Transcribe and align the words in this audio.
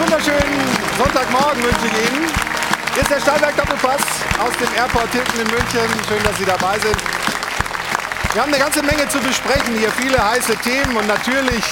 wunderschönen 0.00 0.56
Sonntagmorgen 0.96 1.62
wünsche 1.62 1.86
ich 1.86 2.10
Ihnen. 2.10 2.26
Hier 2.94 3.02
ist 3.02 3.10
der 3.10 3.20
Stahlberg 3.20 3.56
Doppelpass 3.56 4.02
aus 4.38 4.56
dem 4.56 4.74
Airport 4.74 5.12
Hilton 5.12 5.40
in 5.40 5.46
München. 5.48 5.88
Schön, 6.08 6.22
dass 6.24 6.36
Sie 6.38 6.44
dabei 6.44 6.78
sind. 6.78 6.96
Wir 8.32 8.42
haben 8.42 8.52
eine 8.52 8.62
ganze 8.62 8.82
Menge 8.82 9.08
zu 9.08 9.18
besprechen 9.18 9.76
hier, 9.76 9.90
viele 9.90 10.16
heiße 10.18 10.56
Themen 10.56 10.96
und 10.96 11.06
natürlich 11.06 11.64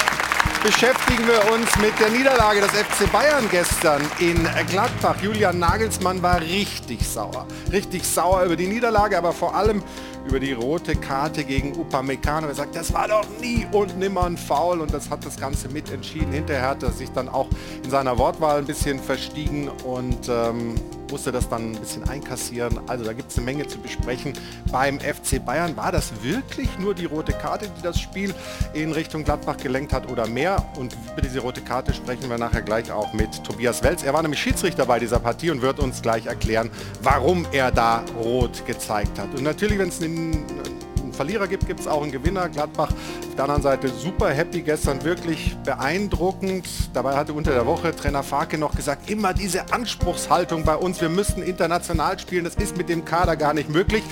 beschäftigen 0.62 1.26
wir 1.26 1.52
uns 1.52 1.74
mit 1.78 1.98
der 2.00 2.10
Niederlage 2.10 2.60
des 2.60 2.70
FC 2.70 3.10
Bayern 3.12 3.48
gestern 3.50 4.02
in 4.18 4.46
Gladbach. 4.68 5.16
Julian 5.22 5.58
Nagelsmann 5.58 6.22
war 6.22 6.40
richtig 6.40 7.06
sauer. 7.06 7.46
Richtig 7.72 8.04
sauer 8.04 8.42
über 8.42 8.56
die 8.56 8.66
Niederlage, 8.66 9.16
aber 9.16 9.32
vor 9.32 9.54
allem 9.54 9.82
über 10.28 10.40
die 10.40 10.52
rote 10.52 10.94
Karte 10.94 11.42
gegen 11.42 11.74
Upamecano. 11.78 12.48
Er 12.48 12.54
sagt, 12.54 12.76
das 12.76 12.92
war 12.92 13.08
doch 13.08 13.24
nie 13.40 13.66
und 13.72 13.98
nimmer 13.98 14.24
ein 14.24 14.36
Foul 14.36 14.80
und 14.80 14.92
das 14.92 15.08
hat 15.08 15.24
das 15.24 15.40
Ganze 15.40 15.68
mitentschieden. 15.68 16.32
Hinterher 16.32 16.68
hat 16.68 16.82
er 16.82 16.92
sich 16.92 17.10
dann 17.10 17.28
auch 17.28 17.48
in 17.82 17.88
seiner 17.88 18.18
Wortwahl 18.18 18.58
ein 18.58 18.66
bisschen 18.66 18.98
verstiegen 18.98 19.68
und 19.84 20.28
ähm, 20.28 20.74
musste 21.10 21.32
das 21.32 21.48
dann 21.48 21.72
ein 21.72 21.80
bisschen 21.80 22.08
einkassieren. 22.08 22.80
Also 22.86 23.04
da 23.04 23.12
gibt 23.12 23.30
es 23.30 23.36
eine 23.36 23.46
Menge 23.46 23.66
zu 23.66 23.78
besprechen. 23.78 24.32
Beim 24.70 25.00
FC 25.00 25.44
Bayern 25.44 25.76
war 25.76 25.92
das 25.92 26.12
wirklich 26.22 26.68
nur 26.78 26.94
die 26.94 27.06
rote 27.06 27.32
Karte, 27.32 27.70
die 27.76 27.82
das 27.82 27.98
Spiel 28.00 28.34
in 28.74 28.92
Richtung 28.92 29.24
Gladbach 29.24 29.56
gelenkt 29.56 29.92
hat 29.92 30.10
oder 30.10 30.26
mehr? 30.26 30.64
Und 30.78 30.94
über 31.12 31.22
diese 31.22 31.40
rote 31.40 31.60
Karte 31.60 31.92
sprechen 31.92 32.28
wir 32.28 32.38
nachher 32.38 32.62
gleich 32.62 32.90
auch 32.92 33.12
mit 33.12 33.42
Tobias 33.44 33.82
Welz. 33.82 34.02
Er 34.02 34.12
war 34.12 34.22
nämlich 34.22 34.40
Schiedsrichter 34.40 34.86
bei 34.86 34.98
dieser 34.98 35.18
Partie 35.18 35.50
und 35.50 35.62
wird 35.62 35.78
uns 35.78 36.02
gleich 36.02 36.26
erklären, 36.26 36.70
warum 37.02 37.46
er 37.52 37.70
da 37.70 38.04
rot 38.22 38.66
gezeigt 38.66 39.18
hat. 39.18 39.34
Und 39.34 39.42
natürlich, 39.42 39.78
wenn 39.78 39.88
es 39.88 40.00
einen 40.18 41.12
Verlierer 41.12 41.48
gibt, 41.48 41.66
gibt 41.66 41.80
es 41.80 41.86
auch 41.86 42.02
einen 42.02 42.12
Gewinner. 42.12 42.48
Gladbach 42.48 42.90
auf 42.90 43.34
der 43.34 43.44
anderen 43.44 43.62
Seite 43.62 43.88
super 43.88 44.30
happy 44.30 44.62
gestern, 44.62 45.02
wirklich 45.04 45.56
beeindruckend. 45.64 46.66
Dabei 46.92 47.16
hatte 47.16 47.32
unter 47.32 47.52
der 47.52 47.66
Woche 47.66 47.94
Trainer 47.94 48.22
Farke 48.22 48.58
noch 48.58 48.74
gesagt, 48.74 49.10
immer 49.10 49.34
diese 49.34 49.72
Anspruchshaltung 49.72 50.64
bei 50.64 50.76
uns, 50.76 51.00
wir 51.00 51.08
müssten 51.08 51.42
international 51.42 52.18
spielen, 52.18 52.44
das 52.44 52.54
ist 52.56 52.76
mit 52.76 52.88
dem 52.88 53.04
Kader 53.04 53.36
gar 53.36 53.54
nicht 53.54 53.68
möglich. 53.68 54.02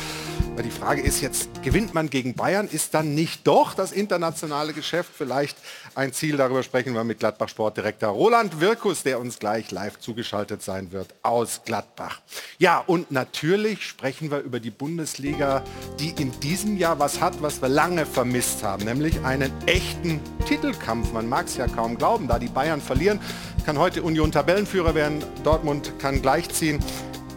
Aber 0.53 0.63
die 0.63 0.71
Frage 0.71 1.03
ist 1.03 1.21
jetzt, 1.21 1.63
gewinnt 1.63 1.93
man 1.93 2.09
gegen 2.09 2.35
Bayern? 2.35 2.67
Ist 2.67 2.95
dann 2.95 3.15
nicht 3.15 3.47
doch 3.47 3.75
das 3.75 3.93
internationale 3.93 4.73
Geschäft 4.73 5.11
vielleicht 5.15 5.59
ein 5.97 6.13
Ziel? 6.13 6.37
Darüber 6.37 6.63
sprechen 6.63 6.95
wir 6.95 7.05
mit 7.05 7.19
Gladbach 7.19 7.49
Sportdirektor 7.49 8.11
Roland 8.11 8.61
Wirkus, 8.61 9.03
der 9.03 9.19
uns 9.19 9.39
gleich 9.39 9.71
live 9.71 9.99
zugeschaltet 9.99 10.63
sein 10.63 10.93
wird 10.93 11.15
aus 11.23 11.63
Gladbach. 11.65 12.21
Ja, 12.59 12.83
und 12.87 13.11
natürlich 13.11 13.87
sprechen 13.87 14.31
wir 14.31 14.41
über 14.41 14.61
die 14.61 14.71
Bundesliga, 14.71 15.63
die 15.99 16.11
in 16.21 16.39
diesem 16.41 16.77
Jahr 16.77 16.99
was 16.99 17.21
hat, 17.21 17.41
was 17.43 17.63
wir 17.63 17.69
lange 17.69 18.05
vermisst 18.07 18.63
haben, 18.63 18.85
nämlich 18.85 19.21
einen 19.25 19.51
echten 19.67 20.21
Titelkampf. 20.47 21.13
Man 21.13 21.29
mag 21.29 21.47
es 21.47 21.57
ja 21.57 21.67
kaum 21.67 21.97
glauben, 21.97 22.29
da 22.29 22.39
die 22.39 22.49
Bayern 22.49 22.81
verlieren, 22.81 23.21
kann 23.65 23.79
heute 23.79 24.03
Union 24.03 24.31
Tabellenführer 24.31 24.95
werden, 24.95 25.25
Dortmund 25.43 25.99
kann 25.99 26.21
gleichziehen. 26.23 26.79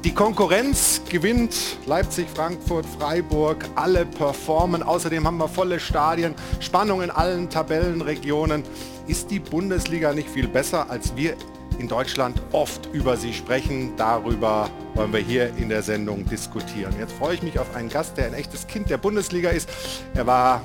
Die 0.05 0.13
Konkurrenz 0.13 1.01
gewinnt 1.09 1.77
Leipzig, 1.85 2.29
Frankfurt, 2.33 2.85
Freiburg, 2.85 3.65
alle 3.75 4.05
performen. 4.05 4.81
Außerdem 4.81 5.27
haben 5.27 5.37
wir 5.37 5.49
volle 5.49 5.77
Stadien, 5.77 6.35
Spannung 6.61 7.01
in 7.01 7.11
allen 7.11 7.49
Tabellenregionen. 7.49 8.63
Ist 9.07 9.29
die 9.29 9.39
Bundesliga 9.39 10.13
nicht 10.13 10.29
viel 10.29 10.47
besser, 10.47 10.89
als 10.89 11.17
wir 11.17 11.35
in 11.79 11.89
Deutschland 11.89 12.41
oft 12.53 12.87
über 12.93 13.17
sie 13.17 13.33
sprechen? 13.33 13.91
Darüber 13.97 14.69
wollen 14.93 15.11
wir 15.11 15.19
hier 15.19 15.53
in 15.57 15.67
der 15.67 15.83
Sendung 15.83 16.25
diskutieren. 16.25 16.95
Jetzt 16.97 17.11
freue 17.11 17.35
ich 17.35 17.43
mich 17.43 17.59
auf 17.59 17.75
einen 17.75 17.89
Gast, 17.89 18.15
der 18.15 18.27
ein 18.27 18.33
echtes 18.35 18.67
Kind 18.67 18.89
der 18.89 18.97
Bundesliga 18.97 19.49
ist. 19.49 19.69
Er 20.13 20.25
war 20.25 20.61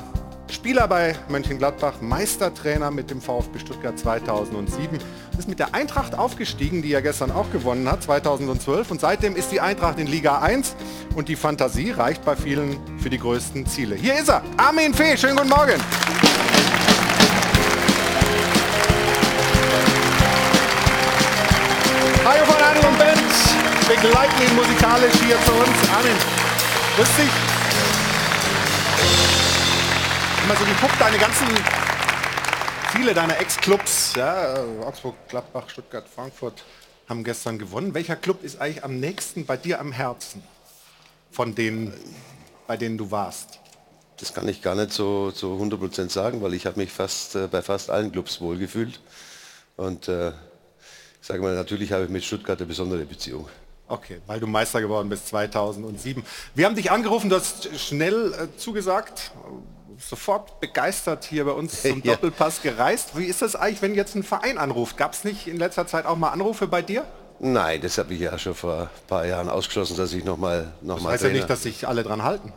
Spieler 0.50 0.86
bei 0.88 1.16
Mönchengladbach, 1.28 2.00
Meistertrainer 2.00 2.90
mit 2.90 3.10
dem 3.10 3.20
VfB 3.20 3.58
Stuttgart 3.58 3.98
2007, 3.98 4.98
ist 5.38 5.48
mit 5.48 5.58
der 5.58 5.74
Eintracht 5.74 6.16
aufgestiegen, 6.16 6.82
die 6.82 6.92
er 6.92 7.02
gestern 7.02 7.30
auch 7.30 7.50
gewonnen 7.50 7.90
hat, 7.90 8.02
2012. 8.02 8.90
Und 8.90 9.00
seitdem 9.00 9.36
ist 9.36 9.52
die 9.52 9.60
Eintracht 9.60 9.98
in 9.98 10.06
Liga 10.06 10.40
1 10.40 10.76
und 11.16 11.28
die 11.28 11.36
Fantasie 11.36 11.90
reicht 11.90 12.24
bei 12.24 12.36
vielen 12.36 12.78
für 12.98 13.10
die 13.10 13.18
größten 13.18 13.66
Ziele. 13.66 13.94
Hier 13.96 14.14
ist 14.14 14.28
er, 14.28 14.42
Armin 14.56 14.92
Fee, 14.94 15.16
schönen 15.16 15.36
guten 15.36 15.48
Morgen. 15.48 15.80
Hallo 22.24 22.44
von 22.44 22.62
Adel 22.62 22.84
und 22.88 22.98
Band, 22.98 23.20
begleiten 23.88 24.42
ihn 24.48 24.56
musikalisch 24.56 25.14
hier 25.26 25.36
zu 25.44 25.52
uns. 25.52 25.90
Armin, 25.90 26.16
grüß 26.96 27.16
dich 27.16 27.53
mal 30.48 30.56
so 30.56 30.64
geguckt, 30.64 31.00
deine 31.00 31.16
ganzen, 31.16 31.46
viele 32.92 33.14
deiner 33.14 33.38
Ex-Clubs, 33.40 34.14
ja, 34.16 34.56
Augsburg, 34.82 35.14
Gladbach, 35.28 35.70
Stuttgart, 35.70 36.06
Frankfurt, 36.12 36.64
haben 37.08 37.24
gestern 37.24 37.58
gewonnen. 37.58 37.94
Welcher 37.94 38.16
Club 38.16 38.42
ist 38.42 38.60
eigentlich 38.60 38.84
am 38.84 39.00
nächsten 39.00 39.46
bei 39.46 39.56
dir 39.56 39.80
am 39.80 39.92
Herzen 39.92 40.42
von 41.30 41.54
denen, 41.54 41.94
bei 42.66 42.76
denen 42.76 42.98
du 42.98 43.10
warst? 43.10 43.60
Das 44.18 44.34
kann 44.34 44.46
ich 44.48 44.60
gar 44.60 44.74
nicht 44.74 44.92
so 44.92 45.30
zu 45.30 45.56
so 45.56 45.62
100% 45.62 46.10
sagen, 46.10 46.42
weil 46.42 46.54
ich 46.54 46.66
habe 46.66 46.78
mich 46.78 46.92
fast 46.92 47.36
äh, 47.36 47.48
bei 47.50 47.62
fast 47.62 47.90
allen 47.90 48.12
Clubs 48.12 48.40
wohlgefühlt. 48.40 49.00
Und 49.76 50.08
äh, 50.08 50.28
ich 50.28 51.26
sage 51.26 51.42
mal, 51.42 51.54
natürlich 51.54 51.92
habe 51.92 52.04
ich 52.04 52.10
mit 52.10 52.22
Stuttgart 52.22 52.58
eine 52.58 52.66
besondere 52.66 53.04
Beziehung. 53.04 53.48
Okay, 53.88 54.20
weil 54.26 54.40
du 54.40 54.46
Meister 54.46 54.80
geworden 54.80 55.08
bist 55.08 55.28
2007. 55.28 56.24
Wir 56.54 56.66
haben 56.66 56.74
dich 56.74 56.90
angerufen, 56.90 57.28
du 57.30 57.36
hast 57.36 57.68
schnell 57.78 58.32
äh, 58.32 58.58
zugesagt, 58.58 59.32
sofort 59.98 60.60
begeistert 60.60 61.24
hier 61.24 61.44
bei 61.44 61.52
uns 61.52 61.82
zum 61.82 62.00
ja. 62.04 62.12
Doppelpass 62.12 62.62
gereist. 62.62 63.16
Wie 63.16 63.24
ist 63.24 63.42
das 63.42 63.56
eigentlich, 63.56 63.82
wenn 63.82 63.94
jetzt 63.94 64.14
ein 64.14 64.22
Verein 64.22 64.58
anruft? 64.58 64.96
Gab 64.96 65.12
es 65.12 65.24
nicht 65.24 65.46
in 65.46 65.58
letzter 65.58 65.86
Zeit 65.86 66.06
auch 66.06 66.16
mal 66.16 66.30
Anrufe 66.30 66.66
bei 66.66 66.82
dir? 66.82 67.04
Nein, 67.40 67.80
das 67.80 67.98
habe 67.98 68.14
ich 68.14 68.20
ja 68.20 68.38
schon 68.38 68.54
vor 68.54 68.82
ein 68.82 69.06
paar 69.06 69.26
Jahren 69.26 69.48
ausgeschlossen, 69.48 69.96
dass 69.96 70.12
ich 70.12 70.24
nochmal 70.24 70.72
noch 70.80 70.96
Das 70.96 71.04
mal 71.04 71.12
heißt 71.12 71.24
ja 71.24 71.30
nicht, 71.30 71.50
dass 71.50 71.62
sich 71.62 71.86
alle 71.86 72.02
dran 72.02 72.22
halten. 72.22 72.52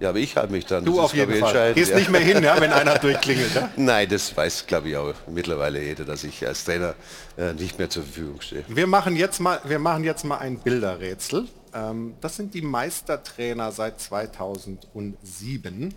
Ja, 0.00 0.10
aber 0.10 0.18
ich 0.18 0.36
halte 0.36 0.52
mich 0.52 0.64
dann. 0.64 0.84
Du 0.84 0.96
das 0.96 1.06
auf 1.06 1.14
jeden 1.14 1.34
Fall. 1.40 1.74
Gehst 1.74 1.90
ja. 1.90 1.98
nicht 1.98 2.10
mehr 2.10 2.20
hin, 2.20 2.42
ja, 2.42 2.60
wenn 2.60 2.72
einer 2.72 2.98
durchklingelt. 2.98 3.54
Ja? 3.54 3.68
Nein, 3.76 4.08
das 4.08 4.36
weiß, 4.36 4.66
glaube 4.66 4.90
ich, 4.90 4.96
auch 4.96 5.14
mittlerweile 5.26 5.82
jeder, 5.82 6.04
dass 6.04 6.22
ich 6.22 6.46
als 6.46 6.64
Trainer 6.64 6.94
äh, 7.36 7.52
nicht 7.54 7.78
mehr 7.78 7.90
zur 7.90 8.04
Verfügung 8.04 8.40
stehe. 8.40 8.64
Wir 8.68 8.86
machen 8.86 9.16
jetzt 9.16 9.40
mal, 9.40 9.60
wir 9.64 9.78
machen 9.80 10.04
jetzt 10.04 10.24
mal 10.24 10.38
ein 10.38 10.58
Bilderrätsel. 10.58 11.48
Ähm, 11.74 12.14
das 12.20 12.36
sind 12.36 12.54
die 12.54 12.62
Meistertrainer 12.62 13.72
seit 13.72 14.00
2007 14.00 15.94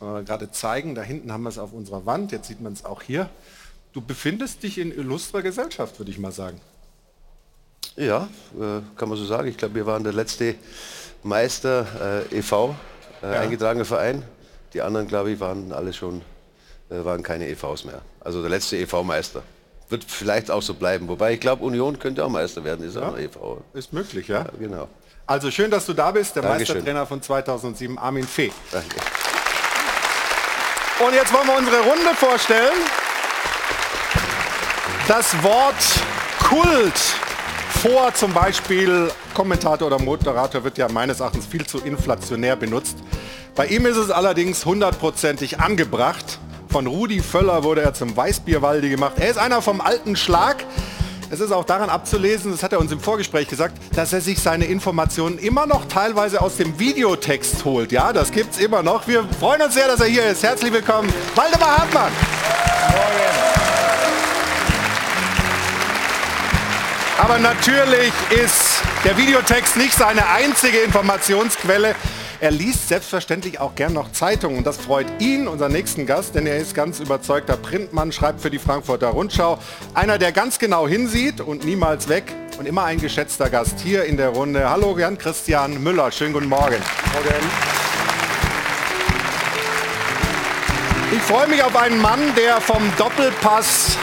äh, 0.00 0.22
gerade 0.22 0.50
zeigen. 0.50 0.94
Da 0.94 1.02
hinten 1.02 1.32
haben 1.32 1.42
wir 1.42 1.50
es 1.50 1.58
auf 1.58 1.72
unserer 1.72 2.06
Wand, 2.06 2.32
jetzt 2.32 2.48
sieht 2.48 2.60
man 2.60 2.72
es 2.72 2.84
auch 2.84 3.02
hier. 3.02 3.28
Du 3.92 4.00
befindest 4.00 4.62
dich 4.62 4.78
in 4.78 4.92
illustrer 4.92 5.42
Gesellschaft, 5.42 5.98
würde 5.98 6.10
ich 6.10 6.18
mal 6.18 6.32
sagen. 6.32 6.60
Ja, 7.96 8.28
äh, 8.54 8.80
kann 8.96 9.08
man 9.08 9.18
so 9.18 9.24
sagen. 9.24 9.48
Ich 9.48 9.56
glaube, 9.56 9.74
wir 9.74 9.86
waren 9.86 10.04
der 10.04 10.12
letzte 10.12 10.54
Meister 11.22 12.24
äh, 12.30 12.38
e.V., 12.38 12.76
äh, 13.22 13.26
ja. 13.26 13.40
eingetragener 13.40 13.84
Verein. 13.84 14.22
Die 14.72 14.82
anderen, 14.82 15.08
glaube 15.08 15.32
ich, 15.32 15.40
waren 15.40 15.72
alle 15.72 15.92
schon, 15.92 16.22
äh, 16.88 17.04
waren 17.04 17.22
keine 17.22 17.48
EVs 17.48 17.84
mehr. 17.84 18.00
Also 18.20 18.40
der 18.40 18.50
letzte 18.50 18.76
EV-Meister. 18.76 19.42
Wird 19.88 20.04
vielleicht 20.04 20.52
auch 20.52 20.62
so 20.62 20.74
bleiben. 20.74 21.08
Wobei 21.08 21.34
ich 21.34 21.40
glaube, 21.40 21.64
Union 21.64 21.98
könnte 21.98 22.24
auch 22.24 22.28
Meister 22.28 22.62
werden, 22.62 22.86
ist 22.86 22.94
ja. 22.94 23.08
auch 23.08 23.18
e.V. 23.18 23.62
Ist 23.74 23.92
möglich, 23.92 24.28
ja? 24.28 24.42
ja? 24.42 24.50
Genau. 24.58 24.88
Also 25.26 25.50
schön, 25.50 25.70
dass 25.70 25.86
du 25.86 25.92
da 25.92 26.12
bist, 26.12 26.36
der 26.36 26.42
Dankeschön. 26.42 26.76
Meistertrainer 26.76 27.06
von 27.06 27.20
2007, 27.20 27.98
Armin 27.98 28.26
Fee. 28.26 28.52
Danke. 28.70 28.96
Und 31.04 31.14
jetzt 31.14 31.32
wollen 31.32 31.46
wir 31.46 31.56
unsere 31.56 31.80
Runde 31.80 32.14
vorstellen. 32.14 32.76
Das 35.08 35.42
Wort 35.42 35.74
Kult 36.46 36.98
vor 37.82 38.12
zum 38.12 38.34
Beispiel 38.34 39.10
Kommentator 39.32 39.86
oder 39.86 39.98
Moderator 39.98 40.62
wird 40.62 40.76
ja 40.76 40.88
meines 40.90 41.20
Erachtens 41.20 41.46
viel 41.46 41.66
zu 41.66 41.78
inflationär 41.78 42.54
benutzt. 42.54 42.98
Bei 43.54 43.66
ihm 43.66 43.86
ist 43.86 43.96
es 43.96 44.10
allerdings 44.10 44.66
hundertprozentig 44.66 45.58
angebracht. 45.58 46.38
Von 46.68 46.86
Rudi 46.86 47.20
Völler 47.20 47.64
wurde 47.64 47.80
er 47.80 47.94
zum 47.94 48.14
Weißbierwaldi 48.14 48.90
gemacht. 48.90 49.14
Er 49.18 49.30
ist 49.30 49.38
einer 49.38 49.62
vom 49.62 49.80
alten 49.80 50.16
Schlag. 50.16 50.64
Es 51.32 51.38
ist 51.38 51.52
auch 51.52 51.64
daran 51.64 51.90
abzulesen, 51.90 52.50
das 52.50 52.64
hat 52.64 52.72
er 52.72 52.80
uns 52.80 52.90
im 52.90 52.98
Vorgespräch 52.98 53.46
gesagt, 53.46 53.78
dass 53.94 54.12
er 54.12 54.20
sich 54.20 54.40
seine 54.40 54.64
Informationen 54.64 55.38
immer 55.38 55.64
noch 55.64 55.84
teilweise 55.86 56.40
aus 56.42 56.56
dem 56.56 56.76
Videotext 56.80 57.64
holt. 57.64 57.92
Ja, 57.92 58.12
das 58.12 58.32
gibt 58.32 58.54
es 58.54 58.58
immer 58.58 58.82
noch. 58.82 59.06
Wir 59.06 59.24
freuen 59.38 59.62
uns 59.62 59.74
sehr, 59.74 59.86
dass 59.86 60.00
er 60.00 60.06
hier 60.06 60.24
ist. 60.24 60.42
Herzlich 60.42 60.72
willkommen, 60.72 61.08
Waldemar 61.36 61.78
Hartmann. 61.78 62.10
Aber 67.18 67.38
natürlich 67.38 68.12
ist 68.30 68.82
der 69.04 69.16
Videotext 69.16 69.76
nicht 69.76 69.92
seine 69.92 70.28
einzige 70.30 70.78
Informationsquelle. 70.78 71.94
Er 72.42 72.50
liest 72.50 72.88
selbstverständlich 72.88 73.60
auch 73.60 73.74
gern 73.74 73.92
noch 73.92 74.12
Zeitungen 74.12 74.56
und 74.56 74.66
das 74.66 74.78
freut 74.78 75.06
ihn, 75.18 75.46
unseren 75.46 75.72
nächsten 75.72 76.06
Gast, 76.06 76.34
denn 76.34 76.46
er 76.46 76.56
ist 76.56 76.74
ganz 76.74 76.98
überzeugter 76.98 77.58
Printmann, 77.58 78.12
schreibt 78.12 78.40
für 78.40 78.50
die 78.50 78.58
Frankfurter 78.58 79.08
Rundschau. 79.08 79.58
Einer, 79.92 80.16
der 80.16 80.32
ganz 80.32 80.58
genau 80.58 80.88
hinsieht 80.88 81.42
und 81.42 81.66
niemals 81.66 82.08
weg 82.08 82.34
und 82.58 82.64
immer 82.64 82.84
ein 82.84 82.98
geschätzter 82.98 83.50
Gast 83.50 83.80
hier 83.80 84.04
in 84.04 84.16
der 84.16 84.30
Runde. 84.30 84.70
Hallo 84.70 84.98
Jan-Christian 84.98 85.82
Müller, 85.82 86.10
schönen 86.12 86.32
guten 86.32 86.48
Morgen. 86.48 86.78
Morgen. 87.12 87.44
Ich 91.12 91.22
freue 91.22 91.46
mich 91.46 91.62
auf 91.62 91.76
einen 91.76 92.00
Mann, 92.00 92.20
der 92.36 92.58
vom 92.62 92.82
Doppelpass 92.96 93.98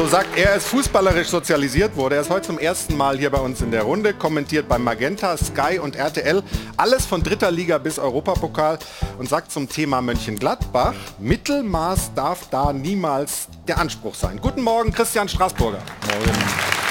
So 0.00 0.06
sagt 0.06 0.34
er, 0.38 0.54
es 0.54 0.64
fußballerisch 0.64 1.28
sozialisiert 1.28 1.94
wurde. 1.94 2.14
Er 2.14 2.22
ist 2.22 2.30
heute 2.30 2.46
zum 2.46 2.58
ersten 2.58 2.96
Mal 2.96 3.18
hier 3.18 3.28
bei 3.28 3.38
uns 3.38 3.60
in 3.60 3.70
der 3.70 3.82
Runde, 3.82 4.14
kommentiert 4.14 4.66
bei 4.66 4.78
Magenta, 4.78 5.36
Sky 5.36 5.78
und 5.78 5.94
RTL. 5.94 6.42
Alles 6.78 7.04
von 7.04 7.22
dritter 7.22 7.50
Liga 7.50 7.76
bis 7.76 7.98
Europapokal 7.98 8.78
und 9.18 9.28
sagt 9.28 9.52
zum 9.52 9.68
Thema 9.68 10.00
Mönchengladbach, 10.00 10.94
Mittelmaß 11.18 12.14
darf 12.14 12.48
da 12.50 12.72
niemals 12.72 13.48
der 13.68 13.76
Anspruch 13.76 14.14
sein. 14.14 14.40
Guten 14.40 14.62
Morgen, 14.62 14.90
Christian 14.90 15.28
Straßburger. 15.28 15.82
Morgen. 16.06 16.89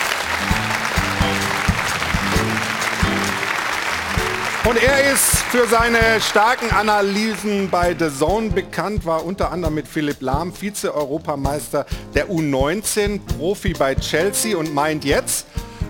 Und 4.69 4.77
er 4.77 5.11
ist 5.11 5.25
für 5.49 5.67
seine 5.67 6.21
starken 6.21 6.69
Analysen 6.69 7.71
bei 7.71 7.95
The 7.97 8.15
Zone 8.15 8.51
bekannt, 8.51 9.03
war 9.03 9.25
unter 9.25 9.51
anderem 9.51 9.73
mit 9.73 9.87
Philipp 9.87 10.17
Lahm 10.21 10.53
Vize-Europameister 10.53 11.87
der 12.13 12.29
U19, 12.29 13.19
Profi 13.19 13.73
bei 13.73 13.95
Chelsea 13.95 14.55
und 14.55 14.71
meint 14.71 15.05
jetzt, 15.05 15.47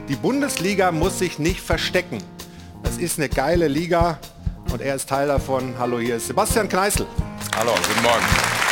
die 0.07 0.15
Bundesliga 0.15 0.93
muss 0.93 1.19
sich 1.19 1.39
nicht 1.39 1.59
verstecken. 1.59 2.19
Das 2.81 2.95
ist 2.95 3.19
eine 3.19 3.27
geile 3.27 3.67
Liga 3.67 4.17
und 4.71 4.81
er 4.81 4.95
ist 4.95 5.09
Teil 5.09 5.27
davon. 5.27 5.75
Hallo, 5.77 5.99
hier 5.99 6.15
ist 6.15 6.27
Sebastian 6.27 6.69
Kneißl. 6.69 7.05
Hallo, 7.57 7.73
guten 7.85 8.01
Morgen. 8.01 8.69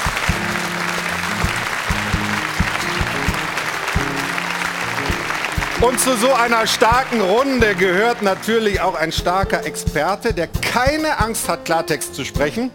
Und 5.79 5.99
zu 5.99 6.17
so 6.17 6.33
einer 6.33 6.65
starken 6.65 7.21
Runde 7.21 7.75
gehört 7.75 8.23
natürlich 8.23 8.81
auch 8.81 8.95
ein 8.95 9.11
starker 9.11 9.63
Experte, 9.63 10.33
der 10.33 10.47
keine 10.47 11.19
Angst 11.19 11.47
hat, 11.47 11.65
Klartext 11.65 12.15
zu 12.15 12.25
sprechen. 12.25 12.71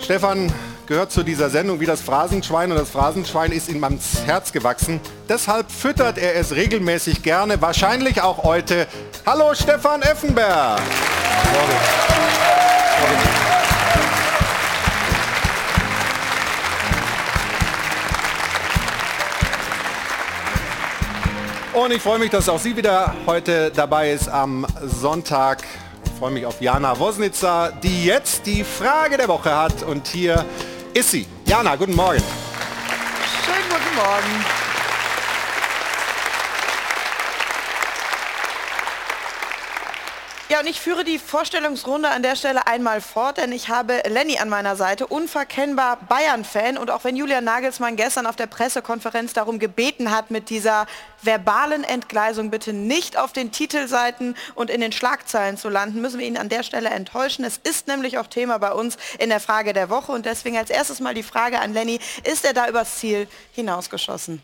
Stefan 0.00 0.50
gehört 0.86 1.12
zu 1.12 1.22
dieser 1.22 1.50
Sendung 1.50 1.80
wie 1.80 1.86
das 1.86 2.00
Phrasenschwein 2.00 2.72
und 2.72 2.78
das 2.78 2.88
Phrasenschwein 2.88 3.52
ist 3.52 3.68
ihm 3.68 3.84
ans 3.84 4.22
Herz 4.24 4.52
gewachsen. 4.52 5.00
Deshalb 5.28 5.70
füttert 5.70 6.16
er 6.16 6.34
es 6.36 6.54
regelmäßig 6.54 7.22
gerne, 7.22 7.60
wahrscheinlich 7.60 8.22
auch 8.22 8.42
heute. 8.42 8.86
Hallo 9.26 9.54
Stefan 9.54 10.00
Effenberg. 10.00 10.80
Morgen. 11.52 11.72
Morgen. 13.00 13.47
Und 21.78 21.92
ich 21.92 22.02
freue 22.02 22.18
mich, 22.18 22.30
dass 22.30 22.48
auch 22.48 22.58
sie 22.58 22.76
wieder 22.76 23.14
heute 23.24 23.70
dabei 23.70 24.10
ist 24.10 24.28
am 24.28 24.66
Sonntag. 24.82 25.62
Ich 26.04 26.10
freue 26.18 26.32
mich 26.32 26.44
auf 26.44 26.60
Jana 26.60 26.98
Wosnitzer, 26.98 27.72
die 27.84 28.04
jetzt 28.04 28.46
die 28.46 28.64
Frage 28.64 29.16
der 29.16 29.28
Woche 29.28 29.56
hat. 29.56 29.84
Und 29.84 30.08
hier 30.08 30.44
ist 30.92 31.12
sie. 31.12 31.24
Jana, 31.46 31.76
guten 31.76 31.94
Morgen. 31.94 32.20
Schönen 33.44 33.68
guten 33.70 33.94
Morgen. 33.94 34.67
Ja, 40.50 40.60
und 40.60 40.66
ich 40.66 40.80
führe 40.80 41.04
die 41.04 41.18
Vorstellungsrunde 41.18 42.08
an 42.08 42.22
der 42.22 42.34
Stelle 42.34 42.66
einmal 42.66 43.02
fort, 43.02 43.36
denn 43.36 43.52
ich 43.52 43.68
habe 43.68 44.02
Lenny 44.08 44.38
an 44.38 44.48
meiner 44.48 44.76
Seite, 44.76 45.06
unverkennbar 45.06 45.98
Bayern-Fan. 46.08 46.78
Und 46.78 46.90
auch 46.90 47.04
wenn 47.04 47.16
Julian 47.16 47.44
Nagelsmann 47.44 47.96
gestern 47.96 48.24
auf 48.24 48.34
der 48.34 48.46
Pressekonferenz 48.46 49.34
darum 49.34 49.58
gebeten 49.58 50.10
hat, 50.10 50.30
mit 50.30 50.48
dieser 50.48 50.86
verbalen 51.20 51.84
Entgleisung 51.84 52.50
bitte 52.50 52.72
nicht 52.72 53.18
auf 53.18 53.34
den 53.34 53.52
Titelseiten 53.52 54.36
und 54.54 54.70
in 54.70 54.80
den 54.80 54.90
Schlagzeilen 54.90 55.58
zu 55.58 55.68
landen, 55.68 56.00
müssen 56.00 56.18
wir 56.18 56.26
ihn 56.26 56.38
an 56.38 56.48
der 56.48 56.62
Stelle 56.62 56.88
enttäuschen. 56.88 57.44
Es 57.44 57.58
ist 57.58 57.86
nämlich 57.86 58.16
auch 58.16 58.26
Thema 58.26 58.56
bei 58.56 58.72
uns 58.72 58.96
in 59.18 59.28
der 59.28 59.40
Frage 59.40 59.74
der 59.74 59.90
Woche. 59.90 60.12
Und 60.12 60.24
deswegen 60.24 60.56
als 60.56 60.70
erstes 60.70 60.98
mal 60.98 61.12
die 61.12 61.22
Frage 61.22 61.60
an 61.60 61.74
Lenny, 61.74 62.00
ist 62.24 62.46
er 62.46 62.54
da 62.54 62.70
übers 62.70 62.96
Ziel 62.96 63.28
hinausgeschossen? 63.52 64.42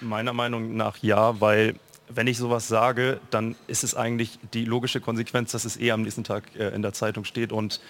Meiner 0.00 0.32
Meinung 0.32 0.76
nach 0.78 0.96
ja, 1.02 1.38
weil 1.42 1.74
wenn 2.08 2.26
ich 2.26 2.38
sowas 2.38 2.68
sage, 2.68 3.20
dann 3.30 3.56
ist 3.66 3.84
es 3.84 3.94
eigentlich 3.94 4.38
die 4.54 4.64
logische 4.64 5.00
Konsequenz, 5.00 5.52
dass 5.52 5.64
es 5.64 5.78
eh 5.78 5.90
am 5.90 6.02
nächsten 6.02 6.24
Tag 6.24 6.44
äh, 6.56 6.68
in 6.68 6.82
der 6.82 6.92
Zeitung 6.92 7.24
steht. 7.24 7.52
Und 7.52 7.80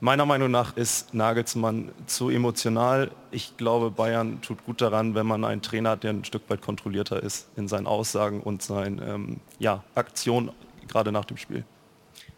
meiner 0.00 0.26
Meinung 0.26 0.50
nach 0.50 0.76
ist 0.76 1.14
Nagelsmann 1.14 1.92
zu 2.06 2.30
emotional. 2.30 3.10
Ich 3.30 3.56
glaube, 3.56 3.90
Bayern 3.90 4.42
tut 4.42 4.64
gut 4.64 4.80
daran, 4.80 5.14
wenn 5.14 5.26
man 5.26 5.44
einen 5.44 5.62
Trainer 5.62 5.90
hat, 5.90 6.04
der 6.04 6.10
ein 6.10 6.24
Stück 6.24 6.42
weit 6.48 6.60
kontrollierter 6.60 7.22
ist 7.22 7.48
in 7.56 7.68
seinen 7.68 7.86
Aussagen 7.86 8.40
und 8.40 8.62
seinen 8.62 9.00
ähm, 9.02 9.40
ja, 9.58 9.84
Aktionen, 9.94 10.50
gerade 10.88 11.12
nach 11.12 11.24
dem 11.24 11.36
Spiel. 11.36 11.64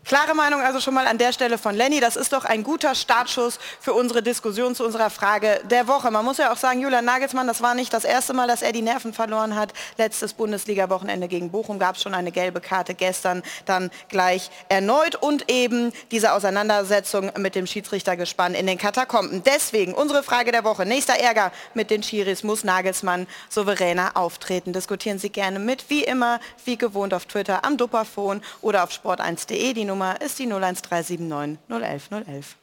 Klare 0.05 0.35
Meinung 0.35 0.61
also 0.61 0.81
schon 0.81 0.93
mal 0.93 1.07
an 1.07 1.17
der 1.17 1.33
Stelle 1.33 1.57
von 1.57 1.75
Lenny. 1.75 1.99
Das 1.99 2.17
ist 2.17 2.35
doch 2.35 2.45
ein 2.45 2.63
guter 2.63 2.95
Startschuss 2.95 3.59
für 3.81 3.95
unsere 3.95 4.23
Diskussion 4.23 4.75
zu 4.75 4.85
unserer 4.85 5.09
Frage 5.09 5.63
der 5.71 5.89
Woche. 5.89 6.11
Man 6.11 6.27
muss 6.27 6.37
ja 6.37 6.53
auch 6.53 6.59
sagen, 6.59 6.83
Julian 6.83 7.07
Nagelsmann, 7.07 7.47
das 7.47 7.63
war 7.63 7.75
nicht 7.75 7.91
das 7.95 8.05
erste 8.05 8.35
Mal, 8.35 8.47
dass 8.47 8.61
er 8.61 8.73
die 8.73 8.83
Nerven 8.83 9.15
verloren 9.15 9.55
hat. 9.55 9.73
Letztes 9.97 10.35
Bundesliga-Wochenende 10.35 11.27
gegen 11.27 11.51
Bochum 11.51 11.79
gab 11.79 11.97
es 11.97 12.03
schon 12.03 12.13
eine 12.13 12.33
gelbe 12.33 12.61
Karte, 12.61 12.95
gestern 12.95 13.43
dann 13.65 13.91
gleich 14.11 14.51
erneut 14.69 15.17
und 15.17 15.51
eben 15.51 15.91
diese 16.11 16.35
Auseinandersetzung 16.35 17.33
mit 17.39 17.55
dem 17.55 17.67
Schiedsrichtergespann 17.67 18.55
in 18.55 18.67
den 18.67 18.77
Katakomben. 18.77 19.43
Deswegen 19.43 19.95
unsere 19.95 20.23
Frage 20.23 20.53
der 20.53 20.65
Woche. 20.65 20.85
Nächster 20.85 21.15
Ärger 21.15 21.51
mit 21.73 21.91
den 21.91 22.03
Schiris 22.03 22.43
muss 22.43 22.63
Nagelsmann 22.63 23.27
souveräner 23.49 24.19
auftreten. 24.19 24.75
Diskutieren 24.75 25.19
Sie 25.19 25.31
gerne 25.31 25.59
mit, 25.59 25.89
wie 25.89 26.05
immer, 26.05 26.41
wie 26.67 26.77
gewohnt 26.77 27.15
auf 27.15 27.25
Twitter, 27.25 27.65
am 27.65 27.79
Dupperphone 27.79 28.43
oder 28.61 28.85
auf 28.85 28.91
sport1.de. 28.91 29.73
Die 29.73 29.94
Nummer 29.95 30.21
ist 30.21 30.41
die 30.41 30.53
01379 30.53 31.61
011 31.69 32.11
011. 32.27 32.57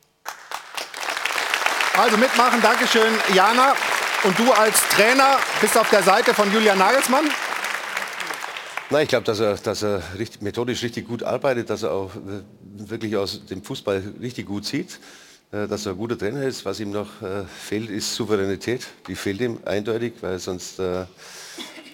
Also 1.97 2.17
mitmachen, 2.17 2.61
Dankeschön, 2.61 3.13
Jana. 3.33 3.73
Und 4.25 4.37
du 4.37 4.51
als 4.51 4.81
Trainer 4.89 5.37
bist 5.61 5.77
auf 5.77 5.89
der 5.89 6.03
Seite 6.03 6.33
von 6.33 6.51
Julian 6.51 6.77
Nagelsmann? 6.77 7.23
Nein, 8.89 9.03
ich 9.03 9.07
glaube, 9.07 9.23
dass 9.23 9.39
er, 9.39 9.55
dass 9.55 9.81
er 9.81 10.03
richtig, 10.19 10.41
methodisch 10.41 10.83
richtig 10.83 11.07
gut 11.07 11.23
arbeitet, 11.23 11.69
dass 11.69 11.83
er 11.83 11.93
auch 11.93 12.11
wirklich 12.75 13.15
aus 13.15 13.45
dem 13.45 13.63
Fußball 13.63 14.03
richtig 14.19 14.47
gut 14.47 14.65
sieht, 14.65 14.99
äh, 15.53 15.69
dass 15.69 15.85
er 15.85 15.93
ein 15.93 15.97
guter 15.97 16.17
Trainer 16.17 16.43
ist. 16.43 16.65
Was 16.65 16.81
ihm 16.81 16.91
noch 16.91 17.21
äh, 17.21 17.45
fehlt, 17.45 17.89
ist 17.89 18.13
Souveränität. 18.13 18.87
Die 19.07 19.15
fehlt 19.15 19.39
ihm 19.39 19.59
eindeutig, 19.63 20.15
weil 20.19 20.37
sonst 20.37 20.81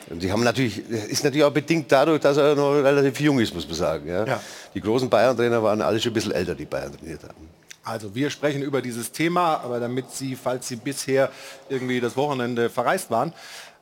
äh, 0.10 0.16
die 0.16 0.32
haben 0.32 0.44
natürlich, 0.44 0.80
ist 0.90 1.24
natürlich 1.24 1.44
auch 1.44 1.52
bedingt 1.52 1.92
dadurch, 1.92 2.22
dass 2.22 2.38
er 2.38 2.56
noch 2.56 2.74
relativ 2.74 3.20
jung 3.20 3.40
ist, 3.40 3.54
muss 3.54 3.68
man 3.68 3.76
sagen. 3.76 4.08
Ja. 4.08 4.26
ja. 4.26 4.42
Die 4.74 4.82
großen 4.82 5.10
Bayern-Trainer 5.10 5.62
waren 5.62 5.82
alle 5.82 6.00
schon 6.00 6.12
ein 6.12 6.14
bisschen 6.14 6.32
älter, 6.32 6.56
die 6.56 6.66
Bayern 6.66 6.96
trainiert 6.98 7.24
haben. 7.24 7.50
Also 7.84 8.14
wir 8.14 8.30
sprechen 8.30 8.62
über 8.62 8.82
dieses 8.82 9.14
Thema, 9.14 9.62
aber 9.62 9.80
damit 9.80 10.12
Sie, 10.12 10.36
falls 10.36 10.68
Sie 10.68 10.76
bisher 10.76 11.32
irgendwie 11.70 12.02
das 12.02 12.18
Wochenende 12.18 12.70
verreist 12.70 13.10
waren, 13.12 13.32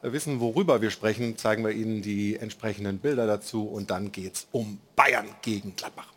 wissen, 0.03 0.39
worüber 0.39 0.81
wir 0.81 0.91
sprechen, 0.91 1.37
zeigen 1.37 1.65
wir 1.65 1.71
Ihnen 1.71 2.03
die 2.03 2.35
entsprechenden 2.35 2.99
Bilder 2.99 3.25
dazu 3.25 3.65
und 3.67 3.89
dann 3.89 4.11
geht 4.11 4.35
es 4.35 4.47
um 4.51 4.79
Bayern 4.95 5.27
gegen 5.41 5.75
Gladbach. 5.75 6.15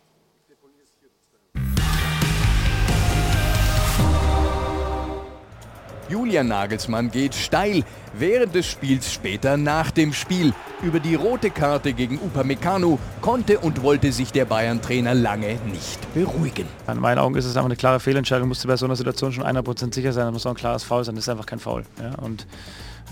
Julian 6.09 6.47
Nagelsmann 6.47 7.11
geht 7.11 7.35
steil 7.35 7.83
während 8.17 8.55
des 8.55 8.65
Spiels, 8.65 9.13
später 9.13 9.57
nach 9.57 9.91
dem 9.91 10.11
Spiel. 10.11 10.53
Über 10.81 10.99
die 10.99 11.13
rote 11.13 11.51
Karte 11.51 11.93
gegen 11.93 12.17
Upamecano 12.17 12.97
konnte 13.21 13.59
und 13.59 13.83
wollte 13.83 14.11
sich 14.11 14.31
der 14.31 14.45
Bayern-Trainer 14.45 15.13
lange 15.13 15.59
nicht 15.71 16.13
beruhigen. 16.15 16.65
In 16.91 16.99
meinen 16.99 17.19
Augen 17.19 17.35
ist 17.35 17.45
es 17.45 17.55
einfach 17.55 17.65
eine 17.65 17.75
klare 17.75 17.99
Fehlentscheidung. 17.99 18.47
Musste 18.47 18.67
bei 18.67 18.75
so 18.75 18.85
einer 18.85 18.95
Situation 18.95 19.31
schon 19.31 19.43
100% 19.43 19.93
sicher 19.93 20.11
sein. 20.11 20.25
Da 20.25 20.31
muss 20.31 20.45
auch 20.47 20.51
ein 20.51 20.55
klares 20.55 20.83
Foul 20.83 21.03
sein. 21.03 21.13
Das 21.15 21.25
ist 21.25 21.29
einfach 21.29 21.45
kein 21.45 21.59
Foul. 21.59 21.83
Ja? 22.01 22.15
Und 22.23 22.47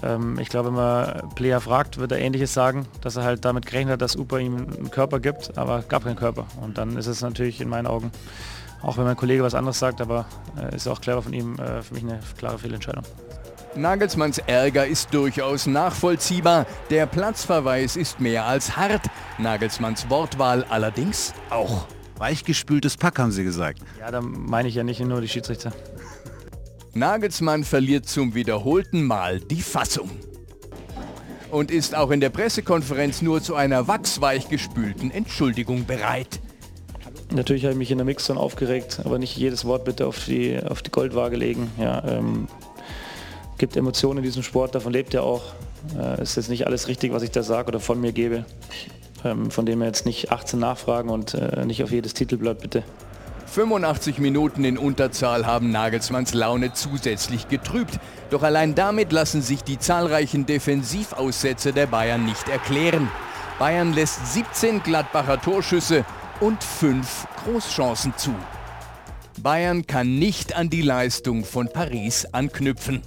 ähm, 0.01 0.39
ich 0.39 0.49
glaube, 0.49 0.69
wenn 0.69 0.75
man 0.75 1.29
Player 1.35 1.61
fragt, 1.61 1.99
wird 1.99 2.11
er 2.11 2.19
Ähnliches 2.19 2.53
sagen, 2.53 2.87
dass 3.01 3.15
er 3.15 3.23
halt 3.23 3.45
damit 3.45 3.65
gerechnet 3.65 3.93
hat, 3.93 4.01
dass 4.01 4.15
Upa 4.15 4.37
ihm 4.39 4.55
einen 4.55 4.91
Körper 4.91 5.19
gibt, 5.19 5.57
aber 5.57 5.83
gab 5.87 6.03
keinen 6.03 6.15
Körper. 6.15 6.47
Und 6.61 6.77
dann 6.77 6.97
ist 6.97 7.07
es 7.07 7.21
natürlich 7.21 7.61
in 7.61 7.69
meinen 7.69 7.87
Augen 7.87 8.11
auch 8.81 8.97
wenn 8.97 9.05
mein 9.05 9.15
Kollege 9.15 9.43
was 9.43 9.55
anderes 9.55 9.79
sagt, 9.79 10.01
aber 10.01 10.25
äh, 10.59 10.75
ist 10.75 10.87
auch 10.87 11.01
clever 11.01 11.21
von 11.21 11.33
ihm, 11.33 11.55
äh, 11.59 11.81
für 11.81 11.93
mich 11.93 12.03
eine 12.03 12.19
klare 12.37 12.59
Fehlentscheidung. 12.59 13.03
Nagelsmanns 13.75 14.39
Ärger 14.39 14.87
ist 14.87 15.13
durchaus 15.13 15.67
nachvollziehbar. 15.67 16.65
Der 16.89 17.05
Platzverweis 17.05 17.95
ist 17.95 18.19
mehr 18.19 18.45
als 18.45 18.75
hart. 18.75 19.05
Nagelsmanns 19.37 20.09
Wortwahl 20.09 20.65
allerdings 20.69 21.33
auch. 21.49 21.87
Weichgespültes 22.17 22.97
Pack, 22.97 23.19
haben 23.19 23.31
Sie 23.31 23.43
gesagt. 23.43 23.79
Ja, 23.99 24.09
da 24.09 24.21
meine 24.21 24.67
ich 24.67 24.75
ja 24.75 24.83
nicht 24.83 24.99
nur 24.99 25.21
die 25.21 25.27
Schiedsrichter. 25.27 25.71
Nagelsmann 26.93 27.63
verliert 27.63 28.07
zum 28.07 28.33
wiederholten 28.33 29.03
Mal 29.03 29.39
die 29.39 29.61
Fassung. 29.61 30.09
Und 31.51 31.69
ist 31.69 31.95
auch 31.95 32.09
in 32.09 32.19
der 32.19 32.29
Pressekonferenz 32.29 33.21
nur 33.21 33.41
zu 33.41 33.55
einer 33.55 33.87
wachsweich 33.87 34.49
gespülten 34.49 35.11
Entschuldigung 35.11 35.85
bereit. 35.85 36.39
Natürlich 37.31 37.63
habe 37.63 37.73
ich 37.73 37.77
mich 37.77 37.91
in 37.91 37.97
der 37.97 38.05
Mixzone 38.05 38.39
aufgeregt, 38.39 39.01
aber 39.03 39.19
nicht 39.19 39.35
jedes 39.35 39.65
Wort 39.65 39.83
bitte 39.83 40.07
auf 40.07 40.25
die, 40.25 40.59
auf 40.63 40.81
die 40.81 40.91
Goldwaage 40.91 41.35
legen. 41.35 41.69
Ja, 41.77 42.03
ähm, 42.07 42.47
gibt 43.57 43.75
Emotionen 43.75 44.19
in 44.19 44.23
diesem 44.23 44.43
Sport, 44.43 44.75
davon 44.75 44.93
lebt 44.93 45.13
er 45.13 45.23
auch. 45.23 45.43
Äh, 45.97 46.21
ist 46.21 46.37
jetzt 46.37 46.49
nicht 46.49 46.65
alles 46.67 46.87
richtig, 46.87 47.11
was 47.11 47.23
ich 47.23 47.31
da 47.31 47.43
sage 47.43 47.67
oder 47.67 47.79
von 47.79 47.99
mir 47.99 48.13
gebe. 48.13 48.45
Ähm, 49.25 49.51
von 49.51 49.65
dem 49.65 49.81
jetzt 49.81 50.05
nicht 50.05 50.31
18 50.31 50.59
nachfragen 50.59 51.09
und 51.09 51.33
äh, 51.33 51.65
nicht 51.65 51.83
auf 51.83 51.91
jedes 51.91 52.13
Titelblatt 52.13 52.61
bitte. 52.61 52.83
85 53.47 54.19
Minuten 54.19 54.63
in 54.63 54.77
Unterzahl 54.77 55.45
haben 55.45 55.71
Nagelsmanns 55.71 56.33
Laune 56.33 56.73
zusätzlich 56.73 57.47
getrübt. 57.47 57.99
Doch 58.29 58.43
allein 58.43 58.75
damit 58.75 59.11
lassen 59.11 59.41
sich 59.41 59.63
die 59.63 59.79
zahlreichen 59.79 60.45
Defensivaussätze 60.45 61.73
der 61.73 61.87
Bayern 61.87 62.25
nicht 62.25 62.47
erklären. 62.49 63.09
Bayern 63.57 63.93
lässt 63.93 64.33
17 64.33 64.83
Gladbacher 64.83 65.41
Torschüsse 65.41 66.05
und 66.39 66.63
5 66.63 67.27
Großchancen 67.43 68.13
zu. 68.17 68.33
Bayern 69.41 69.85
kann 69.85 70.17
nicht 70.17 70.55
an 70.55 70.69
die 70.69 70.81
Leistung 70.81 71.43
von 71.45 71.69
Paris 71.71 72.25
anknüpfen. 72.31 73.01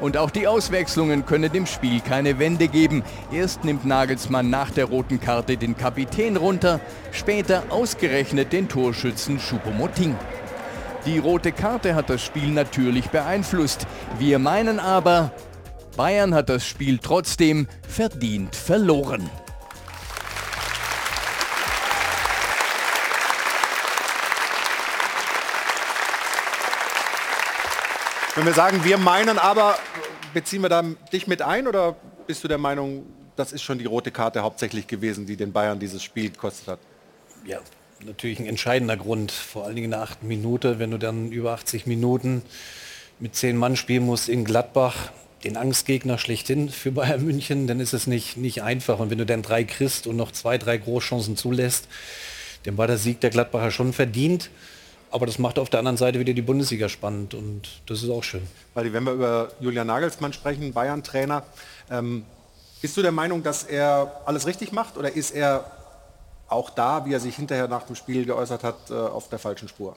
Und 0.00 0.16
auch 0.16 0.30
die 0.30 0.46
Auswechslungen 0.46 1.24
können 1.24 1.50
dem 1.50 1.64
Spiel 1.66 2.00
keine 2.00 2.38
Wende 2.38 2.68
geben. 2.68 3.02
Erst 3.32 3.64
nimmt 3.64 3.86
Nagelsmann 3.86 4.50
nach 4.50 4.70
der 4.70 4.86
roten 4.86 5.20
Karte 5.20 5.56
den 5.56 5.76
Kapitän 5.76 6.36
runter, 6.36 6.80
später 7.12 7.62
ausgerechnet 7.70 8.52
den 8.52 8.68
Torschützen 8.68 9.38
Choupo-Moting. 9.38 10.14
Die 11.06 11.18
rote 11.18 11.52
Karte 11.52 11.94
hat 11.94 12.10
das 12.10 12.22
Spiel 12.22 12.48
natürlich 12.48 13.08
beeinflusst. 13.08 13.86
Wir 14.18 14.38
meinen 14.38 14.80
aber, 14.80 15.30
Bayern 15.96 16.34
hat 16.34 16.50
das 16.50 16.66
Spiel 16.66 16.98
trotzdem 16.98 17.66
verdient 17.88 18.54
verloren. 18.54 19.30
Wenn 28.36 28.44
wir 28.44 28.52
sagen, 28.52 28.84
wir 28.84 28.98
meinen 28.98 29.38
aber, 29.38 29.78
beziehen 30.34 30.60
wir 30.60 30.68
da 30.68 30.84
dich 31.10 31.26
mit 31.26 31.40
ein 31.40 31.66
oder 31.66 31.96
bist 32.26 32.44
du 32.44 32.48
der 32.48 32.58
Meinung, 32.58 33.06
das 33.34 33.50
ist 33.50 33.62
schon 33.62 33.78
die 33.78 33.86
rote 33.86 34.10
Karte 34.10 34.42
hauptsächlich 34.42 34.86
gewesen, 34.86 35.24
die 35.24 35.38
den 35.38 35.52
Bayern 35.52 35.80
dieses 35.80 36.02
Spiel 36.02 36.28
gekostet 36.28 36.68
hat? 36.68 36.78
Ja, 37.46 37.60
natürlich 38.04 38.38
ein 38.38 38.44
entscheidender 38.44 38.98
Grund, 38.98 39.32
vor 39.32 39.64
allen 39.64 39.74
Dingen 39.74 39.86
in 39.86 39.90
der 39.92 40.02
achten 40.02 40.28
Minute, 40.28 40.78
wenn 40.78 40.90
du 40.90 40.98
dann 40.98 41.32
über 41.32 41.52
80 41.52 41.86
Minuten 41.86 42.42
mit 43.20 43.34
zehn 43.34 43.56
Mann 43.56 43.74
spielen 43.74 44.04
musst 44.04 44.28
in 44.28 44.44
Gladbach, 44.44 45.12
den 45.42 45.56
Angstgegner 45.56 46.18
schlechthin 46.18 46.68
für 46.68 46.92
Bayern 46.92 47.24
München, 47.24 47.66
dann 47.66 47.80
ist 47.80 47.94
es 47.94 48.06
nicht, 48.06 48.36
nicht 48.36 48.62
einfach. 48.62 48.98
Und 48.98 49.08
wenn 49.08 49.16
du 49.16 49.24
dann 49.24 49.40
drei 49.40 49.64
kriegst 49.64 50.06
und 50.06 50.16
noch 50.16 50.30
zwei, 50.30 50.58
drei 50.58 50.76
Großchancen 50.76 51.38
zulässt, 51.38 51.88
dann 52.64 52.76
war 52.76 52.86
der 52.86 52.98
Sieg 52.98 53.18
der 53.22 53.30
Gladbacher 53.30 53.70
schon 53.70 53.94
verdient. 53.94 54.50
Aber 55.16 55.24
das 55.24 55.38
macht 55.38 55.58
auf 55.58 55.70
der 55.70 55.78
anderen 55.78 55.96
Seite 55.96 56.20
wieder 56.20 56.34
die 56.34 56.42
Bundesliga 56.42 56.90
spannend 56.90 57.32
und 57.32 57.62
das 57.86 58.02
ist 58.02 58.10
auch 58.10 58.22
schön. 58.22 58.46
Weil 58.74 58.92
wenn 58.92 59.02
wir 59.04 59.12
über 59.12 59.48
Julian 59.60 59.86
Nagelsmann 59.86 60.34
sprechen, 60.34 60.74
Bayern-Trainer, 60.74 61.42
ähm, 61.90 62.26
bist 62.82 62.98
du 62.98 63.00
der 63.00 63.12
Meinung, 63.12 63.42
dass 63.42 63.64
er 63.64 64.20
alles 64.26 64.46
richtig 64.46 64.72
macht 64.72 64.98
oder 64.98 65.10
ist 65.10 65.30
er 65.30 65.70
auch 66.48 66.68
da, 66.68 67.06
wie 67.06 67.14
er 67.14 67.20
sich 67.20 67.34
hinterher 67.34 67.66
nach 67.66 67.84
dem 67.84 67.96
Spiel 67.96 68.26
geäußert 68.26 68.62
hat, 68.62 68.90
äh, 68.90 68.92
auf 68.92 69.30
der 69.30 69.38
falschen 69.38 69.68
Spur? 69.68 69.96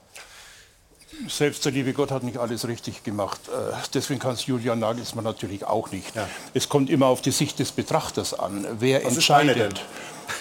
Selbst 1.27 1.65
der 1.65 1.73
liebe 1.73 1.91
Gott 1.91 2.11
hat 2.11 2.23
nicht 2.23 2.37
alles 2.37 2.65
richtig 2.65 3.03
gemacht. 3.03 3.41
Äh, 3.49 3.75
deswegen 3.93 4.21
kann 4.21 4.35
es 4.35 4.45
Julian 4.45 4.79
Nagelsmann 4.79 5.25
natürlich 5.25 5.65
auch 5.65 5.91
nicht. 5.91 6.15
Ja. 6.15 6.29
Es 6.53 6.69
kommt 6.69 6.89
immer 6.89 7.07
auf 7.07 7.21
die 7.21 7.31
Sicht 7.31 7.59
des 7.59 7.73
Betrachters 7.73 8.39
an. 8.39 8.65
Wer 8.79 9.03
Was 9.03 9.15
entscheidet? 9.15 9.81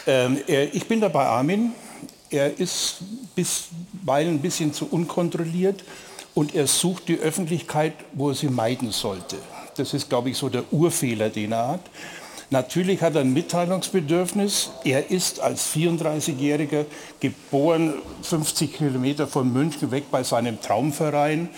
Ähm, 0.07 0.39
er, 0.47 0.73
ich 0.73 0.87
bin 0.87 1.01
da 1.01 1.09
bei 1.09 1.27
Armin 1.27 1.73
er 2.31 2.59
ist 2.59 2.97
bisweilen 3.35 4.35
ein 4.35 4.41
bisschen 4.41 4.73
zu 4.73 4.87
unkontrolliert 4.87 5.85
und 6.35 6.55
er 6.55 6.67
sucht 6.67 7.09
die 7.09 7.19
Öffentlichkeit, 7.19 7.95
wo 8.13 8.29
er 8.29 8.35
sie 8.35 8.49
meiden 8.49 8.93
sollte. 8.93 9.37
Das 9.77 9.95
ist, 9.95 10.09
glaube 10.09 10.31
ich, 10.31 10.37
so 10.37 10.49
der 10.49 10.73
Urfehler, 10.73 11.31
den 11.31 11.53
er 11.53 11.69
hat. 11.69 11.81
Natürlich 12.51 13.03
hat 13.03 13.15
er 13.15 13.21
ein 13.21 13.33
Mitteilungsbedürfnis. 13.35 14.71
Er 14.85 15.11
ist 15.11 15.41
als 15.41 15.71
34-Jähriger 15.75 16.87
geboren, 17.21 17.95
50 18.23 18.75
Kilometer 18.75 19.27
von 19.27 19.53
München 19.53 19.91
weg 19.91 20.05
bei 20.11 20.23
seinem 20.23 20.61
Traumverein. 20.61 21.51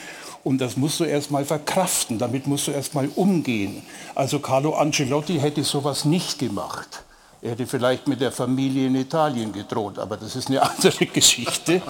Und 0.43 0.61
das 0.61 0.77
musst 0.77 0.99
du 0.99 1.05
erstmal 1.05 1.45
verkraften, 1.45 2.19
damit 2.19 2.47
musst 2.47 2.67
du 2.67 2.73
erstmal 2.73 3.09
umgehen. 3.15 3.83
Also 4.15 4.41
Carlo 4.41 4.75
Ancelotti 4.75 5.39
hätte 5.39 5.63
sowas 5.63 6.05
nicht 6.05 6.39
gemacht. 6.39 7.05
Er 7.43 7.53
hätte 7.53 7.67
vielleicht 7.67 8.07
mit 8.07 8.21
der 8.21 8.33
Familie 8.33 8.87
in 8.87 8.95
Italien 8.97 9.51
gedroht, 9.51 9.99
aber 9.99 10.19
das 10.19 10.37
ist 10.37 10.49
eine 10.49 10.63
andere 10.71 11.07
Geschichte. 11.07 11.81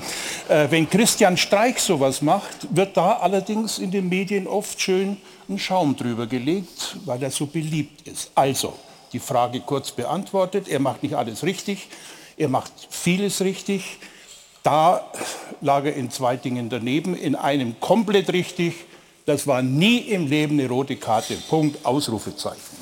Äh, 0.49 0.71
wenn 0.71 0.89
Christian 0.89 1.37
Streich 1.37 1.81
sowas 1.81 2.23
macht, 2.23 2.69
wird 2.71 2.97
da 2.97 3.15
allerdings 3.15 3.79
in 3.79 3.91
den 3.91 4.09
Medien 4.09 4.47
oft 4.47 4.81
schön 4.81 5.17
ein 5.49 5.59
Schaum 5.59 5.97
drüber 5.97 6.29
gelegt, 6.29 6.97
weil 7.05 7.21
er 7.23 7.33
so 7.33 7.47
beliebt 7.47 8.07
ist. 8.07 8.31
Also, 8.37 8.75
die 9.13 9.19
Frage 9.19 9.61
kurz 9.61 9.91
beantwortet, 9.91 10.69
er 10.69 10.79
macht 10.79 11.03
nicht 11.03 11.17
alles 11.17 11.43
richtig, 11.43 11.89
er 12.37 12.49
macht 12.49 12.73
vieles 12.89 13.41
richtig. 13.41 13.99
Da 14.63 15.05
lag 15.61 15.85
er 15.85 15.97
in 15.97 16.11
zwei 16.11 16.37
Dingen 16.37 16.69
daneben, 16.69 17.17
in 17.17 17.35
einem 17.35 17.81
komplett 17.81 18.33
richtig, 18.33 18.75
das 19.27 19.49
war 19.49 19.63
nie 19.63 19.99
im 19.99 20.29
Leben 20.29 20.61
eine 20.61 20.69
rote 20.69 20.95
Karte. 20.97 21.35
Punkt, 21.49 21.85
Ausrufezeichen. 21.85 22.80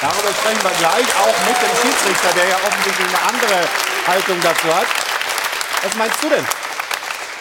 Darüber 0.00 0.32
sprechen 0.32 0.62
wir 0.62 0.70
gleich 0.78 1.06
auch 1.18 1.46
mit 1.46 1.56
dem 1.60 1.76
Schiedsrichter, 1.82 2.32
der 2.36 2.48
ja 2.48 2.56
offensichtlich 2.56 3.08
eine 3.08 3.22
andere 3.22 3.68
Haltung 4.06 4.36
dazu 4.40 4.72
hat. 4.72 4.86
Was 5.82 5.96
meinst 5.96 6.22
du 6.22 6.28
denn? 6.28 6.44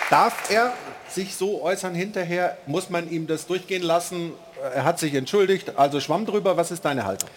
Darf 0.09 0.49
er 0.49 0.73
sich 1.07 1.35
so 1.35 1.61
äußern 1.61 1.93
hinterher? 1.93 2.57
Muss 2.65 2.89
man 2.89 3.11
ihm 3.11 3.27
das 3.27 3.45
durchgehen 3.45 3.83
lassen? 3.83 4.33
Er 4.73 4.85
hat 4.85 4.97
sich 4.97 5.13
entschuldigt, 5.13 5.77
also 5.77 5.99
schwamm 5.99 6.25
drüber. 6.25 6.57
Was 6.57 6.71
ist 6.71 6.83
deine 6.83 7.05
Haltung? 7.05 7.29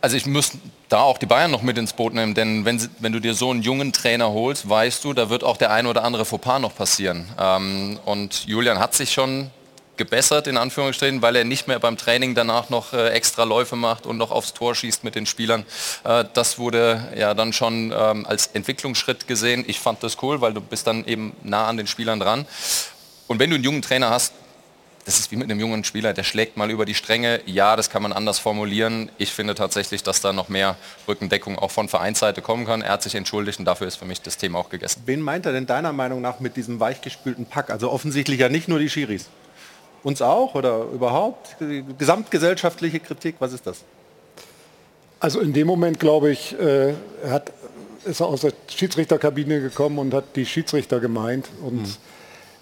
Also 0.00 0.16
ich 0.16 0.26
muss 0.26 0.52
da 0.88 1.00
auch 1.00 1.18
die 1.18 1.26
Bayern 1.26 1.50
noch 1.50 1.62
mit 1.62 1.76
ins 1.76 1.92
Boot 1.92 2.14
nehmen, 2.14 2.34
denn 2.34 2.64
wenn, 2.64 2.88
wenn 3.00 3.12
du 3.12 3.18
dir 3.18 3.34
so 3.34 3.50
einen 3.50 3.62
jungen 3.62 3.92
Trainer 3.92 4.30
holst, 4.30 4.68
weißt 4.68 5.02
du, 5.02 5.12
da 5.12 5.30
wird 5.30 5.42
auch 5.42 5.56
der 5.56 5.72
ein 5.72 5.86
oder 5.86 6.04
andere 6.04 6.24
Fauxpas 6.24 6.60
noch 6.60 6.76
passieren. 6.76 7.28
Ähm, 7.36 7.98
und 8.04 8.46
Julian 8.46 8.78
hat 8.78 8.94
sich 8.94 9.12
schon 9.12 9.50
gebessert, 9.98 10.46
in 10.46 10.56
Anführungsstrichen, 10.56 11.20
weil 11.20 11.36
er 11.36 11.44
nicht 11.44 11.68
mehr 11.68 11.78
beim 11.78 11.96
Training 11.96 12.34
danach 12.34 12.70
noch 12.70 12.92
äh, 12.92 13.10
extra 13.10 13.44
Läufe 13.44 13.76
macht 13.76 14.06
und 14.06 14.16
noch 14.16 14.30
aufs 14.30 14.54
Tor 14.54 14.74
schießt 14.74 15.04
mit 15.04 15.14
den 15.14 15.26
Spielern. 15.26 15.64
Äh, 16.04 16.24
das 16.32 16.58
wurde 16.58 17.08
ja 17.16 17.34
dann 17.34 17.52
schon 17.52 17.92
ähm, 17.94 18.24
als 18.26 18.46
Entwicklungsschritt 18.48 19.28
gesehen. 19.28 19.64
Ich 19.66 19.80
fand 19.80 20.02
das 20.02 20.16
cool, 20.22 20.40
weil 20.40 20.54
du 20.54 20.60
bist 20.60 20.86
dann 20.86 21.04
eben 21.04 21.34
nah 21.42 21.66
an 21.66 21.76
den 21.76 21.86
Spielern 21.86 22.20
dran. 22.20 22.46
Und 23.26 23.38
wenn 23.38 23.50
du 23.50 23.56
einen 23.56 23.64
jungen 23.64 23.82
Trainer 23.82 24.10
hast, 24.10 24.32
das 25.08 25.18
ist 25.18 25.30
wie 25.30 25.36
mit 25.36 25.50
einem 25.50 25.58
jungen 25.58 25.84
Spieler, 25.84 26.12
der 26.12 26.22
schlägt 26.22 26.58
mal 26.58 26.70
über 26.70 26.84
die 26.84 26.94
Stränge. 26.94 27.40
Ja, 27.46 27.76
das 27.76 27.88
kann 27.88 28.02
man 28.02 28.12
anders 28.12 28.38
formulieren. 28.38 29.10
Ich 29.16 29.32
finde 29.32 29.54
tatsächlich, 29.54 30.02
dass 30.02 30.20
da 30.20 30.34
noch 30.34 30.50
mehr 30.50 30.76
Rückendeckung 31.08 31.58
auch 31.58 31.70
von 31.70 31.88
Vereinsseite 31.88 32.42
kommen 32.42 32.66
kann. 32.66 32.82
Er 32.82 32.92
hat 32.92 33.02
sich 33.02 33.14
entschuldigt 33.14 33.58
und 33.58 33.64
dafür 33.64 33.86
ist 33.86 33.96
für 33.96 34.04
mich 34.04 34.20
das 34.20 34.36
Thema 34.36 34.58
auch 34.58 34.68
gegessen. 34.68 35.02
Wen 35.06 35.22
meint 35.22 35.46
er 35.46 35.52
denn 35.52 35.64
deiner 35.64 35.94
Meinung 35.94 36.20
nach 36.20 36.40
mit 36.40 36.56
diesem 36.58 36.78
weichgespülten 36.78 37.46
Pack? 37.46 37.70
Also 37.70 37.90
offensichtlich 37.90 38.38
ja 38.38 38.50
nicht 38.50 38.68
nur 38.68 38.80
die 38.80 38.90
Schiris. 38.90 39.30
Uns 40.02 40.22
auch 40.22 40.54
oder 40.54 40.84
überhaupt? 40.94 41.56
Die 41.60 41.84
gesamtgesellschaftliche 41.98 43.00
Kritik, 43.00 43.36
was 43.38 43.52
ist 43.52 43.66
das? 43.66 43.84
Also 45.20 45.40
in 45.40 45.52
dem 45.52 45.66
Moment, 45.66 45.98
glaube 45.98 46.30
ich, 46.30 46.58
äh, 46.58 46.94
hat, 47.28 47.52
ist 48.04 48.20
er 48.20 48.26
aus 48.26 48.42
der 48.42 48.52
Schiedsrichterkabine 48.68 49.60
gekommen 49.60 49.98
und 49.98 50.14
hat 50.14 50.36
die 50.36 50.46
Schiedsrichter 50.46 51.00
gemeint. 51.00 51.48
Und 51.62 51.86
hm. 51.86 51.96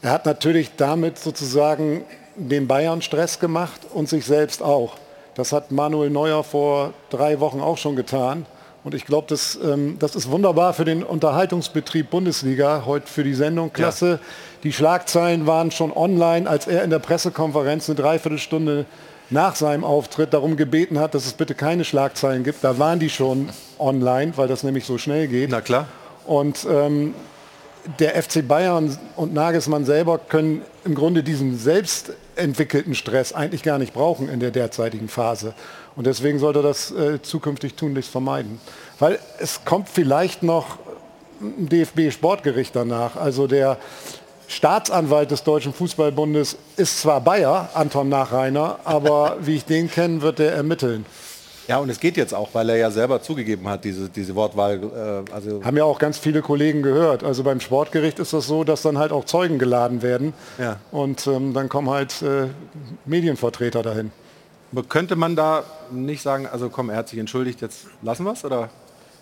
er 0.02 0.10
hat 0.12 0.24
natürlich 0.24 0.70
damit 0.76 1.18
sozusagen 1.18 2.04
den 2.36 2.66
Bayern 2.66 3.02
Stress 3.02 3.38
gemacht 3.38 3.80
und 3.92 4.08
sich 4.08 4.24
selbst 4.24 4.62
auch. 4.62 4.96
Das 5.34 5.52
hat 5.52 5.70
Manuel 5.70 6.08
Neuer 6.08 6.42
vor 6.44 6.94
drei 7.10 7.40
Wochen 7.40 7.60
auch 7.60 7.76
schon 7.76 7.96
getan. 7.96 8.46
Und 8.84 8.94
ich 8.94 9.04
glaube, 9.04 9.26
das, 9.28 9.58
ähm, 9.62 9.96
das 9.98 10.14
ist 10.14 10.30
wunderbar 10.30 10.72
für 10.72 10.84
den 10.84 11.02
Unterhaltungsbetrieb 11.02 12.08
Bundesliga, 12.08 12.84
heute 12.86 13.06
für 13.08 13.24
die 13.24 13.34
Sendung. 13.34 13.72
Klasse. 13.72 14.12
Ja. 14.12 14.18
Die 14.66 14.72
Schlagzeilen 14.72 15.46
waren 15.46 15.70
schon 15.70 15.92
online, 15.92 16.50
als 16.50 16.66
er 16.66 16.82
in 16.82 16.90
der 16.90 16.98
Pressekonferenz 16.98 17.88
eine 17.88 17.94
Dreiviertelstunde 17.94 18.84
nach 19.30 19.54
seinem 19.54 19.84
Auftritt 19.84 20.34
darum 20.34 20.56
gebeten 20.56 20.98
hat, 20.98 21.14
dass 21.14 21.24
es 21.24 21.34
bitte 21.34 21.54
keine 21.54 21.84
Schlagzeilen 21.84 22.42
gibt. 22.42 22.64
Da 22.64 22.76
waren 22.76 22.98
die 22.98 23.08
schon 23.08 23.48
online, 23.78 24.32
weil 24.34 24.48
das 24.48 24.64
nämlich 24.64 24.84
so 24.84 24.98
schnell 24.98 25.28
geht. 25.28 25.50
Na 25.50 25.60
klar. 25.60 25.86
Und 26.26 26.66
ähm, 26.68 27.14
der 28.00 28.20
FC 28.20 28.44
Bayern 28.48 28.98
und 29.14 29.32
Nagelsmann 29.32 29.84
selber 29.84 30.18
können 30.18 30.62
im 30.84 30.96
Grunde 30.96 31.22
diesen 31.22 31.56
selbst 31.56 32.14
entwickelten 32.34 32.96
Stress 32.96 33.32
eigentlich 33.32 33.62
gar 33.62 33.78
nicht 33.78 33.94
brauchen 33.94 34.28
in 34.28 34.40
der 34.40 34.50
derzeitigen 34.50 35.06
Phase. 35.06 35.54
Und 35.94 36.08
deswegen 36.08 36.40
sollte 36.40 36.58
er 36.58 36.64
das 36.64 36.90
äh, 36.90 37.22
zukünftig 37.22 37.74
tunlichst 37.74 38.10
vermeiden. 38.10 38.60
Weil 38.98 39.20
es 39.38 39.64
kommt 39.64 39.88
vielleicht 39.88 40.42
noch 40.42 40.78
ein 41.40 41.68
DFB-Sportgericht 41.68 42.74
danach. 42.74 43.14
Also 43.14 43.46
der 43.46 43.78
Staatsanwalt 44.48 45.30
des 45.30 45.42
Deutschen 45.42 45.72
Fußballbundes 45.72 46.56
ist 46.76 47.00
zwar 47.00 47.20
Bayer, 47.20 47.70
Anton 47.74 48.08
Nachreiner, 48.08 48.78
aber 48.84 49.36
wie 49.40 49.56
ich 49.56 49.64
den 49.64 49.90
kenne, 49.90 50.22
wird 50.22 50.40
er 50.40 50.52
ermitteln. 50.52 51.04
Ja, 51.68 51.78
und 51.78 51.88
es 51.88 51.98
geht 51.98 52.16
jetzt 52.16 52.32
auch, 52.32 52.50
weil 52.52 52.68
er 52.68 52.76
ja 52.76 52.90
selber 52.92 53.20
zugegeben 53.20 53.68
hat, 53.68 53.84
diese, 53.84 54.08
diese 54.08 54.36
Wortwahl. 54.36 55.24
Äh, 55.28 55.32
also 55.32 55.64
Haben 55.64 55.76
ja 55.76 55.84
auch 55.84 55.98
ganz 55.98 56.16
viele 56.16 56.40
Kollegen 56.40 56.82
gehört. 56.82 57.24
Also 57.24 57.42
beim 57.42 57.58
Sportgericht 57.58 58.20
ist 58.20 58.32
das 58.32 58.46
so, 58.46 58.62
dass 58.62 58.82
dann 58.82 58.98
halt 58.98 59.10
auch 59.10 59.24
Zeugen 59.24 59.58
geladen 59.58 60.00
werden. 60.02 60.32
Ja. 60.58 60.76
Und 60.92 61.26
ähm, 61.26 61.54
dann 61.54 61.68
kommen 61.68 61.90
halt 61.90 62.22
äh, 62.22 62.48
Medienvertreter 63.04 63.82
dahin. 63.82 64.12
Könnte 64.88 65.16
man 65.16 65.34
da 65.36 65.64
nicht 65.90 66.22
sagen, 66.22 66.46
also 66.46 66.68
komm, 66.68 66.90
er 66.90 66.98
hat 66.98 67.08
sich 67.08 67.18
entschuldigt, 67.18 67.62
jetzt 67.62 67.86
lassen 68.02 68.24
wir 68.24 68.32
es? 68.32 68.44
Oder? 68.44 68.68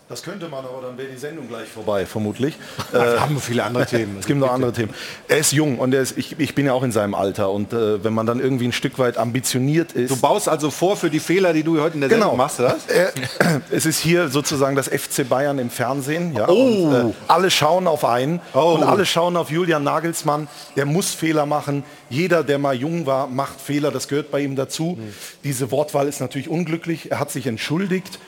Das 0.06 0.22
könnte 0.22 0.48
man, 0.48 0.66
aber 0.66 0.82
dann 0.86 0.98
wäre 0.98 1.08
die 1.08 1.16
Sendung 1.16 1.48
gleich 1.48 1.66
vorbei, 1.66 2.04
vermutlich. 2.04 2.54
Wir 2.92 3.20
haben 3.22 3.40
viele 3.40 3.64
andere 3.64 3.86
Themen. 3.86 4.16
Es 4.20 4.26
gibt 4.26 4.38
noch 4.38 4.52
andere 4.52 4.70
Themen. 4.72 4.92
Er 5.28 5.38
ist 5.38 5.52
jung 5.52 5.78
und 5.78 5.94
er 5.94 6.02
ist, 6.02 6.18
ich, 6.18 6.38
ich 6.38 6.54
bin 6.54 6.66
ja 6.66 6.74
auch 6.74 6.82
in 6.82 6.92
seinem 6.92 7.14
Alter. 7.14 7.50
Und 7.50 7.72
äh, 7.72 8.04
wenn 8.04 8.12
man 8.12 8.26
dann 8.26 8.38
irgendwie 8.38 8.66
ein 8.66 8.72
Stück 8.72 8.98
weit 8.98 9.16
ambitioniert 9.16 9.92
ist. 9.92 10.10
Du 10.10 10.16
baust 10.16 10.46
also 10.46 10.70
vor 10.70 10.98
für 10.98 11.08
die 11.08 11.20
Fehler, 11.20 11.54
die 11.54 11.62
du 11.62 11.80
heute 11.80 11.94
in 11.94 12.00
der 12.02 12.10
Genau. 12.10 12.24
Sendung 12.26 12.36
machst, 12.36 12.60
oder? 12.60 12.76
Äh, 12.88 13.06
es 13.70 13.86
ist 13.86 13.98
hier 13.98 14.28
sozusagen 14.28 14.76
das 14.76 14.88
FC 14.88 15.26
Bayern 15.26 15.58
im 15.58 15.70
Fernsehen. 15.70 16.34
Ja, 16.34 16.48
Oh. 16.50 16.52
und, 16.88 16.94
äh, 17.10 17.14
alle 17.26 17.50
schauen 17.50 17.86
auf 17.86 18.04
einen 18.04 18.40
Oh. 18.52 18.74
und 18.74 18.82
alle 18.82 19.06
schauen 19.06 19.38
auf 19.38 19.50
Julian 19.50 19.84
Nagelsmann. 19.84 20.48
Der 20.76 20.84
muss 20.84 21.14
Fehler 21.14 21.46
machen. 21.46 21.82
Jeder, 22.10 22.44
der 22.44 22.58
mal 22.58 22.74
jung 22.74 23.06
war, 23.06 23.26
macht 23.26 23.58
Fehler. 23.58 23.90
Das 23.90 24.06
gehört 24.08 24.30
bei 24.30 24.40
ihm 24.40 24.54
dazu. 24.54 24.98
Hm. 24.98 25.14
Diese 25.44 25.70
Wortwahl 25.70 26.08
ist 26.08 26.20
natürlich 26.20 26.50
unglücklich. 26.50 27.10
Er 27.10 27.20
hat 27.20 27.30
sich 27.30 27.46
entschuldigt. 27.46 28.18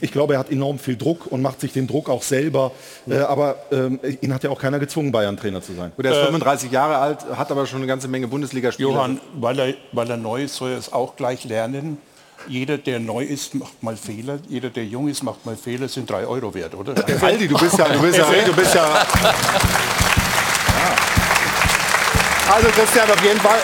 Ich 0.00 0.12
glaube, 0.12 0.34
er 0.34 0.38
hat 0.38 0.50
enorm 0.50 0.78
viel 0.78 0.96
Druck 0.96 1.26
und 1.26 1.42
macht 1.42 1.60
sich 1.60 1.72
den 1.72 1.86
Druck 1.86 2.08
auch 2.08 2.22
selber. 2.22 2.72
Äh, 3.08 3.18
aber 3.18 3.56
ähm, 3.70 4.00
ihn 4.20 4.32
hat 4.32 4.42
ja 4.42 4.50
auch 4.50 4.60
keiner 4.60 4.78
gezwungen, 4.78 5.12
Bayern-Trainer 5.12 5.60
zu 5.60 5.74
sein. 5.74 5.92
Gut, 5.94 6.06
er 6.06 6.12
ist 6.12 6.18
35 6.18 6.72
Jahre 6.72 6.96
alt, 6.96 7.24
hat 7.36 7.50
aber 7.50 7.66
schon 7.66 7.78
eine 7.78 7.86
ganze 7.86 8.08
Menge 8.08 8.28
Bundesligaspiele. 8.28 8.88
Johann, 8.88 9.20
weil 9.34 9.58
er, 9.58 9.74
weil 9.92 10.10
er 10.10 10.16
neu 10.16 10.44
ist, 10.44 10.56
soll 10.56 10.70
er 10.70 10.78
es 10.78 10.92
auch 10.92 11.16
gleich 11.16 11.44
lernen. 11.44 11.98
Jeder, 12.46 12.78
der 12.78 12.98
neu 12.98 13.24
ist, 13.24 13.54
macht 13.54 13.82
mal 13.82 13.96
Fehler. 13.96 14.38
Jeder, 14.48 14.70
der 14.70 14.84
jung 14.84 15.08
ist, 15.08 15.22
macht 15.22 15.44
mal 15.44 15.56
Fehler. 15.56 15.88
Sind 15.88 16.08
drei 16.08 16.26
Euro 16.26 16.54
wert, 16.54 16.74
oder? 16.74 16.94
Aldi, 17.20 17.48
du 17.48 17.58
bist 17.58 17.78
ja, 17.78 17.88
du 17.88 18.00
bist 18.00 18.16
ja, 18.16 18.24
du 18.46 18.52
bist 18.54 18.74
ja. 18.74 19.06
Also 22.50 22.68
Christian, 22.68 23.10
auf 23.10 23.22
jeden 23.22 23.40
Fall. 23.40 23.58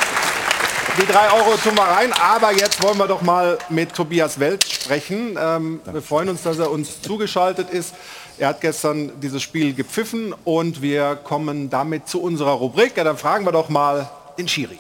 Die 0.97 1.07
drei 1.07 1.29
Euro 1.33 1.57
tun 1.57 1.77
wir 1.77 1.83
rein, 1.83 2.13
aber 2.13 2.53
jetzt 2.53 2.81
wollen 2.81 2.99
wir 2.99 3.09
doch 3.09 3.21
mal 3.21 3.59
mit 3.69 3.93
Tobias 3.95 4.39
Welt 4.39 4.65
sprechen. 4.65 5.37
Ähm, 5.41 5.81
wir 5.85 6.03
freuen 6.03 6.29
uns, 6.29 6.43
dass 6.43 6.59
er 6.59 6.71
uns 6.71 7.03
zugeschaltet 7.03 7.69
ist. 7.71 7.95
Er 8.39 8.49
hat 8.49 8.61
gestern 8.61 9.21
dieses 9.21 9.43
Spiel 9.43 9.75
gepfiffen 9.75 10.35
und 10.45 10.83
wir 10.83 11.17
kommen 11.17 11.69
damit 11.69 12.09
zu 12.09 12.23
unserer 12.23 12.53
Rubrik. 12.53 12.97
Ja, 12.97 13.03
dann 13.03 13.19
fragen 13.19 13.45
wir 13.45 13.53
doch 13.53 13.69
mal 13.69 14.09
den 14.39 14.47
Schiri. 14.47 14.79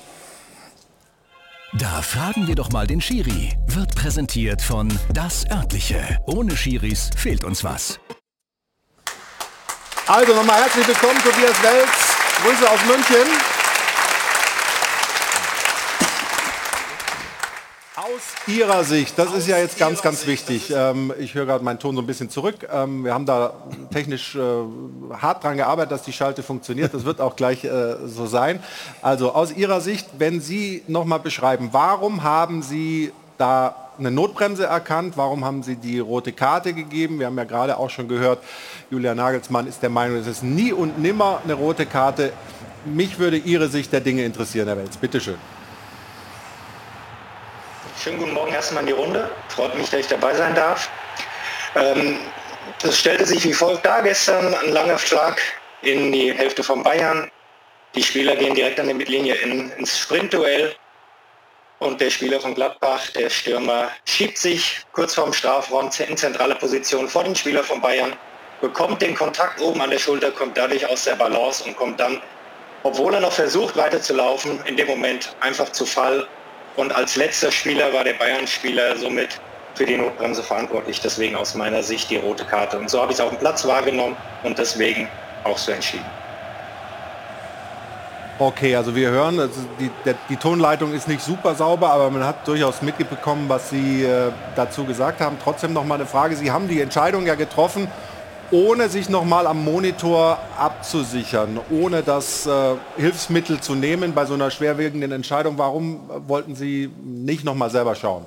Da 1.72 2.02
fragen 2.02 2.46
wir 2.46 2.54
doch 2.54 2.70
mal 2.70 2.86
den 2.86 3.00
Schiri. 3.00 3.56
Wird 3.66 3.96
präsentiert 3.96 4.62
von 4.62 4.96
Das 5.12 5.44
Örtliche. 5.50 6.20
Ohne 6.26 6.56
Schiris 6.56 7.10
fehlt 7.16 7.42
uns 7.42 7.64
was. 7.64 7.98
Also 10.06 10.34
nochmal 10.34 10.62
herzlich 10.62 10.86
willkommen, 10.86 11.18
Tobias 11.18 11.60
Welz. 11.62 12.14
Grüße 12.44 12.70
aus 12.70 12.84
München. 12.86 13.26
Aus 17.96 18.33
Ihrer 18.46 18.84
Sicht, 18.84 19.18
das 19.18 19.32
ist 19.32 19.48
ja 19.48 19.56
jetzt 19.56 19.78
ganz, 19.78 20.02
ganz 20.02 20.26
wichtig. 20.26 20.70
Ähm, 20.74 21.12
ich 21.18 21.34
höre 21.34 21.46
gerade 21.46 21.64
meinen 21.64 21.78
Ton 21.78 21.96
so 21.96 22.02
ein 22.02 22.06
bisschen 22.06 22.28
zurück. 22.28 22.68
Ähm, 22.70 23.04
wir 23.04 23.14
haben 23.14 23.24
da 23.24 23.54
technisch 23.90 24.36
äh, 24.36 24.40
hart 25.14 25.42
dran 25.42 25.56
gearbeitet, 25.56 25.92
dass 25.92 26.02
die 26.02 26.12
Schalte 26.12 26.42
funktioniert. 26.42 26.92
Das 26.92 27.06
wird 27.06 27.22
auch 27.22 27.36
gleich 27.36 27.64
äh, 27.64 27.96
so 28.06 28.26
sein. 28.26 28.62
Also 29.00 29.32
aus 29.32 29.52
Ihrer 29.52 29.80
Sicht, 29.80 30.06
wenn 30.18 30.42
Sie 30.42 30.82
nochmal 30.88 31.20
beschreiben, 31.20 31.70
warum 31.72 32.22
haben 32.22 32.62
Sie 32.62 33.12
da 33.38 33.76
eine 33.98 34.10
Notbremse 34.10 34.66
erkannt? 34.66 35.16
Warum 35.16 35.44
haben 35.44 35.62
Sie 35.62 35.76
die 35.76 35.98
rote 35.98 36.32
Karte 36.32 36.74
gegeben? 36.74 37.20
Wir 37.20 37.26
haben 37.26 37.38
ja 37.38 37.44
gerade 37.44 37.78
auch 37.78 37.90
schon 37.90 38.08
gehört, 38.08 38.40
Julian 38.90 39.16
Nagelsmann 39.16 39.66
ist 39.66 39.82
der 39.82 39.90
Meinung, 39.90 40.18
es 40.18 40.26
ist 40.26 40.42
nie 40.42 40.72
und 40.72 40.98
nimmer 40.98 41.40
eine 41.44 41.54
rote 41.54 41.86
Karte. 41.86 42.32
Mich 42.84 43.18
würde 43.18 43.38
Ihre 43.38 43.68
Sicht 43.68 43.90
der 43.92 44.00
Dinge 44.00 44.22
interessieren, 44.22 44.66
Herr 44.66 44.76
Welz. 44.76 44.98
Bitte 44.98 45.18
schön. 45.18 45.38
Schönen 48.04 48.18
guten 48.18 48.34
Morgen 48.34 48.52
erstmal 48.52 48.82
in 48.82 48.88
die 48.88 48.92
Runde. 48.92 49.30
Freut 49.48 49.74
mich, 49.76 49.88
dass 49.88 50.00
ich 50.00 50.08
dabei 50.08 50.34
sein 50.34 50.54
darf. 50.54 50.90
Ähm, 51.74 52.18
das 52.82 52.98
stellte 52.98 53.24
sich 53.24 53.42
wie 53.44 53.54
folgt 53.54 53.86
dar 53.86 54.02
gestern. 54.02 54.52
Ein 54.52 54.72
langer 54.72 54.98
Schlag 54.98 55.40
in 55.80 56.12
die 56.12 56.30
Hälfte 56.30 56.62
von 56.62 56.82
Bayern. 56.82 57.30
Die 57.94 58.02
Spieler 58.02 58.36
gehen 58.36 58.54
direkt 58.54 58.78
an 58.78 58.88
der 58.88 58.94
Mittellinie 58.94 59.36
in, 59.36 59.70
ins 59.78 59.98
Sprintduell. 59.98 60.76
Und 61.78 61.98
der 61.98 62.10
Spieler 62.10 62.40
von 62.40 62.54
Gladbach, 62.54 63.08
der 63.12 63.30
Stürmer, 63.30 63.88
schiebt 64.04 64.36
sich 64.36 64.82
kurz 64.92 65.14
vorm 65.14 65.32
Strafraum 65.32 65.90
in 66.06 66.16
zentrale 66.18 66.56
Position 66.56 67.08
vor 67.08 67.24
den 67.24 67.34
Spieler 67.34 67.64
von 67.64 67.80
Bayern, 67.80 68.12
bekommt 68.60 69.00
den 69.00 69.14
Kontakt 69.14 69.62
oben 69.62 69.80
an 69.80 69.88
der 69.88 69.98
Schulter, 69.98 70.30
kommt 70.30 70.58
dadurch 70.58 70.86
aus 70.86 71.04
der 71.04 71.14
Balance 71.14 71.64
und 71.64 71.74
kommt 71.74 71.98
dann, 71.98 72.20
obwohl 72.82 73.14
er 73.14 73.20
noch 73.20 73.32
versucht 73.32 73.78
weiterzulaufen, 73.78 74.62
in 74.66 74.76
dem 74.76 74.88
Moment 74.88 75.34
einfach 75.40 75.72
zu 75.72 75.86
Fall 75.86 76.28
und 76.76 76.94
als 76.94 77.16
letzter 77.16 77.52
Spieler 77.52 77.92
war 77.92 78.04
der 78.04 78.14
Bayern-Spieler 78.14 78.96
somit 78.96 79.40
für 79.74 79.86
die 79.86 79.96
Notbremse 79.96 80.42
verantwortlich. 80.42 81.00
Deswegen 81.00 81.36
aus 81.36 81.54
meiner 81.54 81.82
Sicht 81.82 82.10
die 82.10 82.16
rote 82.16 82.44
Karte. 82.44 82.78
Und 82.78 82.90
so 82.90 83.00
habe 83.00 83.12
ich 83.12 83.18
es 83.18 83.24
auf 83.24 83.30
dem 83.30 83.38
Platz 83.38 83.66
wahrgenommen 83.66 84.16
und 84.42 84.58
deswegen 84.58 85.08
auch 85.44 85.58
so 85.58 85.72
entschieden. 85.72 86.04
Okay, 88.36 88.74
also 88.74 88.96
wir 88.96 89.10
hören, 89.10 89.38
also 89.38 89.60
die, 89.78 89.90
der, 90.04 90.16
die 90.28 90.36
Tonleitung 90.36 90.92
ist 90.92 91.06
nicht 91.06 91.22
super 91.22 91.54
sauber, 91.54 91.90
aber 91.90 92.10
man 92.10 92.24
hat 92.24 92.46
durchaus 92.48 92.82
mitbekommen, 92.82 93.48
was 93.48 93.70
Sie 93.70 94.02
äh, 94.02 94.32
dazu 94.56 94.84
gesagt 94.84 95.20
haben. 95.20 95.38
Trotzdem 95.42 95.72
noch 95.72 95.84
mal 95.84 95.94
eine 95.94 96.06
Frage. 96.06 96.34
Sie 96.34 96.50
haben 96.50 96.66
die 96.66 96.80
Entscheidung 96.80 97.26
ja 97.26 97.36
getroffen, 97.36 97.86
ohne 98.50 98.88
sich 98.88 99.08
noch 99.08 99.24
mal 99.24 99.46
am 99.46 99.64
Monitor 99.64 100.38
abzusichern, 100.58 101.60
ohne 101.70 102.02
das 102.02 102.46
äh, 102.46 102.74
Hilfsmittel 102.96 103.60
zu 103.60 103.74
nehmen 103.74 104.14
bei 104.14 104.26
so 104.26 104.34
einer 104.34 104.50
schwerwiegenden 104.50 105.12
Entscheidung. 105.12 105.58
Warum 105.58 106.10
äh, 106.10 106.28
wollten 106.28 106.54
Sie 106.54 106.90
nicht 107.02 107.44
noch 107.44 107.54
mal 107.54 107.70
selber 107.70 107.94
schauen? 107.94 108.26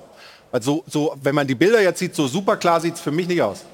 Weil 0.52 0.62
so, 0.62 0.84
so, 0.88 1.16
wenn 1.22 1.36
man 1.36 1.48
die 1.48 1.56
Bilder 1.56 1.82
jetzt 1.82 2.00
sieht, 2.00 2.16
so 2.16 2.28
super 2.28 2.58
klar 2.58 2.80
sieht 2.82 2.96
es 2.96 3.02
für 3.02 3.12
mich 3.12 3.28
nicht 3.28 3.42
aus. 3.42 3.66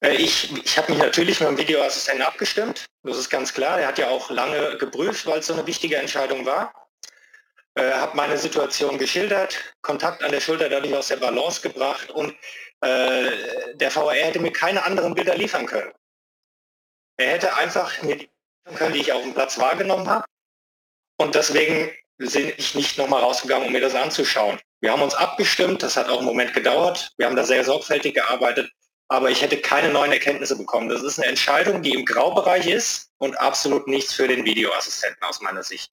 Äh, 0.00 0.16
Ich, 0.16 0.52
ich 0.64 0.76
habe 0.78 0.92
mich 0.92 1.00
natürlich 1.00 1.40
mit 1.40 1.48
dem 1.48 1.58
Videoassistenten 1.58 2.24
abgestimmt. 2.24 2.84
Das 3.02 3.16
ist 3.16 3.30
ganz 3.30 3.52
klar. 3.52 3.80
Er 3.80 3.88
hat 3.88 3.98
ja 3.98 4.08
auch 4.08 4.30
lange 4.30 4.76
geprüft, 4.78 5.26
weil 5.26 5.38
es 5.38 5.46
so 5.46 5.52
eine 5.54 5.66
wichtige 5.66 5.96
Entscheidung 5.96 6.44
war. 6.46 6.72
Äh, 7.76 7.90
habe 7.92 8.16
meine 8.16 8.38
Situation 8.38 8.98
geschildert, 8.98 9.58
Kontakt 9.82 10.22
an 10.22 10.30
der 10.30 10.40
Schulter 10.40 10.68
dadurch 10.68 10.94
aus 10.94 11.08
der 11.08 11.16
Balance 11.16 11.60
gebracht 11.60 12.08
und 12.10 12.32
äh, 12.84 13.76
der 13.76 13.90
VR 13.90 14.12
hätte 14.12 14.40
mir 14.40 14.52
keine 14.52 14.84
anderen 14.84 15.14
Bilder 15.14 15.34
liefern 15.34 15.66
können. 15.66 15.92
Er 17.16 17.30
hätte 17.30 17.56
einfach 17.56 18.02
mir 18.02 18.16
die 18.16 18.28
liefern 18.66 18.78
können, 18.78 18.94
die 18.94 19.00
ich 19.00 19.12
auf 19.12 19.22
dem 19.22 19.34
Platz 19.34 19.58
wahrgenommen 19.58 20.08
habe. 20.08 20.24
Und 21.18 21.34
deswegen 21.34 21.90
bin 22.18 22.52
ich 22.56 22.74
nicht 22.74 22.98
nochmal 22.98 23.22
rausgegangen, 23.22 23.66
um 23.66 23.72
mir 23.72 23.80
das 23.80 23.94
anzuschauen. 23.94 24.58
Wir 24.80 24.92
haben 24.92 25.02
uns 25.02 25.14
abgestimmt, 25.14 25.82
das 25.82 25.96
hat 25.96 26.08
auch 26.08 26.18
einen 26.18 26.26
Moment 26.26 26.52
gedauert. 26.52 27.12
Wir 27.16 27.26
haben 27.26 27.36
da 27.36 27.44
sehr 27.44 27.64
sorgfältig 27.64 28.14
gearbeitet, 28.14 28.70
aber 29.08 29.30
ich 29.30 29.40
hätte 29.40 29.56
keine 29.56 29.90
neuen 29.90 30.12
Erkenntnisse 30.12 30.56
bekommen. 30.56 30.88
Das 30.88 31.02
ist 31.02 31.18
eine 31.18 31.28
Entscheidung, 31.28 31.82
die 31.82 31.94
im 31.94 32.04
Graubereich 32.04 32.66
ist 32.66 33.10
und 33.18 33.38
absolut 33.38 33.88
nichts 33.88 34.12
für 34.12 34.28
den 34.28 34.44
Videoassistenten 34.44 35.22
aus 35.22 35.40
meiner 35.40 35.62
Sicht. 35.62 35.90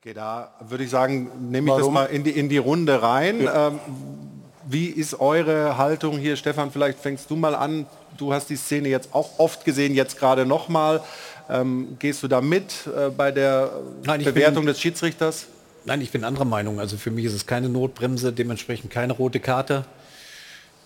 Okay, 0.00 0.14
da 0.14 0.56
würde 0.60 0.84
ich 0.84 0.90
sagen, 0.90 1.50
nehme 1.50 1.68
ich 1.68 1.72
das 1.72 1.80
Warum? 1.82 1.94
mal 1.94 2.06
in 2.06 2.24
die, 2.24 2.30
in 2.30 2.48
die 2.48 2.58
Runde 2.58 3.02
rein. 3.02 3.48
Ähm, 3.52 3.80
wie 4.70 4.86
ist 4.86 5.18
eure 5.20 5.76
Haltung 5.76 6.18
hier? 6.18 6.36
Stefan, 6.36 6.70
vielleicht 6.70 6.98
fängst 7.00 7.30
du 7.30 7.36
mal 7.36 7.54
an. 7.54 7.86
Du 8.16 8.32
hast 8.32 8.50
die 8.50 8.56
Szene 8.56 8.88
jetzt 8.88 9.10
auch 9.12 9.38
oft 9.38 9.64
gesehen, 9.64 9.94
jetzt 9.94 10.18
gerade 10.18 10.46
nochmal. 10.46 11.00
Ähm, 11.48 11.96
gehst 11.98 12.22
du 12.22 12.28
da 12.28 12.40
mit 12.40 12.72
äh, 12.86 13.10
bei 13.10 13.32
der 13.32 13.70
Nein, 14.04 14.20
ich 14.20 14.26
Bewertung 14.26 14.64
bin- 14.64 14.72
des 14.72 14.80
Schiedsrichters? 14.80 15.46
Nein, 15.84 16.00
ich 16.02 16.10
bin 16.10 16.24
anderer 16.24 16.44
Meinung. 16.44 16.78
Also 16.78 16.96
für 16.96 17.10
mich 17.10 17.24
ist 17.24 17.32
es 17.34 17.46
keine 17.46 17.68
Notbremse, 17.68 18.32
dementsprechend 18.32 18.90
keine 18.90 19.14
rote 19.14 19.40
Karte. 19.40 19.84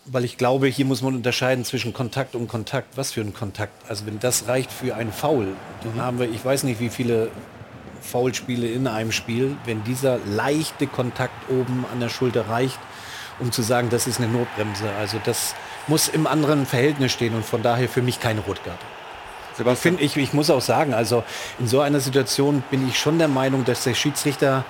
Weil 0.06 0.24
ich 0.24 0.36
glaube, 0.36 0.66
hier 0.68 0.84
muss 0.84 1.02
man 1.02 1.14
unterscheiden 1.14 1.64
zwischen 1.64 1.92
Kontakt 1.92 2.34
und 2.34 2.46
Kontakt. 2.46 2.96
Was 2.96 3.12
für 3.12 3.20
ein 3.22 3.34
Kontakt? 3.34 3.72
Also 3.88 4.06
wenn 4.06 4.20
das 4.20 4.46
reicht 4.48 4.70
für 4.70 4.94
einen 4.94 5.12
Foul, 5.12 5.48
dann 5.82 6.00
haben 6.00 6.18
wir, 6.18 6.30
ich 6.30 6.44
weiß 6.44 6.62
nicht, 6.64 6.78
wie 6.78 6.90
viele 6.90 7.28
Foulspiele 8.02 8.68
in 8.68 8.86
einem 8.86 9.12
Spiel, 9.12 9.56
wenn 9.64 9.82
dieser 9.84 10.18
leichte 10.26 10.86
Kontakt 10.86 11.50
oben 11.50 11.84
an 11.92 12.00
der 12.00 12.10
Schulter 12.10 12.48
reicht, 12.48 12.78
um 13.38 13.52
zu 13.52 13.62
sagen, 13.62 13.90
das 13.90 14.06
ist 14.06 14.18
eine 14.20 14.28
Notbremse. 14.28 14.90
Also 14.98 15.20
das 15.24 15.54
muss 15.86 16.08
im 16.08 16.26
anderen 16.26 16.66
Verhältnis 16.66 17.12
stehen 17.12 17.34
und 17.34 17.44
von 17.44 17.62
daher 17.62 17.88
für 17.88 18.02
mich 18.02 18.20
keine 18.20 18.40
Rotkarte. 18.40 18.84
Ich, 19.58 19.78
find, 19.78 20.00
ich, 20.00 20.16
ich 20.16 20.32
muss 20.32 20.50
auch 20.50 20.60
sagen, 20.60 20.94
also 20.94 21.22
in 21.60 21.68
so 21.68 21.80
einer 21.80 22.00
Situation 22.00 22.64
bin 22.70 22.88
ich 22.88 22.98
schon 22.98 23.18
der 23.18 23.28
Meinung, 23.28 23.64
dass 23.64 23.84
der 23.84 23.94
Schiedsrichter 23.94 24.64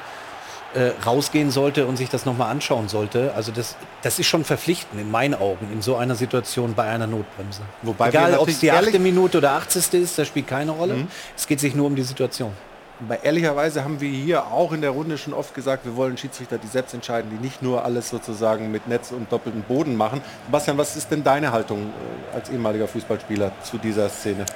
äh, 0.74 0.90
rausgehen 1.06 1.50
sollte 1.50 1.86
und 1.86 1.96
sich 1.96 2.10
das 2.10 2.26
nochmal 2.26 2.50
anschauen 2.50 2.88
sollte. 2.88 3.32
Also 3.34 3.52
das, 3.52 3.76
das 4.02 4.18
ist 4.18 4.26
schon 4.26 4.44
verpflichtend 4.44 5.00
in 5.00 5.10
meinen 5.10 5.34
Augen 5.34 5.68
in 5.72 5.80
so 5.80 5.96
einer 5.96 6.16
Situation 6.16 6.74
bei 6.74 6.84
einer 6.84 7.06
Notbremse. 7.06 7.62
Wobei 7.82 8.08
Egal, 8.08 8.36
ob 8.36 8.48
es 8.48 8.58
die 8.58 8.70
achte 8.72 8.98
Minute 8.98 9.38
oder 9.38 9.52
80. 9.52 9.94
ist, 9.94 10.18
das 10.18 10.28
spielt 10.28 10.48
keine 10.48 10.72
Rolle. 10.72 10.94
Mhm. 10.94 11.08
Es 11.36 11.46
geht 11.46 11.60
sich 11.60 11.74
nur 11.74 11.86
um 11.86 11.96
die 11.96 12.02
Situation. 12.02 12.52
Weil 13.00 13.18
ehrlicherweise 13.22 13.82
haben 13.82 14.00
wir 14.00 14.08
hier 14.08 14.46
auch 14.46 14.72
in 14.72 14.80
der 14.80 14.90
Runde 14.90 15.18
schon 15.18 15.34
oft 15.34 15.52
gesagt, 15.54 15.84
wir 15.84 15.96
wollen 15.96 16.16
Schiedsrichter, 16.16 16.58
die 16.58 16.68
selbst 16.68 16.94
entscheiden, 16.94 17.30
die 17.30 17.42
nicht 17.42 17.60
nur 17.60 17.84
alles 17.84 18.08
sozusagen 18.08 18.70
mit 18.70 18.86
Netz 18.86 19.10
und 19.10 19.32
doppeltem 19.32 19.62
Boden 19.62 19.96
machen. 19.96 20.22
Sebastian, 20.46 20.78
was 20.78 20.96
ist 20.96 21.10
denn 21.10 21.24
deine 21.24 21.50
Haltung 21.50 21.80
äh, 22.32 22.36
als 22.36 22.50
ehemaliger 22.50 22.86
Fußballspieler 22.86 23.50
zu 23.62 23.78
dieser 23.78 24.08
Szene? 24.08 24.46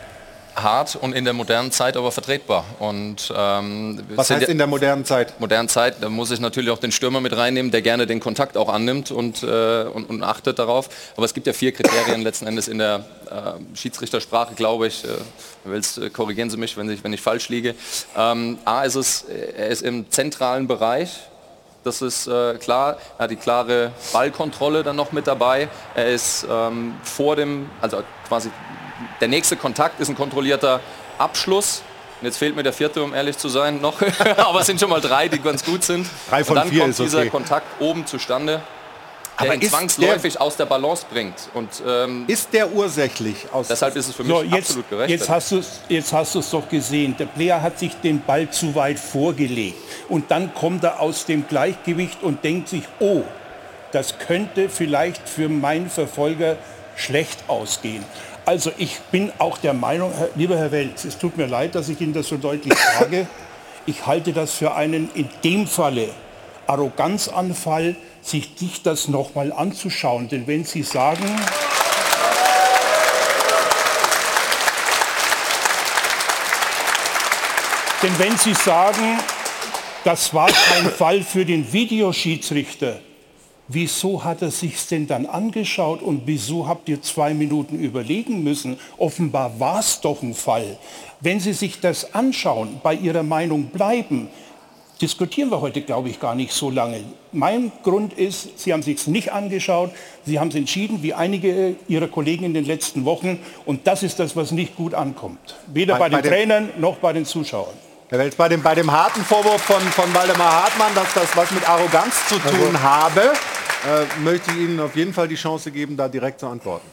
Hart 0.62 0.96
und 0.96 1.12
in 1.14 1.24
der 1.24 1.32
modernen 1.32 1.70
Zeit 1.72 1.96
aber 1.96 2.12
vertretbar. 2.12 2.64
Und, 2.78 3.32
ähm, 3.36 4.00
Was 4.14 4.30
heißt 4.30 4.48
in 4.48 4.58
der 4.58 4.66
modernen 4.66 5.04
Zeit? 5.04 5.38
Modernen 5.40 5.68
Zeit, 5.68 5.96
da 6.00 6.08
muss 6.08 6.30
ich 6.30 6.40
natürlich 6.40 6.70
auch 6.70 6.78
den 6.78 6.92
Stürmer 6.92 7.20
mit 7.20 7.36
reinnehmen, 7.36 7.70
der 7.70 7.82
gerne 7.82 8.06
den 8.06 8.20
Kontakt 8.20 8.56
auch 8.56 8.68
annimmt 8.68 9.10
und, 9.10 9.42
äh, 9.42 9.84
und, 9.84 10.08
und 10.10 10.22
achtet 10.22 10.58
darauf. 10.58 10.88
Aber 11.16 11.24
es 11.24 11.34
gibt 11.34 11.46
ja 11.46 11.52
vier 11.52 11.72
Kriterien 11.72 12.22
letzten 12.22 12.46
Endes 12.46 12.68
in 12.68 12.78
der 12.78 13.04
äh, 13.30 13.76
Schiedsrichtersprache, 13.76 14.54
glaube 14.54 14.86
ich. 14.86 15.04
Äh, 15.04 15.08
willst, 15.64 15.98
äh, 15.98 16.10
korrigieren 16.10 16.50
Sie 16.50 16.56
mich, 16.56 16.76
wenn 16.76 16.90
ich, 16.90 17.04
wenn 17.04 17.12
ich 17.12 17.20
falsch 17.20 17.48
liege. 17.48 17.74
Ähm, 18.16 18.58
A 18.64 18.82
ist 18.82 18.94
es, 18.94 19.22
er 19.22 19.68
ist 19.68 19.82
im 19.82 20.10
zentralen 20.10 20.66
Bereich, 20.66 21.10
das 21.84 22.02
ist 22.02 22.26
äh, 22.26 22.54
klar. 22.56 22.98
Er 23.16 23.24
hat 23.24 23.30
die 23.30 23.36
klare 23.36 23.92
Ballkontrolle 24.12 24.82
dann 24.82 24.96
noch 24.96 25.12
mit 25.12 25.26
dabei. 25.26 25.68
Er 25.94 26.08
ist 26.08 26.46
ähm, 26.50 26.94
vor 27.02 27.36
dem, 27.36 27.70
also 27.80 28.02
quasi 28.26 28.50
der 29.20 29.28
nächste 29.28 29.56
Kontakt 29.56 30.00
ist 30.00 30.08
ein 30.08 30.16
kontrollierter 30.16 30.80
Abschluss. 31.18 31.82
Und 32.20 32.26
jetzt 32.26 32.38
fehlt 32.38 32.56
mir 32.56 32.64
der 32.64 32.72
vierte, 32.72 33.02
um 33.02 33.14
ehrlich 33.14 33.38
zu 33.38 33.48
sein, 33.48 33.80
noch. 33.80 34.00
Aber 34.36 34.60
es 34.60 34.66
sind 34.66 34.80
schon 34.80 34.90
mal 34.90 35.00
drei, 35.00 35.28
die 35.28 35.38
ganz 35.38 35.64
gut 35.64 35.84
sind. 35.84 36.06
Drei 36.28 36.42
von 36.42 36.56
Und 36.56 36.64
dann 36.64 36.70
vier 36.70 36.80
kommt 36.80 36.90
ist 36.90 37.00
okay. 37.00 37.08
dieser 37.08 37.26
Kontakt 37.26 37.80
oben 37.80 38.06
zustande, 38.06 38.60
der 39.40 39.46
Aber 39.46 39.54
ihn 39.54 39.62
zwangsläufig 39.62 40.40
aus 40.40 40.56
der 40.56 40.66
Balance 40.66 41.06
bringt. 41.08 41.48
Und 41.54 41.68
ähm, 41.86 42.24
Ist 42.26 42.52
der 42.52 42.72
ursächlich 42.72 43.46
aus 43.52 43.68
deshalb 43.68 43.94
ist 43.94 44.08
es 44.08 44.16
für 44.16 44.24
mich 44.24 44.32
So, 44.36 44.42
jetzt, 44.42 44.54
absolut 44.70 44.90
gerecht. 44.90 45.10
jetzt 45.10 45.28
hast 45.28 45.52
du 45.52 45.58
es 45.58 45.80
jetzt 45.88 46.12
hast 46.12 46.34
du's 46.34 46.50
doch 46.50 46.68
gesehen. 46.68 47.14
Der 47.16 47.26
Player 47.26 47.62
hat 47.62 47.78
sich 47.78 47.94
den 48.00 48.20
Ball 48.20 48.50
zu 48.50 48.74
weit 48.74 48.98
vorgelegt. 48.98 49.78
Und 50.08 50.32
dann 50.32 50.52
kommt 50.54 50.82
er 50.82 50.98
aus 50.98 51.24
dem 51.24 51.46
Gleichgewicht 51.46 52.24
und 52.24 52.42
denkt 52.42 52.68
sich, 52.68 52.82
oh, 52.98 53.22
das 53.92 54.18
könnte 54.18 54.68
vielleicht 54.68 55.28
für 55.28 55.48
meinen 55.48 55.88
Verfolger 55.88 56.56
schlecht 56.96 57.44
ausgehen. 57.46 58.04
Also 58.48 58.72
ich 58.78 58.98
bin 59.12 59.30
auch 59.36 59.58
der 59.58 59.74
Meinung, 59.74 60.10
lieber 60.34 60.56
Herr 60.56 60.72
Welz, 60.72 61.04
es 61.04 61.18
tut 61.18 61.36
mir 61.36 61.44
leid, 61.44 61.74
dass 61.74 61.90
ich 61.90 62.00
Ihnen 62.00 62.14
das 62.14 62.28
so 62.28 62.38
deutlich 62.38 62.72
sage. 62.98 63.26
Ich 63.84 64.06
halte 64.06 64.32
das 64.32 64.54
für 64.54 64.74
einen 64.74 65.10
in 65.12 65.28
dem 65.44 65.66
Falle 65.66 66.08
Arroganzanfall, 66.66 67.94
sich 68.22 68.52
sich 68.56 68.82
das 68.82 69.08
nochmal 69.08 69.52
anzuschauen. 69.52 70.30
Denn 70.30 70.46
wenn 70.46 70.64
Sie 70.64 70.82
sagen, 70.82 71.26
Denn 78.02 78.18
wenn 78.18 78.38
Sie 78.38 78.54
sagen, 78.54 79.18
das 80.04 80.32
war 80.32 80.48
kein 80.48 80.90
Fall 80.90 81.22
für 81.22 81.44
den 81.44 81.70
Videoschiedsrichter, 81.70 82.98
wieso 83.68 84.24
hat 84.24 84.42
er 84.42 84.50
sich 84.50 84.86
denn 84.86 85.06
dann 85.06 85.26
angeschaut 85.26 86.02
und 86.02 86.22
wieso 86.26 86.66
habt 86.66 86.88
ihr 86.88 87.00
zwei 87.02 87.34
Minuten 87.34 87.78
überlegen 87.78 88.42
müssen? 88.42 88.78
Offenbar 88.96 89.60
war 89.60 89.80
es 89.80 90.00
doch 90.00 90.22
ein 90.22 90.34
Fall. 90.34 90.78
Wenn 91.20 91.40
Sie 91.40 91.52
sich 91.52 91.80
das 91.80 92.14
anschauen, 92.14 92.80
bei 92.82 92.94
Ihrer 92.94 93.22
Meinung 93.22 93.66
bleiben, 93.66 94.28
diskutieren 95.00 95.50
wir 95.50 95.60
heute, 95.60 95.80
glaube 95.82 96.08
ich, 96.08 96.18
gar 96.18 96.34
nicht 96.34 96.52
so 96.52 96.70
lange. 96.70 97.00
Mein 97.30 97.70
Grund 97.82 98.14
ist, 98.14 98.58
Sie 98.58 98.72
haben 98.72 98.82
sich 98.82 99.06
nicht 99.06 99.32
angeschaut, 99.32 99.90
Sie 100.24 100.40
haben 100.40 100.48
es 100.48 100.54
entschieden, 100.54 101.02
wie 101.02 101.14
einige 101.14 101.76
Ihrer 101.88 102.08
Kollegen 102.08 102.44
in 102.44 102.54
den 102.54 102.64
letzten 102.64 103.04
Wochen. 103.04 103.38
Und 103.66 103.86
das 103.86 104.02
ist 104.02 104.18
das, 104.18 104.34
was 104.34 104.50
nicht 104.50 104.76
gut 104.76 104.94
ankommt. 104.94 105.56
Weder 105.68 105.94
Bei- 105.98 106.08
bei, 106.08 106.16
bei 106.16 106.22
den 106.22 106.22
den- 106.22 106.32
Trainern 106.32 106.70
noch 106.78 106.96
bei 106.96 107.12
den 107.12 107.24
Zuschauern. 107.24 107.74
Herr 108.10 108.18
Welz, 108.20 108.36
bei 108.36 108.48
dem, 108.48 108.62
bei 108.62 108.74
dem 108.74 108.90
harten 108.90 109.20
Vorwurf 109.22 109.60
von, 109.60 109.80
von 109.82 110.14
Waldemar 110.14 110.62
Hartmann, 110.64 110.94
dass 110.94 111.12
das 111.12 111.36
was 111.36 111.50
mit 111.50 111.68
Arroganz 111.68 112.14
zu 112.26 112.38
tun 112.38 112.82
habe, 112.82 113.34
äh, 113.86 114.20
möchte 114.20 114.50
ich 114.50 114.56
Ihnen 114.56 114.80
auf 114.80 114.96
jeden 114.96 115.12
Fall 115.12 115.28
die 115.28 115.36
Chance 115.36 115.70
geben, 115.70 115.96
da 115.96 116.08
direkt 116.08 116.40
zu 116.40 116.46
antworten. 116.46 116.88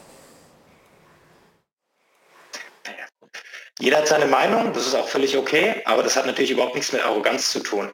Jeder 3.78 3.98
hat 3.98 4.08
seine 4.08 4.26
Meinung, 4.26 4.72
das 4.72 4.86
ist 4.86 4.94
auch 4.94 5.08
völlig 5.08 5.36
okay, 5.36 5.82
aber 5.84 6.02
das 6.02 6.16
hat 6.16 6.26
natürlich 6.26 6.50
überhaupt 6.50 6.74
nichts 6.74 6.92
mit 6.92 7.04
Arroganz 7.04 7.50
zu 7.50 7.60
tun. 7.60 7.92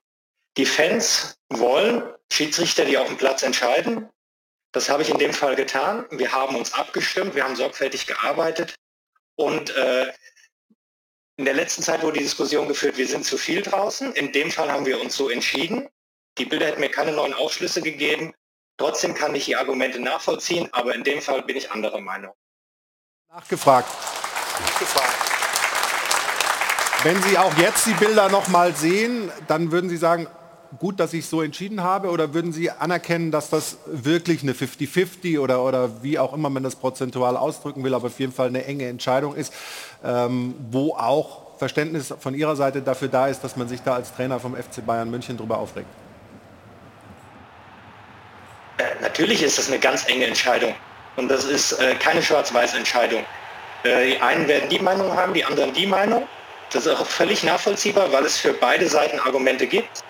Die 0.56 0.66
Fans 0.66 1.36
wollen 1.48 2.02
Schiedsrichter, 2.32 2.84
die 2.84 2.98
auf 2.98 3.08
dem 3.08 3.16
Platz 3.16 3.42
entscheiden. 3.42 4.08
Das 4.72 4.88
habe 4.88 5.02
ich 5.02 5.10
in 5.10 5.18
dem 5.18 5.32
Fall 5.32 5.56
getan. 5.56 6.06
Wir 6.10 6.32
haben 6.32 6.56
uns 6.56 6.72
abgestimmt, 6.72 7.34
wir 7.34 7.44
haben 7.44 7.56
sorgfältig 7.56 8.06
gearbeitet 8.06 8.74
und 9.36 9.74
äh, 9.76 10.12
in 11.36 11.46
der 11.46 11.54
letzten 11.54 11.82
Zeit 11.82 12.02
wurde 12.02 12.18
die 12.18 12.24
Diskussion 12.24 12.68
geführt, 12.68 12.96
wir 12.98 13.08
sind 13.08 13.24
zu 13.24 13.36
viel 13.36 13.62
draußen. 13.62 14.12
In 14.12 14.32
dem 14.32 14.50
Fall 14.50 14.70
haben 14.70 14.86
wir 14.86 15.00
uns 15.00 15.16
so 15.16 15.30
entschieden. 15.30 15.88
Die 16.38 16.44
Bilder 16.44 16.66
hätten 16.66 16.80
mir 16.80 16.90
keine 16.90 17.12
neuen 17.12 17.34
Aufschlüsse 17.34 17.82
gegeben. 17.82 18.32
Trotzdem 18.76 19.14
kann 19.14 19.34
ich 19.34 19.44
die 19.44 19.56
Argumente 19.56 20.00
nachvollziehen, 20.00 20.68
aber 20.72 20.94
in 20.94 21.04
dem 21.04 21.20
Fall 21.20 21.42
bin 21.42 21.56
ich 21.56 21.70
anderer 21.70 22.00
Meinung. 22.00 22.32
Nachgefragt. 23.30 23.88
Wenn 27.02 27.20
Sie 27.22 27.36
auch 27.36 27.56
jetzt 27.56 27.86
die 27.86 27.94
Bilder 27.94 28.28
noch 28.28 28.48
mal 28.48 28.74
sehen, 28.74 29.30
dann 29.48 29.72
würden 29.72 29.90
Sie 29.90 29.96
sagen, 29.96 30.28
gut, 30.78 31.00
dass 31.00 31.12
ich 31.12 31.26
so 31.26 31.42
entschieden 31.42 31.82
habe, 31.82 32.10
oder 32.10 32.34
würden 32.34 32.52
Sie 32.52 32.70
anerkennen, 32.70 33.30
dass 33.30 33.50
das 33.50 33.78
wirklich 33.86 34.42
eine 34.42 34.52
50-50 34.52 35.40
oder, 35.40 35.62
oder 35.62 36.02
wie 36.02 36.18
auch 36.18 36.32
immer 36.32 36.50
man 36.50 36.62
das 36.62 36.76
prozentual 36.76 37.36
ausdrücken 37.36 37.84
will, 37.84 37.94
aber 37.94 38.06
auf 38.06 38.20
jeden 38.20 38.32
Fall 38.32 38.48
eine 38.48 38.64
enge 38.64 38.86
Entscheidung 38.86 39.34
ist, 39.34 39.52
ähm, 40.04 40.54
wo 40.70 40.94
auch 40.94 41.58
Verständnis 41.58 42.12
von 42.18 42.34
Ihrer 42.34 42.56
Seite 42.56 42.82
dafür 42.82 43.08
da 43.08 43.28
ist, 43.28 43.42
dass 43.44 43.56
man 43.56 43.68
sich 43.68 43.82
da 43.82 43.94
als 43.94 44.14
Trainer 44.14 44.40
vom 44.40 44.54
FC 44.56 44.84
Bayern 44.84 45.10
München 45.10 45.36
drüber 45.36 45.58
aufregt? 45.58 45.88
Äh, 48.82 49.02
natürlich 49.02 49.42
ist 49.42 49.58
das 49.58 49.68
eine 49.68 49.78
ganz 49.78 50.08
enge 50.08 50.26
Entscheidung. 50.26 50.74
Und 51.16 51.28
das 51.28 51.44
ist 51.44 51.72
äh, 51.72 51.94
keine 51.96 52.22
Schwarz-Weiß-Entscheidung. 52.22 53.24
Äh, 53.84 54.06
die 54.06 54.20
einen 54.20 54.48
werden 54.48 54.68
die 54.68 54.78
Meinung 54.78 55.14
haben, 55.16 55.34
die 55.34 55.44
anderen 55.44 55.72
die 55.72 55.86
Meinung. 55.86 56.26
Das 56.70 56.86
ist 56.86 56.94
auch 56.94 57.06
völlig 57.06 57.42
nachvollziehbar, 57.42 58.10
weil 58.12 58.24
es 58.24 58.38
für 58.38 58.54
beide 58.54 58.88
Seiten 58.88 59.20
Argumente 59.20 59.66
gibt. 59.66 60.00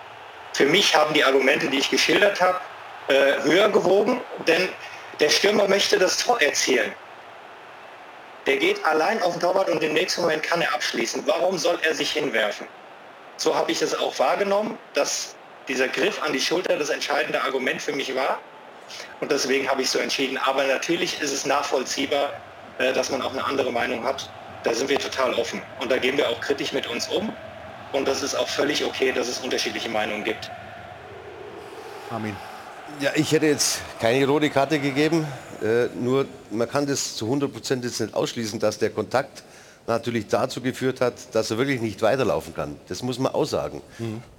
Für 0.53 0.65
mich 0.65 0.95
haben 0.95 1.13
die 1.13 1.23
Argumente, 1.23 1.67
die 1.67 1.79
ich 1.79 1.89
geschildert 1.89 2.39
habe, 2.39 2.57
höher 3.43 3.67
gewogen, 3.67 4.21
denn 4.47 4.69
der 5.19 5.29
Stürmer 5.29 5.67
möchte 5.67 5.99
das 5.99 6.19
Tor 6.19 6.41
erzielen. 6.41 6.93
Der 8.45 8.55
geht 8.55 8.85
allein 8.85 9.21
auf 9.23 9.33
den 9.33 9.41
Torwart 9.41 9.69
und 9.69 9.83
im 9.83 9.91
nächsten 9.91 10.21
Moment 10.21 10.41
kann 10.43 10.61
er 10.61 10.73
abschließen. 10.73 11.23
Warum 11.25 11.57
soll 11.57 11.77
er 11.81 11.93
sich 11.93 12.13
hinwerfen? 12.13 12.65
So 13.35 13.53
habe 13.53 13.73
ich 13.73 13.81
es 13.81 13.93
auch 13.93 14.17
wahrgenommen, 14.19 14.77
dass 14.93 15.35
dieser 15.67 15.89
Griff 15.89 16.21
an 16.23 16.31
die 16.31 16.39
Schulter 16.39 16.77
das 16.77 16.89
entscheidende 16.89 17.41
Argument 17.41 17.81
für 17.81 17.91
mich 17.91 18.15
war. 18.15 18.39
Und 19.19 19.31
deswegen 19.31 19.69
habe 19.69 19.81
ich 19.81 19.89
so 19.89 19.99
entschieden. 19.99 20.37
Aber 20.37 20.63
natürlich 20.65 21.21
ist 21.21 21.31
es 21.31 21.45
nachvollziehbar, 21.45 22.33
äh, 22.77 22.93
dass 22.93 23.09
man 23.09 23.21
auch 23.21 23.31
eine 23.31 23.43
andere 23.43 23.71
Meinung 23.71 24.03
hat. 24.03 24.29
Da 24.63 24.73
sind 24.73 24.89
wir 24.89 24.99
total 24.99 25.33
offen. 25.33 25.61
Und 25.79 25.91
da 25.91 25.97
gehen 25.97 26.17
wir 26.17 26.29
auch 26.29 26.39
kritisch 26.41 26.73
mit 26.73 26.87
uns 26.87 27.07
um. 27.07 27.33
Und 27.91 28.07
das 28.07 28.23
ist 28.23 28.35
auch 28.35 28.47
völlig 28.47 28.83
okay, 28.83 29.11
dass 29.11 29.27
es 29.27 29.39
unterschiedliche 29.39 29.89
Meinungen 29.89 30.23
gibt. 30.23 30.49
Armin. 32.09 32.35
Ja, 32.99 33.11
ich 33.15 33.31
hätte 33.31 33.47
jetzt 33.47 33.81
keine 33.99 34.25
rote 34.27 34.49
Karte 34.49 34.79
gegeben. 34.79 35.25
Äh, 35.61 35.87
nur 35.95 36.25
man 36.51 36.69
kann 36.69 36.85
das 36.85 37.15
zu 37.15 37.25
100 37.25 37.51
Prozent 37.51 37.83
jetzt 37.83 37.99
nicht 37.99 38.13
ausschließen, 38.13 38.59
dass 38.59 38.77
der 38.77 38.89
Kontakt 38.89 39.43
natürlich 39.87 40.27
dazu 40.27 40.61
geführt 40.61 41.01
hat, 41.01 41.13
dass 41.33 41.51
er 41.51 41.57
wirklich 41.57 41.81
nicht 41.81 42.01
weiterlaufen 42.01 42.53
kann. 42.53 42.77
Das 42.87 43.03
muss 43.03 43.19
man 43.19 43.33
aussagen. 43.33 43.81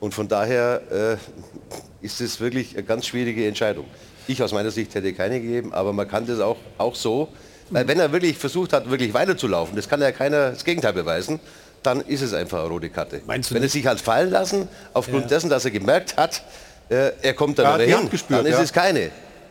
Und 0.01 0.15
von 0.15 0.29
daher 0.29 0.81
äh, 0.91 2.05
ist 2.05 2.21
es 2.21 2.41
wirklich 2.41 2.75
eine 2.75 2.85
ganz 2.85 3.07
schwierige 3.07 3.47
Entscheidung. 3.47 3.87
Ich 4.27 4.43
aus 4.43 4.53
meiner 4.53 4.71
Sicht 4.71 4.95
hätte 4.95 5.13
keine 5.13 5.41
gegeben, 5.41 5.73
aber 5.73 5.93
man 5.93 6.09
kann 6.09 6.27
das 6.27 6.41
auch, 6.41 6.57
auch 6.79 6.95
so, 6.95 7.29
weil 7.71 7.89
wenn 7.89 7.99
er 7.99 8.13
wirklich 8.13 8.37
versucht 8.37 8.73
hat, 8.73 8.91
wirklich 8.91 9.15
weiterzulaufen, 9.15 9.77
das 9.77 9.89
kann 9.89 10.01
ja 10.01 10.13
keiner 10.13 10.51
das 10.51 10.65
Gegenteil 10.65 10.93
beweisen, 10.93 11.41
dann 11.83 12.01
ist 12.01 12.23
es 12.23 12.33
einfach 12.33 12.61
eine 12.61 12.69
rote 12.69 12.89
Karte. 12.91 13.21
Meinst 13.27 13.51
du 13.51 13.55
wenn 13.55 13.63
er 13.63 13.69
sich 13.69 13.87
hat 13.87 14.01
fallen 14.01 14.31
lassen, 14.31 14.69
aufgrund 14.93 15.23
Ja. 15.25 15.29
dessen, 15.29 15.51
dass 15.51 15.65
er 15.65 15.71
gemerkt 15.71 16.17
hat, 16.17 16.43
äh, 16.89 17.13
er 17.23 17.35
kommt 17.35 17.59
da 17.59 17.75
hat 17.75 17.81
wieder 17.81 17.99
hin, 17.99 18.11
gespürt, 18.11 18.41
dann 18.41 18.47
ist 18.47 18.57
ja. 18.59 18.63
es 18.63 18.73
keine. 18.73 19.11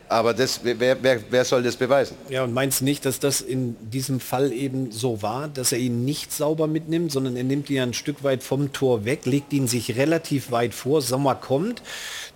Aber 0.10 0.34
das, 0.34 0.60
wer, 0.62 1.02
wer, 1.02 1.20
wer 1.30 1.46
soll 1.46 1.64
das 1.64 1.76
beweisen? 1.76 2.16
Ja, 2.30 2.44
und 2.44 2.54
meinst 2.54 2.84
nicht, 2.84 3.06
dass 3.06 3.20
das 3.20 3.42
in 3.42 3.76
diesem 3.90 4.20
Fall 4.20 4.52
eben 4.52 4.92
so 4.92 5.24
war, 5.24 5.48
dass 5.48 5.72
er 5.72 5.80
ihn 5.80 6.06
nicht 6.06 6.32
sauber 6.32 6.68
mitnimmt, 6.68 7.12
sondern 7.12 7.36
er 7.36 7.44
nimmt 7.44 7.70
ihn 7.72 7.82
ein 7.82 7.94
Stück 7.94 8.24
weit 8.24 8.44
vom 8.44 8.74
Tor 8.74 9.06
weg, 9.06 9.26
legt 9.26 9.54
ihn 9.54 9.68
sich 9.68 9.96
relativ 9.96 10.52
weit 10.52 10.76
vor, 10.76 11.02
Sommer 11.02 11.34
kommt, 11.34 11.82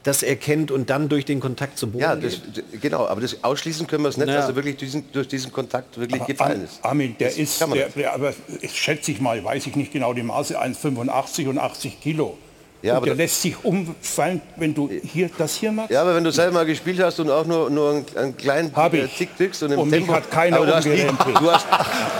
das 0.07 0.23
erkennt 0.23 0.71
und 0.71 0.89
dann 0.89 1.09
durch 1.09 1.25
den 1.25 1.41
Kontakt 1.41 1.77
zum 1.77 1.91
Boden 1.91 2.01
Ja, 2.01 2.15
das, 2.15 2.39
geht? 2.53 2.81
genau, 2.81 3.05
aber 3.07 3.19
das 3.19 3.43
ausschließen 3.43 3.87
können 3.87 4.03
wir 4.03 4.09
es 4.09 4.15
nicht, 4.17 4.27
Naja. 4.27 4.39
dass 4.39 4.49
er 4.49 4.55
wirklich 4.55 4.77
diesen, 4.77 5.11
durch 5.11 5.27
diesen 5.27 5.51
Kontakt 5.51 5.97
wirklich 5.97 6.21
Aber 6.21 6.31
gefallen 6.31 6.63
ist. 6.63 6.79
Armin, 6.83 7.15
der 7.19 7.27
Das 7.27 7.37
ist, 7.37 7.59
der, 7.59 7.89
der, 7.89 8.13
aber 8.13 8.33
ich 8.61 8.71
schätze 8.71 9.11
ich 9.11 9.19
mal, 9.19 9.43
weiß 9.43 9.67
ich 9.67 9.75
nicht 9.75 9.91
genau 9.91 10.13
die 10.13 10.23
Maße, 10.23 10.59
1,85 10.61 11.49
und 11.49 11.59
80 11.59 11.99
Kilo. 11.99 12.37
Ja, 12.83 12.91
und 12.93 12.97
aber 12.97 13.05
der 13.07 13.15
da- 13.15 13.23
lässt 13.23 13.41
sich 13.41 13.55
umfallen, 13.63 14.41
wenn 14.55 14.73
du 14.73 14.89
hier 15.03 15.29
das 15.37 15.55
hier 15.55 15.71
machst. 15.71 15.89
Ja, 15.91 16.01
aber 16.01 16.15
wenn 16.15 16.23
du 16.23 16.31
selber 16.31 16.53
mal 16.53 16.65
gespielt 16.65 16.99
hast 17.01 17.19
und 17.19 17.29
auch 17.31 17.45
nur, 17.45 17.69
nur 17.69 17.89
einen, 17.91 18.05
einen 18.15 18.37
kleinen 18.37 18.71
äh. 18.75 19.07
Tick 19.07 19.35
drückst 19.35 19.63
und 19.63 19.71
im 19.71 19.79
Und 19.79 19.89
mich 19.89 19.99
Tempo... 19.99 20.13
hat 20.13 20.29
keiner 20.29 20.57
aber 20.57 20.67
du 20.67 20.75
hast, 20.75 20.85
nie, 20.85 20.97
du, 21.39 21.51
hast, 21.51 21.65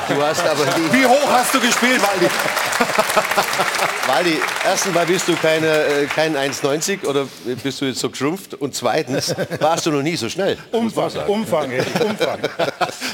du 0.10 0.22
hast 0.22 0.46
aber 0.48 0.66
nie... 0.66 1.00
Wie 1.00 1.06
hoch 1.06 1.30
hast 1.30 1.54
du 1.54 1.60
gespielt, 1.60 2.02
Waldi? 2.02 2.26
Waldi, 4.08 4.38
erstens 4.66 4.94
mal 4.94 5.06
bist 5.06 5.28
du 5.28 5.36
keine, 5.36 5.68
äh, 5.68 6.06
kein 6.06 6.36
1,90 6.36 7.06
oder 7.06 7.28
bist 7.62 7.82
du 7.82 7.86
jetzt 7.86 8.00
so 8.00 8.10
geschrumpft 8.10 8.54
und 8.54 8.74
zweitens 8.74 9.36
warst 9.60 9.86
du 9.86 9.92
noch 9.92 10.02
nie 10.02 10.16
so 10.16 10.30
schnell. 10.30 10.58
Umfang, 10.72 11.12
Umfang, 11.28 11.70
Umfang. 11.72 12.40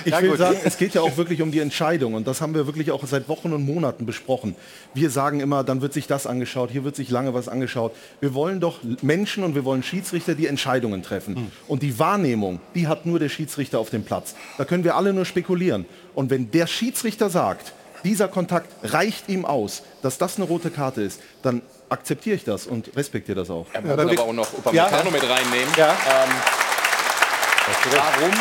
Ich 0.05 0.11
Ja, 0.11 0.21
will 0.21 0.29
gut. 0.29 0.37
sagen, 0.37 0.57
es 0.63 0.77
geht 0.77 0.93
ja 0.93 1.01
auch 1.01 1.17
wirklich 1.17 1.41
um 1.41 1.51
die 1.51 1.59
Entscheidung 1.59 2.13
und 2.13 2.27
das 2.27 2.41
haben 2.41 2.53
wir 2.53 2.67
wirklich 2.67 2.91
auch 2.91 3.03
seit 3.07 3.27
Wochen 3.27 3.53
und 3.53 3.65
Monaten 3.65 4.05
besprochen. 4.05 4.55
Wir 4.93 5.09
sagen 5.09 5.39
immer, 5.39 5.63
dann 5.63 5.81
wird 5.81 5.93
sich 5.93 6.05
das 6.05 6.27
angeschaut, 6.27 6.69
hier 6.71 6.83
wird 6.83 6.95
sich 6.95 7.09
lange 7.09 7.32
was 7.33 7.47
angeschaut. 7.47 7.93
Wir 8.19 8.33
wollen 8.33 8.59
doch 8.59 8.79
Menschen 9.01 9.43
und 9.43 9.55
wir 9.55 9.65
wollen 9.65 9.83
Schiedsrichter, 9.83 10.35
die 10.35 10.47
Entscheidungen 10.47 11.03
treffen. 11.03 11.35
Hm. 11.35 11.51
Und 11.67 11.83
die 11.83 11.97
Wahrnehmung, 11.99 12.59
die 12.75 12.87
hat 12.87 13.05
nur 13.05 13.19
der 13.19 13.29
Schiedsrichter 13.29 13.79
auf 13.79 13.89
dem 13.89 14.03
Platz. 14.03 14.35
Da 14.57 14.65
können 14.65 14.83
wir 14.83 14.95
alle 14.95 15.13
nur 15.13 15.25
spekulieren. 15.25 15.85
Und 16.15 16.29
wenn 16.29 16.51
der 16.51 16.67
Schiedsrichter 16.67 17.29
sagt, 17.29 17.73
dieser 18.03 18.27
Kontakt 18.27 18.67
reicht 18.83 19.29
ihm 19.29 19.45
aus, 19.45 19.83
dass 20.01 20.17
das 20.17 20.37
eine 20.37 20.45
rote 20.45 20.69
Karte 20.71 21.01
ist, 21.01 21.21
dann 21.41 21.61
akzeptiere 21.89 22.35
ich 22.35 22.43
das 22.43 22.67
und 22.67 22.95
respektiere 22.95 23.39
das 23.39 23.49
auch. 23.49 23.67
Er 23.73 23.81
muss 23.81 23.95
dann 23.95 24.09
aber 24.09 24.23
auch 24.23 24.33
noch 24.33 24.53
Upamecano 24.53 25.11
mit 25.11 25.23
reinnehmen. 25.23 25.73
Ja. 25.77 25.89
Ähm, 25.91 26.29
warum 27.91 28.31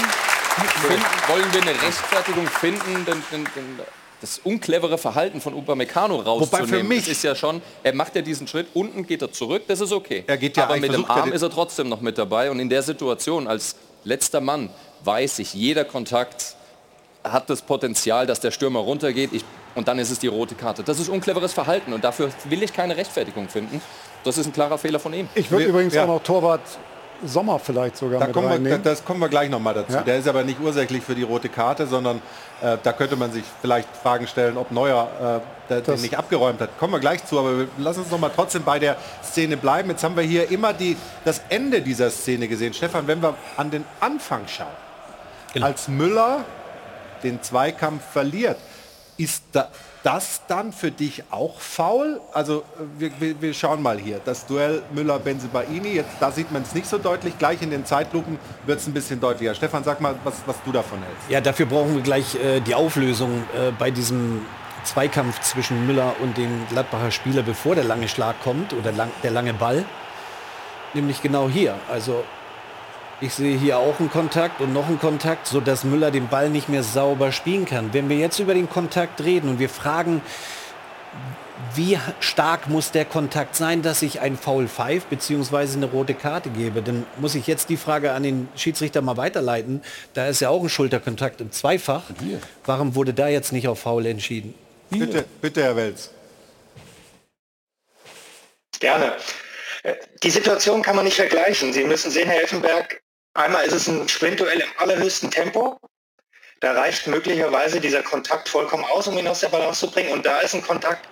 finden, 0.88 1.04
wollen 1.28 1.52
wir 1.52 1.62
eine 1.62 1.82
Rechtfertigung 1.82 2.46
finden, 2.46 3.04
denn, 3.06 3.22
denn, 3.30 3.44
denn 3.54 3.78
das 4.22 4.40
unclevere 4.44 4.96
Verhalten 4.96 5.40
von 5.40 5.52
Upamecano 5.52 6.16
rauszunehmen? 6.16 6.68
für 6.68 6.82
mich- 6.84 7.00
das 7.00 7.08
ist 7.08 7.24
ja 7.24 7.34
schon, 7.34 7.60
er 7.82 7.94
macht 7.94 8.14
ja 8.14 8.22
diesen 8.22 8.46
Schritt, 8.46 8.68
unten 8.72 9.06
geht 9.06 9.20
er 9.20 9.32
zurück, 9.32 9.64
das 9.66 9.80
ist 9.80 9.92
okay. 9.92 10.24
Er 10.26 10.38
geht 10.38 10.56
ja 10.56 10.64
aber 10.64 10.78
mit 10.78 10.94
dem 10.94 11.04
Arm 11.04 11.32
ist 11.32 11.42
er 11.42 11.50
trotzdem 11.50 11.88
noch 11.88 12.00
mit 12.00 12.16
dabei 12.16 12.50
und 12.50 12.60
in 12.60 12.68
der 12.68 12.82
Situation 12.82 13.46
als 13.46 13.76
letzter 14.04 14.40
Mann 14.40 14.70
weiß 15.04 15.40
ich, 15.40 15.52
jeder 15.52 15.84
Kontakt 15.84 16.56
hat 17.24 17.50
das 17.50 17.62
Potenzial, 17.62 18.26
dass 18.26 18.40
der 18.40 18.52
Stürmer 18.52 18.80
runtergeht 18.80 19.32
ich, 19.32 19.44
und 19.74 19.88
dann 19.88 19.98
ist 19.98 20.10
es 20.10 20.18
die 20.18 20.26
rote 20.28 20.54
Karte. 20.54 20.82
Das 20.82 20.98
ist 20.98 21.08
uncleveres 21.08 21.52
Verhalten 21.52 21.92
und 21.92 22.04
dafür 22.04 22.30
will 22.44 22.62
ich 22.62 22.72
keine 22.72 22.96
Rechtfertigung 22.96 23.48
finden. 23.48 23.80
Das 24.24 24.38
ist 24.38 24.46
ein 24.46 24.52
klarer 24.52 24.78
Fehler 24.78 25.00
von 25.00 25.12
ihm. 25.12 25.28
Ich 25.34 25.50
würde 25.50 25.66
übrigens 25.66 25.94
ja. 25.94 26.04
auch 26.04 26.08
noch 26.08 26.22
Torwart 26.22 26.60
Sommer 27.24 27.58
vielleicht 27.58 27.96
sogar 27.96 28.20
Da 28.20 28.26
mit 28.26 28.34
kommen 28.34 28.64
wir, 28.64 28.78
das 28.78 29.04
kommen 29.04 29.20
wir 29.20 29.28
gleich 29.28 29.48
noch 29.50 29.60
mal 29.60 29.74
dazu. 29.74 29.92
Ja. 29.94 30.00
Der 30.02 30.18
ist 30.18 30.28
aber 30.28 30.42
nicht 30.44 30.60
ursächlich 30.60 31.02
für 31.02 31.14
die 31.14 31.22
rote 31.22 31.48
Karte, 31.48 31.86
sondern 31.86 32.16
äh, 32.62 32.76
da 32.82 32.92
könnte 32.92 33.16
man 33.16 33.32
sich 33.32 33.44
vielleicht 33.60 33.88
Fragen 34.02 34.26
stellen, 34.26 34.56
ob 34.56 34.70
Neuer 34.72 35.08
äh, 35.20 35.68
der, 35.70 35.80
den 35.80 35.84
Das- 35.92 36.02
nicht 36.02 36.18
abgeräumt 36.18 36.60
hat. 36.60 36.78
Kommen 36.78 36.92
wir 36.92 37.00
gleich 37.00 37.24
zu, 37.24 37.38
aber 37.38 37.58
wir, 37.60 37.68
lass 37.78 37.98
uns 37.98 38.10
noch 38.10 38.18
mal 38.18 38.30
trotzdem 38.34 38.64
bei 38.64 38.78
der 38.78 38.96
Szene 39.22 39.56
bleiben. 39.56 39.90
Jetzt 39.90 40.02
haben 40.04 40.16
wir 40.16 40.24
hier 40.24 40.50
immer 40.50 40.72
die, 40.72 40.96
das 41.24 41.42
Ende 41.48 41.80
dieser 41.80 42.10
Szene 42.10 42.48
gesehen. 42.48 42.74
Stefan, 42.74 43.06
wenn 43.06 43.22
wir 43.22 43.34
an 43.56 43.70
den 43.70 43.84
Anfang 44.00 44.42
schauen, 44.48 44.66
Genau. 45.52 45.66
als 45.66 45.86
Müller 45.88 46.44
den 47.22 47.42
Zweikampf 47.42 48.02
verliert, 48.12 48.56
ist 49.22 49.44
da, 49.52 49.68
das 50.02 50.42
dann 50.48 50.72
für 50.72 50.90
dich 50.90 51.22
auch 51.30 51.60
faul? 51.60 52.20
Also 52.32 52.64
wir, 52.98 53.12
wir, 53.40 53.54
schauen 53.54 53.80
mal 53.82 53.98
hier, 53.98 54.20
das 54.24 54.46
Duell 54.46 54.82
Müller-Benzebaini, 54.92 55.94
jetzt 55.94 56.10
da 56.18 56.32
sieht 56.32 56.50
man 56.50 56.62
es 56.62 56.74
nicht 56.74 56.86
so 56.86 56.98
deutlich, 56.98 57.38
gleich 57.38 57.62
in 57.62 57.70
den 57.70 57.86
Zeitlupen 57.86 58.38
wird 58.66 58.80
es 58.80 58.86
ein 58.86 58.92
bisschen 58.92 59.20
deutlicher. 59.20 59.54
Stefan, 59.54 59.84
sag 59.84 60.00
mal, 60.00 60.16
was, 60.24 60.34
was 60.46 60.56
du 60.64 60.72
davon 60.72 60.98
hältst. 60.98 61.30
Ja, 61.30 61.40
dafür 61.40 61.66
brauchen 61.66 61.94
wir 61.94 62.02
gleich 62.02 62.34
äh, 62.34 62.60
die 62.60 62.74
Auflösung 62.74 63.44
äh, 63.54 63.70
bei 63.78 63.90
diesem 63.90 64.44
Zweikampf 64.84 65.40
zwischen 65.42 65.86
Müller 65.86 66.14
und 66.20 66.36
dem 66.36 66.66
Gladbacher 66.68 67.12
Spieler, 67.12 67.42
bevor 67.42 67.76
der 67.76 67.84
lange 67.84 68.08
Schlag 68.08 68.42
kommt 68.42 68.72
oder 68.72 68.90
lang, 68.90 69.10
der 69.22 69.30
lange 69.30 69.54
Ball. 69.54 69.84
Nämlich 70.94 71.22
genau 71.22 71.48
hier. 71.48 71.76
Also 71.88 72.24
ich 73.22 73.34
sehe 73.34 73.56
hier 73.56 73.78
auch 73.78 74.00
einen 74.00 74.10
Kontakt 74.10 74.60
und 74.60 74.72
noch 74.72 74.88
einen 74.88 74.98
Kontakt, 74.98 75.46
sodass 75.46 75.84
Müller 75.84 76.10
den 76.10 76.28
Ball 76.28 76.50
nicht 76.50 76.68
mehr 76.68 76.82
sauber 76.82 77.30
spielen 77.30 77.64
kann. 77.64 77.94
Wenn 77.94 78.08
wir 78.08 78.16
jetzt 78.16 78.40
über 78.40 78.52
den 78.52 78.68
Kontakt 78.68 79.22
reden 79.22 79.48
und 79.48 79.58
wir 79.60 79.68
fragen, 79.68 80.20
wie 81.74 81.98
stark 82.18 82.68
muss 82.68 82.90
der 82.90 83.04
Kontakt 83.04 83.54
sein, 83.54 83.82
dass 83.82 84.02
ich 84.02 84.20
ein 84.20 84.36
Foul 84.36 84.66
pfeife 84.66 85.06
bzw. 85.08 85.76
eine 85.76 85.86
rote 85.86 86.14
Karte 86.14 86.50
gebe? 86.50 86.82
Dann 86.82 87.06
muss 87.18 87.36
ich 87.36 87.46
jetzt 87.46 87.68
die 87.68 87.76
Frage 87.76 88.12
an 88.12 88.24
den 88.24 88.48
Schiedsrichter 88.56 89.00
mal 89.02 89.16
weiterleiten. 89.16 89.82
Da 90.14 90.26
ist 90.26 90.40
ja 90.40 90.48
auch 90.48 90.62
ein 90.62 90.68
Schulterkontakt 90.68 91.40
im 91.40 91.52
Zweifach. 91.52 92.02
Warum 92.64 92.96
wurde 92.96 93.14
da 93.14 93.28
jetzt 93.28 93.52
nicht 93.52 93.68
auf 93.68 93.78
Foul 93.80 94.06
entschieden? 94.06 94.54
Bitte, 94.90 95.24
bitte, 95.40 95.62
Herr 95.62 95.76
Welz. 95.76 96.10
Gerne. 98.80 99.12
Äh, 99.84 99.94
Die 100.22 100.30
Situation 100.30 100.82
kann 100.82 100.96
man 100.96 101.04
nicht 101.04 101.16
vergleichen. 101.16 101.72
Sie 101.72 101.84
müssen 101.84 102.10
sehen, 102.10 102.28
Herr 102.28 102.40
Elfenberg, 102.40 103.01
einmal 103.34 103.64
ist 103.64 103.72
es 103.72 103.88
ein 103.88 104.08
Sprintduell 104.08 104.60
im 104.60 104.68
allerhöchsten 104.78 105.30
Tempo. 105.30 105.78
Da 106.60 106.72
reicht 106.72 107.06
möglicherweise 107.06 107.80
dieser 107.80 108.02
Kontakt 108.02 108.48
vollkommen 108.48 108.84
aus, 108.84 109.08
um 109.08 109.18
ihn 109.18 109.26
aus 109.26 109.40
der 109.40 109.48
Balance 109.48 109.80
zu 109.80 109.90
bringen. 109.90 110.12
Und 110.12 110.24
da 110.24 110.40
ist 110.40 110.54
ein 110.54 110.62
Kontakt, 110.62 111.08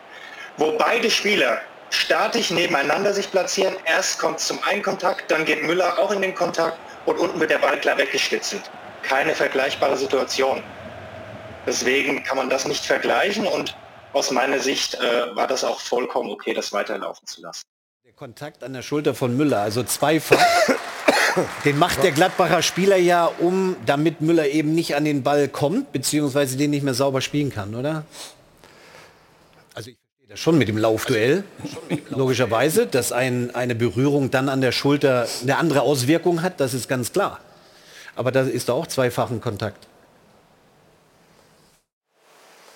wo 0.56 0.76
beide 0.78 1.10
Spieler 1.10 1.60
statisch 1.90 2.50
nebeneinander 2.50 3.12
sich 3.12 3.30
platzieren. 3.30 3.74
Erst 3.84 4.18
kommt 4.18 4.38
es 4.38 4.46
zum 4.46 4.62
einen 4.62 4.82
Kontakt, 4.82 5.30
dann 5.30 5.44
geht 5.44 5.62
Müller 5.64 5.98
auch 5.98 6.12
in 6.12 6.22
den 6.22 6.34
Kontakt 6.34 6.78
und 7.06 7.18
unten 7.18 7.40
wird 7.40 7.50
der 7.50 7.58
Ball 7.58 7.80
klar 7.80 7.98
weggeschlitzelt. 7.98 8.62
Keine 9.02 9.34
vergleichbare 9.34 9.96
Situation. 9.96 10.62
Deswegen 11.66 12.22
kann 12.22 12.36
man 12.36 12.48
das 12.48 12.66
nicht 12.66 12.84
vergleichen 12.84 13.46
und 13.46 13.76
aus 14.12 14.30
meiner 14.30 14.58
Sicht 14.60 14.94
äh, 14.94 15.34
war 15.34 15.46
das 15.46 15.64
auch 15.64 15.80
vollkommen 15.80 16.30
okay, 16.30 16.54
das 16.54 16.72
weiterlaufen 16.72 17.26
zu 17.26 17.42
lassen. 17.42 17.62
Der 18.04 18.12
Kontakt 18.12 18.64
an 18.64 18.72
der 18.72 18.82
Schulter 18.82 19.14
von 19.14 19.36
Müller, 19.36 19.60
also 19.60 19.82
zweifach. 19.82 20.38
Den 21.64 21.78
macht 21.78 22.02
der 22.02 22.12
Gladbacher 22.12 22.62
Spieler 22.62 22.96
ja 22.96 23.26
um, 23.26 23.76
damit 23.86 24.20
Müller 24.20 24.46
eben 24.48 24.74
nicht 24.74 24.96
an 24.96 25.04
den 25.04 25.22
Ball 25.22 25.48
kommt, 25.48 25.92
beziehungsweise 25.92 26.56
den 26.56 26.70
nicht 26.70 26.82
mehr 26.82 26.94
sauber 26.94 27.20
spielen 27.20 27.50
kann, 27.50 27.74
oder? 27.74 28.04
Also 29.74 29.90
ich 29.90 29.96
verstehe 29.98 30.28
das 30.28 30.40
schon 30.40 30.58
mit 30.58 30.68
dem 30.68 30.78
Laufduell, 30.78 31.44
logischerweise, 32.10 32.86
dass 32.86 33.12
ein, 33.12 33.54
eine 33.54 33.74
Berührung 33.74 34.30
dann 34.30 34.48
an 34.48 34.60
der 34.60 34.72
Schulter 34.72 35.28
eine 35.42 35.56
andere 35.56 35.82
Auswirkung 35.82 36.42
hat, 36.42 36.60
das 36.60 36.74
ist 36.74 36.88
ganz 36.88 37.12
klar. 37.12 37.40
Aber 38.16 38.32
da 38.32 38.42
ist 38.42 38.68
da 38.68 38.72
auch 38.72 38.86
zweifachen 38.86 39.40
Kontakt. 39.40 39.86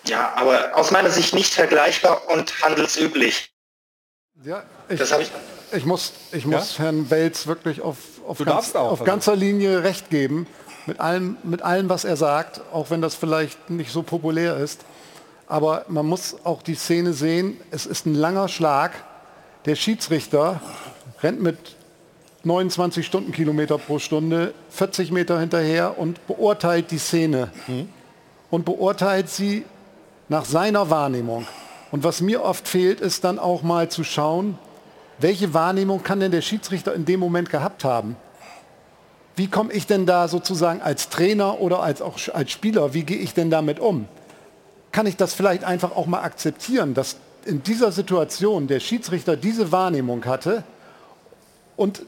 Ja, 0.07 0.35
aber 0.37 0.77
aus 0.77 0.91
meiner 0.91 1.11
Sicht 1.11 1.35
nicht 1.35 1.55
vergleichbar 1.55 2.29
und 2.29 2.63
handelsüblich. 2.63 3.51
Ja, 4.45 4.63
ich, 4.89 4.99
Das 4.99 5.13
habe 5.13 5.23
ich. 5.23 5.31
Ich 5.75 5.85
muss, 5.87 6.13
ich 6.33 6.47
muss 6.47 6.79
Herrn 6.79 7.11
Welz 7.11 7.47
wirklich 7.47 7.81
auf, 7.81 7.97
auf, 8.27 8.39
ganz, 8.39 8.75
auch, 8.75 8.85
auf 8.85 8.91
also. 8.93 9.05
ganzer 9.05 9.37
Linie 9.37 9.83
recht 9.83 10.11
geben. 10.11 10.47
Mit 10.87 11.01
allem, 11.01 11.37
mit 11.43 11.63
allem, 11.63 11.89
was 11.89 12.05
er 12.05 12.17
sagt, 12.17 12.61
auch 12.73 12.91
wenn 12.91 13.01
das 13.01 13.15
vielleicht 13.15 13.71
nicht 13.71 13.91
so 13.91 14.03
populär 14.03 14.57
ist. 14.59 14.85
Aber 15.47 15.85
man 15.89 16.07
muss 16.07 16.37
auch 16.45 16.63
die 16.63 16.75
Szene 16.75 17.13
sehen, 17.13 17.59
es 17.71 17.87
ist 17.87 18.07
ein 18.07 18.15
langer 18.15 18.49
Schlag. 18.49 18.93
Der 19.65 19.77
Schiedsrichter 19.77 20.61
rennt 21.23 21.43
mit 21.43 21.59
29 22.45 23.07
Stundenkilometer 23.07 23.79
pro 23.79 23.99
Stunde 23.99 24.53
40 24.71 25.11
Meter 25.11 25.41
hinterher 25.41 25.99
und 25.99 26.27
beurteilt 26.27 26.91
die 26.91 26.99
Szene. 26.99 27.51
Und 28.51 28.65
beurteilt 28.65 29.31
sie 29.31 29.65
nach 30.29 30.45
seiner 30.45 30.91
Wahrnehmung. 30.91 31.47
Und 31.91 32.05
was 32.05 32.21
mir 32.21 32.43
oft 32.43 32.69
fehlt, 32.69 33.01
ist 33.01 33.25
dann 33.25 33.39
auch 33.39 33.63
mal 33.63 33.89
zu 33.89 34.05
schauen, 34.05 34.59
welche 35.19 35.55
Wahrnehmung 35.55 36.03
kann 36.03 36.21
denn 36.21 36.33
der 36.33 36.43
Schiedsrichter 36.43 36.95
in 36.95 37.05
dem 37.05 37.21
Moment 37.21 37.51
gehabt 37.51 37.85
haben? 37.85 38.17
Wie 39.37 39.49
komme 39.49 39.73
ich 39.73 39.87
denn 39.87 40.07
da 40.07 40.29
sozusagen 40.29 40.81
als 40.81 41.09
Trainer 41.09 41.61
oder 41.61 41.83
als 41.83 42.03
auch 42.03 42.19
als 42.33 42.51
Spieler, 42.53 42.95
wie 42.95 43.03
gehe 43.03 43.19
ich 43.19 43.35
denn 43.35 43.51
damit 43.51 43.81
um? 43.81 44.07
Kann 44.93 45.07
ich 45.07 45.17
das 45.17 45.35
vielleicht 45.35 45.65
einfach 45.65 45.97
auch 45.97 46.07
mal 46.07 46.23
akzeptieren, 46.23 46.95
dass 46.95 47.17
in 47.45 47.63
dieser 47.63 47.91
Situation 47.93 48.69
der 48.69 48.81
Schiedsrichter 48.81 49.37
diese 49.37 49.73
Wahrnehmung 49.73 50.25
hatte 50.25 50.63
und 51.77 52.03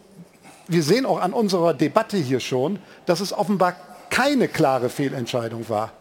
wir 0.68 0.82
sehen 0.82 1.06
auch 1.06 1.20
an 1.20 1.32
unserer 1.32 1.74
Debatte 1.74 2.16
hier 2.16 2.40
schon, 2.40 2.78
dass 3.06 3.20
es 3.20 3.32
offenbar 3.32 3.74
keine 4.10 4.48
klare 4.48 4.88
Fehlentscheidung 4.88 5.68
war. 5.68 5.92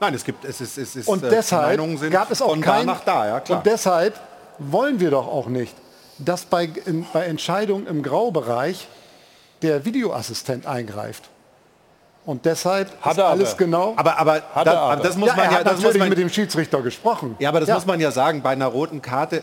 Nein, 0.00 0.14
es 0.14 0.24
gibt, 0.24 0.44
es 0.44 0.60
ist, 0.60 0.76
es 0.78 0.96
ist, 0.96 1.08
Und 1.08 1.22
äh, 1.22 1.30
deshalb 1.30 1.68
Meinungen 1.68 1.98
sind 1.98 2.10
gab 2.10 2.30
es 2.30 2.42
auch 2.42 2.50
von 2.50 2.60
kein, 2.60 2.86
da 3.04 3.26
ja 3.26 3.40
klar. 3.40 3.58
Und 3.58 3.66
deshalb 3.66 4.20
wollen 4.58 5.00
wir 5.00 5.10
doch 5.10 5.26
auch 5.26 5.46
nicht, 5.46 5.74
dass 6.18 6.44
bei, 6.44 6.68
in, 6.86 7.06
bei 7.12 7.24
Entscheidungen 7.24 7.86
im 7.86 8.02
Graubereich 8.02 8.88
der 9.62 9.84
Videoassistent 9.84 10.66
eingreift. 10.66 11.30
Und 12.26 12.46
deshalb 12.46 12.88
Hat 13.02 13.12
ist 13.12 13.18
er 13.18 13.26
alles 13.26 13.48
aber. 13.50 13.58
genau. 13.58 13.92
Aber, 13.96 14.18
aber, 14.18 14.34
Hat 14.54 14.66
da, 14.66 14.72
er 14.72 14.78
aber 14.80 15.02
das 15.02 15.16
muss 15.16 15.28
Ja, 15.28 15.36
man 15.36 15.44
ja, 15.44 15.62
das 15.62 15.74
muss 15.74 15.82
natürlich 15.82 15.98
man, 15.98 16.08
mit 16.08 16.18
dem 16.18 16.28
Schiedsrichter 16.30 16.80
gesprochen. 16.80 17.36
Ja, 17.38 17.50
aber 17.50 17.60
das 17.60 17.68
Ja. 17.68 17.74
muss 17.74 17.86
man 17.86 18.00
ja 18.00 18.10
sagen, 18.10 18.40
bei 18.42 18.50
einer 18.50 18.66
roten 18.66 19.02
Karte 19.02 19.42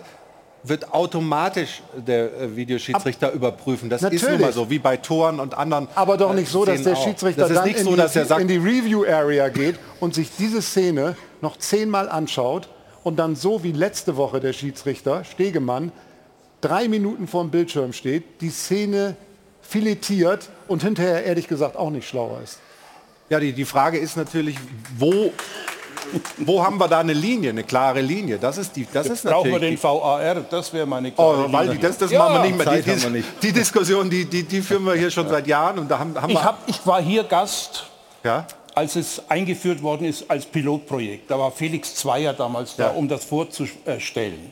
wird 0.64 0.94
automatisch 0.94 1.82
der 1.96 2.34
äh, 2.40 2.56
Videoschiedsrichter 2.56 3.32
überprüfen. 3.32 3.90
Das 3.90 4.02
ist 4.04 4.12
nun 4.12 4.22
Natürlich. 4.22 4.42
mal 4.42 4.54
so, 4.54 4.70
wie 4.70 4.80
bei 4.80 4.98
Toren 4.98 5.40
und 5.40 5.56
anderen. 5.58 5.88
Aber 5.96 6.18
doch 6.18 6.34
nicht 6.34 6.50
so, 6.52 6.66
dass 6.66 6.82
der. 6.84 6.96
Schiedsrichter 6.96 7.48
das 7.48 7.54
dann 7.54 7.68
in, 7.68 7.84
so, 7.84 7.96
die, 7.96 8.08
sagt, 8.08 8.42
in 8.42 8.48
die 8.48 8.58
Review 8.58 9.04
Area 9.06 9.50
geht 9.50 9.76
und 10.00 10.14
sich 10.14 10.30
diese 10.38 10.62
Szene 10.62 11.16
noch 11.42 11.58
zehnmal 11.58 12.10
anschaut 12.10 12.68
und 13.04 13.18
dann 13.18 13.36
so 13.36 13.64
wie 13.64 13.72
letzte 13.72 14.18
Woche 14.18 14.40
der 14.40 14.54
Schiedsrichter 14.54 15.24
Stegemann 15.24 15.92
drei 16.62 16.88
Minuten 16.88 17.28
vorm 17.28 17.50
Bildschirm 17.50 17.94
steht, 17.94 18.24
die 18.42 18.50
Szene 18.50 19.16
filetiert 19.62 20.50
und 20.68 20.84
hinterher 20.84 21.24
ehrlich 21.24 21.48
gesagt 21.48 21.76
auch 21.78 21.90
nicht 21.90 22.08
schlauer 22.08 22.40
ist. 22.44 22.60
Ja, 23.30 23.40
die, 23.40 23.54
die 23.54 23.66
Frage 23.66 23.98
ist 23.98 24.18
natürlich, 24.18 24.56
wo 24.98 25.32
Wo 26.40 26.62
haben 26.66 26.78
wir 26.78 26.88
da 26.90 27.00
eine 27.00 27.14
Linie, 27.14 27.52
eine 27.52 27.64
klare 27.64 28.02
Linie? 28.02 28.38
Das 28.38 28.58
ist 28.58 28.76
die, 28.76 28.86
das 28.92 29.08
ist 29.08 29.24
Brauchen 29.24 29.46
wir 29.46 29.60
natürlich 29.60 29.80
den 29.80 29.84
VAR? 29.84 30.36
Das 30.50 30.74
wäre 30.74 30.86
meine 30.86 31.10
Oh, 31.10 31.14
klare 31.14 31.54
weil 31.54 31.62
Linie. 31.68 31.78
die, 31.80 31.82
das, 31.88 31.98
das 32.00 32.12
Ja, 32.12 32.20
machen 32.20 32.34
wir 32.34 32.42
nicht 32.42 32.58
mehr. 32.58 32.66
Zeit 32.66 32.86
Die, 32.86 32.90
wir 32.90 32.96
die, 32.98 33.10
nicht. 33.10 33.28
die 33.44 33.52
Diskussion, 33.54 34.10
die, 34.10 34.26
die, 34.26 34.44
die 34.44 34.62
führen 34.62 34.84
wir 34.84 34.96
hier 34.96 35.10
schon 35.12 35.30
seit 35.30 35.48
Jahren 35.48 35.80
und 35.80 35.90
da 35.90 36.00
haben, 36.00 36.14
haben 36.22 36.30
Ich, 36.32 36.36
wir. 36.36 36.44
hab, 36.44 36.68
ich 36.68 36.86
war 36.86 37.02
hier 37.02 37.24
Gast, 37.24 37.86
ja? 38.26 38.46
als 38.76 38.96
es 38.98 39.22
eingeführt 39.30 39.82
worden 39.84 40.06
ist 40.06 40.30
als 40.30 40.46
Pilotprojekt. 40.46 41.32
Da 41.32 41.40
war 41.40 41.52
Felix 41.52 41.96
Zweier 41.96 42.34
damals 42.34 42.76
da, 42.76 42.86
Ja. 42.88 42.90
um 42.92 43.08
das 43.08 43.24
vorzustellen. 43.24 44.52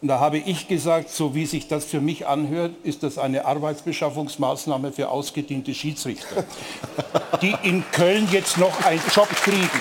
Und 0.00 0.08
da 0.08 0.20
habe 0.20 0.38
ich 0.38 0.68
gesagt, 0.68 1.10
so 1.10 1.34
wie 1.34 1.44
sich 1.44 1.66
das 1.66 1.84
für 1.84 2.00
mich 2.00 2.26
anhört, 2.26 2.72
ist 2.84 3.02
das 3.02 3.18
eine 3.18 3.44
Arbeitsbeschaffungsmaßnahme 3.44 4.92
für 4.92 5.08
ausgediente 5.08 5.74
Schiedsrichter, 5.74 6.44
die 7.42 7.54
in 7.64 7.84
Köln 7.90 8.28
jetzt 8.30 8.58
noch 8.58 8.84
einen 8.84 9.02
Job 9.12 9.28
kriegen. 9.28 9.80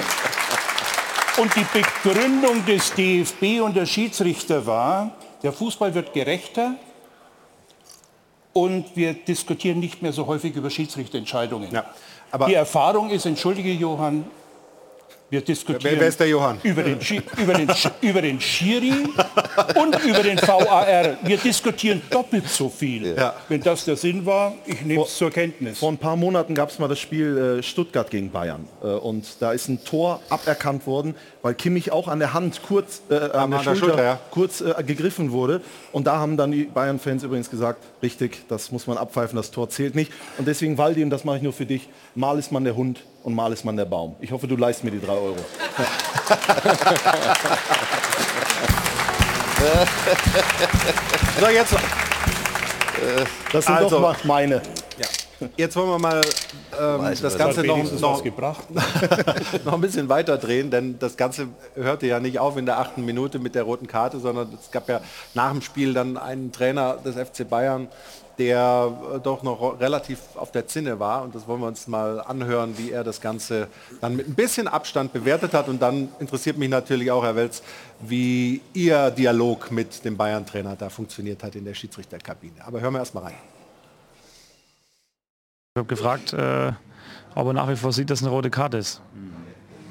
Und 1.38 1.56
die 1.56 1.66
Begründung 1.72 2.66
des 2.66 2.94
DFB 2.96 3.62
und 3.62 3.76
der 3.76 3.86
Schiedsrichter 3.86 4.66
war, 4.66 5.12
der 5.44 5.54
Fußball 5.54 5.94
wird 5.94 6.14
gerechter 6.14 6.74
und 8.54 8.86
wir 8.96 9.14
diskutieren 9.14 9.80
nicht 9.80 10.02
mehr 10.02 10.14
so 10.14 10.26
häufig 10.26 10.56
über 10.56 10.72
Schiedsrichterentscheidungen. 10.72 11.70
die 12.48 12.56
Erfahrung 12.56 13.12
ist, 13.12 13.28
entschuldige 13.28 13.72
Johann, 13.72 14.26
wir 15.30 15.42
diskutieren 15.42 15.94
Wer- 15.96 16.00
wer 16.00 16.08
ist 16.08 16.20
der 16.20 16.28
Johann? 16.30 16.58
Über, 16.64 16.84
den, 16.84 17.00
über, 17.42 17.54
den, 17.54 17.70
über 18.02 18.22
den 18.22 18.40
Schiri 18.40 18.94
und 19.76 20.04
über 20.06 20.24
den 20.24 20.38
VAR. 20.42 21.18
Wir 21.24 21.38
diskutieren 21.38 22.02
doppelt 22.10 22.48
so 22.48 22.70
viel. 22.70 23.16
Wenn 23.50 23.62
das 23.62 23.86
der 23.86 23.98
Sinn 23.98 24.26
war, 24.26 24.54
ich 24.66 24.82
nehme 24.84 25.04
es 25.04 25.18
zur 25.18 25.30
Kenntnis. 25.32 25.80
Vor 25.80 25.92
ein 25.92 25.98
paar 25.98 26.16
Monaten 26.16 26.56
gab 26.56 26.70
es 26.70 26.80
mal 26.80 26.88
das 26.88 27.00
Spiel 27.00 27.60
äh, 27.60 27.64
Stuttgart 27.64 28.10
gegen 28.10 28.32
Bayern. 28.32 28.68
Äh, 28.82 28.88
und 28.88 29.26
da 29.42 29.52
ist 29.52 29.68
ein 29.68 29.84
Tor 29.84 30.22
aberkannt 30.30 30.88
worden, 30.88 31.14
weil 31.42 31.54
Kimmich 31.56 31.92
auch 31.92 32.08
an 32.08 32.20
der 32.20 32.34
Hand 32.34 32.62
kurz, 32.64 33.02
äh, 33.10 33.16
an 33.16 33.20
der 33.22 33.36
an 33.42 33.52
der 33.52 33.58
Schulter, 33.60 33.80
Schulter, 33.80 34.04
ja. 34.04 34.20
kurz 34.32 34.62
äh, 34.62 34.82
gegriffen 34.86 35.32
wurde. 35.32 35.62
Und 35.92 36.08
da 36.08 36.18
haben 36.18 36.38
dann 36.38 36.52
die 36.52 36.64
Bayern-Fans 36.64 37.24
übrigens 37.24 37.50
gesagt, 37.50 37.84
richtig, 38.02 38.48
das 38.48 38.72
muss 38.72 38.88
man 38.88 38.98
abpfeifen, 38.98 39.36
das 39.36 39.52
Tor 39.52 39.70
zählt 39.70 39.96
nicht. 39.96 40.12
Und 40.38 40.48
deswegen, 40.48 40.78
Waldi, 40.78 41.04
und 41.04 41.10
das 41.10 41.24
mache 41.26 41.38
ich 41.38 41.44
nur 41.44 41.54
für 41.54 41.66
dich, 41.66 41.90
mal 42.16 42.40
ist 42.40 42.52
man 42.52 42.64
der 42.64 42.76
Hund 42.76 43.02
und 43.28 43.36
mal 43.36 43.52
ist 43.52 43.66
man 43.66 43.76
der 43.76 43.84
Baum. 43.84 44.16
Ich 44.22 44.32
hoffe, 44.32 44.48
du 44.48 44.56
leist 44.56 44.86
mir 44.86 44.92
die 44.92 45.02
drei 45.02 45.12
Euro. 45.12 45.36
So, 51.40 51.48
jetzt. 51.48 51.76
Das 53.52 53.66
sind 53.66 53.76
Also- 53.76 53.90
doch 53.90 54.02
mal 54.02 54.16
meine. 54.24 54.62
Ja. 54.98 55.08
Jetzt 55.58 55.76
wollen 55.76 55.90
wir 55.90 56.00
mal 56.00 56.22
ähm, 56.80 57.02
Weiß, 57.02 57.22
das 57.22 57.38
Ganze 57.38 57.64
noch, 57.64 57.78
noch, 58.00 58.24
noch 59.66 59.74
ein 59.74 59.82
bisschen 59.82 60.10
weiter 60.10 60.38
drehen, 60.38 60.72
denn 60.72 60.98
das 61.00 61.18
Ganze 61.18 61.48
hörte 61.76 62.08
ja 62.08 62.20
nicht 62.20 62.40
auf 62.40 62.56
in 62.58 62.66
der 62.66 62.80
achten 62.80 63.04
Minute 63.04 63.40
mit 63.40 63.56
der 63.56 63.64
roten 63.64 63.88
Karte, 63.88 64.20
sondern 64.20 64.58
es 64.60 64.72
gab 64.72 64.88
ja 64.90 65.02
nach 65.34 65.52
dem 65.52 65.62
Spiel 65.62 65.94
dann 65.94 66.18
einen 66.18 66.52
Trainer 66.52 66.98
des 67.04 67.16
FC 67.16 67.48
Bayern, 67.50 67.88
der 68.38 68.92
äh, 69.16 69.20
doch 69.20 69.44
noch 69.44 69.80
relativ 69.80 70.20
auf 70.36 70.52
der 70.52 70.68
Zinne 70.68 71.00
war. 71.00 71.24
Und 71.24 71.36
das 71.36 71.48
wollen 71.48 71.62
wir 71.62 71.68
uns 71.68 71.88
mal 71.88 72.22
anhören, 72.22 72.78
wie 72.78 72.92
er 72.92 73.04
das 73.04 73.22
Ganze 73.22 73.68
dann 74.02 74.16
mit 74.16 74.28
ein 74.28 74.36
bisschen 74.36 74.68
Abstand 74.68 75.14
bewertet 75.14 75.54
hat. 75.54 75.68
Und 75.68 75.82
dann 75.82 76.10
interessiert 76.20 76.58
mich 76.58 76.70
natürlich 76.70 77.12
auch, 77.12 77.24
Herr 77.24 77.36
Welz, 77.36 77.62
wie 78.00 78.62
Ihr 78.74 79.12
Dialog 79.12 79.72
mit 79.72 80.06
dem 80.06 80.18
Bayern-Trainer 80.18 80.76
da 80.76 80.90
funktioniert 80.90 81.44
hat 81.44 81.56
in 81.56 81.66
der 81.66 81.74
Schiedsrichterkabine. 81.74 82.66
Aber 82.66 82.82
hören 82.82 82.94
wir 82.94 83.00
erst 83.00 83.14
mal 83.14 83.24
rein. 83.24 83.36
Ich 85.76 85.80
habe 85.80 85.88
gefragt, 85.88 86.34
äh, 86.34 86.72
ob 87.36 87.48
er 87.48 87.54
nach 87.54 87.70
wie 87.70 87.76
vor 87.76 87.94
sieht, 87.94 88.10
dass 88.10 88.22
eine 88.24 88.32
rote 88.32 88.50
Karte 88.50 88.78
ist. 88.78 89.02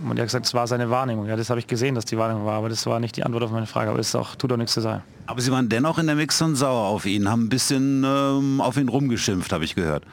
Und 0.05 0.19
er 0.19 0.23
hat 0.23 0.29
gesagt, 0.29 0.47
es 0.47 0.55
war 0.55 0.67
seine 0.67 0.91
Wahrnehmung. 0.91 1.27
Ja, 1.27 1.37
das 1.37 1.51
habe 1.51 1.61
ich 1.61 1.67
gesehen, 1.67 1.95
dass 1.95 2.05
die 2.05 2.19
Wahrnehmung 2.19 2.45
war, 2.45 2.59
aber 2.59 2.69
das 2.69 2.85
war 2.87 3.01
nicht 3.01 3.17
die 3.17 3.25
Antwort 3.25 3.45
auf 3.45 3.51
meine 3.51 3.67
Frage. 3.67 3.91
Aber 3.91 3.99
es 3.99 4.09
ist 4.09 4.15
auch, 4.15 4.35
tut 4.35 4.51
doch 4.51 4.57
nichts 4.57 4.75
zu 4.75 4.81
sein. 4.81 5.03
Aber 5.27 5.41
Sie 5.41 5.51
waren 5.51 5.69
dennoch 5.69 5.99
in 5.99 6.07
der 6.07 6.17
Mixzone 6.17 6.55
sauer 6.55 6.87
auf 6.87 7.07
ihn, 7.07 7.29
haben 7.29 7.45
ein 7.45 7.49
bisschen 7.49 8.05
ähm, 8.05 8.61
auf 8.61 8.77
ihn 8.77 8.89
rumgeschimpft, 8.89 9.53
habe 9.53 9.65
ich 9.65 9.75
gehört. 9.75 10.05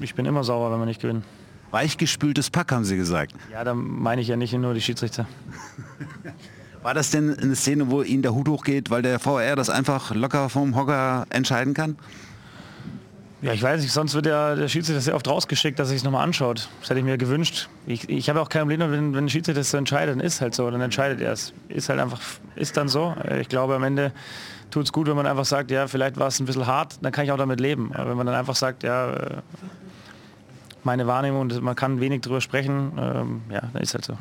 Ich 0.00 0.14
bin 0.14 0.26
immer 0.26 0.44
sauer, 0.44 0.72
wenn 0.72 0.78
wir 0.78 0.86
nicht 0.86 1.00
gewinnen. 1.00 1.24
Weichgespültes 1.70 2.50
Pack, 2.50 2.72
haben 2.72 2.84
Sie 2.84 2.96
gesagt. 2.96 3.34
Ja, 3.50 3.64
da 3.64 3.74
meine 3.74 4.20
ich 4.20 4.28
ja 4.28 4.36
nicht 4.36 4.52
nur 4.52 4.74
die 4.74 4.80
Schiedsrichter. 4.80 5.26
War 6.82 6.94
das 6.94 7.10
denn 7.10 7.38
eine 7.38 7.54
Szene, 7.54 7.90
wo 7.90 8.02
Ihnen 8.02 8.22
der 8.22 8.34
Hut 8.34 8.48
hochgeht, 8.48 8.90
weil 8.90 9.02
der 9.02 9.20
VR 9.20 9.54
das 9.54 9.70
einfach 9.70 10.14
locker 10.14 10.48
vom 10.48 10.74
Hocker 10.74 11.26
entscheiden 11.30 11.74
kann? 11.74 11.96
Ja, 13.42 13.52
ich 13.52 13.60
weiß 13.60 13.82
nicht, 13.82 13.92
sonst 13.92 14.14
wird 14.14 14.26
ja 14.26 14.54
der 14.54 14.68
Schiedsrichter 14.68 15.00
sehr 15.00 15.16
oft 15.16 15.26
rausgeschickt, 15.26 15.76
dass 15.76 15.88
er 15.88 15.94
sich 15.94 16.04
nochmal 16.04 16.22
anschaut. 16.22 16.68
Das 16.80 16.90
hätte 16.90 17.00
ich 17.00 17.04
mir 17.04 17.18
gewünscht. 17.18 17.68
Ich, 17.88 18.08
ich 18.08 18.28
habe 18.30 18.40
auch 18.40 18.48
kein 18.48 18.62
Problem, 18.62 18.78
wenn, 18.78 19.14
wenn 19.14 19.24
ein 19.24 19.28
Schiedsrichter 19.28 19.60
das 19.60 19.72
so 19.72 19.78
entscheidet, 19.78 20.14
dann 20.14 20.24
ist 20.24 20.40
halt 20.40 20.54
so, 20.54 20.70
dann 20.70 20.80
entscheidet 20.80 21.20
er 21.20 21.32
es. 21.32 21.52
Ist 21.68 21.88
halt 21.88 21.98
einfach, 21.98 22.20
ist 22.54 22.76
dann 22.76 22.86
so. 22.86 23.16
Ich 23.40 23.48
glaube, 23.48 23.74
am 23.74 23.82
Ende 23.82 24.12
tut 24.70 24.84
es 24.84 24.92
gut, 24.92 25.08
wenn 25.08 25.16
man 25.16 25.26
einfach 25.26 25.44
sagt, 25.44 25.72
ja, 25.72 25.88
vielleicht 25.88 26.18
war 26.18 26.28
es 26.28 26.38
ein 26.38 26.46
bisschen 26.46 26.68
hart, 26.68 26.98
dann 27.02 27.10
kann 27.10 27.24
ich 27.24 27.32
auch 27.32 27.36
damit 27.36 27.58
leben. 27.58 27.92
Aber 27.94 28.10
wenn 28.10 28.16
man 28.16 28.26
dann 28.26 28.36
einfach 28.36 28.54
sagt, 28.54 28.84
ja, 28.84 29.12
äh, 29.12 29.36
meine 30.84 31.08
Wahrnehmung, 31.08 31.40
und 31.40 31.62
man 31.62 31.74
kann 31.74 32.00
wenig 32.00 32.20
drüber 32.20 32.40
sprechen, 32.40 32.92
ähm, 32.96 33.42
ja, 33.50 33.62
dann 33.72 33.82
ist 33.82 33.92
halt 33.92 34.04
so. 34.04 34.16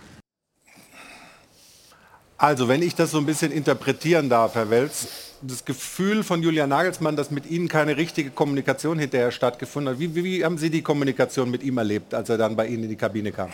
Also, 2.38 2.68
wenn 2.68 2.82
ich 2.82 2.96
das 2.96 3.12
so 3.12 3.20
ein 3.20 3.28
bisschen 3.28 3.52
interpretieren 3.52 4.30
darf, 4.30 4.56
Herr 4.56 4.72
Welz, 4.72 5.31
das 5.42 5.66
Gefühl 5.66 6.24
von 6.24 6.44
Julian 6.44 6.70
Nagelsmann, 6.70 7.16
dass 7.16 7.32
mit 7.32 7.46
Ihnen 7.46 7.68
keine 7.68 7.98
richtige 7.98 8.32
Kommunikation 8.32 9.00
hinterher 9.00 9.32
stattgefunden 9.32 9.94
hat. 9.94 10.00
Wie, 10.00 10.16
wie, 10.16 10.24
wie 10.24 10.46
haben 10.46 10.58
Sie 10.58 10.70
die 10.70 10.84
Kommunikation 10.84 11.50
mit 11.50 11.64
ihm 11.64 11.78
erlebt, 11.78 12.14
als 12.14 12.30
er 12.30 12.38
dann 12.38 12.56
bei 12.56 12.68
Ihnen 12.68 12.84
in 12.84 12.90
die 12.90 12.98
Kabine 12.98 13.32
kam? 13.32 13.52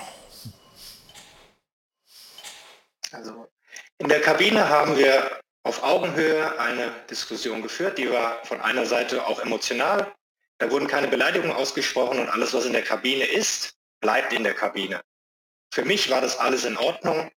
Also 3.12 3.48
in 4.00 4.10
der 4.10 4.22
Kabine 4.22 4.68
haben 4.70 4.98
wir 4.98 5.40
auf 5.64 5.84
Augenhöhe 5.84 6.60
eine 6.60 6.92
Diskussion 7.10 7.62
geführt, 7.62 7.98
die 7.98 8.10
war 8.10 8.44
von 8.46 8.62
einer 8.62 8.86
Seite 8.86 9.26
auch 9.26 9.40
emotional. 9.40 10.14
Da 10.60 10.72
wurden 10.72 10.88
keine 10.88 11.08
Beleidigungen 11.08 11.56
ausgesprochen 11.56 12.20
und 12.20 12.30
alles, 12.30 12.54
was 12.54 12.66
in 12.66 12.74
der 12.74 12.84
Kabine 12.84 13.26
ist, 13.26 13.76
bleibt 14.00 14.34
in 14.34 14.44
der 14.44 14.54
Kabine. 14.54 15.02
Für 15.74 15.84
mich 15.84 16.10
war 16.10 16.22
das 16.22 16.38
alles 16.38 16.66
in 16.66 16.78
Ordnung 16.78 17.30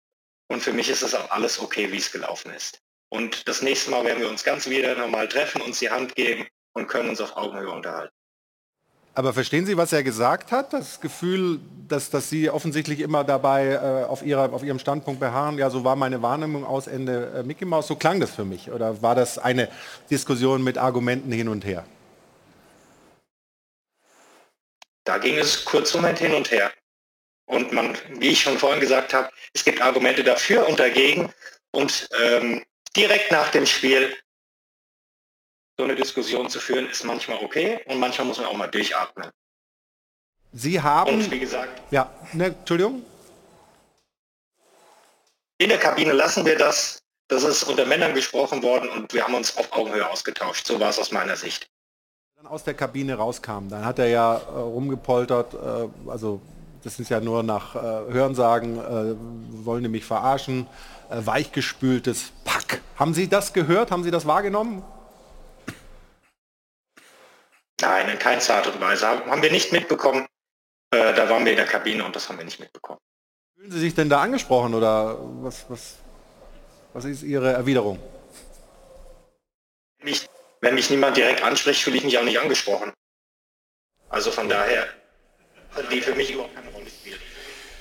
und 0.47 0.61
für 0.61 0.73
mich 0.73 0.89
ist 0.89 1.03
das 1.03 1.15
auch 1.15 1.29
alles 1.31 1.59
okay, 1.59 1.91
wie 1.91 1.97
es 1.97 2.11
gelaufen 2.11 2.51
ist. 2.53 2.81
Und 3.09 3.47
das 3.47 3.61
nächste 3.61 3.91
Mal 3.91 4.05
werden 4.05 4.21
wir 4.21 4.29
uns 4.29 4.43
ganz 4.43 4.69
wieder 4.69 4.95
normal 4.95 5.27
treffen, 5.27 5.61
uns 5.61 5.79
die 5.79 5.89
Hand 5.89 6.15
geben 6.15 6.47
und 6.73 6.87
können 6.87 7.09
uns 7.09 7.19
auf 7.21 7.35
Augenhöhe 7.35 7.69
unterhalten. 7.69 8.13
Aber 9.15 9.33
verstehen 9.33 9.65
Sie, 9.65 9.75
was 9.75 9.91
er 9.91 10.03
gesagt 10.03 10.51
hat? 10.51 10.71
Das 10.71 11.01
Gefühl, 11.01 11.59
dass, 11.87 12.09
dass 12.09 12.29
Sie 12.29 12.49
offensichtlich 12.49 12.99
immer 12.99 13.23
dabei 13.23 13.71
äh, 13.71 14.05
auf, 14.05 14.23
ihrer, 14.23 14.53
auf 14.53 14.63
Ihrem 14.63 14.79
Standpunkt 14.79 15.19
beharren, 15.19 15.57
ja, 15.57 15.69
so 15.69 15.83
war 15.83 15.95
meine 15.95 16.21
Wahrnehmung 16.21 16.63
aus 16.63 16.87
Ende 16.87 17.33
äh, 17.35 17.43
Mickey 17.43 17.65
Mouse, 17.65 17.87
so 17.87 17.95
klang 17.95 18.19
das 18.19 18.31
für 18.31 18.45
mich. 18.45 18.71
Oder 18.71 19.01
war 19.01 19.15
das 19.15 19.37
eine 19.37 19.67
Diskussion 20.09 20.63
mit 20.63 20.77
Argumenten 20.77 21.31
hin 21.31 21.49
und 21.49 21.65
her? 21.65 21.85
Da 25.03 25.17
ging 25.17 25.37
es 25.37 25.65
kurz 25.65 25.93
Moment 25.95 26.19
hin 26.19 26.33
und 26.33 26.51
her. 26.51 26.71
Und 27.47 27.73
man, 27.73 27.97
wie 28.19 28.29
ich 28.29 28.41
schon 28.41 28.59
vorhin 28.59 28.79
gesagt 28.79 29.13
habe, 29.13 29.29
es 29.53 29.65
gibt 29.65 29.81
Argumente 29.81 30.23
dafür 30.23 30.67
und 30.67 30.79
dagegen. 30.79 31.33
Und 31.71 32.07
ähm, 32.23 32.63
direkt 32.99 33.31
nach 33.31 33.49
dem 33.51 33.65
Spiel 33.65 34.15
so 35.77 35.85
eine 35.85 35.95
Diskussion 35.95 36.49
zu 36.49 36.59
führen, 36.59 36.89
ist 36.89 37.05
manchmal 37.05 37.37
okay 37.43 37.79
und 37.85 37.97
manchmal 37.99 38.27
muss 38.27 38.37
man 38.37 38.47
auch 38.47 38.57
mal 38.57 38.67
durchatmen. 38.67 39.29
Sie 40.51 40.81
haben... 40.81 41.13
Und 41.15 41.31
wie 41.31 41.39
gesagt, 41.39 41.81
Ja, 41.91 42.11
ne, 42.33 42.47
Entschuldigung? 42.47 43.03
in 45.61 45.69
der 45.69 45.77
Kabine 45.77 46.13
lassen 46.13 46.45
wir 46.45 46.57
das. 46.57 47.01
Das 47.27 47.43
ist 47.43 47.63
unter 47.63 47.85
Männern 47.85 48.13
gesprochen 48.15 48.63
worden 48.63 48.89
und 48.89 49.13
wir 49.13 49.23
haben 49.23 49.35
uns 49.35 49.55
auf 49.57 49.71
Augenhöhe 49.71 50.09
ausgetauscht. 50.09 50.65
So 50.65 50.79
war 50.79 50.89
es 50.89 50.97
aus 50.99 51.11
meiner 51.11 51.35
Sicht. 51.35 51.67
dann 52.35 52.47
aus 52.47 52.63
der 52.63 52.73
Kabine 52.73 53.15
rauskam, 53.15 53.67
dann 53.69 53.85
hat 53.85 53.99
er 53.99 54.07
ja 54.07 54.37
äh, 54.37 54.39
rumgepoltert, 54.75 55.53
äh, 55.53 56.09
also 56.09 56.41
das 56.83 56.99
ist 56.99 57.09
ja 57.09 57.19
nur 57.19 57.43
nach 57.43 57.75
äh, 57.75 57.79
Hörensagen, 57.79 58.77
äh, 58.77 59.15
wollen 59.65 59.83
die 59.83 59.89
mich 59.89 60.05
verarschen, 60.05 60.67
äh, 61.09 61.25
weichgespültes 61.25 62.31
Pack. 62.45 62.81
Haben 62.97 63.13
Sie 63.13 63.27
das 63.27 63.53
gehört? 63.53 63.91
Haben 63.91 64.03
Sie 64.03 64.11
das 64.11 64.25
wahrgenommen? 64.25 64.83
Nein, 67.81 68.09
in 68.09 68.19
keiner 68.19 68.41
Art 68.49 68.67
und 68.67 68.79
Weise. 68.81 69.07
Haben 69.07 69.41
wir 69.41 69.51
nicht 69.51 69.71
mitbekommen. 69.71 70.25
Äh, 70.91 71.13
da 71.13 71.29
waren 71.29 71.45
wir 71.45 71.51
in 71.51 71.57
der 71.57 71.65
Kabine 71.65 72.03
und 72.03 72.15
das 72.15 72.27
haben 72.29 72.37
wir 72.37 72.45
nicht 72.45 72.59
mitbekommen. 72.59 72.99
Fühlen 73.55 73.71
Sie 73.71 73.79
sich 73.79 73.95
denn 73.95 74.09
da 74.09 74.21
angesprochen 74.21 74.73
oder 74.73 75.17
was, 75.43 75.65
was, 75.69 75.95
was 76.93 77.05
ist 77.05 77.23
Ihre 77.23 77.53
Erwiderung? 77.53 77.99
Mich, 80.01 80.27
wenn 80.61 80.75
mich 80.75 80.89
niemand 80.89 81.17
direkt 81.17 81.43
anspricht, 81.43 81.81
fühle 81.83 81.97
ich 81.97 82.03
mich 82.03 82.17
auch 82.17 82.23
nicht 82.23 82.39
angesprochen. 82.39 82.93
Also 84.09 84.31
von 84.31 84.49
daher, 84.49 84.87
die 85.91 86.01
für 86.01 86.15
mich 86.15 86.31
überhaupt 86.31 86.55
keine 86.55 86.69
Rolle 86.69 86.87
spielt. 86.87 87.19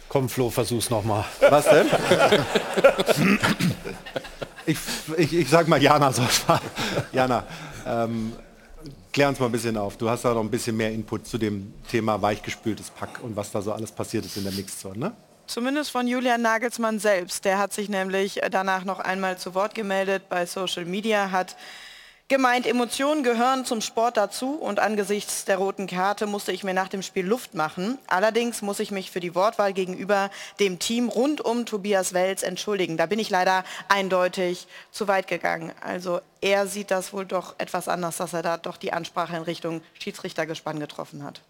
Komm 0.09 0.29
Flo, 0.29 0.51
versuch's 0.51 0.90
nochmal. 0.90 1.24
Was 1.40 1.64
denn? 1.64 1.87
ich, 4.67 4.79
ich, 5.17 5.35
ich 5.35 5.48
sag 5.48 5.69
mal 5.69 5.83
Jana, 5.83 6.13
so 6.13 6.23
Jana, 7.13 7.44
ähm, 7.87 8.33
klär 9.13 9.29
uns 9.29 9.38
mal 9.38 9.46
ein 9.46 9.52
bisschen 9.52 9.77
auf. 9.77 9.96
Du 9.96 10.08
hast 10.08 10.25
da 10.25 10.33
noch 10.33 10.40
ein 10.40 10.50
bisschen 10.50 10.77
mehr 10.77 10.92
Input 10.92 11.27
zu 11.27 11.38
dem 11.38 11.75
Thema 11.90 12.21
weichgespültes 12.21 12.90
Pack 12.90 13.21
und 13.23 13.37
was 13.37 13.50
da 13.50 13.60
so 13.60 13.73
alles 13.73 13.92
passiert 13.92 14.25
ist 14.25 14.37
in 14.37 14.44
der 14.44 14.52
Mixzone, 14.52 14.98
ne? 14.98 15.13
Zumindest 15.46 15.90
von 15.90 16.06
Julian 16.06 16.42
Nagelsmann 16.42 16.98
selbst. 16.98 17.46
Der 17.46 17.58
hat 17.58 17.73
sich 17.73 17.88
nämlich 17.88 18.40
danach 18.50 18.85
noch 18.85 19.00
einmal 19.00 19.38
zu 19.38 19.54
Wort 19.54 19.75
gemeldet 19.75 20.29
bei 20.29 20.44
Social 20.44 20.85
Media, 20.85 21.31
hat 21.31 21.56
gemeint, 22.29 22.66
Emotionen 22.66 23.22
gehören 23.22 23.64
zum 23.64 23.81
Sport 23.81 24.18
dazu 24.18 24.54
und 24.54 24.81
angesichts 24.81 25.46
der 25.46 25.56
roten 25.56 25.87
Karte 25.87 26.26
musste 26.26 26.52
ich 26.52 26.62
mir 26.62 26.74
nach 26.74 26.88
dem 26.88 27.02
Spiel 27.02 27.26
Luft 27.26 27.54
machen. 27.54 27.98
Allerdings 28.06 28.60
muss 28.60 28.81
ich 28.81 28.90
mich 28.90 29.10
für 29.10 29.20
die 29.20 29.35
Wortwahl 29.35 29.72
gegenüber 29.72 30.31
dem 30.60 30.79
Team 30.79 31.08
rund 31.08 31.40
um 31.40 31.64
Tobias 31.64 32.12
Welz 32.12 32.42
entschuldigen. 32.42 32.98
Da 32.98 33.06
bin 33.06 33.18
ich 33.18 33.31
leider 33.31 33.64
eindeutig 33.88 34.66
zu 34.92 35.08
weit 35.08 35.26
gegangen. 35.26 35.72
Also 35.81 36.20
er 36.40 36.66
sieht 36.66 36.90
das 36.90 37.12
wohl 37.12 37.24
doch 37.24 37.54
etwas 37.58 37.88
anders, 37.88 38.18
dass 38.18 38.35
er 38.35 38.42
da 38.42 38.58
doch 38.58 38.76
die 38.76 38.92
Ansprache 38.92 39.37
in 39.37 39.42
Richtung 39.42 39.81
Schiedsrichtergespann 39.98 40.79
getroffen 40.81 41.24
hat. 41.24 41.40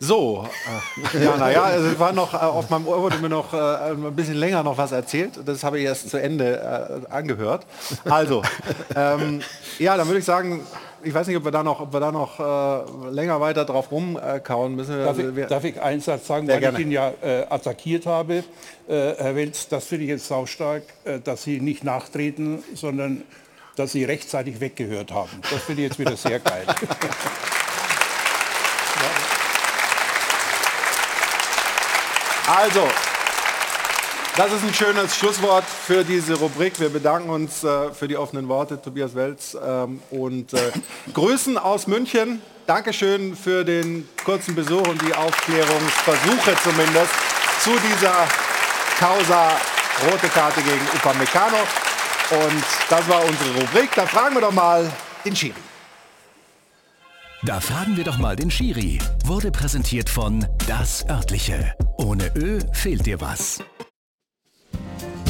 So, 0.00 0.46
äh, 1.14 1.24
ja, 1.24 1.36
naja, 1.36 1.62
also 1.64 1.88
es 1.88 1.98
war 1.98 2.12
noch, 2.12 2.32
äh, 2.32 2.36
auf 2.36 2.70
meinem 2.70 2.86
Ohr 2.86 3.02
wurde 3.02 3.18
mir 3.18 3.28
noch 3.28 3.52
äh, 3.52 3.56
ein 3.56 4.14
bisschen 4.14 4.36
länger 4.36 4.62
noch 4.62 4.78
was 4.78 4.92
erzählt. 4.92 5.40
Das 5.44 5.64
habe 5.64 5.80
ich 5.80 5.86
erst 5.86 6.10
zu 6.10 6.18
Ende 6.18 7.02
äh, 7.08 7.12
angehört. 7.12 7.66
Also, 8.08 8.42
ähm, 8.94 9.40
ja, 9.78 9.96
dann 9.96 10.06
würde 10.06 10.20
ich 10.20 10.24
sagen, 10.24 10.64
ich 11.02 11.12
weiß 11.12 11.26
nicht, 11.26 11.36
ob 11.36 11.44
wir 11.44 11.50
da 11.50 11.64
noch, 11.64 11.80
ob 11.80 11.92
wir 11.92 12.00
da 12.00 12.12
noch 12.12 12.38
äh, 12.38 13.10
länger 13.10 13.40
weiter 13.40 13.64
drauf 13.64 13.90
rumkauen 13.90 14.76
müssen. 14.76 14.98
Darf 14.98 15.18
ich, 15.18 15.46
darf 15.46 15.64
ich 15.64 15.80
einen 15.80 16.00
Satz 16.00 16.26
sagen, 16.26 16.46
weil 16.46 16.60
gerne. 16.60 16.78
ich 16.78 16.84
ihn 16.84 16.92
ja 16.92 17.12
äh, 17.20 17.46
attackiert 17.48 18.06
habe, 18.06 18.44
äh, 18.88 19.14
Herr 19.16 19.34
Welz, 19.34 19.68
das 19.68 19.84
finde 19.86 20.04
ich 20.04 20.10
jetzt 20.10 20.28
saustark, 20.28 20.84
äh, 21.04 21.18
dass 21.18 21.42
Sie 21.42 21.60
nicht 21.60 21.82
nachtreten, 21.82 22.62
sondern 22.74 23.22
dass 23.74 23.92
Sie 23.92 24.04
rechtzeitig 24.04 24.60
weggehört 24.60 25.12
haben. 25.12 25.30
Das 25.50 25.62
finde 25.62 25.82
ich 25.82 25.88
jetzt 25.88 25.98
wieder 25.98 26.16
sehr 26.16 26.38
geil. 26.38 26.64
Also, 32.48 32.88
das 34.38 34.52
ist 34.52 34.64
ein 34.64 34.72
schönes 34.72 35.14
Schlusswort 35.14 35.64
für 35.64 36.02
diese 36.02 36.32
Rubrik. 36.32 36.80
Wir 36.80 36.88
bedanken 36.88 37.28
uns 37.28 37.62
äh, 37.62 37.92
für 37.92 38.08
die 38.08 38.16
offenen 38.16 38.48
Worte, 38.48 38.80
Tobias 38.80 39.14
Welz, 39.14 39.54
ähm, 39.62 40.00
und 40.10 40.54
äh, 40.54 40.72
Grüßen 41.12 41.58
aus 41.58 41.86
München. 41.86 42.40
Dankeschön 42.66 43.36
für 43.36 43.64
den 43.64 44.08
kurzen 44.24 44.54
Besuch 44.54 44.88
und 44.88 45.02
die 45.02 45.14
Aufklärungsversuche 45.14 46.56
zumindest 46.62 47.12
zu 47.62 47.70
dieser 47.90 48.14
Causa 48.98 49.50
rote 50.10 50.28
Karte 50.28 50.62
gegen 50.62 50.86
Upamecano. 50.94 51.58
Und 52.30 52.64
das 52.88 53.06
war 53.10 53.24
unsere 53.24 53.60
Rubrik. 53.60 53.90
Da 53.94 54.06
fragen 54.06 54.34
wir 54.36 54.40
doch 54.40 54.52
mal 54.52 54.90
den 55.22 55.36
Schiri. 55.36 55.67
Da 57.44 57.60
fragen 57.60 57.96
wir 57.96 58.02
doch 58.02 58.18
mal 58.18 58.34
den 58.34 58.50
Schiri. 58.50 58.98
Wurde 59.24 59.52
präsentiert 59.52 60.10
von 60.10 60.44
Das 60.66 61.08
Örtliche. 61.08 61.72
Ohne 61.96 62.32
Ö 62.34 62.58
fehlt 62.72 63.06
dir 63.06 63.20
was. 63.20 63.62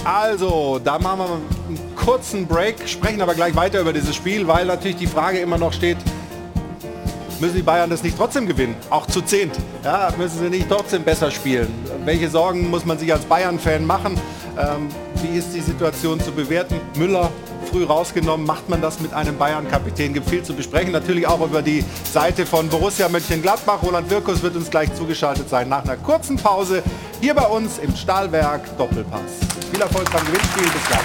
Also, 0.04 0.80
da 0.82 0.98
machen 0.98 1.18
wir 1.18 1.26
einen 1.68 1.96
kurzen 1.96 2.46
Break, 2.46 2.88
sprechen 2.88 3.20
aber 3.20 3.34
gleich 3.34 3.54
weiter 3.54 3.82
über 3.82 3.92
dieses 3.92 4.16
Spiel, 4.16 4.46
weil 4.46 4.64
natürlich 4.64 4.96
die 4.96 5.06
Frage 5.06 5.38
immer 5.40 5.58
noch 5.58 5.74
steht, 5.74 5.98
müssen 7.40 7.56
die 7.56 7.62
Bayern 7.62 7.90
das 7.90 8.02
nicht 8.02 8.16
trotzdem 8.16 8.46
gewinnen? 8.46 8.74
Auch 8.88 9.06
zu 9.06 9.20
zehnt. 9.20 9.58
Ja, 9.84 10.10
müssen 10.16 10.38
sie 10.38 10.48
nicht 10.48 10.70
trotzdem 10.70 11.04
besser 11.04 11.30
spielen? 11.30 11.68
Welche 12.06 12.30
Sorgen 12.30 12.70
muss 12.70 12.86
man 12.86 12.98
sich 12.98 13.12
als 13.12 13.26
Bayern-Fan 13.26 13.84
machen? 13.84 14.18
Ähm, 14.58 14.88
wie 15.16 15.36
ist 15.36 15.52
die 15.52 15.60
Situation 15.60 16.18
zu 16.20 16.32
bewerten? 16.32 16.80
Müller 16.96 17.30
früh 17.68 17.84
rausgenommen. 17.84 18.46
Macht 18.46 18.68
man 18.68 18.80
das 18.80 19.00
mit 19.00 19.12
einem 19.12 19.36
Bayern-Kapitän? 19.36 20.14
Gibt 20.14 20.28
viel 20.28 20.42
zu 20.42 20.54
besprechen. 20.54 20.92
Natürlich 20.92 21.26
auch 21.26 21.40
über 21.40 21.62
die 21.62 21.84
Seite 22.10 22.46
von 22.46 22.68
Borussia 22.68 23.08
Mönchengladbach. 23.08 23.82
Roland 23.82 24.10
Wirkus 24.10 24.42
wird 24.42 24.56
uns 24.56 24.70
gleich 24.70 24.94
zugeschaltet 24.94 25.48
sein 25.48 25.68
nach 25.68 25.84
einer 25.84 25.96
kurzen 25.96 26.36
Pause 26.36 26.82
hier 27.20 27.34
bei 27.34 27.46
uns 27.46 27.78
im 27.78 27.94
Stahlwerk 27.94 28.76
Doppelpass. 28.78 29.20
Viel 29.70 29.80
Erfolg 29.80 30.10
beim 30.10 30.24
Gewinnspiel. 30.26 30.64
Bis 30.64 30.86
gleich. 30.88 31.00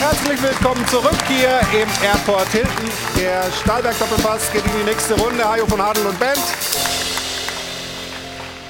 Herzlich 0.00 0.42
willkommen 0.42 0.86
zurück 0.88 1.18
hier 1.28 1.60
im 1.72 1.88
Airport 2.04 2.48
Hilton. 2.48 2.90
Der 3.16 3.44
Stahlberg 3.62 3.98
Doppelpass 3.98 4.52
geht 4.52 4.64
in 4.66 4.72
die 4.80 4.90
nächste 4.90 5.14
Runde. 5.18 5.48
Hajo 5.48 5.66
von 5.66 5.80
Adel 5.80 6.06
und 6.06 6.18
Band. 6.18 6.42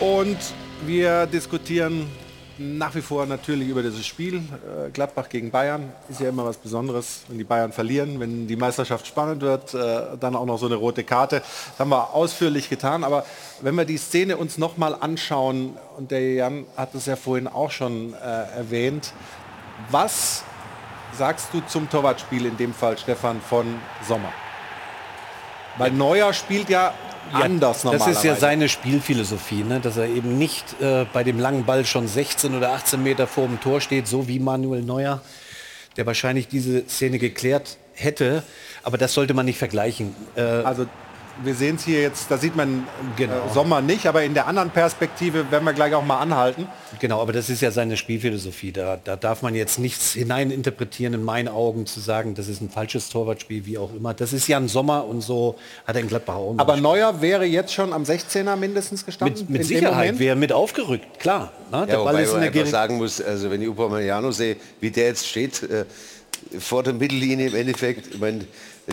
Und 0.01 0.39
wir 0.87 1.27
diskutieren 1.27 2.09
nach 2.59 2.95
wie 2.95 3.01
vor 3.01 3.27
natürlich 3.27 3.69
über 3.69 3.83
dieses 3.83 4.07
Spiel. 4.07 4.37
Äh, 4.37 4.91
Gladbach 4.91 5.29
gegen 5.29 5.51
Bayern 5.51 5.93
ist 6.09 6.21
ja 6.21 6.29
immer 6.29 6.45
was 6.45 6.57
Besonderes, 6.57 7.23
wenn 7.29 7.39
die 7.39 7.45
Bayern 7.45 7.73
verlieren, 7.73 8.21
wenn 8.21 8.47
die 8.47 8.57
Meisterschaft 8.57 9.07
spannend 9.07 9.43
wird, 9.43 9.75
äh, 9.75 10.17
dann 10.19 10.37
auch 10.37 10.47
noch 10.47 10.59
so 10.59 10.67
eine 10.67 10.77
rote 10.77 11.05
Karte. 11.05 11.41
Das 11.41 11.79
haben 11.79 11.91
wir 11.91 12.15
ausführlich 12.15 12.69
getan. 12.69 13.05
Aber 13.05 13.25
wenn 13.61 13.75
wir 13.75 13.85
die 13.85 13.99
Szene 13.99 14.37
uns 14.37 14.59
noch 14.59 14.77
mal 14.77 14.95
anschauen, 14.95 15.77
und 15.97 16.11
der 16.11 16.35
Jan 16.35 16.65
hat 16.77 16.95
es 16.95 17.07
ja 17.07 17.17
vorhin 17.17 17.47
auch 17.47 17.71
schon 17.71 18.15
äh, 18.15 18.17
erwähnt, 18.57 19.13
was 19.91 20.45
sagst 21.17 21.49
du 21.53 21.61
zum 21.67 21.89
Torwartspiel 21.89 22.47
in 22.47 22.57
dem 22.57 22.75
Fall, 22.75 22.99
Stefan, 22.99 23.41
von 23.41 23.67
Sommer? 24.07 24.33
Weil 25.77 25.91
Neuer 25.91 26.33
spielt 26.33 26.69
ja, 26.69 26.95
anders 27.33 27.79
Das 27.79 27.85
normalerweise. 27.85 28.19
ist 28.19 28.25
ja 28.25 28.37
seine 28.37 28.69
Spielphilosophie, 28.69 29.65
ne? 29.65 29.81
dass 29.81 29.97
er 29.97 30.07
eben 30.07 30.39
nicht 30.39 30.81
äh, 30.81 31.07
bei 31.13 31.25
dem 31.25 31.39
langen 31.39 31.65
Ball 31.65 31.85
schon 31.85 32.07
16 32.07 32.55
oder 32.55 32.73
18 32.73 33.03
Meter 33.03 33.27
vor 33.27 33.47
dem 33.47 33.61
Tor 33.61 33.81
steht, 33.81 34.07
so 34.07 34.29
wie 34.29 34.39
Manuel 34.39 34.83
Neuer, 34.83 35.21
der 35.97 36.07
wahrscheinlich 36.07 36.49
diese 36.49 36.87
Szene 36.89 37.19
geklärt 37.19 37.77
hätte. 37.95 38.43
Aber 38.83 38.99
das 38.99 39.15
sollte 39.15 39.35
man 39.35 39.47
nicht 39.47 39.59
vergleichen. 39.59 40.15
Äh, 40.37 40.43
also 40.43 40.87
wir 41.43 41.55
sehen 41.55 41.77
es 41.77 41.85
hier 41.85 42.01
jetzt, 42.01 42.31
da 42.31 42.39
sieht 42.39 42.55
man 42.55 42.87
Genau. 43.17 43.33
äh, 43.35 43.53
Sommer 43.53 43.81
nicht, 43.81 44.07
aber 44.07 44.23
in 44.23 44.35
der 44.35 44.47
anderen 44.47 44.71
Perspektive 44.71 45.51
werden 45.51 45.65
wir 45.65 45.73
gleich 45.73 45.93
auch 45.95 46.05
mal 46.05 46.19
anhalten. 46.19 46.67
Genau, 47.01 47.21
aber 47.21 47.33
das 47.33 47.51
ist 47.51 47.61
ja 47.61 47.71
seine 47.71 47.97
Spielphilosophie. 47.97 48.71
Da, 48.73 48.99
da 49.03 49.17
darf 49.17 49.43
man 49.43 49.55
jetzt 49.55 49.79
nichts 49.79 50.13
hineininterpretieren, 50.13 51.15
in 51.15 51.25
meinen 51.25 51.49
Augen, 51.49 51.87
zu 51.87 52.01
sagen, 52.01 52.35
das 52.35 52.49
ist 52.49 52.61
ein 52.61 52.71
falsches 52.71 53.09
Torwartspiel, 53.09 53.67
wie 53.67 53.79
auch 53.79 53.93
immer. 53.95 54.15
Das 54.15 54.33
ist 54.33 54.47
ja 54.47 54.59
ein 54.59 54.69
Sommer 54.69 55.05
und 55.05 55.21
so 55.23 55.57
hat 55.87 55.97
er 55.97 56.03
in 56.03 56.09
Gladbach 56.09 56.35
auch 56.37 56.55
Aber 56.59 56.77
Neuer 56.77 57.21
wäre 57.21 57.45
jetzt 57.45 57.73
schon 57.73 57.93
am 57.93 58.05
16er 58.05 58.57
mindestens 58.57 59.05
gestanden? 59.05 59.41
mit, 59.41 59.51
mit 59.51 59.65
Sicherheit 59.67 60.19
wäre 60.19 60.37
mit 60.37 60.53
aufgerückt, 60.53 61.19
klar. 61.19 61.53
Ne? 61.73 61.79
Ja, 61.79 61.87
Der 61.87 61.97
Ball 61.97 62.07
wobei 62.15 62.23
ist 62.23 62.33
in 62.35 62.41
der 62.41 62.51
Geri- 62.53 62.69
sagen 62.69 62.97
muss, 62.99 63.21
also 63.21 63.51
wenn 63.51 63.61
ich 63.63 63.69
Upamecano 63.69 64.31
sehe, 64.31 64.57
wie 64.81 64.91
der 64.91 65.07
jetzt 65.07 65.27
steht, 65.27 65.63
äh, 65.65 65.85
vor 66.59 66.83
der 66.83 66.93
Mittellinie 66.93 67.49
im 67.49 67.55
Endeffekt, 67.55 68.15
ich 68.15 68.21
meine, 68.21 68.45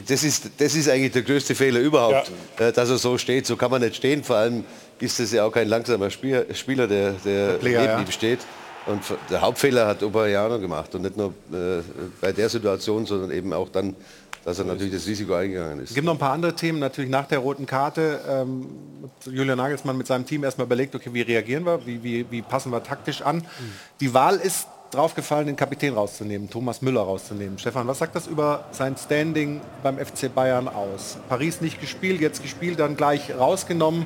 das 0.07 0.23
ist, 0.23 0.49
das 0.57 0.75
ist 0.75 0.89
eigentlich 0.89 1.11
der 1.11 1.21
größte 1.23 1.53
Fehler 1.55 1.79
überhaupt, 1.79 2.31
äh, 2.57 2.71
dass 2.71 2.89
er 2.89 2.97
so 2.97 3.17
steht. 3.17 3.45
So 3.45 3.57
kann 3.57 3.71
man 3.71 3.81
nicht 3.81 3.95
stehen. 3.95 4.23
Vor 4.23 4.37
allem 4.37 4.63
ist 4.99 5.19
es 5.19 5.31
ja 5.31 5.43
auch 5.43 5.51
kein 5.51 5.67
langsamer 5.67 6.09
Spieler, 6.09 6.45
Spieler 6.53 6.87
der, 6.87 7.13
der, 7.25 7.53
Player, 7.53 7.81
neben 7.81 7.93
ja. 7.93 7.99
ihm 8.01 8.11
steht. 8.11 8.39
Und 8.85 9.01
der 9.29 9.41
Hauptfehler 9.41 9.87
hat 9.87 10.01
Upamecano 10.01 10.59
gemacht. 10.59 10.95
Und 10.95 11.03
nicht 11.03 11.17
nur 11.17 11.33
äh, 11.51 11.81
bei 12.19 12.31
der 12.31 12.49
Situation, 12.49 13.05
sondern 13.05 13.31
eben 13.31 13.53
auch 13.53 13.69
dann, 13.69 13.95
dass 14.43 14.57
er 14.59 14.65
natürlich 14.65 14.93
das 14.93 15.05
Risiko 15.05 15.33
eingegangen 15.33 15.79
ist. 15.79 15.89
Es 15.89 15.95
gibt 15.95 16.05
noch 16.05 16.13
ein 16.13 16.19
paar 16.19 16.33
andere 16.33 16.55
Themen, 16.55 16.79
natürlich 16.79 17.11
nach 17.11 17.27
der 17.27 17.39
roten 17.39 17.65
Karte. 17.65 18.21
Ähm, 18.27 18.67
Julian 19.25 19.57
Nagelsmann 19.57 19.97
mit 19.97 20.07
seinem 20.07 20.25
Team 20.25 20.43
erstmal 20.43 20.65
überlegt, 20.65 20.95
okay, 20.95 21.09
wie 21.13 21.21
reagieren 21.21 21.65
wir, 21.65 21.85
wie, 21.85 22.01
wie, 22.01 22.25
wie 22.31 22.41
passen 22.41 22.71
wir 22.71 22.81
taktisch 22.81 23.21
an. 23.21 23.45
Die 23.99 24.13
Wahl 24.13 24.37
ist 24.37 24.67
drauf 24.91 25.15
gefallen, 25.15 25.47
den 25.47 25.55
Kapitän 25.55 25.93
rauszunehmen, 25.93 26.49
Thomas 26.49 26.81
Müller 26.81 27.01
rauszunehmen. 27.01 27.57
Stefan, 27.57 27.87
was 27.87 27.99
sagt 27.99 28.15
das 28.15 28.27
über 28.27 28.65
sein 28.71 28.95
Standing 28.97 29.61
beim 29.81 29.97
FC 29.97 30.33
Bayern 30.33 30.67
aus? 30.67 31.17
Paris 31.29 31.61
nicht 31.61 31.79
gespielt, 31.79 32.21
jetzt 32.21 32.41
gespielt, 32.41 32.79
dann 32.79 32.95
gleich 32.95 33.33
rausgenommen. 33.33 34.05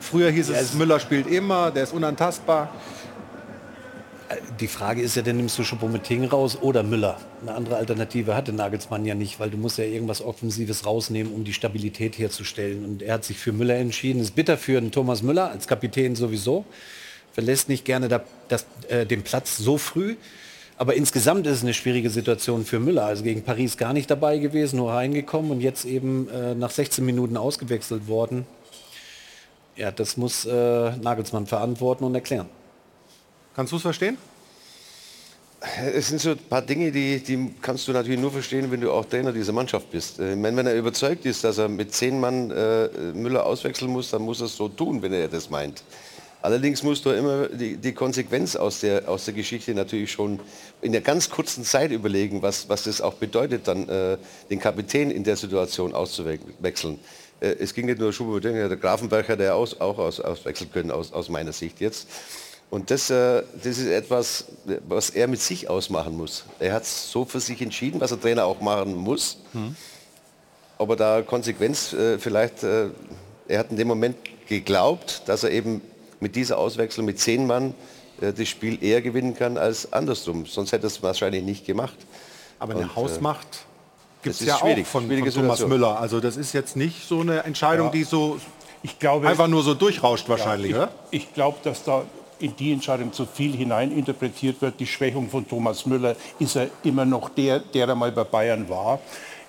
Früher 0.00 0.30
hieß 0.30 0.50
es, 0.50 0.74
Müller 0.74 1.00
spielt 1.00 1.26
immer, 1.26 1.70
der 1.70 1.82
ist 1.82 1.92
unantastbar. 1.92 2.70
Die 4.60 4.68
Frage 4.68 5.00
ist 5.00 5.16
ja, 5.16 5.22
dann 5.22 5.38
nimmst 5.38 5.58
du 5.58 5.62
Choupo-Moting 5.62 6.26
raus 6.26 6.58
oder 6.60 6.82
Müller. 6.82 7.16
Eine 7.40 7.54
andere 7.54 7.76
Alternative 7.76 8.36
hatte 8.36 8.52
Nagelsmann 8.52 9.06
ja 9.06 9.14
nicht, 9.14 9.40
weil 9.40 9.48
du 9.48 9.56
musst 9.56 9.78
ja 9.78 9.84
irgendwas 9.84 10.20
Offensives 10.20 10.84
rausnehmen, 10.84 11.32
um 11.32 11.44
die 11.44 11.54
Stabilität 11.54 12.18
herzustellen. 12.18 12.84
Und 12.84 13.02
er 13.02 13.14
hat 13.14 13.24
sich 13.24 13.38
für 13.38 13.52
Müller 13.52 13.76
entschieden. 13.76 14.20
Ist 14.20 14.34
bitter 14.34 14.58
für 14.58 14.76
einen 14.76 14.92
Thomas 14.92 15.22
Müller 15.22 15.50
als 15.50 15.66
Kapitän 15.66 16.14
sowieso. 16.14 16.66
Verlässt 17.38 17.68
nicht 17.68 17.84
gerne 17.84 18.08
da, 18.08 18.20
das, 18.48 18.66
äh, 18.88 19.06
den 19.06 19.22
Platz 19.22 19.58
so 19.58 19.78
früh. 19.78 20.16
Aber 20.76 20.94
insgesamt 20.94 21.46
ist 21.46 21.58
es 21.58 21.62
eine 21.62 21.72
schwierige 21.72 22.10
Situation 22.10 22.64
für 22.64 22.80
Müller. 22.80 23.04
Also 23.04 23.22
gegen 23.22 23.42
Paris 23.42 23.76
gar 23.76 23.92
nicht 23.92 24.10
dabei 24.10 24.38
gewesen, 24.38 24.78
nur 24.78 24.90
reingekommen 24.90 25.52
und 25.52 25.60
jetzt 25.60 25.84
eben 25.84 26.28
äh, 26.30 26.56
nach 26.56 26.72
16 26.72 27.06
Minuten 27.06 27.36
ausgewechselt 27.36 28.08
worden. 28.08 28.44
Ja, 29.76 29.92
das 29.92 30.16
muss 30.16 30.46
äh, 30.46 30.50
Nagelsmann 30.96 31.46
verantworten 31.46 32.02
und 32.02 32.12
erklären. 32.16 32.48
Kannst 33.54 33.70
du 33.70 33.76
es 33.76 33.82
verstehen? 33.82 34.18
Es 35.94 36.08
sind 36.08 36.20
so 36.20 36.30
ein 36.30 36.38
paar 36.38 36.62
Dinge, 36.62 36.90
die, 36.90 37.22
die 37.22 37.54
kannst 37.62 37.86
du 37.86 37.92
natürlich 37.92 38.18
nur 38.18 38.32
verstehen, 38.32 38.68
wenn 38.72 38.80
du 38.80 38.90
auch 38.90 39.04
Trainer 39.04 39.32
dieser 39.32 39.52
Mannschaft 39.52 39.92
bist. 39.92 40.18
Äh, 40.18 40.32
Ich 40.32 40.38
meine, 40.38 40.56
wenn 40.56 40.66
er 40.66 40.74
überzeugt 40.74 41.24
ist, 41.24 41.44
dass 41.44 41.58
er 41.58 41.68
mit 41.68 41.94
zehn 41.94 42.18
Mann 42.18 42.50
äh, 42.50 42.88
Müller 43.14 43.46
auswechseln 43.46 43.92
muss, 43.92 44.10
dann 44.10 44.22
muss 44.22 44.40
er 44.40 44.46
es 44.46 44.56
so 44.56 44.68
tun, 44.68 45.02
wenn 45.02 45.12
er 45.12 45.28
das 45.28 45.48
meint. 45.48 45.84
Allerdings 46.40 46.82
musst 46.82 47.04
du 47.04 47.10
immer 47.10 47.48
die, 47.48 47.76
die 47.76 47.92
Konsequenz 47.92 48.54
aus 48.54 48.80
der, 48.80 49.08
aus 49.08 49.24
der 49.24 49.34
Geschichte 49.34 49.74
natürlich 49.74 50.12
schon 50.12 50.38
in 50.80 50.92
der 50.92 51.00
ganz 51.00 51.30
kurzen 51.30 51.64
Zeit 51.64 51.90
überlegen, 51.90 52.42
was, 52.42 52.68
was 52.68 52.84
das 52.84 53.00
auch 53.00 53.14
bedeutet, 53.14 53.66
dann 53.66 53.88
äh, 53.88 54.18
den 54.48 54.60
Kapitän 54.60 55.10
in 55.10 55.24
der 55.24 55.36
Situation 55.36 55.94
auszuwechseln. 55.94 57.00
Äh, 57.40 57.56
es 57.58 57.74
ging 57.74 57.86
nicht 57.86 57.98
nur 57.98 58.12
Schubert, 58.12 58.44
der 58.44 58.68
Grafenberg 58.76 59.28
hat 59.28 59.40
er 59.40 59.56
aus, 59.56 59.80
auch 59.80 59.98
aus, 59.98 60.20
auswechseln 60.20 60.70
können, 60.70 60.92
aus, 60.92 61.12
aus 61.12 61.28
meiner 61.28 61.52
Sicht 61.52 61.80
jetzt. 61.80 62.06
Und 62.70 62.90
das, 62.90 63.10
äh, 63.10 63.42
das 63.56 63.78
ist 63.78 63.86
etwas, 63.86 64.44
was 64.86 65.10
er 65.10 65.26
mit 65.26 65.40
sich 65.40 65.68
ausmachen 65.68 66.16
muss. 66.16 66.44
Er 66.60 66.74
hat 66.74 66.84
so 66.84 67.24
für 67.24 67.40
sich 67.40 67.60
entschieden, 67.62 68.00
was 68.00 68.10
der 68.10 68.20
Trainer 68.20 68.44
auch 68.44 68.60
machen 68.60 68.94
muss. 68.94 69.38
Mhm. 69.54 69.74
Aber 70.76 70.94
da 70.94 71.22
Konsequenz 71.22 71.92
äh, 71.92 72.18
vielleicht, 72.18 72.62
äh, 72.62 72.90
er 73.48 73.58
hat 73.58 73.70
in 73.70 73.76
dem 73.76 73.88
Moment 73.88 74.16
geglaubt, 74.46 75.22
dass 75.26 75.42
er 75.42 75.50
eben 75.50 75.80
mit 76.20 76.36
dieser 76.36 76.58
Auswechslung 76.58 77.06
mit 77.06 77.18
zehn 77.18 77.46
Mann 77.46 77.74
äh, 78.20 78.32
das 78.32 78.48
Spiel 78.48 78.82
eher 78.82 79.02
gewinnen 79.02 79.34
kann 79.34 79.56
als 79.56 79.92
andersrum. 79.92 80.46
Sonst 80.46 80.72
hätte 80.72 80.86
er 80.86 80.88
es 80.88 81.02
wahrscheinlich 81.02 81.44
nicht 81.44 81.66
gemacht. 81.66 81.96
Aber 82.58 82.74
eine 82.74 82.82
Und, 82.82 82.90
äh, 82.90 82.96
Hausmacht 82.96 83.66
gibt 84.22 84.40
es 84.40 84.46
ja 84.46 84.56
auch 84.56 84.76
von, 84.84 85.08
von 85.08 85.30
Thomas 85.30 85.66
Müller. 85.66 86.00
Also 86.00 86.20
das 86.20 86.36
ist 86.36 86.52
jetzt 86.52 86.76
nicht 86.76 87.06
so 87.06 87.20
eine 87.20 87.44
Entscheidung, 87.44 87.86
ja. 87.86 87.92
die 87.92 88.04
so 88.04 88.38
ich 88.82 88.98
glaube, 88.98 89.28
einfach 89.28 89.48
nur 89.48 89.62
so 89.62 89.74
durchrauscht 89.74 90.28
wahrscheinlich. 90.28 90.72
Ja, 90.72 90.90
ich, 91.10 91.24
ich 91.24 91.34
glaube, 91.34 91.58
dass 91.64 91.84
da 91.84 92.04
in 92.38 92.54
die 92.56 92.72
Entscheidung 92.72 93.12
zu 93.12 93.26
viel 93.26 93.56
hineininterpretiert 93.56 94.62
wird. 94.62 94.78
Die 94.78 94.86
Schwächung 94.86 95.28
von 95.28 95.48
Thomas 95.48 95.86
Müller 95.86 96.14
ist 96.38 96.56
er 96.56 96.68
immer 96.84 97.04
noch 97.04 97.28
der, 97.30 97.58
der 97.58 97.88
er 97.88 97.94
mal 97.94 98.12
bei 98.12 98.24
Bayern 98.24 98.68
war. 98.68 99.00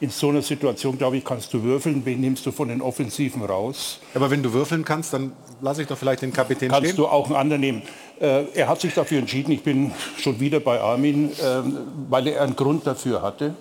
In 0.02 0.10
so 0.10 0.30
einer 0.30 0.41
Situation, 0.41 0.97
glaube 0.97 1.18
ich, 1.18 1.26
kannst 1.26 1.54
du 1.54 1.62
würfeln. 1.62 2.06
Wen 2.06 2.22
nimmst 2.22 2.45
du 2.45 2.52
von 2.52 2.70
den 2.70 2.82
Offensiven 2.82 3.43
raus? 3.43 4.00
Aber 4.14 4.32
wenn 4.32 4.41
du 4.41 4.54
würfeln 4.54 4.86
kannst, 4.86 5.12
dann 5.14 5.34
lasse 5.62 5.82
ich 5.82 5.88
doch 5.89 5.97
vielleicht 5.97 6.22
den 6.22 6.32
Kapitän 6.32 6.70
kannst 6.70 6.88
stehen. 6.88 6.95
Kannst 6.95 7.00
du 7.00 7.08
auch 7.08 7.26
einen 7.26 7.36
anderen 7.36 7.62
nehmen. 7.62 7.82
Äh, 8.20 8.45
er 8.54 8.70
hat 8.70 8.80
sich 8.80 8.93
dafür 8.93 9.20
entschieden. 9.20 9.52
Ich 9.52 9.64
bin 9.64 9.91
schon 10.18 10.39
wieder 10.39 10.62
bei 10.62 10.80
Armin, 10.80 11.32
äh, 11.32 11.62
weil 12.10 12.28
er 12.28 12.43
einen 12.43 12.56
Grund 12.56 12.88
dafür 12.88 13.22
hatte. 13.22 13.56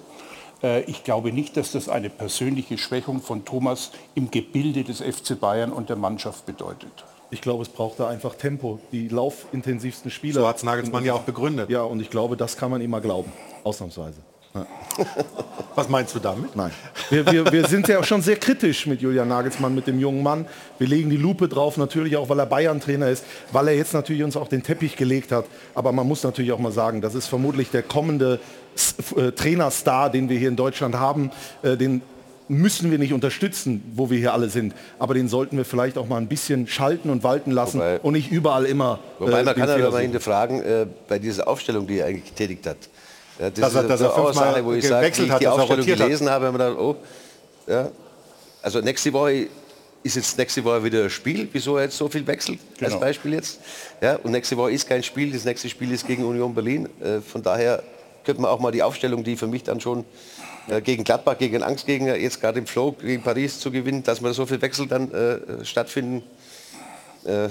Äh, 0.62 0.82
ich 0.82 1.02
glaube 1.02 1.32
nicht, 1.32 1.56
dass 1.56 1.72
das 1.72 1.88
eine 1.88 2.08
persönliche 2.08 2.78
Schwächung 2.78 3.20
von 3.20 3.44
Thomas 3.44 3.90
im 4.14 4.30
Gebilde 4.30 4.84
des 4.84 5.00
FC 5.00 5.38
Bayern 5.38 5.72
und 5.72 5.88
der 5.88 5.96
Mannschaft 5.96 6.46
bedeutet. 6.46 7.04
Ich 7.30 7.40
glaube, 7.40 7.62
es 7.62 7.68
braucht 7.68 8.00
da 8.00 8.08
einfach 8.08 8.34
Tempo. 8.36 8.78
Die 8.90 9.08
laufintensivsten 9.08 10.10
Spieler. 10.10 10.42
So 10.42 10.48
hat 10.48 10.62
Nagelsmann 10.62 11.04
ja 11.04 11.14
auch 11.14 11.22
begründet. 11.22 11.68
Ja, 11.68 11.82
und 11.82 12.00
ich 12.00 12.10
glaube, 12.10 12.36
das 12.36 12.56
kann 12.56 12.70
man 12.70 12.80
immer 12.80 13.00
glauben. 13.00 13.32
Ausnahmsweise. 13.64 14.20
Was 15.74 15.88
meinst 15.88 16.14
du 16.14 16.18
damit? 16.18 16.56
Nein. 16.56 16.70
Wir, 17.10 17.24
wir, 17.30 17.52
wir, 17.52 17.68
sind 17.68 17.86
ja 17.86 18.00
auch 18.00 18.04
schon 18.04 18.22
sehr 18.22 18.36
kritisch 18.36 18.86
mit 18.86 19.00
Julian 19.00 19.28
Nagelsmann, 19.28 19.74
mit 19.74 19.86
dem 19.86 20.00
jungen 20.00 20.22
Mann. 20.22 20.46
Wir 20.78 20.88
legen 20.88 21.10
die 21.10 21.16
Lupe 21.16 21.48
drauf, 21.48 21.76
natürlich 21.76 22.16
auch, 22.16 22.28
weil 22.28 22.38
er 22.40 22.46
Bayern-Trainer 22.46 23.08
ist, 23.08 23.24
weil 23.52 23.68
er 23.68 23.74
jetzt 23.74 23.94
natürlich 23.94 24.22
uns 24.24 24.36
auch 24.36 24.48
den 24.48 24.62
Teppich 24.62 24.96
gelegt 24.96 25.30
hat. 25.30 25.44
Aber 25.74 25.92
man 25.92 26.06
muss 26.06 26.24
natürlich 26.24 26.52
auch 26.52 26.58
mal 26.58 26.72
sagen, 26.72 27.00
das 27.00 27.14
ist 27.14 27.26
vermutlich 27.26 27.70
der 27.70 27.82
kommende 27.82 28.40
äh, 29.16 29.30
Trainerstar, 29.32 30.10
den 30.10 30.28
wir 30.28 30.38
hier 30.38 30.48
in 30.48 30.56
Deutschland 30.56 30.96
haben. 30.96 31.30
Äh, 31.62 31.76
den 31.76 32.02
müssen 32.48 32.90
wir 32.90 32.98
nicht 32.98 33.12
unterstützen, 33.12 33.82
wo 33.94 34.10
wir 34.10 34.18
hier 34.18 34.32
alle 34.32 34.48
sind. 34.48 34.74
Aber 34.98 35.14
den 35.14 35.28
sollten 35.28 35.56
wir 35.56 35.64
vielleicht 35.64 35.98
auch 35.98 36.08
mal 36.08 36.16
ein 36.16 36.28
bisschen 36.28 36.66
schalten 36.66 37.10
und 37.10 37.22
walten 37.22 37.50
lassen 37.50 37.78
wobei, 37.78 38.00
und 38.00 38.14
nicht 38.14 38.30
überall 38.30 38.64
immer. 38.64 38.98
Wobei 39.18 39.40
äh, 39.40 39.44
man 39.44 39.54
kann 39.54 39.70
aber 39.82 40.00
hinterfragen, 40.00 40.62
äh, 40.62 40.86
bei 41.08 41.18
dieser 41.18 41.46
Aufstellung, 41.46 41.86
die 41.86 41.98
er 41.98 42.06
eigentlich 42.06 42.24
getätigt 42.24 42.66
hat. 42.66 42.78
Ja, 43.38 43.50
das 43.50 43.60
dass 43.60 43.74
er, 43.74 43.82
dass 43.84 44.00
er 44.00 44.10
fünfmal 44.10 44.34
Sache, 44.34 44.64
wo 44.64 44.72
ich 44.72 44.86
sage, 44.86 45.16
wie 45.16 45.22
ich 45.22 45.34
die 45.34 45.46
Aufstellung 45.46 45.86
gelesen 45.86 46.26
hat. 46.26 46.34
habe, 46.34 46.46
habe 46.46 46.56
ich 46.56 46.64
gedacht, 46.64 46.78
oh, 46.78 46.96
ja. 47.66 47.90
Also 48.62 48.80
nächste 48.80 49.12
Woche 49.12 49.46
ist 50.02 50.16
jetzt 50.16 50.36
nächste 50.38 50.64
Woche 50.64 50.82
wieder 50.82 51.04
ein 51.04 51.10
Spiel, 51.10 51.48
wieso 51.52 51.76
er 51.76 51.84
jetzt 51.84 51.96
so 51.96 52.08
viel 52.08 52.26
wechselt, 52.26 52.58
genau. 52.76 52.92
als 52.92 53.00
Beispiel 53.00 53.34
jetzt. 53.34 53.60
Ja, 54.00 54.16
und 54.16 54.32
nächste 54.32 54.56
Woche 54.56 54.72
ist 54.72 54.88
kein 54.88 55.02
Spiel, 55.02 55.32
das 55.32 55.44
nächste 55.44 55.68
Spiel 55.68 55.92
ist 55.92 56.06
gegen 56.06 56.24
Union 56.24 56.54
Berlin. 56.54 56.88
Äh, 57.00 57.20
von 57.20 57.42
daher 57.42 57.82
könnte 58.24 58.42
man 58.42 58.50
auch 58.50 58.58
mal 58.58 58.72
die 58.72 58.82
Aufstellung, 58.82 59.22
die 59.22 59.36
für 59.36 59.46
mich 59.46 59.62
dann 59.62 59.80
schon 59.80 60.04
äh, 60.68 60.80
gegen 60.80 61.04
Gladbach, 61.04 61.38
gegen 61.38 61.62
Angstgegner, 61.62 62.16
jetzt 62.16 62.40
gerade 62.40 62.58
im 62.58 62.66
Flow 62.66 62.92
gegen 62.92 63.22
Paris 63.22 63.60
zu 63.60 63.70
gewinnen, 63.70 64.02
dass 64.02 64.20
man 64.20 64.32
so 64.32 64.46
viel 64.46 64.60
Wechsel 64.60 64.86
dann 64.86 65.12
äh, 65.12 65.64
stattfinden, 65.64 66.22
äh, 67.24 67.48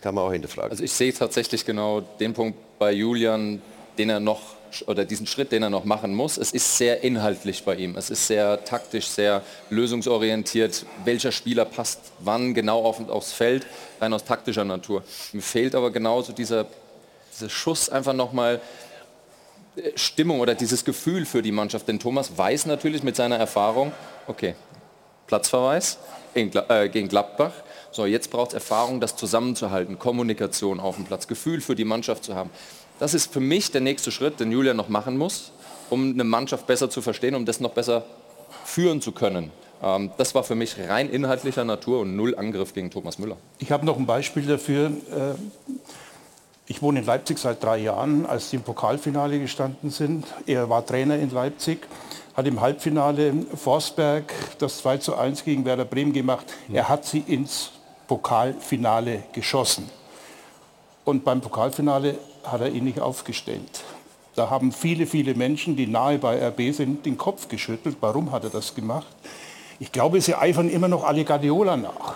kann 0.00 0.14
man 0.14 0.24
auch 0.24 0.32
hinterfragen. 0.32 0.72
Also 0.72 0.84
ich 0.84 0.92
sehe 0.92 1.12
tatsächlich 1.12 1.64
genau 1.64 2.00
den 2.00 2.34
Punkt 2.34 2.58
bei 2.78 2.92
Julian, 2.92 3.62
den 3.96 4.10
er 4.10 4.20
noch 4.20 4.57
oder 4.86 5.04
diesen 5.04 5.26
Schritt, 5.26 5.52
den 5.52 5.62
er 5.62 5.70
noch 5.70 5.84
machen 5.84 6.14
muss. 6.14 6.36
Es 6.36 6.52
ist 6.52 6.76
sehr 6.76 7.02
inhaltlich 7.02 7.64
bei 7.64 7.74
ihm. 7.76 7.96
Es 7.96 8.10
ist 8.10 8.26
sehr 8.26 8.64
taktisch, 8.64 9.06
sehr 9.06 9.42
lösungsorientiert. 9.70 10.86
Welcher 11.04 11.32
Spieler 11.32 11.64
passt 11.64 12.00
wann 12.20 12.54
genau 12.54 12.84
auf, 12.84 13.08
aufs 13.08 13.32
Feld, 13.32 13.66
rein 14.00 14.12
aus 14.12 14.24
taktischer 14.24 14.64
Natur. 14.64 15.02
Mir 15.32 15.42
fehlt 15.42 15.74
aber 15.74 15.90
genauso 15.90 16.32
dieser, 16.32 16.66
dieser 17.34 17.48
Schuss 17.48 17.88
einfach 17.88 18.14
nochmal 18.14 18.60
Stimmung 19.94 20.40
oder 20.40 20.54
dieses 20.54 20.84
Gefühl 20.84 21.24
für 21.24 21.42
die 21.42 21.52
Mannschaft. 21.52 21.88
Denn 21.88 21.98
Thomas 21.98 22.36
weiß 22.36 22.66
natürlich 22.66 23.02
mit 23.02 23.16
seiner 23.16 23.36
Erfahrung, 23.36 23.92
okay, 24.26 24.54
Platzverweis 25.26 25.98
äh, 26.34 26.88
gegen 26.88 27.08
Gladbach. 27.08 27.52
So, 27.90 28.06
jetzt 28.06 28.30
braucht 28.30 28.48
es 28.48 28.54
Erfahrung, 28.54 29.00
das 29.00 29.16
zusammenzuhalten, 29.16 29.98
Kommunikation 29.98 30.78
auf 30.78 30.96
dem 30.96 31.04
Platz, 31.04 31.26
Gefühl 31.26 31.60
für 31.60 31.74
die 31.74 31.84
Mannschaft 31.84 32.24
zu 32.24 32.34
haben. 32.34 32.50
Das 32.98 33.14
ist 33.14 33.32
für 33.32 33.40
mich 33.40 33.70
der 33.70 33.80
nächste 33.80 34.10
Schritt, 34.10 34.40
den 34.40 34.50
Julian 34.50 34.76
noch 34.76 34.88
machen 34.88 35.16
muss, 35.16 35.52
um 35.88 36.12
eine 36.12 36.24
Mannschaft 36.24 36.66
besser 36.66 36.90
zu 36.90 37.00
verstehen, 37.00 37.34
um 37.34 37.44
das 37.44 37.60
noch 37.60 37.70
besser 37.70 38.04
führen 38.64 39.00
zu 39.00 39.12
können. 39.12 39.52
Ähm, 39.82 40.10
das 40.16 40.34
war 40.34 40.42
für 40.42 40.54
mich 40.54 40.76
rein 40.88 41.08
inhaltlicher 41.08 41.64
Natur 41.64 42.00
und 42.00 42.16
null 42.16 42.34
Angriff 42.36 42.74
gegen 42.74 42.90
Thomas 42.90 43.18
Müller. 43.18 43.36
Ich 43.58 43.70
habe 43.70 43.86
noch 43.86 43.96
ein 43.96 44.06
Beispiel 44.06 44.44
dafür. 44.44 44.86
Äh, 44.86 45.34
ich 46.66 46.82
wohne 46.82 46.98
in 47.00 47.06
Leipzig 47.06 47.38
seit 47.38 47.62
drei 47.62 47.78
Jahren, 47.78 48.26
als 48.26 48.50
die 48.50 48.56
im 48.56 48.62
Pokalfinale 48.62 49.38
gestanden 49.38 49.90
sind. 49.90 50.26
Er 50.44 50.68
war 50.68 50.84
Trainer 50.84 51.16
in 51.18 51.30
Leipzig, 51.30 51.86
hat 52.34 52.46
im 52.46 52.60
Halbfinale 52.60 53.32
Forsberg 53.54 54.34
das 54.58 54.78
2 54.78 54.98
zu 54.98 55.16
1 55.16 55.44
gegen 55.44 55.64
Werder 55.64 55.86
Bremen 55.86 56.12
gemacht. 56.12 56.46
Er 56.70 56.88
hat 56.88 57.06
sie 57.06 57.20
ins 57.20 57.70
Pokalfinale 58.06 59.22
geschossen. 59.32 59.88
Und 61.04 61.24
beim 61.24 61.40
Pokalfinale 61.40 62.18
hat 62.44 62.60
er 62.60 62.70
ihn 62.70 62.84
nicht 62.84 63.00
aufgestellt. 63.00 63.84
Da 64.34 64.50
haben 64.50 64.72
viele, 64.72 65.06
viele 65.06 65.34
Menschen, 65.34 65.76
die 65.76 65.86
nahe 65.86 66.18
bei 66.18 66.46
RB 66.48 66.72
sind, 66.72 67.04
den 67.06 67.18
Kopf 67.18 67.48
geschüttelt. 67.48 67.96
Warum 68.00 68.30
hat 68.30 68.44
er 68.44 68.50
das 68.50 68.74
gemacht? 68.74 69.08
Ich 69.80 69.92
glaube, 69.92 70.20
sie 70.20 70.34
eifern 70.34 70.68
immer 70.68 70.88
noch 70.88 71.04
alle 71.04 71.24
Guardiola 71.24 71.76
nach 71.76 72.14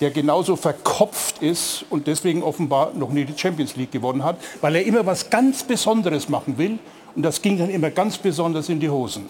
der 0.00 0.10
genauso 0.10 0.56
verkopft 0.56 1.42
ist 1.42 1.84
und 1.90 2.06
deswegen 2.06 2.42
offenbar 2.42 2.92
noch 2.94 3.10
nie 3.10 3.24
die 3.24 3.38
Champions 3.38 3.76
League 3.76 3.92
gewonnen 3.92 4.24
hat, 4.24 4.36
weil 4.60 4.76
er 4.76 4.84
immer 4.84 5.04
was 5.04 5.28
ganz 5.28 5.62
Besonderes 5.62 6.28
machen 6.28 6.56
will 6.56 6.78
und 7.14 7.22
das 7.22 7.42
ging 7.42 7.58
dann 7.58 7.70
immer 7.70 7.90
ganz 7.90 8.16
besonders 8.16 8.68
in 8.68 8.80
die 8.80 8.88
Hosen. 8.88 9.28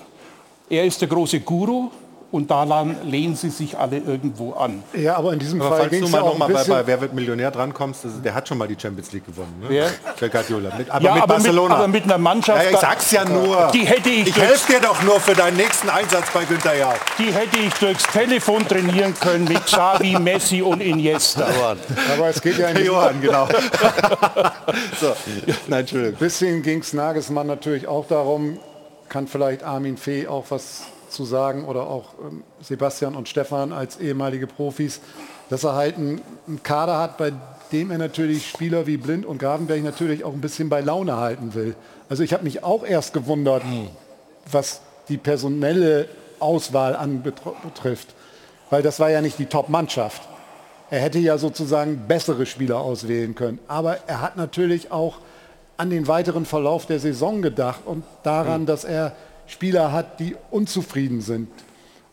Er 0.68 0.84
ist 0.84 1.00
der 1.00 1.08
große 1.08 1.40
Guru, 1.40 1.90
und 2.32 2.50
daran 2.50 2.96
lehnen 3.04 3.34
sie 3.34 3.50
sich 3.50 3.76
alle 3.76 3.98
irgendwo 3.98 4.52
an. 4.52 4.82
Ja, 4.94 5.16
aber 5.16 5.32
in 5.32 5.38
diesem 5.40 5.60
aber 5.60 5.70
Fall 5.76 5.88
falls 5.88 6.00
du 6.00 6.08
mal 6.08 6.20
noch 6.20 6.38
mal 6.38 6.48
bei, 6.48 6.64
bei 6.64 6.86
Wer 6.86 7.00
wird 7.00 7.12
Millionär 7.12 7.50
drankommst, 7.50 8.04
also 8.04 8.18
der 8.18 8.34
hat 8.34 8.46
schon 8.46 8.58
mal 8.58 8.68
die 8.68 8.76
Champions 8.80 9.10
League 9.12 9.26
gewonnen. 9.26 9.56
Ne? 9.60 9.66
Wer? 9.68 9.90
Der 10.20 10.28
Guardiola. 10.28 10.76
Mit, 10.76 10.90
aber 10.90 11.04
ja, 11.04 11.14
mit 11.14 11.22
aber 11.22 11.34
Barcelona. 11.34 11.68
Mit, 11.68 11.78
aber 11.78 11.88
mit 11.88 12.04
einer 12.04 12.18
Mannschaft. 12.18 12.64
Ja, 12.64 12.70
ich 12.70 12.76
sag's 12.76 13.10
ja 13.10 13.24
nur. 13.24 13.70
Die 13.72 13.84
hätte 13.84 14.10
ich 14.10 14.28
ich 14.28 14.36
helfe 14.36 14.72
dir 14.72 14.80
doch 14.80 15.02
nur 15.02 15.18
für 15.18 15.34
deinen 15.34 15.56
nächsten 15.56 15.88
Einsatz 15.88 16.30
bei 16.32 16.44
Günther 16.44 16.76
Jauch. 16.76 16.94
Die 17.18 17.32
hätte 17.32 17.58
ich 17.58 17.74
durchs 17.74 18.04
Telefon 18.04 18.66
trainieren 18.66 19.14
können 19.18 19.44
mit 19.44 19.66
Xavi, 19.66 20.18
Messi 20.20 20.62
und 20.62 20.80
Iniesta. 20.80 21.48
Aber 22.14 22.28
es 22.28 22.40
geht 22.40 22.58
ja 22.58 22.68
in 22.68 22.84
Johann, 22.84 23.20
genau. 23.20 23.48
so. 25.00 25.14
Nein, 25.66 25.80
Entschuldigung. 25.80 26.18
Bisschen 26.18 26.62
ging 26.62 26.80
es 26.80 26.92
Nagelsmann 26.92 27.46
natürlich 27.46 27.88
auch 27.88 28.06
darum, 28.06 28.60
kann 29.08 29.26
vielleicht 29.26 29.64
Armin 29.64 29.96
Fee 29.96 30.28
auch 30.28 30.44
was 30.50 30.82
zu 31.10 31.24
sagen 31.24 31.64
oder 31.64 31.88
auch 31.88 32.14
ähm, 32.22 32.42
Sebastian 32.60 33.14
und 33.14 33.28
Stefan 33.28 33.72
als 33.72 33.98
ehemalige 33.98 34.46
Profis, 34.46 35.00
dass 35.48 35.64
er 35.64 35.74
halt 35.74 35.96
einen, 35.96 36.20
einen 36.46 36.62
Kader 36.62 36.98
hat, 36.98 37.18
bei 37.18 37.32
dem 37.72 37.90
er 37.90 37.98
natürlich 37.98 38.48
Spieler 38.48 38.86
wie 38.86 38.96
Blind 38.96 39.26
und 39.26 39.38
Gravenberg 39.38 39.82
natürlich 39.82 40.24
auch 40.24 40.32
ein 40.32 40.40
bisschen 40.40 40.68
bei 40.68 40.80
Laune 40.80 41.16
halten 41.16 41.54
will. 41.54 41.74
Also 42.08 42.22
ich 42.22 42.32
habe 42.32 42.44
mich 42.44 42.64
auch 42.64 42.84
erst 42.84 43.12
gewundert, 43.12 43.62
hm. 43.62 43.88
was 44.50 44.80
die 45.08 45.18
personelle 45.18 46.08
Auswahl 46.38 46.96
anbetrifft, 46.96 48.14
weil 48.70 48.82
das 48.82 48.98
war 49.00 49.10
ja 49.10 49.20
nicht 49.20 49.38
die 49.38 49.46
Top-Mannschaft. 49.46 50.22
Er 50.90 51.00
hätte 51.00 51.18
ja 51.18 51.38
sozusagen 51.38 52.04
bessere 52.08 52.46
Spieler 52.46 52.80
auswählen 52.80 53.34
können. 53.34 53.60
Aber 53.68 53.98
er 54.08 54.20
hat 54.20 54.36
natürlich 54.36 54.90
auch 54.90 55.18
an 55.76 55.90
den 55.90 56.08
weiteren 56.08 56.46
Verlauf 56.46 56.86
der 56.86 56.98
Saison 56.98 57.42
gedacht 57.42 57.80
und 57.84 58.04
daran, 58.22 58.60
hm. 58.60 58.66
dass 58.66 58.84
er 58.84 59.12
Spieler 59.50 59.92
hat, 59.92 60.20
die 60.20 60.36
unzufrieden 60.50 61.20
sind. 61.20 61.48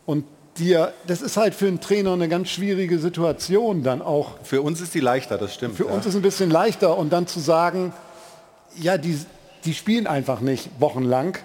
Und 0.06 0.26
die, 0.58 0.78
das 1.06 1.22
ist 1.22 1.38
halt 1.38 1.54
für 1.54 1.68
einen 1.68 1.80
Trainer 1.80 2.14
eine 2.14 2.28
ganz 2.28 2.50
schwierige 2.50 3.00
Situation 3.00 3.84
dann 3.84 4.02
auch. 4.02 4.40
Für 4.44 4.62
uns 4.62 4.82
ist 4.82 4.94
die 4.94 5.00
leichter, 5.00 5.38
das 5.38 5.54
stimmt. 5.54 5.76
Für 5.76 5.86
ja. 5.86 5.92
uns 5.92 6.06
ist 6.06 6.16
ein 6.16 6.22
bisschen 6.22 6.50
leichter 6.50 6.98
und 6.98 7.14
dann 7.14 7.28
zu 7.28 7.40
sagen, 7.40 7.94
ja, 8.76 8.98
die, 8.98 9.20
die 9.66 9.74
spielen 9.74 10.08
einfach 10.08 10.40
nicht 10.40 10.70
wochenlang, 10.80 11.38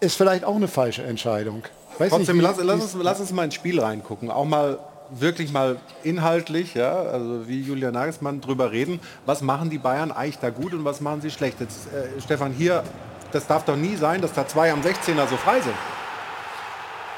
ist 0.00 0.16
vielleicht 0.16 0.44
auch 0.44 0.56
eine 0.56 0.68
falsche 0.68 1.02
Entscheidung. 1.02 1.62
Weiß 1.98 2.10
Trotzdem, 2.10 2.36
nicht, 2.36 2.44
wie, 2.44 2.48
lass, 2.48 2.62
lass, 2.62 2.94
uns, 2.94 3.02
lass 3.02 3.20
uns 3.20 3.32
mal 3.32 3.44
ins 3.44 3.54
Spiel 3.54 3.80
reingucken. 3.80 4.30
Auch 4.30 4.44
mal 4.44 4.78
wirklich 5.10 5.52
mal 5.52 5.78
inhaltlich, 6.04 6.74
ja, 6.74 6.94
also 6.94 7.48
wie 7.48 7.60
Julian 7.60 7.94
Nagelsmann 7.94 8.40
drüber 8.40 8.70
reden, 8.70 9.00
was 9.26 9.42
machen 9.42 9.68
die 9.70 9.78
Bayern 9.78 10.12
eigentlich 10.12 10.38
da 10.38 10.50
gut 10.50 10.72
und 10.72 10.84
was 10.84 11.00
machen 11.00 11.20
sie 11.20 11.30
schlecht. 11.30 11.60
Jetzt, 11.60 11.88
äh, 11.88 12.20
Stefan, 12.20 12.52
hier, 12.52 12.84
das 13.32 13.46
darf 13.46 13.64
doch 13.64 13.76
nie 13.76 13.96
sein, 13.96 14.20
dass 14.20 14.32
da 14.32 14.46
zwei 14.46 14.72
am 14.72 14.80
16er 14.80 15.26
so 15.28 15.36
frei 15.36 15.60
sind. 15.60 15.74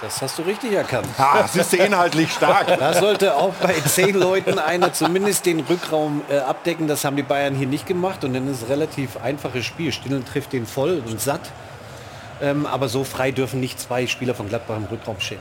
Das 0.02 0.20
hast 0.20 0.36
du 0.36 0.42
richtig 0.42 0.72
erkannt. 0.72 1.06
Ah, 1.16 1.42
das 1.42 1.54
ist 1.54 1.72
inhaltlich 1.74 2.32
stark. 2.32 2.66
Da 2.66 2.92
sollte 2.92 3.36
auch 3.36 3.54
bei 3.54 3.74
zehn 3.74 4.16
Leuten 4.16 4.58
einer 4.58 4.92
zumindest 4.92 5.46
den 5.46 5.60
Rückraum 5.60 6.22
äh, 6.28 6.38
abdecken. 6.38 6.88
Das 6.88 7.04
haben 7.04 7.14
die 7.14 7.22
Bayern 7.22 7.54
hier 7.54 7.68
nicht 7.68 7.86
gemacht. 7.86 8.24
Und 8.24 8.34
dann 8.34 8.48
ist 8.48 8.56
es 8.56 8.62
ein 8.64 8.72
relativ 8.72 9.16
einfaches 9.22 9.64
Spiel. 9.64 9.92
Stillen 9.92 10.24
trifft 10.24 10.54
den 10.54 10.66
voll 10.66 11.00
und 11.06 11.20
satt. 11.20 11.52
Ähm, 12.40 12.66
aber 12.66 12.88
so 12.88 13.04
frei 13.04 13.30
dürfen 13.30 13.60
nicht 13.60 13.78
zwei 13.78 14.08
Spieler 14.08 14.34
von 14.34 14.48
Gladbach 14.48 14.76
im 14.76 14.84
Rückraum 14.86 15.20
stehen. 15.20 15.38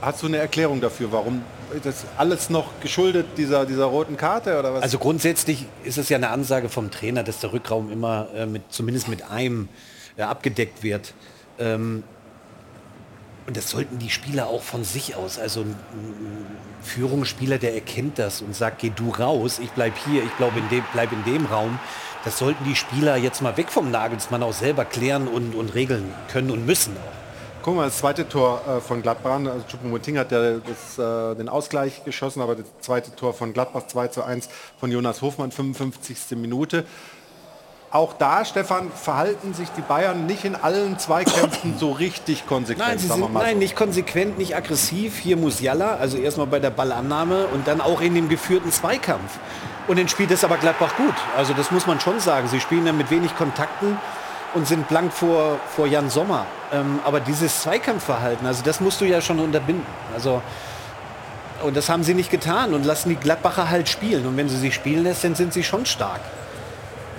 Hast 0.00 0.22
du 0.22 0.26
eine 0.26 0.38
Erklärung 0.38 0.80
dafür, 0.80 1.12
warum 1.12 1.42
das 1.82 2.04
alles 2.16 2.50
noch 2.50 2.80
geschuldet 2.80 3.26
dieser, 3.36 3.66
dieser 3.66 3.86
roten 3.86 4.16
Karte 4.16 4.58
oder 4.58 4.74
was? 4.74 4.82
Also 4.82 4.98
grundsätzlich 4.98 5.66
ist 5.84 5.98
es 5.98 6.08
ja 6.08 6.16
eine 6.16 6.30
Ansage 6.30 6.68
vom 6.68 6.90
Trainer, 6.90 7.22
dass 7.22 7.40
der 7.40 7.52
Rückraum 7.52 7.90
immer 7.90 8.28
äh, 8.34 8.46
mit, 8.46 8.62
zumindest 8.70 9.08
mit 9.08 9.30
einem 9.30 9.68
äh, 10.16 10.22
abgedeckt 10.22 10.82
wird. 10.82 11.14
Ähm, 11.58 12.02
und 13.46 13.56
das 13.56 13.70
sollten 13.70 13.98
die 13.98 14.10
Spieler 14.10 14.46
auch 14.46 14.62
von 14.62 14.84
sich 14.84 15.16
aus. 15.16 15.38
Also 15.38 15.60
ein, 15.62 15.76
Führungsspieler, 16.84 17.58
der 17.58 17.74
erkennt 17.74 18.18
das 18.18 18.42
und 18.42 18.54
sagt, 18.54 18.80
geh 18.80 18.92
du 18.94 19.10
raus, 19.10 19.58
ich 19.58 19.70
bleib 19.70 19.94
hier, 20.06 20.22
ich 20.22 20.30
bleib 20.32 20.56
in 20.56 20.68
dem, 20.68 20.84
bleib 20.92 21.12
in 21.12 21.24
dem 21.24 21.46
Raum. 21.46 21.78
Das 22.24 22.38
sollten 22.38 22.64
die 22.64 22.76
Spieler 22.76 23.16
jetzt 23.16 23.42
mal 23.42 23.56
weg 23.56 23.70
vom 23.70 23.90
Nagelsmann 23.90 24.42
auch 24.42 24.52
selber 24.52 24.84
klären 24.84 25.28
und, 25.28 25.54
und 25.54 25.74
regeln 25.74 26.12
können 26.30 26.50
und 26.50 26.64
müssen 26.66 26.96
auch. 26.96 27.23
Guck 27.64 27.76
mal, 27.76 27.86
das 27.86 27.96
zweite 27.96 28.28
Tor 28.28 28.60
äh, 28.68 28.80
von 28.82 29.00
Gladbach, 29.00 29.36
also 29.36 29.64
Choupo-Moting 29.66 30.18
hat 30.18 30.30
ja 30.32 30.56
das, 30.58 30.98
äh, 30.98 31.34
den 31.34 31.48
Ausgleich 31.48 32.04
geschossen, 32.04 32.42
aber 32.42 32.56
das 32.56 32.66
zweite 32.82 33.16
Tor 33.16 33.32
von 33.32 33.54
Gladbach 33.54 33.86
2 33.86 34.08
zu 34.08 34.22
1 34.22 34.50
von 34.78 34.92
Jonas 34.92 35.22
Hofmann, 35.22 35.50
55. 35.50 36.36
Minute. 36.36 36.84
Auch 37.90 38.12
da, 38.12 38.44
Stefan, 38.44 38.90
verhalten 38.92 39.54
sich 39.54 39.70
die 39.70 39.80
Bayern 39.80 40.26
nicht 40.26 40.44
in 40.44 40.56
allen 40.56 40.98
Zweikämpfen 40.98 41.78
so 41.78 41.92
richtig 41.92 42.46
konsequent. 42.46 42.86
Nein, 42.86 42.98
sie 42.98 43.06
sind, 43.06 43.32
nein 43.32 43.54
so. 43.54 43.58
nicht 43.60 43.76
konsequent, 43.76 44.36
nicht 44.36 44.54
aggressiv. 44.54 45.16
Hier 45.16 45.38
Musiala, 45.38 45.96
also 45.96 46.18
erstmal 46.18 46.48
bei 46.48 46.58
der 46.58 46.68
Ballannahme 46.68 47.46
und 47.46 47.66
dann 47.66 47.80
auch 47.80 48.02
in 48.02 48.14
dem 48.14 48.28
geführten 48.28 48.72
Zweikampf. 48.72 49.38
Und 49.88 49.98
dann 49.98 50.08
spielt 50.08 50.30
es 50.32 50.44
aber 50.44 50.58
Gladbach 50.58 50.98
gut. 50.98 51.14
Also 51.34 51.54
das 51.54 51.70
muss 51.70 51.86
man 51.86 51.98
schon 51.98 52.20
sagen. 52.20 52.46
Sie 52.48 52.60
spielen 52.60 52.84
dann 52.84 52.98
mit 52.98 53.10
wenig 53.10 53.34
Kontakten 53.36 53.96
und 54.54 54.66
sind 54.66 54.88
blank 54.88 55.12
vor, 55.12 55.58
vor 55.74 55.86
Jan 55.86 56.10
Sommer. 56.10 56.46
Ähm, 56.72 57.00
aber 57.04 57.20
dieses 57.20 57.62
Zweikampfverhalten, 57.62 58.46
also 58.46 58.62
das 58.64 58.80
musst 58.80 59.00
du 59.00 59.04
ja 59.04 59.20
schon 59.20 59.38
unterbinden. 59.38 59.86
Also 60.14 60.42
und 61.62 61.76
das 61.76 61.88
haben 61.88 62.02
sie 62.02 62.14
nicht 62.14 62.30
getan 62.30 62.74
und 62.74 62.84
lassen 62.84 63.08
die 63.08 63.16
Gladbacher 63.16 63.70
halt 63.70 63.88
spielen. 63.88 64.26
Und 64.26 64.36
wenn 64.36 64.48
sie 64.48 64.58
sie 64.58 64.72
spielen 64.72 65.02
lässt, 65.04 65.24
dann 65.24 65.34
sind 65.34 65.52
sie 65.52 65.64
schon 65.64 65.86
stark. 65.86 66.20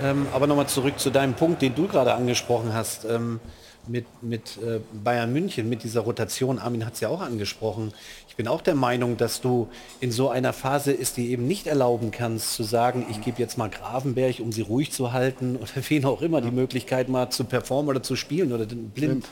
Ähm, 0.02 0.26
aber 0.32 0.46
nochmal 0.46 0.66
zurück 0.66 0.98
zu 0.98 1.10
deinem 1.10 1.34
Punkt, 1.34 1.62
den 1.62 1.74
du 1.74 1.88
gerade 1.88 2.14
angesprochen 2.14 2.72
hast, 2.74 3.04
ähm, 3.06 3.40
mit, 3.88 4.06
mit 4.22 4.58
äh, 4.58 4.80
Bayern 4.92 5.32
München, 5.32 5.68
mit 5.68 5.82
dieser 5.82 6.00
Rotation. 6.00 6.58
Armin 6.58 6.84
hat 6.84 6.94
es 6.94 7.00
ja 7.00 7.08
auch 7.08 7.20
angesprochen. 7.20 7.92
Ich 8.28 8.36
bin 8.36 8.48
auch 8.48 8.60
der 8.60 8.74
Meinung, 8.74 9.16
dass 9.16 9.40
du 9.40 9.68
in 10.00 10.12
so 10.12 10.28
einer 10.28 10.52
Phase 10.52 10.92
es 10.92 11.14
dir 11.14 11.28
eben 11.28 11.46
nicht 11.46 11.66
erlauben 11.66 12.10
kannst, 12.10 12.54
zu 12.54 12.64
sagen, 12.64 13.06
ich 13.10 13.20
gebe 13.22 13.38
jetzt 13.38 13.56
mal 13.56 13.70
Gravenberg, 13.70 14.40
um 14.40 14.52
sie 14.52 14.62
ruhig 14.62 14.92
zu 14.92 15.12
halten 15.12 15.56
oder 15.60 15.70
wen 15.88 16.04
auch 16.04 16.22
immer 16.22 16.40
die 16.40 16.50
Möglichkeit 16.50 17.08
mal 17.08 17.30
zu 17.30 17.44
performen 17.44 17.90
oder 17.90 18.02
zu 18.02 18.16
spielen 18.16 18.52
oder 18.52 18.66
den 18.66 18.90
blind 18.90 19.26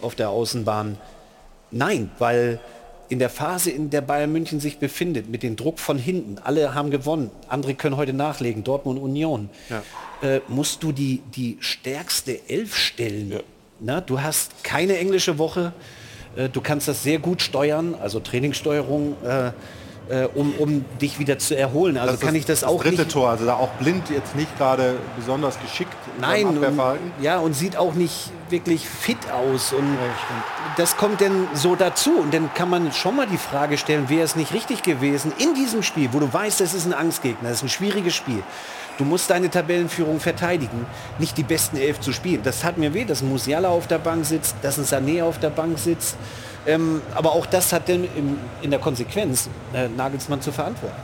auf 0.00 0.14
der 0.14 0.30
Außenbahn. 0.30 0.98
Nein, 1.70 2.10
weil 2.18 2.60
in 3.08 3.18
der 3.18 3.30
Phase, 3.30 3.70
in 3.70 3.90
der 3.90 4.00
Bayern 4.00 4.32
München 4.32 4.60
sich 4.60 4.78
befindet, 4.78 5.28
mit 5.28 5.42
dem 5.42 5.56
Druck 5.56 5.78
von 5.78 5.98
hinten, 5.98 6.38
alle 6.38 6.74
haben 6.74 6.90
gewonnen, 6.90 7.30
andere 7.48 7.74
können 7.74 7.96
heute 7.96 8.12
nachlegen, 8.12 8.64
Dortmund 8.64 9.00
Union, 9.00 9.50
äh, 10.22 10.40
musst 10.48 10.82
du 10.82 10.92
die, 10.92 11.22
die 11.34 11.58
stärkste 11.60 12.48
Elf 12.48 12.76
stellen. 12.76 13.40
Na, 13.86 14.00
du 14.00 14.22
hast 14.22 14.64
keine 14.64 14.96
englische 14.96 15.36
Woche, 15.36 15.74
äh, 16.36 16.48
du 16.48 16.62
kannst 16.62 16.88
das 16.88 17.02
sehr 17.02 17.18
gut 17.18 17.42
steuern, 17.42 17.94
also 18.00 18.18
Trainingssteuerung, 18.18 19.14
äh, 19.22 19.50
äh, 20.08 20.26
um, 20.34 20.54
um 20.58 20.84
dich 21.02 21.18
wieder 21.18 21.38
zu 21.38 21.54
erholen. 21.54 21.98
Also 21.98 22.12
Das 22.12 22.20
kann 22.20 22.34
ich 22.34 22.46
das, 22.46 22.60
das 22.60 22.68
auch 22.68 22.82
dritte 22.82 23.02
nicht 23.02 23.10
Tor, 23.10 23.28
also 23.28 23.44
da 23.44 23.56
auch 23.56 23.68
blind 23.72 24.08
jetzt 24.08 24.36
nicht 24.36 24.56
gerade 24.56 24.96
besonders 25.16 25.60
geschickt 25.60 25.94
Nein, 26.18 26.46
und, 26.46 26.64
ja, 27.20 27.38
und 27.38 27.52
sieht 27.54 27.76
auch 27.76 27.92
nicht 27.92 28.30
wirklich 28.48 28.88
fit 28.88 29.30
aus. 29.30 29.74
Und 29.74 29.98
das 30.78 30.96
kommt 30.96 31.20
dann 31.20 31.48
so 31.52 31.76
dazu. 31.76 32.18
Und 32.18 32.32
dann 32.32 32.54
kann 32.54 32.70
man 32.70 32.90
schon 32.92 33.16
mal 33.16 33.26
die 33.26 33.36
Frage 33.36 33.76
stellen, 33.76 34.08
wäre 34.08 34.22
es 34.22 34.34
nicht 34.34 34.54
richtig 34.54 34.82
gewesen, 34.82 35.30
in 35.36 35.54
diesem 35.54 35.82
Spiel, 35.82 36.08
wo 36.12 36.20
du 36.20 36.32
weißt, 36.32 36.60
das 36.60 36.72
ist 36.72 36.86
ein 36.86 36.94
Angstgegner, 36.94 37.50
das 37.50 37.58
ist 37.58 37.64
ein 37.64 37.68
schwieriges 37.68 38.14
Spiel. 38.14 38.42
Du 38.96 39.04
musst 39.04 39.28
deine 39.30 39.50
Tabellenführung 39.50 40.20
verteidigen, 40.20 40.86
nicht 41.18 41.36
die 41.36 41.42
besten 41.42 41.76
elf 41.76 42.00
zu 42.00 42.12
spielen. 42.12 42.42
Das 42.44 42.62
hat 42.62 42.78
mir 42.78 42.94
weh, 42.94 43.04
dass 43.04 43.22
ein 43.22 43.28
Musiala 43.28 43.68
auf 43.68 43.88
der 43.88 43.98
Bank 43.98 44.24
sitzt, 44.24 44.56
dass 44.62 44.78
ein 44.78 44.84
Sané 44.84 45.24
auf 45.24 45.40
der 45.40 45.50
Bank 45.50 45.78
sitzt. 45.78 46.16
Ähm, 46.66 47.02
aber 47.14 47.32
auch 47.32 47.46
das 47.46 47.72
hat 47.72 47.88
dann 47.88 48.04
im, 48.04 48.38
in 48.62 48.70
der 48.70 48.78
Konsequenz 48.78 49.48
äh, 49.72 49.88
Nagelsmann 49.88 50.40
zu 50.40 50.52
verantworten. 50.52 50.96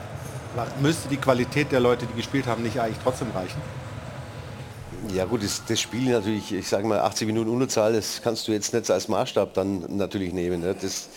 Müsste 0.81 1.09
die 1.09 1.17
Qualität 1.17 1.71
der 1.71 1.81
Leute, 1.81 2.07
die 2.07 2.15
gespielt 2.15 2.47
haben, 2.47 2.63
nicht 2.63 2.81
eigentlich 2.81 2.99
trotzdem 3.03 3.29
reichen? 3.35 3.61
Ja 5.15 5.25
gut, 5.25 5.43
das, 5.43 5.63
das 5.67 5.81
Spiel 5.81 6.11
natürlich, 6.11 6.53
ich 6.53 6.69
sage 6.69 6.87
mal 6.87 7.01
80 7.01 7.27
Minuten 7.27 7.51
Unterzahl, 7.51 7.93
das 7.93 8.21
kannst 8.23 8.47
du 8.49 8.53
jetzt 8.53 8.73
nicht 8.73 8.91
als 8.91 9.09
Maßstab 9.09 9.55
dann 9.55 9.85
natürlich 9.97 10.33
nehmen. 10.33 10.61
Ne? 10.61 10.75
Das, 10.81 11.09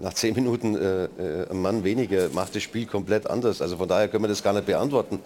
nach 0.00 0.14
10 0.14 0.34
Minuten 0.34 0.76
äh, 0.76 1.04
äh, 1.04 1.50
ein 1.50 1.60
Mann 1.62 1.84
weniger 1.84 2.28
macht 2.32 2.54
das 2.54 2.62
Spiel 2.62 2.86
komplett 2.86 3.28
anders. 3.28 3.62
Also 3.62 3.76
von 3.76 3.88
daher 3.88 4.08
können 4.08 4.24
wir 4.24 4.28
das 4.28 4.42
gar 4.42 4.52
nicht 4.52 4.66
beantworten. 4.66 5.20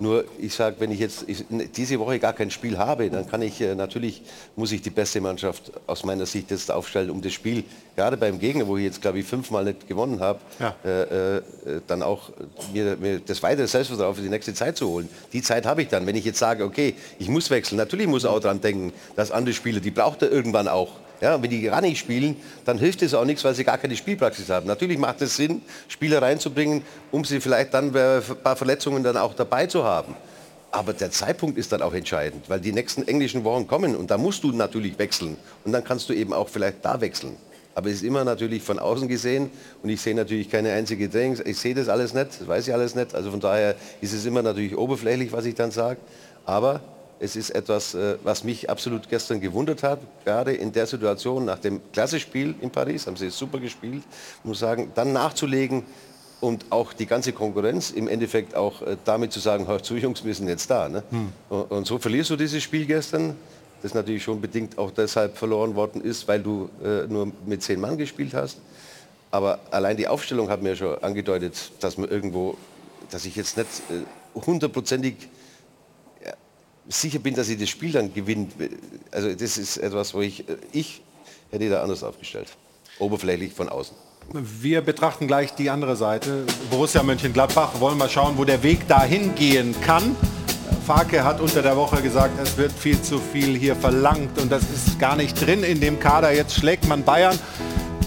Nur 0.00 0.24
ich 0.38 0.54
sage, 0.54 0.76
wenn 0.78 0.92
ich 0.92 1.00
jetzt 1.00 1.24
ich, 1.26 1.44
diese 1.74 1.98
Woche 1.98 2.20
gar 2.20 2.32
kein 2.32 2.52
Spiel 2.52 2.78
habe, 2.78 3.10
dann 3.10 3.28
kann 3.28 3.42
ich 3.42 3.60
äh, 3.60 3.74
natürlich, 3.74 4.22
muss 4.54 4.70
ich 4.70 4.80
die 4.80 4.90
beste 4.90 5.20
Mannschaft 5.20 5.72
aus 5.88 6.04
meiner 6.04 6.24
Sicht 6.24 6.52
jetzt 6.52 6.70
aufstellen, 6.70 7.10
um 7.10 7.20
das 7.20 7.32
Spiel, 7.32 7.64
gerade 7.96 8.16
beim 8.16 8.38
Gegner, 8.38 8.68
wo 8.68 8.76
ich 8.76 8.84
jetzt 8.84 9.02
glaube 9.02 9.18
ich 9.18 9.26
fünfmal 9.26 9.64
nicht 9.64 9.88
gewonnen 9.88 10.20
habe, 10.20 10.38
Ja. 10.60 10.76
äh, 10.84 11.38
äh, 11.38 11.42
dann 11.88 12.04
auch 12.04 12.30
mir, 12.72 12.96
mir 12.96 13.18
das 13.18 13.42
weitere 13.42 13.66
Selbstvertrauen 13.66 14.14
für 14.14 14.22
die 14.22 14.28
nächste 14.28 14.54
Zeit 14.54 14.76
zu 14.76 14.88
holen. 14.88 15.08
Die 15.32 15.42
Zeit 15.42 15.66
habe 15.66 15.82
ich 15.82 15.88
dann. 15.88 16.06
Wenn 16.06 16.14
ich 16.14 16.24
jetzt 16.24 16.38
sage, 16.38 16.62
okay, 16.64 16.94
ich 17.18 17.28
muss 17.28 17.50
wechseln, 17.50 17.76
natürlich 17.78 18.06
muss 18.06 18.22
er 18.22 18.30
auch 18.30 18.40
dran 18.40 18.60
denken, 18.60 18.92
dass 19.16 19.32
andere 19.32 19.52
Spieler, 19.52 19.80
die 19.80 19.90
braucht 19.90 20.22
er 20.22 20.30
irgendwann 20.30 20.68
auch. 20.68 20.92
Ja, 21.20 21.42
wenn 21.42 21.50
die 21.50 21.62
gar 21.62 21.80
nicht 21.80 21.98
spielen, 21.98 22.36
dann 22.64 22.78
hilft 22.78 23.02
es 23.02 23.12
auch 23.12 23.24
nichts, 23.24 23.42
weil 23.42 23.54
sie 23.54 23.64
gar 23.64 23.78
keine 23.78 23.96
Spielpraxis 23.96 24.50
haben. 24.50 24.66
Natürlich 24.66 24.98
macht 24.98 25.20
es 25.20 25.36
Sinn, 25.36 25.62
Spieler 25.88 26.22
reinzubringen, 26.22 26.82
um 27.10 27.24
sie 27.24 27.40
vielleicht 27.40 27.74
dann 27.74 27.92
bei 27.92 28.18
ein 28.18 28.22
paar 28.42 28.56
Verletzungen 28.56 29.02
dann 29.02 29.16
auch 29.16 29.34
dabei 29.34 29.66
zu 29.66 29.82
haben. 29.82 30.14
Aber 30.70 30.92
der 30.92 31.10
Zeitpunkt 31.10 31.58
ist 31.58 31.72
dann 31.72 31.82
auch 31.82 31.94
entscheidend, 31.94 32.48
weil 32.48 32.60
die 32.60 32.72
nächsten 32.72 33.08
englischen 33.08 33.42
Wochen 33.42 33.66
kommen 33.66 33.96
und 33.96 34.10
da 34.10 34.18
musst 34.18 34.44
du 34.44 34.52
natürlich 34.52 34.98
wechseln. 34.98 35.36
Und 35.64 35.72
dann 35.72 35.82
kannst 35.82 36.08
du 36.08 36.12
eben 36.12 36.32
auch 36.32 36.48
vielleicht 36.48 36.84
da 36.84 37.00
wechseln. 37.00 37.36
Aber 37.74 37.88
es 37.88 37.96
ist 37.96 38.02
immer 38.02 38.24
natürlich 38.24 38.62
von 38.62 38.78
außen 38.78 39.08
gesehen 39.08 39.50
und 39.82 39.88
ich 39.88 40.00
sehe 40.00 40.14
natürlich 40.14 40.50
keine 40.50 40.72
einzige 40.72 41.10
Trainings. 41.10 41.40
Ich 41.40 41.58
sehe 41.58 41.74
das 41.74 41.88
alles 41.88 42.12
nicht, 42.12 42.40
das 42.40 42.46
weiß 42.46 42.68
ich 42.68 42.74
alles 42.74 42.94
nicht. 42.94 43.14
Also 43.14 43.30
von 43.30 43.40
daher 43.40 43.76
ist 44.00 44.12
es 44.12 44.26
immer 44.26 44.42
natürlich 44.42 44.76
oberflächlich, 44.76 45.32
was 45.32 45.46
ich 45.46 45.54
dann 45.54 45.70
sage. 45.70 45.98
Aber 46.44 46.80
es 47.20 47.36
ist 47.36 47.50
etwas, 47.50 47.94
äh, 47.94 48.16
was 48.22 48.44
mich 48.44 48.70
absolut 48.70 49.08
gestern 49.08 49.40
gewundert 49.40 49.82
hat, 49.82 50.00
gerade 50.24 50.52
in 50.52 50.72
der 50.72 50.86
Situation 50.86 51.44
nach 51.44 51.58
dem 51.58 51.80
Klassespiel 51.92 52.54
in 52.60 52.70
Paris, 52.70 53.06
haben 53.06 53.16
sie 53.16 53.26
es 53.26 53.38
super 53.38 53.58
gespielt, 53.58 54.02
muss 54.44 54.60
sagen, 54.60 54.92
dann 54.94 55.12
nachzulegen 55.12 55.84
und 56.40 56.66
auch 56.70 56.92
die 56.92 57.06
ganze 57.06 57.32
Konkurrenz 57.32 57.90
im 57.90 58.06
Endeffekt 58.08 58.54
auch 58.54 58.82
äh, 58.82 58.96
damit 59.04 59.32
zu 59.32 59.40
sagen, 59.40 59.66
hör 59.68 59.82
zu 59.82 59.96
Jungs, 59.96 60.24
wir 60.24 60.34
sind 60.34 60.48
jetzt 60.48 60.70
da. 60.70 60.88
Ne? 60.88 61.02
Und, 61.48 61.70
und 61.70 61.86
so 61.86 61.98
verlierst 61.98 62.30
du 62.30 62.36
dieses 62.36 62.62
Spiel 62.62 62.86
gestern, 62.86 63.36
das 63.82 63.94
natürlich 63.94 64.22
schon 64.22 64.40
bedingt 64.40 64.76
auch 64.78 64.90
deshalb 64.90 65.36
verloren 65.36 65.74
worden 65.74 66.02
ist, 66.02 66.26
weil 66.26 66.42
du 66.42 66.68
äh, 66.84 67.06
nur 67.06 67.32
mit 67.46 67.62
zehn 67.62 67.80
Mann 67.80 67.96
gespielt 67.96 68.34
hast. 68.34 68.58
Aber 69.30 69.60
allein 69.70 69.96
die 69.96 70.08
Aufstellung 70.08 70.48
hat 70.48 70.62
mir 70.62 70.74
schon 70.74 71.02
angedeutet, 71.02 71.72
dass 71.80 71.98
man 71.98 72.08
irgendwo, 72.08 72.56
dass 73.10 73.24
ich 73.24 73.36
jetzt 73.36 73.56
nicht 73.56 73.68
hundertprozentig 74.34 75.28
sicher 76.88 77.18
bin, 77.18 77.34
dass 77.34 77.48
ich 77.48 77.58
das 77.58 77.68
Spiel 77.68 77.92
dann 77.92 78.12
gewinne. 78.12 78.48
Also 79.10 79.32
das 79.34 79.58
ist 79.58 79.76
etwas, 79.76 80.14
wo 80.14 80.20
ich, 80.20 80.48
äh, 80.48 80.56
ich 80.72 81.02
hätte 81.50 81.68
da 81.68 81.82
anders 81.82 82.02
aufgestellt. 82.02 82.48
Oberflächlich 82.98 83.52
von 83.52 83.68
außen. 83.68 83.94
Wir 84.32 84.82
betrachten 84.82 85.26
gleich 85.26 85.54
die 85.54 85.70
andere 85.70 85.96
Seite. 85.96 86.44
Borussia 86.70 87.02
Mönchengladbach 87.02 87.80
wollen 87.80 87.96
wir 87.96 88.08
schauen, 88.08 88.36
wo 88.36 88.44
der 88.44 88.62
Weg 88.62 88.86
dahin 88.86 89.34
gehen 89.34 89.74
kann. 89.80 90.16
Farke 90.86 91.24
hat 91.24 91.40
unter 91.40 91.62
der 91.62 91.76
Woche 91.76 92.02
gesagt, 92.02 92.38
es 92.42 92.56
wird 92.56 92.72
viel 92.72 93.00
zu 93.00 93.18
viel 93.18 93.56
hier 93.56 93.76
verlangt 93.76 94.38
und 94.38 94.50
das 94.50 94.62
ist 94.64 94.98
gar 94.98 95.16
nicht 95.16 95.34
drin 95.46 95.62
in 95.62 95.80
dem 95.80 96.00
Kader. 96.00 96.34
Jetzt 96.34 96.54
schlägt 96.54 96.86
man 96.86 97.04
Bayern. 97.04 97.38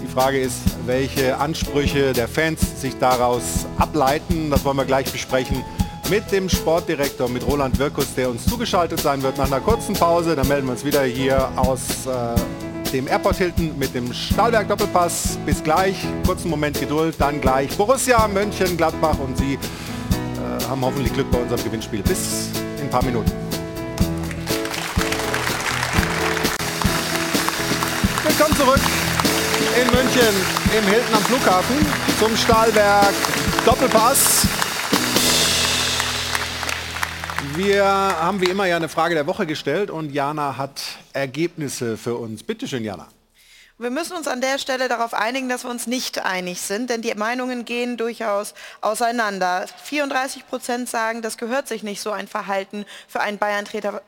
Die 0.04 0.08
Frage 0.08 0.40
ist, 0.40 0.58
welche 0.86 1.38
Ansprüche 1.38 2.14
der 2.14 2.28
Fans 2.28 2.82
sich 2.82 2.98
daraus 3.00 3.66
ableiten. 3.78 4.52
Das 4.52 4.66
wollen 4.66 4.78
wir 4.78 4.86
gleich 4.86 5.12
besprechen 5.12 5.64
mit 6.12 6.30
dem 6.30 6.50
Sportdirektor, 6.50 7.30
mit 7.30 7.48
Roland 7.48 7.80
Wirkus, 7.80 8.14
der 8.16 8.30
uns 8.30 8.46
zugeschaltet 8.46 9.00
sein 9.00 9.24
wird 9.24 9.38
nach 9.38 9.46
einer 9.46 9.62
kurzen 9.62 9.96
Pause. 9.96 10.36
Dann 10.36 10.46
melden 10.46 10.68
wir 10.68 10.74
uns 10.74 10.84
wieder 10.84 11.04
hier 11.04 11.50
aus 11.56 12.06
äh, 12.06 12.92
dem 12.92 13.08
Airport 13.08 13.38
Hilton 13.38 13.80
mit 13.80 13.96
dem 13.96 14.12
Stahlberg 14.12 14.68
Doppelpass. 14.68 15.40
Bis 15.46 15.64
gleich, 15.64 15.96
kurzen 16.26 16.50
Moment 16.50 16.78
Geduld, 16.78 17.16
dann 17.18 17.40
gleich 17.40 17.78
Borussia, 17.78 18.28
Mönchen, 18.28 18.76
Gladbach 18.76 19.18
und 19.20 19.38
Sie 19.38 19.54
äh, 19.54 20.64
haben 20.68 20.82
hoffentlich 20.82 21.14
Glück 21.14 21.32
bei 21.32 21.38
unserem 21.38 21.64
Gewinnspiel. 21.64 22.02
Bis 22.04 22.50
in 22.78 22.84
ein 22.84 22.90
paar 22.90 23.06
Minuten. 23.06 23.32
Willkommen 28.26 28.56
zurück 28.58 28.82
in 29.82 29.88
München 29.96 30.36
im 30.78 30.84
Hilton 30.90 31.16
am 31.16 31.24
Flughafen 31.24 31.78
zum 32.20 32.36
Stahlberg 32.36 33.14
Doppelpass. 33.66 34.61
Wir 37.56 37.86
haben 37.86 38.40
wie 38.40 38.50
immer 38.50 38.66
ja 38.66 38.78
eine 38.78 38.88
Frage 38.88 39.14
der 39.14 39.28
Woche 39.28 39.46
gestellt 39.46 39.92
und 39.92 40.12
Jana 40.12 40.56
hat 40.56 40.82
Ergebnisse 41.12 41.98
für 41.98 42.16
uns. 42.16 42.44
Bitte 42.44 42.66
schön, 42.66 42.86
Jana. 42.86 43.08
Wir 43.78 43.90
müssen 43.90 44.16
uns 44.16 44.28
an 44.30 44.40
der 44.40 44.58
Stelle 44.58 44.88
darauf 44.88 45.14
einigen, 45.14 45.50
dass 45.50 45.66
wir 45.66 45.70
uns 45.70 45.86
nicht 45.86 46.20
einig 46.24 46.62
sind, 46.62 46.90
denn 46.90 47.02
die 47.02 47.14
Meinungen 47.14 47.66
gehen 47.66 47.98
durchaus 47.98 48.54
auseinander. 48.80 49.66
34 49.84 50.48
Prozent 50.48 50.88
sagen, 50.88 51.22
das 51.22 51.38
gehört 51.38 51.68
sich 51.68 51.84
nicht 51.84 52.00
so 52.00 52.12
ein 52.12 52.28
Verhalten 52.28 52.86
für 53.08 53.20
einen 53.20 53.38
Bayern-Trainer 53.38 54.02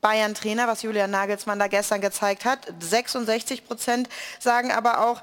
Bayern-Trainer, 0.00 0.66
was 0.66 0.80
Julian 0.80 1.10
Nagelsmann 1.10 1.58
da 1.58 1.66
gestern 1.66 2.00
gezeigt 2.00 2.46
hat. 2.46 2.72
66 2.80 3.66
Prozent 3.66 4.08
sagen 4.38 4.72
aber 4.72 5.06
auch, 5.06 5.20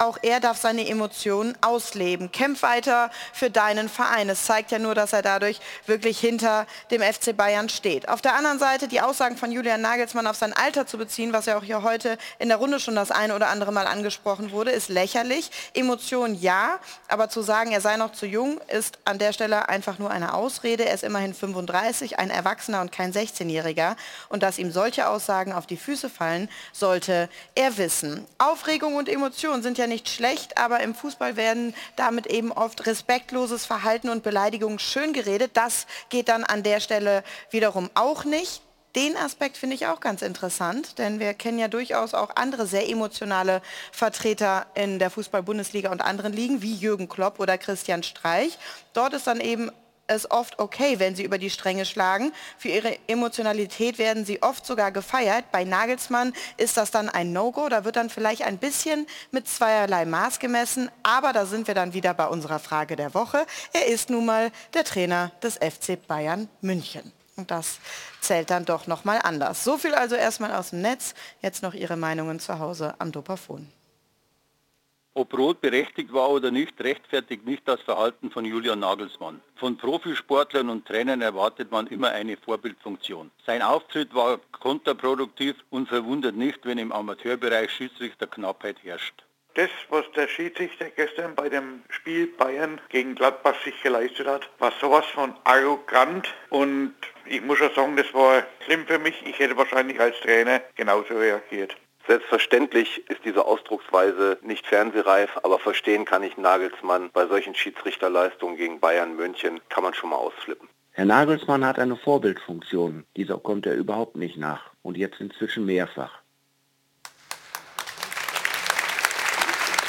auch 0.00 0.18
er 0.22 0.40
darf 0.40 0.56
seine 0.56 0.88
Emotionen 0.88 1.56
ausleben. 1.60 2.32
Kämpf 2.32 2.62
weiter 2.62 3.10
für 3.32 3.50
deinen 3.50 3.88
Verein. 3.88 4.30
Es 4.30 4.44
zeigt 4.46 4.70
ja 4.70 4.78
nur, 4.78 4.94
dass 4.94 5.12
er 5.12 5.20
dadurch 5.20 5.60
wirklich 5.86 6.18
hinter 6.18 6.66
dem 6.90 7.02
FC 7.02 7.36
Bayern 7.36 7.68
steht. 7.68 8.08
Auf 8.08 8.22
der 8.22 8.34
anderen 8.34 8.58
Seite 8.58 8.88
die 8.88 9.02
Aussagen 9.02 9.36
von 9.36 9.52
Julian 9.52 9.82
Nagelsmann 9.82 10.26
auf 10.26 10.36
sein 10.36 10.54
Alter 10.54 10.86
zu 10.86 10.96
beziehen, 10.96 11.34
was 11.34 11.46
ja 11.46 11.58
auch 11.58 11.62
hier 11.62 11.82
heute 11.82 12.16
in 12.38 12.48
der 12.48 12.56
Runde 12.56 12.80
schon 12.80 12.94
das 12.94 13.10
eine 13.10 13.34
oder 13.34 13.48
andere 13.48 13.72
Mal 13.72 13.86
angesprochen 13.86 14.52
wurde, 14.52 14.70
ist 14.70 14.88
lächerlich. 14.88 15.50
Emotionen 15.74 16.34
ja, 16.40 16.78
aber 17.08 17.28
zu 17.28 17.42
sagen, 17.42 17.72
er 17.72 17.82
sei 17.82 17.98
noch 17.98 18.12
zu 18.12 18.24
jung, 18.24 18.58
ist 18.68 18.98
an 19.04 19.18
der 19.18 19.34
Stelle 19.34 19.68
einfach 19.68 19.98
nur 19.98 20.10
eine 20.10 20.32
Ausrede. 20.32 20.86
Er 20.86 20.94
ist 20.94 21.04
immerhin 21.04 21.34
35, 21.34 22.18
ein 22.18 22.30
Erwachsener 22.30 22.80
und 22.80 22.90
kein 22.90 23.12
16-Jähriger. 23.12 23.96
Und 24.30 24.42
dass 24.42 24.58
ihm 24.58 24.72
solche 24.72 25.08
Aussagen 25.08 25.52
auf 25.52 25.66
die 25.66 25.76
Füße 25.76 26.08
fallen, 26.08 26.48
sollte 26.72 27.28
er 27.54 27.76
wissen. 27.76 28.26
Aufregung 28.38 28.96
und 28.96 29.06
Emotionen 29.06 29.62
sind 29.62 29.76
ja 29.76 29.89
nicht 29.90 30.08
schlecht, 30.08 30.56
aber 30.56 30.80
im 30.80 30.94
Fußball 30.94 31.36
werden 31.36 31.74
damit 31.96 32.26
eben 32.26 32.50
oft 32.50 32.86
respektloses 32.86 33.66
Verhalten 33.66 34.08
und 34.08 34.22
Beleidigungen 34.22 34.78
schön 34.78 35.12
geredet. 35.12 35.50
Das 35.54 35.86
geht 36.08 36.30
dann 36.30 36.44
an 36.44 36.62
der 36.62 36.80
Stelle 36.80 37.22
wiederum 37.50 37.90
auch 37.92 38.24
nicht. 38.24 38.62
Den 38.96 39.16
Aspekt 39.16 39.56
finde 39.56 39.76
ich 39.76 39.86
auch 39.86 40.00
ganz 40.00 40.20
interessant, 40.20 40.98
denn 40.98 41.20
wir 41.20 41.34
kennen 41.34 41.60
ja 41.60 41.68
durchaus 41.68 42.12
auch 42.12 42.34
andere 42.34 42.66
sehr 42.66 42.88
emotionale 42.88 43.62
Vertreter 43.92 44.66
in 44.74 44.98
der 44.98 45.10
Fußball-Bundesliga 45.10 45.92
und 45.92 46.00
anderen 46.00 46.32
Ligen, 46.32 46.60
wie 46.60 46.74
Jürgen 46.74 47.08
Klopp 47.08 47.38
oder 47.38 47.56
Christian 47.56 48.02
Streich. 48.02 48.58
Dort 48.92 49.12
ist 49.12 49.28
dann 49.28 49.40
eben 49.40 49.70
es 50.10 50.30
oft 50.30 50.58
okay, 50.58 50.98
wenn 50.98 51.14
sie 51.14 51.22
über 51.22 51.38
die 51.38 51.50
Stränge 51.50 51.84
schlagen. 51.84 52.32
Für 52.58 52.68
ihre 52.68 52.98
Emotionalität 53.08 53.98
werden 53.98 54.24
sie 54.24 54.42
oft 54.42 54.66
sogar 54.66 54.92
gefeiert. 54.92 55.46
Bei 55.52 55.64
Nagelsmann 55.64 56.32
ist 56.56 56.76
das 56.76 56.90
dann 56.90 57.08
ein 57.08 57.32
No-Go. 57.32 57.68
Da 57.68 57.84
wird 57.84 57.96
dann 57.96 58.10
vielleicht 58.10 58.42
ein 58.42 58.58
bisschen 58.58 59.06
mit 59.30 59.48
zweierlei 59.48 60.04
Maß 60.04 60.38
gemessen. 60.38 60.90
Aber 61.02 61.32
da 61.32 61.46
sind 61.46 61.66
wir 61.66 61.74
dann 61.74 61.94
wieder 61.94 62.12
bei 62.12 62.26
unserer 62.26 62.58
Frage 62.58 62.96
der 62.96 63.14
Woche. 63.14 63.46
Er 63.72 63.86
ist 63.86 64.10
nun 64.10 64.26
mal 64.26 64.50
der 64.74 64.84
Trainer 64.84 65.30
des 65.42 65.54
FC 65.56 65.96
Bayern 66.06 66.48
München. 66.60 67.12
Und 67.36 67.50
das 67.50 67.78
zählt 68.20 68.50
dann 68.50 68.64
doch 68.64 68.86
noch 68.86 69.04
mal 69.04 69.18
anders. 69.22 69.64
So 69.64 69.78
viel 69.78 69.94
also 69.94 70.14
erstmal 70.14 70.52
aus 70.52 70.70
dem 70.70 70.82
Netz. 70.82 71.14
Jetzt 71.40 71.62
noch 71.62 71.72
Ihre 71.72 71.96
Meinungen 71.96 72.40
zu 72.40 72.58
Hause 72.58 72.94
am 72.98 73.12
Dopafon. 73.12 73.72
Ob 75.20 75.36
Rot 75.36 75.60
berechtigt 75.60 76.14
war 76.14 76.30
oder 76.30 76.50
nicht, 76.50 76.82
rechtfertigt 76.82 77.44
nicht 77.44 77.68
das 77.68 77.82
Verhalten 77.82 78.30
von 78.30 78.46
Julian 78.46 78.80
Nagelsmann. 78.80 79.42
Von 79.56 79.76
Profisportlern 79.76 80.70
und 80.70 80.86
Trainern 80.86 81.20
erwartet 81.20 81.70
man 81.70 81.88
immer 81.88 82.08
eine 82.08 82.38
Vorbildfunktion. 82.38 83.30
Sein 83.44 83.60
Auftritt 83.60 84.14
war 84.14 84.40
kontraproduktiv 84.50 85.56
und 85.68 85.90
verwundert 85.90 86.36
nicht, 86.36 86.60
wenn 86.64 86.78
im 86.78 86.90
Amateurbereich 86.90 87.70
Schiedsrichterknappheit 87.70 88.82
herrscht. 88.82 89.22
Das, 89.52 89.68
was 89.90 90.10
der 90.16 90.26
Schiedsrichter 90.26 90.88
gestern 90.88 91.34
bei 91.34 91.50
dem 91.50 91.82
Spiel 91.90 92.26
Bayern 92.26 92.80
gegen 92.88 93.14
Gladbach 93.14 93.62
sich 93.62 93.78
geleistet 93.82 94.26
hat, 94.26 94.48
war 94.58 94.72
sowas 94.80 95.04
von 95.04 95.34
arrogant 95.44 96.28
und 96.48 96.94
ich 97.26 97.42
muss 97.42 97.58
schon 97.58 97.74
sagen, 97.74 97.94
das 97.94 98.14
war 98.14 98.42
schlimm 98.64 98.86
für 98.86 98.98
mich. 98.98 99.22
Ich 99.26 99.38
hätte 99.38 99.54
wahrscheinlich 99.58 100.00
als 100.00 100.18
Trainer 100.20 100.62
genauso 100.76 101.12
reagiert. 101.12 101.76
Selbstverständlich 102.10 103.08
ist 103.08 103.20
diese 103.24 103.44
Ausdrucksweise 103.44 104.36
nicht 104.42 104.66
fernsehreif, 104.66 105.30
aber 105.44 105.60
verstehen 105.60 106.04
kann 106.04 106.24
ich 106.24 106.36
Nagelsmann. 106.36 107.10
Bei 107.12 107.28
solchen 107.28 107.54
Schiedsrichterleistungen 107.54 108.56
gegen 108.56 108.80
Bayern 108.80 109.14
München 109.14 109.60
kann 109.68 109.84
man 109.84 109.94
schon 109.94 110.10
mal 110.10 110.16
ausflippen. 110.16 110.68
Herr 110.90 111.04
Nagelsmann 111.04 111.64
hat 111.64 111.78
eine 111.78 111.94
Vorbildfunktion. 111.94 113.04
Dieser 113.16 113.38
kommt 113.38 113.64
er 113.64 113.74
überhaupt 113.74 114.16
nicht 114.16 114.36
nach. 114.36 114.72
Und 114.82 114.96
jetzt 114.96 115.20
inzwischen 115.20 115.66
mehrfach. 115.66 116.10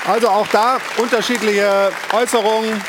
Also 0.06 0.28
auch 0.28 0.48
da 0.50 0.78
unterschiedliche 1.00 1.92
Äußerungen. 2.14 2.80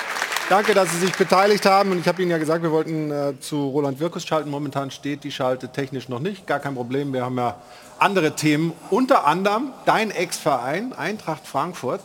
Danke, 0.50 0.74
dass 0.74 0.90
Sie 0.90 0.98
sich 0.98 1.16
beteiligt 1.16 1.64
haben. 1.64 1.92
Und 1.92 2.00
ich 2.00 2.06
habe 2.06 2.20
Ihnen 2.20 2.30
ja 2.30 2.36
gesagt, 2.36 2.62
wir 2.62 2.72
wollten 2.72 3.10
äh, 3.10 3.40
zu 3.40 3.68
Roland 3.68 3.98
Wirkus 3.98 4.26
schalten. 4.26 4.50
Momentan 4.50 4.90
steht 4.90 5.24
die 5.24 5.32
Schalte 5.32 5.72
technisch 5.72 6.10
noch 6.10 6.20
nicht. 6.20 6.46
Gar 6.46 6.58
kein 6.58 6.74
Problem. 6.74 7.14
Wir 7.14 7.24
haben 7.24 7.38
ja 7.38 7.62
andere 8.02 8.34
Themen. 8.34 8.72
Unter 8.90 9.26
anderem 9.26 9.72
dein 9.84 10.10
Ex-Verein, 10.10 10.92
Eintracht 10.92 11.46
Frankfurt. 11.46 12.02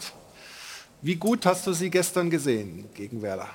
Wie 1.01 1.15
gut 1.15 1.45
hast 1.45 1.65
du 1.65 1.73
sie 1.73 1.89
gestern 1.89 2.29
gesehen 2.29 2.85
gegen 2.93 3.23
Werder? 3.23 3.47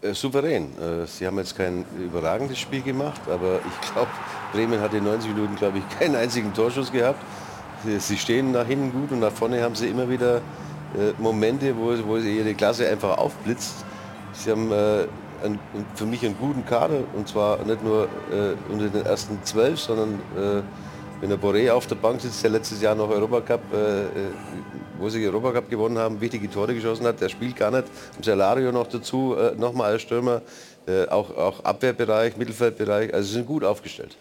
Äh, 0.00 0.14
souverän. 0.14 0.66
Äh, 0.78 1.06
sie 1.06 1.26
haben 1.26 1.36
jetzt 1.38 1.56
kein 1.56 1.84
überragendes 1.98 2.58
Spiel 2.58 2.80
gemacht, 2.80 3.20
aber 3.28 3.58
ich 3.58 3.92
glaube, 3.92 4.10
Bremen 4.52 4.80
hat 4.80 4.94
in 4.94 5.04
90 5.04 5.34
Minuten, 5.34 5.56
glaube 5.56 5.78
ich, 5.78 5.98
keinen 5.98 6.16
einzigen 6.16 6.54
Torschuss 6.54 6.90
gehabt. 6.90 7.20
Sie 7.98 8.16
stehen 8.16 8.52
nach 8.52 8.66
hinten 8.66 8.92
gut 8.92 9.12
und 9.12 9.20
nach 9.20 9.32
vorne 9.32 9.62
haben 9.62 9.74
sie 9.74 9.88
immer 9.88 10.08
wieder 10.08 10.36
äh, 10.36 11.12
Momente, 11.18 11.76
wo, 11.76 11.92
wo 12.06 12.16
ihre 12.16 12.54
Klasse 12.54 12.88
einfach 12.88 13.18
aufblitzt. 13.18 13.84
Sie 14.32 14.50
haben 14.50 14.72
äh, 14.72 15.06
ein, 15.44 15.58
für 15.94 16.06
mich 16.06 16.24
einen 16.24 16.38
guten 16.38 16.64
Kader 16.64 17.00
und 17.14 17.28
zwar 17.28 17.62
nicht 17.62 17.84
nur 17.84 18.04
äh, 18.32 18.54
unter 18.72 18.88
den 18.88 19.04
ersten 19.04 19.38
zwölf, 19.44 19.78
sondern 19.78 20.14
äh, 20.34 20.62
wenn 21.20 21.28
der 21.28 21.38
Boré 21.38 21.70
auf 21.70 21.86
der 21.86 21.96
Bank 21.96 22.20
sitzt, 22.20 22.42
der 22.42 22.50
letztes 22.50 22.80
Jahr 22.80 22.94
noch 22.94 23.08
Europacup, 23.08 23.60
äh, 23.72 24.02
äh, 24.02 24.06
wo 24.98 25.08
sie 25.08 25.26
Europacup 25.26 25.68
gewonnen 25.68 25.98
haben, 25.98 26.20
wichtige 26.20 26.50
Tore 26.50 26.74
geschossen 26.74 27.06
hat, 27.06 27.20
der 27.20 27.28
spielt 27.28 27.56
gar 27.56 27.70
nicht. 27.70 27.84
Und 28.16 28.24
Salario 28.24 28.72
noch 28.72 28.86
dazu, 28.86 29.34
äh, 29.36 29.54
nochmal 29.56 29.92
als 29.92 30.02
Stürmer, 30.02 30.42
äh, 30.86 31.06
auch, 31.08 31.36
auch 31.36 31.64
Abwehrbereich, 31.64 32.36
Mittelfeldbereich, 32.36 33.12
also 33.14 33.26
sie 33.26 33.34
sind 33.34 33.46
gut 33.46 33.64
aufgestellt. 33.64 34.16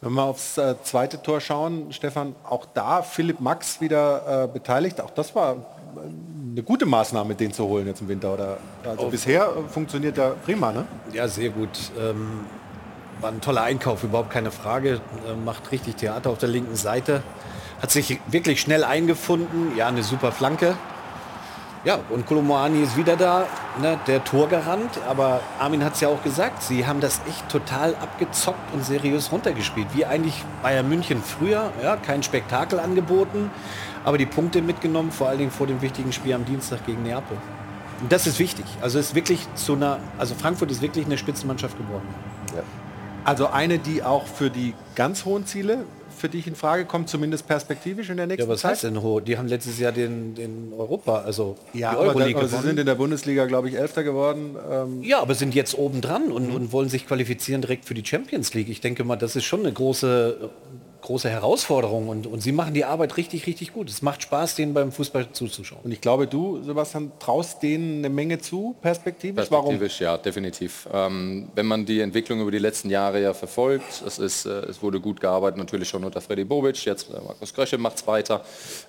Wenn 0.00 0.12
wir 0.14 0.22
aufs 0.22 0.56
äh, 0.56 0.76
zweite 0.82 1.20
Tor 1.22 1.40
schauen, 1.40 1.92
Stefan, 1.92 2.34
auch 2.44 2.66
da 2.72 3.02
Philipp 3.02 3.40
Max 3.40 3.80
wieder 3.80 4.44
äh, 4.44 4.48
beteiligt. 4.48 5.00
Auch 5.00 5.10
das 5.10 5.34
war 5.34 5.56
eine 6.52 6.62
gute 6.62 6.86
Maßnahme, 6.86 7.34
den 7.34 7.52
zu 7.52 7.66
holen 7.66 7.86
jetzt 7.86 8.00
im 8.00 8.08
Winter. 8.08 8.32
Oder? 8.32 8.56
Also 8.84 9.04
Auf 9.04 9.10
bisher 9.10 9.50
funktioniert 9.68 10.16
er 10.16 10.30
prima, 10.30 10.72
ne? 10.72 10.86
Ja, 11.12 11.28
sehr 11.28 11.50
gut. 11.50 11.68
Ähm, 11.98 12.46
war 13.20 13.30
ein 13.30 13.40
toller 13.40 13.62
Einkauf, 13.62 14.04
überhaupt 14.04 14.30
keine 14.30 14.50
Frage. 14.50 15.00
Äh, 15.26 15.34
macht 15.44 15.70
richtig 15.72 15.96
Theater 15.96 16.30
auf 16.30 16.38
der 16.38 16.48
linken 16.48 16.76
Seite. 16.76 17.22
Hat 17.80 17.90
sich 17.90 18.20
wirklich 18.26 18.60
schnell 18.60 18.84
eingefunden. 18.84 19.76
Ja, 19.76 19.88
eine 19.88 20.02
super 20.02 20.32
Flanke. 20.32 20.76
Ja, 21.82 21.98
und 22.10 22.26
Kolomoani 22.26 22.82
ist 22.82 22.98
wieder 22.98 23.16
da, 23.16 23.46
ne, 23.80 23.98
der 24.06 24.22
Torgarant. 24.22 25.00
Aber 25.08 25.40
Armin 25.58 25.82
hat 25.82 25.94
es 25.94 26.00
ja 26.00 26.08
auch 26.08 26.22
gesagt, 26.22 26.62
sie 26.62 26.86
haben 26.86 27.00
das 27.00 27.22
echt 27.26 27.48
total 27.48 27.94
abgezockt 27.94 28.74
und 28.74 28.84
seriös 28.84 29.32
runtergespielt. 29.32 29.86
Wie 29.94 30.04
eigentlich 30.04 30.44
Bayern 30.62 30.88
München 30.88 31.22
früher. 31.22 31.72
Ja, 31.82 31.96
kein 31.96 32.22
Spektakel 32.22 32.78
angeboten, 32.80 33.50
aber 34.04 34.18
die 34.18 34.26
Punkte 34.26 34.60
mitgenommen, 34.60 35.10
vor 35.10 35.28
allen 35.28 35.38
Dingen 35.38 35.50
vor 35.50 35.66
dem 35.66 35.80
wichtigen 35.80 36.12
Spiel 36.12 36.34
am 36.34 36.44
Dienstag 36.44 36.84
gegen 36.84 37.02
Neapel. 37.02 37.38
Und 38.02 38.12
das 38.12 38.26
ist 38.26 38.38
wichtig. 38.38 38.66
Also 38.82 38.98
ist 38.98 39.14
wirklich 39.14 39.46
zu 39.54 39.74
einer, 39.74 40.00
also 40.18 40.34
Frankfurt 40.34 40.70
ist 40.70 40.82
wirklich 40.82 41.06
eine 41.06 41.16
Spitzenmannschaft 41.16 41.78
geworden. 41.78 42.08
Ja. 42.54 42.62
Also 43.24 43.46
eine, 43.48 43.78
die 43.78 44.02
auch 44.02 44.26
für 44.26 44.50
die 44.50 44.74
ganz 44.94 45.24
hohen 45.24 45.46
Ziele 45.46 45.84
für 46.16 46.28
dich 46.28 46.46
in 46.46 46.54
Frage 46.54 46.84
kommt, 46.84 47.08
zumindest 47.08 47.46
perspektivisch 47.46 48.10
in 48.10 48.18
der 48.18 48.26
nächsten 48.26 48.42
Ja, 48.46 48.52
was 48.52 48.60
Zeit? 48.60 48.72
heißt 48.72 48.84
denn 48.84 49.00
hoch? 49.00 49.20
Die 49.22 49.38
haben 49.38 49.48
letztes 49.48 49.78
Jahr 49.78 49.92
den, 49.92 50.34
den 50.34 50.72
Europa, 50.76 51.20
also 51.22 51.56
Ja, 51.72 51.92
die 51.92 51.96
aber, 51.96 52.04
da, 52.04 52.10
Euroleague 52.10 52.36
aber 52.38 52.48
sie 52.48 52.58
sind 52.58 52.78
in 52.78 52.84
der 52.84 52.94
Bundesliga, 52.94 53.46
glaube 53.46 53.68
ich, 53.70 53.76
Elfter 53.76 54.02
geworden. 54.04 54.54
Ähm, 54.70 55.02
Ja, 55.02 55.20
aber 55.20 55.34
sind 55.34 55.54
jetzt 55.54 55.78
oben 55.78 56.02
dran 56.02 56.30
und, 56.30 56.50
und 56.50 56.72
wollen 56.72 56.90
sich 56.90 57.06
qualifizieren 57.06 57.62
direkt 57.62 57.86
für 57.86 57.94
die 57.94 58.04
Champions 58.04 58.52
League. 58.52 58.68
Ich 58.68 58.82
denke 58.82 59.02
mal, 59.04 59.16
das 59.16 59.34
ist 59.34 59.44
schon 59.44 59.60
eine 59.60 59.72
große, 59.72 60.50
große 61.10 61.28
Herausforderung 61.28 62.06
und, 62.06 62.28
und 62.28 62.40
sie 62.40 62.52
machen 62.52 62.72
die 62.72 62.84
Arbeit 62.84 63.16
richtig, 63.16 63.48
richtig 63.48 63.72
gut. 63.72 63.90
Es 63.90 64.00
macht 64.00 64.22
Spaß, 64.22 64.54
denen 64.54 64.74
beim 64.74 64.92
Fußball 64.92 65.32
zuzuschauen. 65.32 65.80
Und 65.82 65.90
ich 65.90 66.00
glaube, 66.00 66.28
du, 66.28 66.62
Sebastian, 66.62 67.10
traust 67.18 67.64
denen 67.64 67.98
eine 67.98 68.08
Menge 68.08 68.38
zu, 68.38 68.76
perspektivisch. 68.80 69.48
Perspektivisch, 69.48 70.00
ja, 70.00 70.16
definitiv. 70.16 70.88
Ähm, 70.92 71.48
wenn 71.56 71.66
man 71.66 71.84
die 71.84 72.00
Entwicklung 72.00 72.40
über 72.40 72.52
die 72.52 72.60
letzten 72.60 72.90
Jahre 72.90 73.20
ja 73.20 73.34
verfolgt, 73.34 74.04
es, 74.06 74.20
ist, 74.20 74.46
äh, 74.46 74.50
es 74.66 74.82
wurde 74.82 75.00
gut 75.00 75.20
gearbeitet, 75.20 75.58
natürlich 75.58 75.88
schon 75.88 76.04
unter 76.04 76.20
Freddy 76.20 76.44
Bobic, 76.44 76.84
jetzt 76.84 77.10
äh, 77.10 77.14
Markus 77.14 77.52
Krösche 77.52 77.76
macht 77.76 77.96
es 77.96 78.06
weiter. 78.06 78.44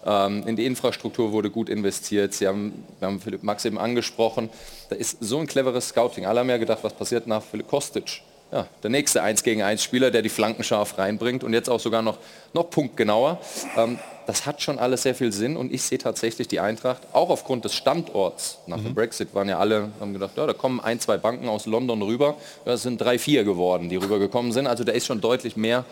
Ähm, 0.05 0.43
in 0.45 0.55
die 0.55 0.67
Infrastruktur 0.67 1.32
wurde 1.32 1.49
gut 1.49 1.69
investiert. 1.69 2.36
Sie 2.36 2.47
haben, 2.47 2.86
wir 2.99 3.07
haben 3.07 3.19
Philipp 3.19 3.41
Max 3.41 3.65
eben 3.65 3.80
angesprochen, 3.80 4.51
da 4.89 4.95
ist 4.95 5.17
so 5.22 5.39
ein 5.39 5.47
cleveres 5.47 5.88
Scouting. 5.88 6.28
Alle 6.28 6.41
haben 6.41 6.49
ja 6.49 6.57
gedacht, 6.57 6.84
was 6.84 6.93
passiert 6.93 7.26
nach 7.26 7.41
Philipp 7.41 7.67
Kostic? 7.67 8.22
Ja, 8.52 8.68
der 8.84 8.89
nächste 8.89 9.24
1 9.24 9.43
gegen 9.43 9.62
1 9.62 9.82
Spieler, 9.82 10.12
der 10.12 10.22
die 10.22 10.30
Flanken 10.30 10.64
scharf 10.64 10.97
reinbringt 10.97 11.43
und 11.43 11.54
jetzt 11.54 11.70
auch 11.70 11.80
sogar 11.80 12.02
noch, 12.02 12.18
noch 12.54 12.70
punktgenauer. 12.70 13.39
Ähm, 13.78 13.97
das 14.28 14.45
hat 14.45 14.62
schon 14.62 14.78
alles 14.78 15.04
sehr 15.04 15.16
viel 15.16 15.32
Sinn 15.32 15.58
und 15.58 15.74
ich 15.74 15.84
sehe 15.84 15.97
tatsächlich 15.97 16.47
die 16.47 16.60
Eintracht, 16.60 17.02
auch 17.12 17.30
aufgrund 17.30 17.66
des 17.66 17.74
Standorts, 17.74 18.60
nach 18.68 18.78
mhm. 18.78 18.86
dem 18.86 18.95
Brexit 18.95 19.34
waren 19.34 19.49
ja 19.49 19.58
alle, 19.58 19.89
haben 19.99 20.14
gedacht, 20.14 20.32
ja, 20.36 20.45
da 20.45 20.54
kommen 20.54 20.80
ein, 20.80 20.99
zwei 20.99 21.18
Banken 21.18 21.47
aus 21.49 21.66
London 21.66 22.02
rüber, 22.02 22.36
das 22.66 22.84
sind 22.84 23.02
drei, 23.02 23.18
vier 23.18 23.43
geworden, 23.43 23.89
die 23.89 23.95
rübergekommen 23.95 24.52
sind, 24.52 24.68
also 24.68 24.84
da 24.84 24.91
ist 24.91 25.06
schon 25.06 25.22
deutlich 25.22 25.58
mehr 25.58 25.86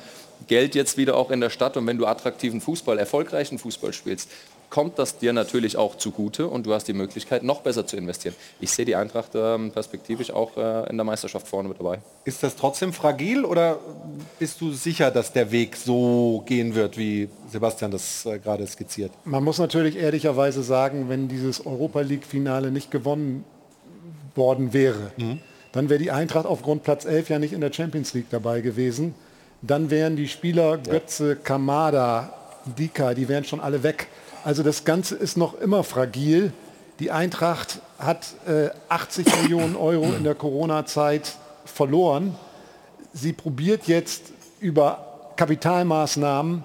Geld 0.48 0.76
jetzt 0.76 0.96
wieder 0.96 1.18
auch 1.18 1.32
in 1.32 1.42
der 1.42 1.50
Stadt 1.50 1.76
und 1.76 1.86
wenn 1.88 1.98
du 1.98 2.06
attraktiven 2.06 2.62
Fußball, 2.62 2.98
erfolgreichen 2.98 3.58
Fußball 3.58 3.94
spielst, 3.94 4.30
kommt 4.70 5.00
das 5.00 5.18
dir 5.18 5.34
natürlich 5.34 5.78
auch 5.78 5.96
zugute 5.96 6.48
und 6.48 6.66
du 6.66 6.74
hast 6.74 6.88
die 6.88 6.94
Möglichkeit, 6.94 7.44
noch 7.44 7.62
besser 7.62 7.88
zu 7.88 7.98
investieren. 7.98 8.36
Ich 8.60 8.72
sehe 8.72 8.86
die 8.86 8.96
Eintracht 8.96 9.32
ähm, 9.36 9.72
perspektivisch 9.72 10.32
auch 10.32 10.56
äh, 10.58 10.90
in 10.90 10.98
der 10.98 11.06
Meisterschaft 11.06 11.48
vorne 11.48 11.70
mit 11.70 11.80
dabei. 11.80 12.00
Ist 12.26 12.44
das 12.44 12.56
trotzdem 12.56 12.94
fragil 12.94 13.46
oder 13.46 13.80
bist 14.38 14.62
du 14.62 14.72
sicher, 14.72 15.12
dass 15.12 15.34
der 15.34 15.52
Weg 15.52 15.76
so 15.76 16.44
gehen 16.46 16.76
wird, 16.76 16.98
wie 16.98 17.30
Sebastian 17.52 17.92
das 17.92 18.26
äh, 18.26 18.40
gerade 18.40 18.66
skizziert? 18.68 19.12
Man 19.26 19.44
muss 19.44 19.58
natürlich 19.58 19.96
ehrlicherweise 19.98 20.62
sagen, 20.64 21.10
wenn 21.10 21.28
dieses 21.28 21.66
Europa 21.66 22.02
League-Finale 22.02 22.72
nicht 22.72 22.92
gewonnen 22.92 23.46
worden 24.36 24.74
wäre, 24.74 25.12
mhm. 25.18 25.40
dann 25.72 25.90
wäre 25.90 26.00
die 26.00 26.12
Eintracht 26.12 26.46
aufgrund 26.46 26.84
Platz 26.84 27.06
11 27.06 27.30
ja 27.30 27.40
nicht 27.40 27.54
in 27.54 27.62
der 27.62 27.74
Champions 27.74 28.14
League 28.14 28.30
dabei 28.30 28.62
gewesen. 28.62 29.16
Dann 29.62 29.90
wären 29.90 30.16
die 30.16 30.28
Spieler 30.28 30.78
Götze, 30.78 31.36
Kamada, 31.36 32.34
Dika, 32.78 33.14
die 33.14 33.28
wären 33.28 33.44
schon 33.44 33.60
alle 33.60 33.84
weg. 33.84 34.08
Also 34.44 34.64
das 34.64 34.86
Ganze 34.86 35.16
ist 35.16 35.38
noch 35.38 35.60
immer 35.60 35.84
fragil. 35.84 36.54
Die 37.00 37.12
Eintracht 37.12 37.80
hat 37.98 38.28
äh, 38.48 38.70
80 38.88 39.26
Millionen 39.44 39.76
Euro 39.76 40.14
in 40.14 40.24
der 40.24 40.36
Corona-Zeit 40.36 41.38
verloren. 41.66 42.36
Sie 43.14 43.34
probiert 43.34 43.88
jetzt 43.88 44.32
über 44.60 45.34
Kapitalmaßnahmen 45.36 46.64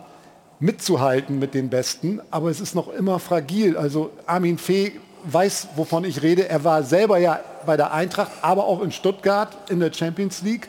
mitzuhalten 0.61 1.39
mit 1.39 1.55
den 1.55 1.69
Besten, 1.69 2.21
aber 2.31 2.51
es 2.51 2.61
ist 2.61 2.75
noch 2.75 2.89
immer 2.89 3.19
fragil. 3.19 3.77
Also 3.77 4.11
Armin 4.27 4.59
Fee 4.59 4.93
weiß, 5.25 5.69
wovon 5.77 6.05
ich 6.05 6.23
rede. 6.23 6.49
Er 6.49 6.65
war 6.65 6.83
selber 6.83 7.19
ja 7.19 7.41
bei 7.67 7.77
der 7.77 7.93
Eintracht, 7.93 8.31
aber 8.43 8.65
auch 8.67 8.83
in 8.83 8.93
Stuttgart 8.93 9.71
in 9.71 9.81
der 9.81 9.93
Champions 9.93 10.43
League. 10.43 10.69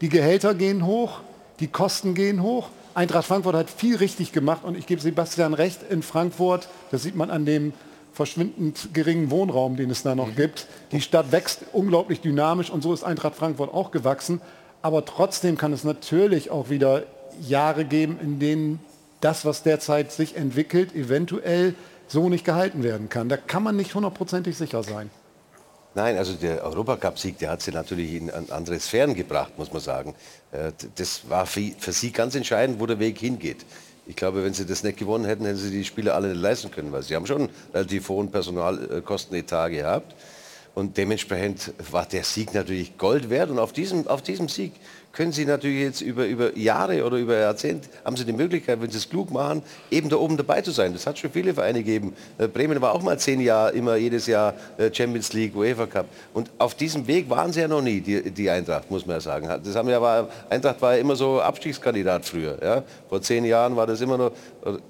Die 0.00 0.08
Gehälter 0.08 0.54
gehen 0.54 0.84
hoch, 0.84 1.20
die 1.60 1.68
Kosten 1.68 2.14
gehen 2.14 2.42
hoch. 2.42 2.68
Eintracht 2.94 3.26
Frankfurt 3.26 3.54
hat 3.54 3.70
viel 3.70 3.96
richtig 3.96 4.32
gemacht 4.32 4.64
und 4.64 4.76
ich 4.76 4.86
gebe 4.86 5.00
Sebastian 5.00 5.54
recht, 5.54 5.80
in 5.88 6.02
Frankfurt, 6.02 6.68
das 6.90 7.02
sieht 7.02 7.16
man 7.16 7.30
an 7.30 7.46
dem 7.46 7.72
verschwindend 8.12 8.90
geringen 8.92 9.30
Wohnraum, 9.30 9.76
den 9.76 9.90
es 9.90 10.02
da 10.02 10.14
noch 10.14 10.34
gibt. 10.36 10.66
Die 10.92 11.00
Stadt 11.00 11.32
wächst 11.32 11.60
unglaublich 11.72 12.20
dynamisch 12.20 12.70
und 12.70 12.82
so 12.82 12.92
ist 12.92 13.04
Eintracht 13.04 13.36
Frankfurt 13.36 13.72
auch 13.72 13.90
gewachsen. 13.90 14.40
Aber 14.82 15.04
trotzdem 15.04 15.56
kann 15.56 15.72
es 15.72 15.84
natürlich 15.84 16.50
auch 16.50 16.68
wieder 16.68 17.04
Jahre 17.40 17.84
geben, 17.84 18.18
in 18.20 18.38
denen 18.38 18.80
das, 19.20 19.44
was 19.44 19.62
derzeit 19.62 20.12
sich 20.12 20.36
entwickelt, 20.36 20.94
eventuell 20.94 21.74
so 22.08 22.28
nicht 22.28 22.44
gehalten 22.44 22.82
werden 22.82 23.08
kann. 23.08 23.28
Da 23.28 23.38
kann 23.38 23.62
man 23.62 23.76
nicht 23.76 23.94
hundertprozentig 23.94 24.56
sicher 24.56 24.82
sein. 24.82 25.10
Nein, 25.94 26.16
also 26.16 26.32
der 26.34 26.64
Europacup-Sieg, 26.64 27.38
der 27.38 27.50
hat 27.50 27.60
sie 27.60 27.70
natürlich 27.70 28.14
in 28.14 28.30
andere 28.30 28.80
Sphären 28.80 29.14
gebracht, 29.14 29.58
muss 29.58 29.72
man 29.72 29.82
sagen. 29.82 30.14
Äh, 30.50 30.72
das 30.94 31.28
war 31.28 31.44
für, 31.46 31.92
sie 31.92 32.12
ganz 32.12 32.34
entscheidend, 32.34 32.80
wo 32.80 32.86
der 32.86 32.98
Weg 32.98 33.18
hingeht. 33.18 33.66
Ich 34.06 34.16
glaube, 34.16 34.42
wenn 34.42 34.54
sie 34.54 34.66
das 34.66 34.82
nicht 34.82 34.98
gewonnen 34.98 35.26
hätten, 35.26 35.44
hätten 35.44 35.58
sie 35.58 35.70
die 35.70 35.84
Spiele 35.84 36.14
alle 36.14 36.28
nicht 36.28 36.40
leisten 36.40 36.70
können, 36.70 36.92
weil 36.92 37.02
sie 37.02 37.14
haben 37.14 37.26
schon 37.26 37.48
relativ 37.74 38.08
hohen 38.08 38.30
Personalkostenetat 38.30 39.70
gehabt. 39.70 40.14
Und 40.74 40.96
dementsprechend 40.96 41.74
war 41.90 42.06
der 42.06 42.24
Sieg 42.24 42.54
natürlich 42.54 42.96
Gold 42.96 43.28
wert. 43.28 43.50
Und 43.50 43.58
auf 43.58 43.72
diesem, 43.72 44.08
auf 44.08 44.22
diesem 44.22 44.48
Sieg 44.48 44.72
können 45.12 45.32
Sie 45.32 45.44
natürlich 45.44 45.80
jetzt 45.80 46.00
über, 46.00 46.26
über 46.26 46.56
Jahre 46.56 47.04
oder 47.04 47.18
über 47.18 47.36
Jahrzehnte, 47.36 47.88
haben 48.04 48.16
Sie 48.16 48.24
die 48.24 48.32
Möglichkeit, 48.32 48.80
wenn 48.80 48.90
Sie 48.90 48.96
es 48.96 49.08
klug 49.08 49.30
machen, 49.30 49.62
eben 49.90 50.08
da 50.08 50.16
oben 50.16 50.36
dabei 50.36 50.62
zu 50.62 50.70
sein. 50.70 50.92
Das 50.92 51.06
hat 51.06 51.18
schon 51.18 51.30
viele 51.30 51.54
Vereine 51.54 51.80
gegeben. 51.80 52.14
Äh, 52.38 52.48
Bremen 52.48 52.80
war 52.80 52.94
auch 52.94 53.02
mal 53.02 53.18
zehn 53.18 53.40
Jahre, 53.40 53.72
immer 53.72 53.96
jedes 53.96 54.26
Jahr 54.26 54.54
äh, 54.78 54.92
Champions 54.92 55.32
League, 55.32 55.54
UEFA 55.54 55.86
Cup. 55.86 56.06
Und 56.32 56.50
auf 56.58 56.74
diesem 56.74 57.06
Weg 57.06 57.28
waren 57.28 57.52
sie 57.52 57.60
ja 57.60 57.68
noch 57.68 57.82
nie, 57.82 58.00
die, 58.00 58.30
die 58.30 58.48
Eintracht, 58.48 58.90
muss 58.90 59.04
man 59.06 59.16
ja 59.16 59.20
sagen. 59.20 59.48
Das 59.62 59.76
haben 59.76 59.88
ja, 59.88 60.00
war, 60.00 60.28
Eintracht 60.48 60.80
war 60.80 60.94
ja 60.94 61.00
immer 61.00 61.14
so 61.14 61.40
Abstiegskandidat 61.40 62.24
früher. 62.24 62.58
Ja? 62.62 62.82
Vor 63.08 63.20
zehn 63.20 63.44
Jahren 63.44 63.76
war 63.76 63.86
das 63.86 64.00
immer 64.00 64.16
noch 64.16 64.32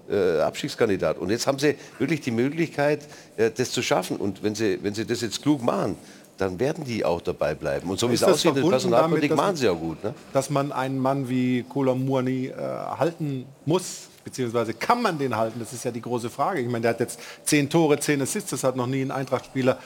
äh, 0.08 0.40
Abstiegskandidat. 0.40 1.18
Und 1.18 1.30
jetzt 1.30 1.46
haben 1.46 1.58
sie 1.58 1.74
wirklich 1.98 2.20
die 2.20 2.30
Möglichkeit, 2.30 3.00
äh, 3.36 3.50
das 3.50 3.72
zu 3.72 3.82
schaffen. 3.82 4.16
Und 4.18 4.42
wenn 4.42 4.54
sie, 4.54 4.78
wenn 4.82 4.94
sie 4.94 5.04
das 5.04 5.20
jetzt 5.20 5.42
klug 5.42 5.62
machen, 5.62 5.96
dann 6.42 6.58
werden 6.58 6.84
die 6.84 7.04
auch 7.04 7.20
dabei 7.20 7.54
bleiben. 7.54 7.88
Und 7.88 8.00
so 8.00 8.10
wie 8.10 8.14
es 8.14 8.24
aussieht, 8.24 8.56
das 8.56 8.68
Personalpolitik 8.68 9.36
machen 9.36 9.56
sie 9.56 9.66
ja 9.66 9.72
gut. 9.72 10.02
Ne? 10.02 10.12
Dass 10.32 10.50
man 10.50 10.72
einen 10.72 10.98
Mann 10.98 11.28
wie 11.28 11.62
Kolomurni 11.62 12.46
äh, 12.46 12.54
halten 12.98 13.46
muss, 13.64 14.08
beziehungsweise 14.24 14.74
kann 14.74 15.02
man 15.02 15.18
den 15.18 15.36
halten, 15.36 15.60
das 15.60 15.72
ist 15.72 15.84
ja 15.84 15.90
die 15.92 16.00
große 16.00 16.30
Frage. 16.30 16.60
Ich 16.60 16.66
meine, 16.66 16.82
der 16.82 16.90
hat 16.90 17.00
jetzt 17.00 17.20
zehn 17.44 17.70
Tore, 17.70 17.98
zehn 18.00 18.20
Assists, 18.20 18.50
das 18.50 18.64
hat 18.64 18.76
noch 18.76 18.88
nie 18.88 19.02
ein 19.02 19.10
Eintracht-Spieler 19.12 19.78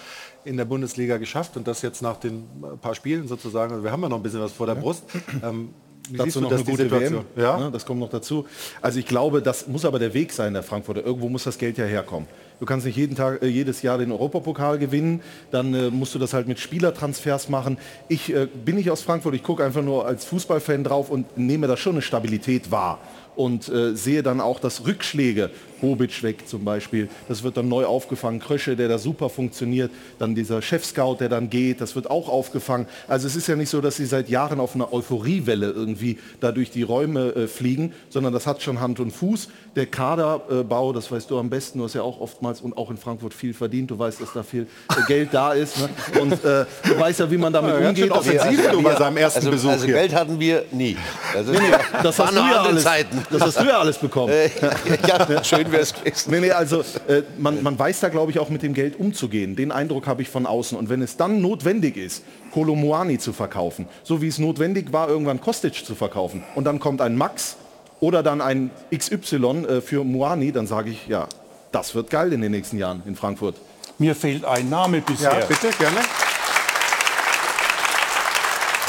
in 0.44 0.57
der 0.57 0.64
Bundesliga 0.64 1.18
geschafft 1.18 1.57
und 1.57 1.66
das 1.68 1.82
jetzt 1.82 2.00
nach 2.00 2.16
den 2.16 2.44
äh, 2.62 2.76
paar 2.76 2.94
Spielen 2.94 3.28
sozusagen. 3.28 3.72
Also 3.72 3.84
wir 3.84 3.92
haben 3.92 4.02
ja 4.02 4.09
noch 4.09 4.16
ein 4.16 4.22
bisschen 4.22 4.40
was 4.40 4.52
vor 4.52 4.66
der 4.66 4.76
Brust. 4.76 5.04
Ähm, 5.42 5.74
wie 6.09 6.18
dazu 6.18 6.40
noch 6.40 6.52
eine 6.52 6.64
gute 6.64 6.90
WM. 6.90 7.24
Ja? 7.34 7.59
ja? 7.59 7.70
das 7.70 7.84
kommt 7.84 8.00
noch 8.00 8.09
dazu. 8.09 8.46
Also 8.80 8.98
ich 8.98 9.07
glaube, 9.07 9.42
das 9.42 9.66
muss 9.66 9.84
aber 9.84 9.98
der 9.98 10.14
Weg 10.14 10.32
sein, 10.32 10.54
der 10.54 10.62
Frankfurter. 10.62 11.04
Irgendwo 11.04 11.28
muss 11.28 11.44
das 11.44 11.59
Geld 11.59 11.78
ja 11.78 11.84
herkommen. 11.84 12.28
Du 12.59 12.64
kannst 12.64 12.86
nicht 12.86 12.96
jeden 12.96 13.16
Tag, 13.16 13.42
äh, 13.42 13.46
jedes 13.46 13.82
Jahr 13.82 13.98
den 13.98 14.11
Europapokal 14.11 14.78
gewinnen, 14.78 15.20
dann 15.50 15.74
äh, 15.74 15.90
musst 15.90 16.14
du 16.14 16.18
das 16.18 16.32
halt 16.32 16.48
mit 16.48 16.59
Spielertransfers 16.59 17.48
machen. 17.50 17.76
Ich 18.09 18.32
äh, 18.32 18.46
bin 18.46 18.76
nicht 18.76 18.90
aus 18.90 19.02
Frankfurt, 19.02 19.34
ich 19.34 19.42
gucke 19.42 19.62
einfach 19.62 19.82
nur 19.82 20.07
als 20.07 20.24
Fußballfan 20.24 20.84
drauf 20.84 21.11
und 21.11 21.36
nehme 21.36 21.66
da 21.66 21.76
schon 21.76 21.92
eine 21.92 22.02
Stabilität 22.02 22.70
wahr. 22.70 22.98
Und 23.36 23.70
sehe 23.92 24.22
dann 24.22 24.40
auch, 24.40 24.61
dass 24.61 24.86
Rückschläge 24.86 25.50
Bobic 25.80 26.22
weg 26.22 26.48
zum 26.48 26.64
Beispiel. 26.64 27.08
Das 27.28 27.42
wird 27.42 27.56
dann 27.56 27.68
neu 27.68 27.84
aufgefangen. 27.84 28.40
Krösche, 28.40 28.76
der 28.76 28.88
da 28.88 28.98
super 28.98 29.28
funktioniert. 29.28 29.90
Dann 30.18 30.34
dieser 30.34 30.62
Chef-Scout, 30.62 31.16
der 31.20 31.28
dann 31.28 31.50
geht, 31.50 31.80
das 31.80 31.94
wird 31.94 32.10
auch 32.10 32.28
aufgefangen. 32.28 32.86
Also 33.08 33.26
es 33.26 33.36
ist 33.36 33.46
ja 33.46 33.56
nicht 33.56 33.70
so, 33.70 33.80
dass 33.80 33.96
sie 33.96 34.06
seit 34.06 34.28
Jahren 34.28 34.60
auf 34.60 34.74
einer 34.74 34.92
Euphoriewelle 34.92 35.70
irgendwie 35.70 36.18
da 36.40 36.52
durch 36.52 36.70
die 36.70 36.82
Räume 36.82 37.34
äh, 37.34 37.46
fliegen, 37.46 37.92
sondern 38.08 38.32
das 38.32 38.46
hat 38.46 38.62
schon 38.62 38.80
Hand 38.80 39.00
und 39.00 39.10
Fuß. 39.10 39.48
Der 39.74 39.86
Kaderbau, 39.86 40.92
das 40.92 41.10
weißt 41.12 41.30
du 41.30 41.38
am 41.38 41.50
besten, 41.50 41.78
du 41.78 41.84
hast 41.84 41.94
ja 41.94 42.02
auch 42.02 42.20
oftmals 42.20 42.60
und 42.60 42.76
auch 42.76 42.90
in 42.90 42.96
Frankfurt 42.96 43.34
viel 43.34 43.52
verdient. 43.52 43.90
Du 43.90 43.98
weißt, 43.98 44.20
dass 44.20 44.32
da 44.32 44.42
viel 44.42 44.62
äh, 44.90 45.02
Geld 45.06 45.28
da 45.32 45.52
ist. 45.52 45.78
Ne? 45.78 45.88
Und 46.20 46.32
äh, 46.32 46.64
du 46.84 46.98
weißt 46.98 47.20
ja, 47.20 47.30
wie 47.30 47.36
man 47.36 47.52
damit 47.52 47.80
ja, 47.80 47.88
umgeht. 47.88 48.10
Offensiv 48.10 48.68
also, 48.68 48.82
bei 48.82 48.96
seinem 48.96 49.16
ersten 49.18 49.38
also, 49.40 49.50
Besuch 49.50 49.70
also 49.70 49.86
Geld 49.86 50.14
hatten 50.14 50.40
wir 50.40 50.64
nie. 50.72 50.96
Also, 51.34 51.52
nee, 51.52 51.58
nee, 51.58 51.66
das, 52.02 52.18
hast 52.18 52.32
du 52.32 52.36
ja 52.36 52.62
alles, 52.62 52.84
das 53.30 53.42
hast 53.42 53.60
du 53.60 53.64
ja 53.64 53.78
alles 53.78 53.98
bekommen. 53.98 54.32
Äh, 54.32 54.50
ja, 55.06 55.44
schön 55.44 55.65
schön 55.66 55.72
wäre 55.72 55.82
es 55.82 55.94
gewesen. 55.94 56.30
Nee, 56.30 56.40
nee, 56.40 56.50
also 56.50 56.80
äh, 57.08 57.22
man, 57.38 57.62
man 57.62 57.78
weiß 57.78 58.00
da, 58.00 58.08
glaube 58.08 58.30
ich, 58.32 58.38
auch 58.38 58.48
mit 58.48 58.62
dem 58.62 58.74
Geld 58.74 58.98
umzugehen. 58.98 59.56
Den 59.56 59.72
Eindruck 59.72 60.06
habe 60.06 60.22
ich 60.22 60.28
von 60.28 60.46
außen. 60.46 60.76
Und 60.76 60.88
wenn 60.88 61.02
es 61.02 61.16
dann 61.16 61.40
notwendig 61.40 61.96
ist, 61.96 62.22
Kolomoani 62.52 63.18
zu 63.18 63.32
verkaufen, 63.32 63.88
so 64.02 64.22
wie 64.22 64.28
es 64.28 64.38
notwendig 64.38 64.92
war, 64.92 65.08
irgendwann 65.08 65.40
Kostic 65.40 65.84
zu 65.84 65.94
verkaufen, 65.94 66.42
und 66.54 66.64
dann 66.64 66.80
kommt 66.80 67.00
ein 67.00 67.16
Max 67.16 67.56
oder 68.00 68.22
dann 68.22 68.40
ein 68.40 68.70
XY 68.94 69.66
äh, 69.66 69.80
für 69.80 70.04
Moani, 70.04 70.52
dann 70.52 70.66
sage 70.66 70.90
ich, 70.90 71.06
ja, 71.06 71.28
das 71.72 71.94
wird 71.94 72.10
geil 72.10 72.32
in 72.32 72.40
den 72.40 72.52
nächsten 72.52 72.78
Jahren 72.78 73.02
in 73.06 73.16
Frankfurt. 73.16 73.56
Mir 73.98 74.14
fehlt 74.14 74.44
ein 74.44 74.68
Name 74.68 75.00
bisher. 75.00 75.38
Ja, 75.38 75.46
bitte, 75.46 75.70
gerne. 75.78 76.00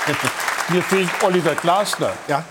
Mir 0.69 0.81
fehlt 0.83 1.09
Oliver 1.23 1.55
Glasner. 1.55 2.11
Ja. 2.27 2.43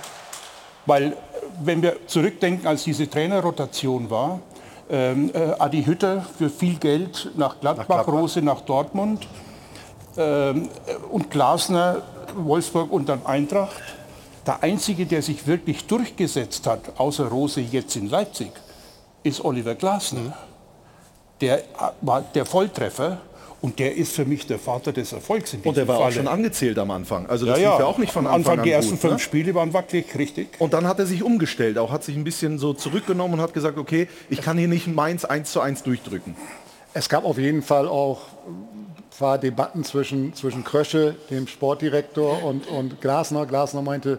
Weil 0.86 1.16
wenn 1.62 1.82
wir 1.82 2.06
zurückdenken, 2.06 2.66
als 2.66 2.84
diese 2.84 3.08
Trainerrotation 3.08 4.10
war, 4.10 4.40
ähm, 4.88 5.30
äh, 5.34 5.52
Adi 5.58 5.84
Hütter 5.84 6.24
für 6.38 6.48
viel 6.48 6.76
Geld 6.76 7.30
nach 7.36 7.60
Gladbach, 7.60 7.88
nach 7.88 8.04
Gladbach. 8.04 8.12
Rose 8.12 8.42
nach 8.42 8.60
Dortmund 8.60 9.26
ähm, 10.16 10.68
und 11.10 11.30
Glasner, 11.30 12.02
Wolfsburg 12.36 12.92
und 12.92 13.08
dann 13.08 13.24
Eintracht. 13.26 13.82
Der 14.46 14.62
Einzige, 14.62 15.06
der 15.06 15.22
sich 15.22 15.46
wirklich 15.46 15.86
durchgesetzt 15.86 16.66
hat, 16.66 16.80
außer 16.98 17.26
Rose 17.26 17.60
jetzt 17.60 17.96
in 17.96 18.08
Leipzig, 18.08 18.52
ist 19.24 19.44
Oliver 19.44 19.74
Glasner. 19.74 20.20
Mhm. 20.20 20.32
Der 21.40 21.58
äh, 21.58 21.64
war 22.00 22.22
der 22.22 22.46
Volltreffer 22.46 23.18
Und 23.62 23.78
der 23.78 23.96
ist 23.96 24.12
für 24.12 24.24
mich 24.24 24.46
der 24.46 24.58
Vater 24.58 24.92
des 24.92 25.12
Erfolgs 25.12 25.52
in 25.54 25.60
diesem 25.60 25.70
Und 25.70 25.76
der 25.76 25.88
war 25.88 25.96
auch 25.96 26.02
Falle. 26.02 26.14
schon 26.14 26.28
angezählt 26.28 26.78
am 26.78 26.90
Anfang. 26.90 27.26
Also 27.26 27.46
das 27.46 27.58
ja. 27.58 27.70
lief 27.70 27.80
ja 27.80 27.86
auch 27.86 27.98
nicht 27.98 28.12
von 28.12 28.26
Am 28.26 28.34
Anfang, 28.34 28.52
Anfang 28.52 28.64
die 28.64 28.72
an 28.72 28.76
ersten 28.76 28.92
gut, 28.92 29.00
fünf 29.00 29.12
ne? 29.14 29.18
Spiele 29.18 29.54
waren 29.54 29.72
wackelig, 29.72 30.06
richtig. 30.16 30.48
Und 30.58 30.74
dann 30.74 30.86
hat 30.86 30.98
er 30.98 31.06
sich 31.06 31.22
umgestellt, 31.22 31.78
auch 31.78 31.90
hat 31.90 32.04
sich 32.04 32.16
ein 32.16 32.24
bisschen 32.24 32.58
so 32.58 32.74
zurückgenommen 32.74 33.34
und 33.34 33.40
hat 33.40 33.54
gesagt, 33.54 33.78
okay, 33.78 34.08
ich 34.28 34.42
kann 34.42 34.58
hier 34.58 34.68
nicht 34.68 34.86
Mainz 34.86 35.24
1 35.24 35.50
zu 35.50 35.60
1 35.60 35.82
durchdrücken. 35.84 36.36
Es 36.92 37.08
gab 37.08 37.24
auf 37.24 37.38
jeden 37.38 37.62
Fall 37.62 37.88
auch 37.88 38.20
ein 38.46 39.18
paar 39.18 39.38
Debatten 39.38 39.84
zwischen, 39.84 40.34
zwischen 40.34 40.62
Krösche, 40.62 41.16
dem 41.30 41.46
Sportdirektor, 41.46 42.42
und, 42.44 42.66
und 42.68 43.00
Glasner. 43.00 43.46
Glasner 43.46 43.82
meinte, 43.82 44.18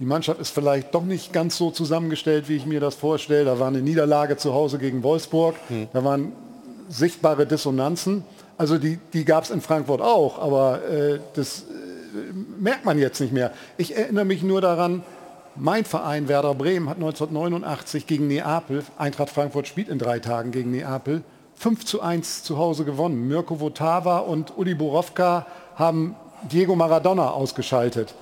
die 0.00 0.04
Mannschaft 0.04 0.40
ist 0.40 0.50
vielleicht 0.50 0.94
doch 0.94 1.04
nicht 1.04 1.32
ganz 1.32 1.56
so 1.56 1.70
zusammengestellt, 1.70 2.48
wie 2.48 2.56
ich 2.56 2.66
mir 2.66 2.80
das 2.80 2.94
vorstelle. 2.96 3.44
Da 3.44 3.60
war 3.60 3.68
eine 3.68 3.80
Niederlage 3.80 4.36
zu 4.36 4.52
Hause 4.52 4.78
gegen 4.78 5.02
Wolfsburg. 5.02 5.54
Da 5.92 6.02
waren 6.02 6.32
sichtbare 6.88 7.46
Dissonanzen. 7.46 8.24
Also 8.56 8.78
die, 8.78 8.98
die 9.12 9.24
gab 9.24 9.44
es 9.44 9.50
in 9.50 9.60
Frankfurt 9.60 10.00
auch, 10.00 10.38
aber 10.40 10.84
äh, 10.88 11.20
das 11.34 11.62
äh, 11.62 12.32
merkt 12.58 12.84
man 12.84 12.98
jetzt 12.98 13.20
nicht 13.20 13.32
mehr. 13.32 13.52
Ich 13.76 13.96
erinnere 13.96 14.24
mich 14.24 14.42
nur 14.42 14.60
daran, 14.60 15.02
mein 15.56 15.84
Verein 15.84 16.28
Werder 16.28 16.54
Bremen 16.54 16.88
hat 16.88 16.96
1989 16.96 18.06
gegen 18.06 18.28
Neapel, 18.28 18.84
Eintracht 18.98 19.30
Frankfurt 19.30 19.68
spielt 19.68 19.88
in 19.88 19.98
drei 19.98 20.18
Tagen 20.18 20.50
gegen 20.50 20.72
Neapel, 20.72 21.22
5 21.56 21.84
zu 21.84 22.00
1 22.00 22.42
zu 22.42 22.58
Hause 22.58 22.84
gewonnen. 22.84 23.28
Mirko 23.28 23.60
Votava 23.60 24.18
und 24.18 24.56
Uli 24.56 24.74
Borowka 24.74 25.46
haben 25.76 26.16
Diego 26.50 26.74
Maradona 26.74 27.30
ausgeschaltet. 27.30 28.14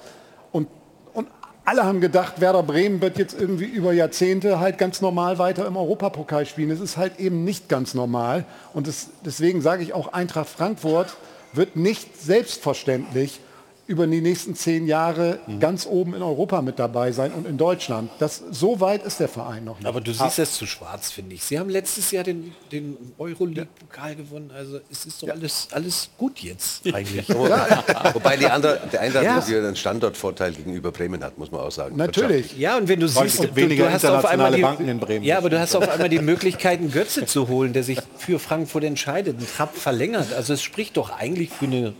Alle 1.64 1.84
haben 1.84 2.00
gedacht, 2.00 2.40
Werder 2.40 2.64
Bremen 2.64 3.00
wird 3.00 3.18
jetzt 3.18 3.38
irgendwie 3.38 3.66
über 3.66 3.92
Jahrzehnte 3.92 4.58
halt 4.58 4.78
ganz 4.78 5.00
normal 5.00 5.38
weiter 5.38 5.64
im 5.66 5.76
Europapokal 5.76 6.44
spielen. 6.44 6.70
Es 6.70 6.80
ist 6.80 6.96
halt 6.96 7.20
eben 7.20 7.44
nicht 7.44 7.68
ganz 7.68 7.94
normal. 7.94 8.44
Und 8.74 8.88
es, 8.88 9.10
deswegen 9.24 9.62
sage 9.62 9.84
ich 9.84 9.92
auch, 9.92 10.12
Eintracht 10.12 10.48
Frankfurt 10.48 11.16
wird 11.52 11.76
nicht 11.76 12.20
selbstverständlich 12.20 13.40
über 13.86 14.06
die 14.06 14.20
nächsten 14.20 14.54
zehn 14.54 14.86
Jahre 14.86 15.40
ganz 15.58 15.86
oben 15.86 16.14
in 16.14 16.22
Europa 16.22 16.62
mit 16.62 16.78
dabei 16.78 17.10
sein 17.10 17.32
und 17.32 17.46
in 17.46 17.58
Deutschland. 17.58 18.10
Das, 18.20 18.42
so 18.50 18.80
weit 18.80 19.02
ist 19.02 19.18
der 19.18 19.28
Verein 19.28 19.64
noch 19.64 19.78
nicht. 19.78 19.86
Aber 19.86 20.00
du 20.00 20.12
siehst 20.12 20.38
es 20.38 20.52
zu 20.54 20.66
schwarz, 20.66 21.10
finde 21.10 21.34
ich. 21.34 21.42
Sie 21.42 21.58
haben 21.58 21.68
letztes 21.68 22.10
Jahr 22.12 22.22
den, 22.22 22.54
den 22.70 22.96
Euroleague-Pokal 23.18 24.14
gewonnen. 24.14 24.52
Also 24.54 24.80
es 24.90 25.04
ist 25.04 25.22
doch 25.22 25.28
alles, 25.28 25.68
alles 25.72 26.10
gut 26.16 26.38
jetzt 26.38 26.86
eigentlich. 26.94 27.28
Wobei 28.14 28.36
die 28.36 28.46
andere, 28.46 28.80
der 28.92 29.00
Eintracht 29.00 29.24
Ja. 29.24 29.34
natürlich 29.36 29.64
einen 29.64 29.76
Standortvorteil 29.76 30.52
gegenüber 30.52 30.92
Bremen 30.92 31.22
hat, 31.24 31.36
muss 31.36 31.50
man 31.50 31.60
auch 31.60 31.72
sagen. 31.72 31.96
Natürlich. 31.96 32.56
Ja, 32.56 32.76
und 32.76 32.86
wenn 32.86 33.00
du 33.00 33.08
siehst, 33.08 33.40
gibt 33.40 33.56
du, 33.56 33.60
weniger 33.62 33.86
du 33.86 33.92
hast 33.92 34.04
auf 34.04 34.24
einmal 34.24 34.54
die, 34.54 34.62
Banken 34.62 34.88
in 34.88 35.00
Bremen. 35.00 35.24
Ja, 35.24 35.38
aber 35.38 35.50
du 35.50 35.58
hast 35.58 35.74
auf 35.74 35.88
einmal 35.88 36.08
die 36.08 36.20
Möglichkeit, 36.20 36.78
einen 36.78 36.92
Götze 36.92 37.26
zu 37.26 37.48
holen, 37.48 37.72
der 37.72 37.82
sich 37.82 37.98
für 38.16 38.38
Frankfurt 38.38 38.84
entscheidet, 38.84 39.38
einen 39.38 39.46
Trapp 39.46 39.74
verlängert. 39.76 40.32
Also 40.32 40.52
es 40.52 40.62
spricht 40.62 40.96
doch 40.96 41.10
eigentlich 41.10 41.50
für 41.50 41.64
eine 41.66 41.94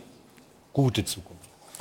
gute 0.71 1.03
Zukunft. 1.03 1.32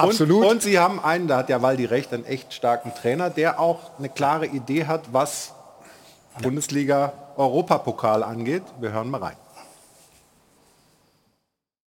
Absolut. 0.02 0.44
Und, 0.44 0.50
und 0.50 0.62
Sie 0.62 0.78
haben 0.78 1.00
einen, 1.00 1.28
da 1.28 1.38
hat 1.38 1.48
ja 1.48 1.62
Waldi 1.62 1.84
recht, 1.84 2.12
einen 2.12 2.24
echt 2.24 2.52
starken 2.52 2.92
Trainer, 2.94 3.30
der 3.30 3.60
auch 3.60 3.98
eine 3.98 4.08
klare 4.08 4.46
Idee 4.46 4.86
hat, 4.86 5.12
was 5.12 5.54
Bundesliga 6.40 7.12
Europapokal 7.36 8.22
angeht. 8.22 8.62
Wir 8.80 8.92
hören 8.92 9.10
mal 9.10 9.22
rein. 9.22 9.36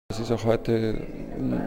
Es 0.08 0.20
ist 0.20 0.30
auch 0.30 0.44
heute 0.44 0.72
ähm, 0.72 1.60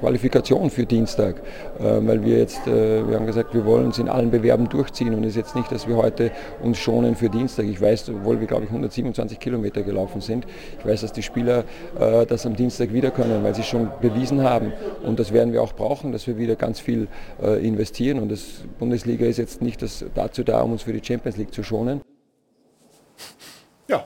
Qualifikation 0.00 0.70
für 0.70 0.86
Dienstag, 0.86 1.36
äh, 1.78 1.82
weil 1.82 2.24
wir 2.24 2.38
jetzt, 2.38 2.66
äh, 2.66 3.06
wir 3.06 3.16
haben 3.16 3.26
gesagt, 3.26 3.54
wir 3.54 3.64
wollen 3.64 3.86
uns 3.86 3.98
in 3.98 4.08
allen 4.08 4.30
Bewerben 4.30 4.68
durchziehen 4.68 5.14
und 5.14 5.24
es 5.24 5.30
ist 5.30 5.36
jetzt 5.36 5.56
nicht, 5.56 5.70
dass 5.70 5.86
wir 5.86 5.96
heute 5.96 6.30
uns 6.62 6.78
schonen 6.78 7.14
für 7.14 7.28
Dienstag. 7.28 7.66
Ich 7.66 7.80
weiß, 7.80 8.10
obwohl 8.10 8.40
wir, 8.40 8.46
glaube 8.46 8.64
ich, 8.64 8.70
127 8.70 9.38
Kilometer 9.38 9.82
gelaufen 9.82 10.20
sind, 10.20 10.46
ich 10.78 10.86
weiß, 10.86 11.02
dass 11.02 11.12
die 11.12 11.22
Spieler 11.22 11.64
äh, 11.98 12.26
das 12.26 12.46
am 12.46 12.56
Dienstag 12.56 12.92
wieder 12.92 13.10
können, 13.10 13.44
weil 13.44 13.54
sie 13.54 13.62
schon 13.62 13.90
bewiesen 14.00 14.42
haben 14.42 14.72
und 15.04 15.18
das 15.18 15.32
werden 15.32 15.52
wir 15.52 15.62
auch 15.62 15.74
brauchen, 15.74 16.12
dass 16.12 16.26
wir 16.26 16.38
wieder 16.38 16.56
ganz 16.56 16.80
viel 16.80 17.08
äh, 17.42 17.64
investieren 17.66 18.18
und 18.18 18.32
das 18.32 18.62
Bundesliga 18.78 19.26
ist 19.26 19.36
jetzt 19.36 19.62
nicht 19.62 19.84
dazu 20.14 20.42
da, 20.42 20.62
um 20.62 20.72
uns 20.72 20.82
für 20.82 20.92
die 20.92 21.04
Champions 21.04 21.36
League 21.36 21.52
zu 21.52 21.62
schonen. 21.62 22.00
Ja. 23.88 24.04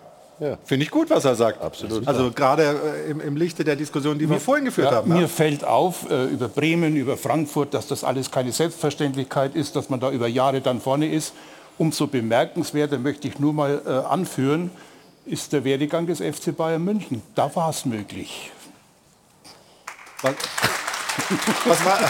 Finde 0.65 0.85
ich 0.85 0.91
gut, 0.91 1.11
was 1.11 1.25
er 1.25 1.37
sagt. 1.37 1.63
Absolut. 1.63 2.09
Also 2.09 2.33
gerade 2.33 2.81
äh, 3.07 3.11
im, 3.11 3.21
im 3.21 3.37
Lichte 3.37 3.63
der 3.63 3.77
Diskussion, 3.77 4.19
die 4.19 4.29
wir 4.29 4.41
vorhin 4.41 4.65
geführt 4.65 4.91
Ja, 4.91 4.97
haben. 4.99 5.13
Mir 5.13 5.23
ja. 5.23 5.29
fällt 5.29 5.65
auf, 5.65 6.11
äh, 6.11 6.25
über 6.25 6.49
Bremen, 6.49 6.97
über 6.97 7.17
Frankfurt, 7.17 7.73
dass 7.73 7.87
das 7.87 8.03
alles 8.03 8.31
keine 8.31 8.51
Selbstverständlichkeit 8.51 9.55
ist, 9.55 9.77
dass 9.77 9.91
man 9.91 10.01
da 10.01 10.11
über 10.11 10.27
Jahre 10.27 10.61
dann 10.61 10.81
vorne 10.81 11.11
ist. 11.11 11.35
Umso 11.79 12.09
bemerkenswerter 12.09 12.99
möchte 12.99 13.29
ich 13.29 13.39
nur 13.39 13.53
mal 13.53 13.83
äh, 13.87 13.91
anführen, 13.91 14.71
ist 15.25 15.53
der 15.53 15.65
Werdegang 15.65 16.07
des 16.07 16.19
FC 16.19 16.57
Bayern 16.57 16.85
München. 16.85 17.23
Da 17.35 17.55
war 17.55 17.71
es 17.71 17.85
möglich. 17.85 18.51
Was, 20.23 20.35
was, 21.67 21.85
war, 21.85 22.01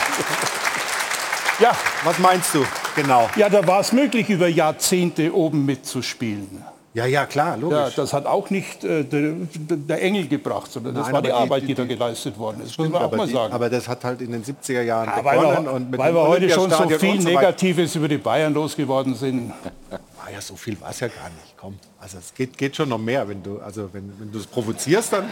ja. 1.61 1.73
was 2.05 2.19
meinst 2.19 2.55
du? 2.55 2.65
Genau. 2.97 3.29
Ja, 3.37 3.49
da 3.49 3.67
war 3.67 3.81
es 3.81 3.93
möglich, 3.93 4.31
über 4.31 4.49
Jahrzehnte 4.49 5.35
oben 5.35 5.65
mitzuspielen. 5.65 6.65
Ja, 6.95 7.07
ja, 7.07 7.27
klar, 7.27 7.57
logisch. 7.57 7.77
Ja, 7.77 7.91
das 7.97 8.13
hat 8.13 8.25
auch 8.25 8.51
nicht 8.51 8.85
äh, 8.85 9.03
der, 9.03 9.33
der 9.55 10.01
Engel 10.01 10.29
gebracht, 10.29 10.71
sondern 10.71 10.95
das 10.95 11.07
Nein, 11.07 11.13
war 11.15 11.23
die 11.23 11.33
Arbeit, 11.33 11.63
die, 11.63 11.67
die- 11.67 11.75
da 11.75 11.85
geleistet 11.85 12.39
worden 12.39 12.59
ist. 12.61 12.67
Das 12.69 12.75
Stimmt, 12.75 12.95
auch 12.95 13.11
mal 13.11 13.29
sagen. 13.29 13.53
aber 13.53 13.69
das 13.69 13.89
hat 13.89 14.05
halt 14.05 14.21
in 14.21 14.31
den 14.31 14.45
70er 14.45 14.81
Jahren 14.83 15.09
Ja, 15.09 15.25
weil 15.25 15.39
begonnen. 15.41 15.65
wir, 15.65 15.73
und 15.73 15.91
mit 15.91 15.99
weil 15.99 16.15
wir 16.15 16.23
heute 16.29 16.49
schon 16.51 16.71
so 16.71 16.89
viel 16.91 17.19
weiter. 17.19 17.25
Negatives 17.31 17.97
über 17.97 18.07
die 18.07 18.19
Bayern 18.19 18.55
losgeworden 18.55 19.17
sind. 19.17 19.53
Ah 19.91 20.31
ja, 20.33 20.41
so 20.41 20.55
viel 20.55 20.81
war 20.81 20.91
es 20.91 21.01
ja 21.01 21.09
gar 21.09 21.25
nicht. 21.31 21.55
Komm. 21.61 21.75
Also 22.01 22.19
es 22.19 22.33
geht, 22.33 22.57
geht 22.57 22.77
schon 22.77 22.89
noch 22.89 22.99
mehr, 22.99 23.29
wenn 23.29 23.43
du, 23.43 23.59
also 23.59 23.89
wenn, 23.93 24.13
wenn 24.19 24.31
du 24.31 24.39
es 24.39 24.47
provozierst, 24.47 25.13
dann. 25.15 25.25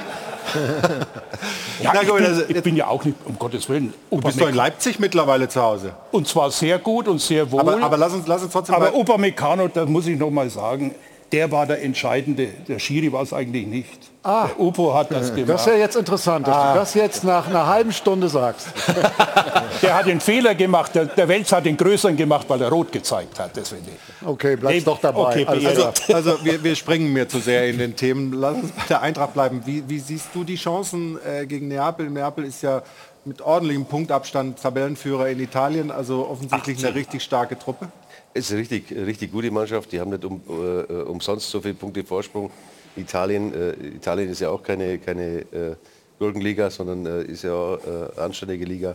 Ja, 1.83 1.93
Na 1.95 2.03
ich, 2.03 2.13
bin, 2.13 2.27
also 2.27 2.43
ich 2.49 2.63
bin 2.63 2.77
ja 2.77 2.89
auch 2.89 3.05
nicht, 3.05 3.17
um 3.25 3.39
Gottes 3.39 3.69
Willen. 3.69 3.95
Du 4.11 4.21
bist 4.21 4.41
doch 4.41 4.49
in 4.49 4.55
Leipzig 4.55 4.99
mittlerweile 4.99 5.49
zu 5.49 5.63
Hause. 5.63 5.93
Und 6.11 6.27
zwar 6.27 6.51
sehr 6.51 6.79
gut 6.81 7.07
und 7.09 7.21
sehr 7.21 7.51
wohl. 7.53 7.61
Aber, 7.61 7.81
aber 7.81 7.97
lass 7.97 8.13
uns, 8.13 8.27
lass 8.27 8.43
uns 8.43 8.53
trotzdem 8.53 8.75
Aber. 8.75 8.93
Upamecano, 8.95 9.69
da 9.69 9.87
muss 9.87 10.07
ich 10.09 10.19
noch 10.19 10.31
mal 10.31 10.51
sagen, 10.51 10.95
der 11.33 11.51
war 11.51 11.67
der 11.67 11.83
Entscheidende. 11.83 12.49
Der 12.69 12.79
Schiri 12.79 13.13
war 13.13 13.23
es 13.23 13.33
eigentlich 13.33 13.67
nicht. 13.67 14.11
Ah. 14.23 14.47
Der 14.49 14.61
Upo 14.61 14.95
hat 14.95 15.11
das 15.11 15.35
gemacht. 15.35 15.49
Das 15.49 15.63
ist 15.63 15.67
ja 15.67 15.75
jetzt 15.79 15.97
interessant, 15.97 16.47
dass 16.47 16.55
Ah. 16.57 16.73
du 16.75 16.79
das 16.79 16.95
jetzt 16.95 17.25
nach 17.25 17.49
einer 17.49 17.67
halben 17.67 17.93
Stunde 17.93 18.29
sagst. 18.29 18.69
Der 19.83 19.95
hat 19.97 20.07
den 20.07 20.21
Fehler 20.21 20.55
gemacht. 20.55 20.95
Der, 20.95 21.07
der 21.07 21.27
Wels 21.27 21.51
hat 21.51 21.65
den 21.67 21.77
größeren 21.77 22.17
gemacht, 22.17 22.47
weil 22.49 22.61
er 22.63 22.69
rot 22.69 22.93
gezeigt 22.93 23.41
hat. 23.41 23.57
Deswegen. 23.57 23.85
Okay, 24.25 24.55
bleib 24.55 24.85
doch 24.85 25.01
dabei. 25.01 25.43
Okay, 25.43 25.47
also, 25.47 25.91
klar. 25.91 26.17
Also 26.17 26.45
wir, 26.45 26.63
wir 26.63 26.77
springen 26.77 27.13
mir 27.13 27.29
zu 27.29 27.41
sehr 27.41 27.69
in 27.69 27.79
den 27.79 27.97
Themen. 27.97 28.33
Lass 28.33 28.55
uns 28.57 28.71
bei 28.71 28.83
der 28.89 29.03
Eintracht 29.03 29.35
bleiben. 29.35 29.63
Wie, 29.65 29.83
wie 29.89 29.99
siehst 29.99 30.27
du 30.35 30.45
die 30.45 30.55
Chancen 30.57 31.19
äh, 31.27 31.47
gegen 31.47 31.67
Neapel? 31.69 32.09
Neapel 32.11 32.45
ist 32.45 32.63
ja 32.63 32.83
mit 33.25 33.41
ordentlichem 33.41 33.87
Punktabstand 33.87 34.61
Tabellenführer 34.61 35.29
in 35.29 35.41
Italien, 35.41 35.91
also 35.91 36.29
offensichtlich 36.29 36.85
eine 36.85 36.95
richtig 36.95 37.23
starke 37.23 37.59
Truppe. 37.59 37.91
Es 38.35 38.47
ist 38.47 38.53
eine 38.53 38.61
richtig, 38.61 38.91
richtig 38.91 39.33
gute 39.33 39.51
Mannschaft. 39.51 39.93
Die 39.93 40.01
haben 40.01 40.11
nicht 40.11 40.25
um, 40.25 40.41
äh, 40.49 40.93
umsonst 41.03 41.51
so 41.51 41.61
viele 41.61 41.75
Punkte 41.75 42.05
Vorsprung. 42.05 42.51
Italien, 42.97 43.55
äh, 43.55 43.73
Italien 43.97 44.31
ist 44.31 44.41
ja 44.41 44.51
auch 44.51 44.63
keine, 44.63 44.99
keine 44.99 45.41
äh, 45.53 45.77
Gurkenliga, 46.19 46.71
sondern 46.71 47.07
äh, 47.07 47.25
ist 47.25 47.45
ja 47.45 47.53
auch, 47.53 47.79
äh, 47.79 48.21
anständige 48.21 48.65
Liga. 48.65 48.95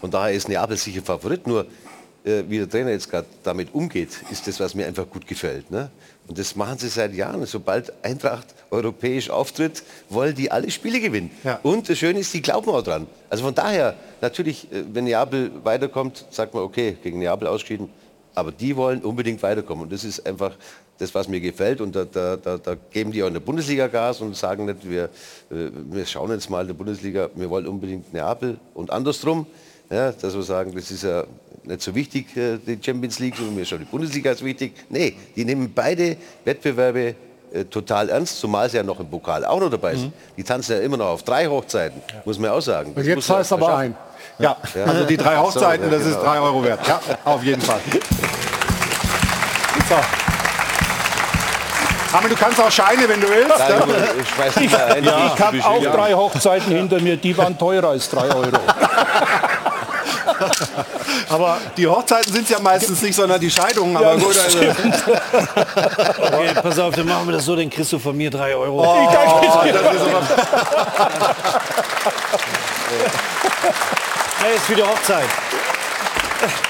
Von 0.00 0.10
daher 0.10 0.34
ist 0.34 0.48
Neapel 0.48 0.76
sicher 0.76 1.02
Favorit. 1.02 1.46
Nur 1.46 1.66
äh, 2.24 2.44
wie 2.48 2.58
der 2.58 2.68
Trainer 2.68 2.90
jetzt 2.90 3.10
gerade 3.10 3.26
damit 3.42 3.74
umgeht, 3.74 4.22
ist 4.30 4.46
das, 4.46 4.60
was 4.60 4.74
mir 4.74 4.86
einfach 4.86 5.08
gut 5.08 5.26
gefällt. 5.26 5.70
Ne? 5.70 5.90
Und 6.30 6.38
das 6.38 6.54
machen 6.54 6.78
sie 6.78 6.86
seit 6.86 7.12
Jahren. 7.12 7.44
Sobald 7.44 7.92
Eintracht 8.04 8.46
europäisch 8.70 9.30
auftritt, 9.30 9.82
wollen 10.10 10.32
die 10.32 10.48
alle 10.48 10.70
Spiele 10.70 11.00
gewinnen. 11.00 11.32
Und 11.64 11.88
das 11.88 11.98
Schöne 11.98 12.20
ist, 12.20 12.32
die 12.32 12.40
glauben 12.40 12.70
auch 12.70 12.82
dran. 12.82 13.08
Also 13.28 13.42
von 13.42 13.52
daher, 13.52 13.96
natürlich, 14.20 14.70
äh, 14.72 14.84
wenn 14.92 15.06
Neapel 15.06 15.50
weiterkommt, 15.64 16.24
sagt 16.30 16.54
man, 16.54 16.62
okay, 16.62 16.96
gegen 17.02 17.18
Neapel 17.18 17.48
ausgeschieden. 17.48 17.88
Aber 18.32 18.52
die 18.52 18.76
wollen 18.76 19.02
unbedingt 19.02 19.42
weiterkommen. 19.42 19.82
Und 19.82 19.92
das 19.92 20.04
ist 20.04 20.24
einfach 20.24 20.52
das, 20.98 21.12
was 21.16 21.26
mir 21.26 21.40
gefällt. 21.40 21.80
Und 21.80 21.96
da, 21.96 22.04
da, 22.04 22.36
da, 22.36 22.58
da 22.58 22.76
geben 22.92 23.10
die 23.10 23.24
auch 23.24 23.26
in 23.26 23.34
der 23.34 23.40
Bundesliga 23.40 23.88
Gas 23.88 24.20
und 24.20 24.36
sagen 24.36 24.66
nicht, 24.66 24.88
wir, 24.88 25.06
äh, 25.06 25.08
wir 25.90 26.06
schauen 26.06 26.30
jetzt 26.30 26.48
mal 26.48 26.60
in 26.60 26.68
der 26.68 26.74
Bundesliga, 26.74 27.28
wir 27.34 27.50
wollen 27.50 27.66
unbedingt 27.66 28.12
Neapel 28.12 28.60
und 28.74 28.92
andersrum. 28.92 29.48
Ja, 29.90 30.12
dass 30.12 30.32
wir 30.36 30.44
sagen, 30.44 30.72
das 30.76 30.92
ist 30.92 31.02
ja 31.02 31.24
nicht 31.64 31.82
so 31.82 31.94
wichtig, 31.94 32.36
äh, 32.36 32.58
die 32.58 32.78
Champions 32.82 33.18
League, 33.18 33.36
sondern 33.36 33.54
mir 33.54 33.64
schon 33.64 33.78
die 33.78 33.84
Bundesliga 33.84 34.32
ist 34.32 34.44
wichtig. 34.44 34.72
Nee, 34.88 35.14
die 35.36 35.44
nehmen 35.44 35.72
beide 35.74 36.16
Wettbewerbe 36.44 37.14
äh, 37.52 37.64
total 37.64 38.08
ernst, 38.08 38.38
zumal 38.38 38.70
sie 38.70 38.76
ja 38.76 38.82
noch 38.82 39.00
im 39.00 39.08
Pokal 39.08 39.44
auch 39.44 39.60
noch 39.60 39.70
dabei 39.70 39.96
sind. 39.96 40.12
Die 40.36 40.44
tanzen 40.44 40.76
ja 40.76 40.80
immer 40.80 40.96
noch 40.96 41.06
auf 41.06 41.22
drei 41.22 41.46
Hochzeiten, 41.46 42.00
muss 42.24 42.38
man 42.38 42.50
auch 42.50 42.60
sagen. 42.60 42.90
Und 42.90 42.98
Das 42.98 43.06
jetzt 43.06 43.16
muss 43.16 43.28
man 43.28 43.38
heißt 43.38 43.52
aber 43.52 43.76
ein. 43.76 43.96
Ja, 44.38 44.56
also 44.86 45.04
die 45.04 45.16
drei 45.16 45.36
Ach 45.36 45.50
so, 45.50 45.60
Hochzeiten, 45.60 45.90
ja, 45.90 45.98
das 45.98 46.06
ist 46.06 46.14
genau. 46.14 46.24
drei 46.24 46.40
Euro 46.40 46.64
wert. 46.64 46.86
Ja, 46.86 47.00
auf 47.24 47.42
jeden 47.42 47.60
Fall. 47.60 47.80
So. 49.88 49.96
Aber 52.12 52.28
du 52.28 52.34
kannst 52.34 52.60
auch 52.60 52.70
Scheine, 52.70 53.08
wenn 53.08 53.20
du 53.20 53.28
willst. 53.28 53.58
Nein, 53.58 53.70
ja? 53.78 54.56
ich 54.56 54.64
Ich, 54.64 54.72
ich 54.72 55.40
habe 55.40 55.64
auch 55.64 55.82
drei 55.82 56.12
Hochzeiten 56.14 56.72
hinter 56.72 57.00
mir, 57.00 57.16
die 57.16 57.36
waren 57.36 57.56
teurer 57.58 57.90
als 57.90 58.08
drei 58.08 58.28
Euro. 58.34 58.50
aber 61.28 61.58
die 61.76 61.86
Hochzeiten 61.86 62.32
sind 62.32 62.48
ja 62.50 62.58
meistens 62.60 63.02
nicht, 63.02 63.14
sondern 63.14 63.40
die 63.40 63.50
Scheidungen. 63.50 63.96
Aber 63.96 64.16
gut, 64.16 64.36
also. 64.38 64.58
okay, 64.58 66.54
pass 66.62 66.78
auf, 66.78 66.94
dann 66.94 67.06
machen 67.06 67.26
wir 67.26 67.32
das 67.32 67.44
so, 67.44 67.56
dann 67.56 67.68
kriegst 67.70 67.92
du 67.92 67.98
von 67.98 68.16
mir 68.16 68.30
drei 68.30 68.54
Euro. 68.54 68.82
Oh, 68.82 69.08
ich 69.08 69.10
danke 69.14 69.40
dir. 69.66 69.72
Das 69.72 69.94
ist 69.94 70.00
aber 70.02 70.22
Ja, 74.42 74.46
jetzt 74.54 74.70
wieder 74.70 74.86
Hochzeit. 74.86 75.24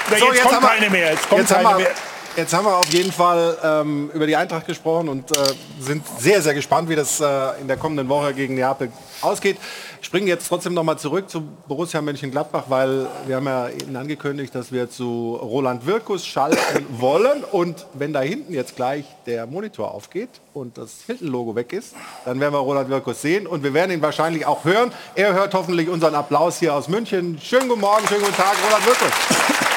So, 0.09 0.15
jetzt 0.33 0.41
kommt 0.43 0.55
haben 0.55 0.63
wir- 0.63 0.69
keine 0.69 0.89
mehr. 0.89 1.11
Jetzt 1.11 1.29
kommt 1.29 1.41
jetzt 1.41 1.55
haben 1.55 1.63
keine 1.63 1.77
wir, 1.77 1.83
mehr. 1.85 1.93
Jetzt 2.37 2.53
haben 2.53 2.65
wir 2.65 2.77
auf 2.77 2.87
jeden 2.93 3.11
Fall 3.11 3.57
ähm, 3.61 4.09
über 4.13 4.25
die 4.25 4.37
Eintracht 4.37 4.65
gesprochen 4.65 5.09
und 5.09 5.35
äh, 5.35 5.53
sind 5.81 6.01
sehr, 6.17 6.41
sehr 6.41 6.53
gespannt, 6.53 6.87
wie 6.87 6.95
das 6.95 7.19
äh, 7.19 7.59
in 7.59 7.67
der 7.67 7.75
kommenden 7.75 8.07
Woche 8.07 8.33
gegen 8.33 8.55
Neapel 8.55 8.89
ausgeht. 9.21 9.57
Springen 9.99 10.27
jetzt 10.27 10.47
trotzdem 10.47 10.73
noch 10.73 10.83
mal 10.83 10.97
zurück 10.97 11.29
zu 11.29 11.41
Borussia 11.67 12.01
Mönchengladbach, 12.01 12.65
weil 12.69 13.07
wir 13.27 13.35
haben 13.35 13.47
ja 13.47 13.67
Ihnen 13.67 13.97
angekündigt, 13.97 14.55
dass 14.55 14.71
wir 14.71 14.89
zu 14.89 15.37
Roland 15.41 15.85
Wirkus 15.85 16.25
schalten 16.25 16.85
wollen. 17.01 17.43
Und 17.43 17.85
wenn 17.95 18.13
da 18.13 18.21
hinten 18.21 18.53
jetzt 18.53 18.77
gleich 18.77 19.03
der 19.25 19.45
Monitor 19.45 19.93
aufgeht 19.93 20.29
und 20.53 20.77
das 20.77 21.01
Hilton-Logo 21.05 21.55
weg 21.55 21.73
ist, 21.73 21.95
dann 22.23 22.39
werden 22.39 22.53
wir 22.53 22.59
Roland 22.59 22.89
Wirkus 22.89 23.21
sehen 23.21 23.45
und 23.45 23.61
wir 23.61 23.73
werden 23.73 23.91
ihn 23.91 24.01
wahrscheinlich 24.01 24.45
auch 24.45 24.63
hören. 24.63 24.93
Er 25.15 25.33
hört 25.33 25.53
hoffentlich 25.53 25.89
unseren 25.89 26.15
Applaus 26.15 26.59
hier 26.59 26.75
aus 26.75 26.87
München. 26.87 27.39
Schönen 27.43 27.67
guten 27.67 27.81
Morgen, 27.81 28.07
schönen 28.07 28.21
guten 28.21 28.35
Tag, 28.35 28.55
Roland 28.65 28.85
Wirkus. 28.85 29.70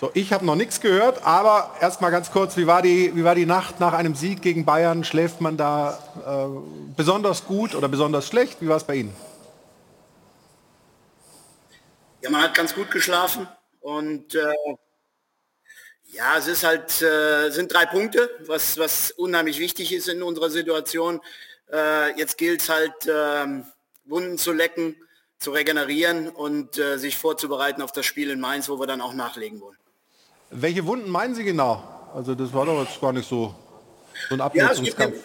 So, 0.00 0.10
ich 0.14 0.32
habe 0.32 0.46
noch 0.46 0.54
nichts 0.54 0.80
gehört, 0.80 1.22
aber 1.26 1.76
erstmal 1.78 2.10
ganz 2.10 2.30
kurz, 2.30 2.56
wie 2.56 2.66
war, 2.66 2.80
die, 2.80 3.14
wie 3.14 3.22
war 3.22 3.34
die 3.34 3.44
Nacht 3.44 3.80
nach 3.80 3.92
einem 3.92 4.14
Sieg 4.14 4.40
gegen 4.40 4.64
Bayern? 4.64 5.04
Schläft 5.04 5.42
man 5.42 5.58
da 5.58 5.98
äh, 6.26 6.94
besonders 6.96 7.44
gut 7.44 7.74
oder 7.74 7.86
besonders 7.86 8.26
schlecht? 8.26 8.62
Wie 8.62 8.68
war 8.68 8.78
es 8.78 8.84
bei 8.84 8.94
Ihnen? 8.94 9.14
Ja, 12.22 12.30
man 12.30 12.40
hat 12.40 12.54
ganz 12.54 12.74
gut 12.74 12.90
geschlafen 12.90 13.46
und 13.80 14.34
äh, 14.34 14.54
ja, 16.12 16.38
es 16.38 16.46
ist 16.46 16.64
halt, 16.64 17.02
äh, 17.02 17.50
sind 17.50 17.70
drei 17.70 17.84
Punkte, 17.84 18.30
was, 18.46 18.78
was 18.78 19.10
unheimlich 19.10 19.58
wichtig 19.58 19.92
ist 19.92 20.08
in 20.08 20.22
unserer 20.22 20.48
Situation. 20.48 21.20
Äh, 21.70 22.18
jetzt 22.18 22.38
gilt 22.38 22.62
es 22.62 22.70
halt, 22.70 22.94
ähm, 23.06 23.66
Wunden 24.06 24.38
zu 24.38 24.52
lecken, 24.54 24.96
zu 25.38 25.50
regenerieren 25.50 26.30
und 26.30 26.78
äh, 26.78 26.96
sich 26.96 27.18
vorzubereiten 27.18 27.82
auf 27.82 27.92
das 27.92 28.06
Spiel 28.06 28.30
in 28.30 28.40
Mainz, 28.40 28.70
wo 28.70 28.80
wir 28.80 28.86
dann 28.86 29.02
auch 29.02 29.12
nachlegen 29.12 29.60
wollen. 29.60 29.76
Welche 30.50 30.84
Wunden 30.86 31.08
meinen 31.10 31.34
Sie 31.34 31.44
genau? 31.44 31.82
Also 32.14 32.34
das 32.34 32.52
war 32.52 32.66
doch 32.66 32.82
jetzt 32.84 33.00
gar 33.00 33.12
nicht 33.12 33.28
so, 33.28 33.54
so 34.28 34.34
ein 34.34 34.40
Ja, 34.54 34.70
es 34.72 34.82
gibt, 34.82 34.98
den, 34.98 35.12
Abnutzungskampf. 35.12 35.16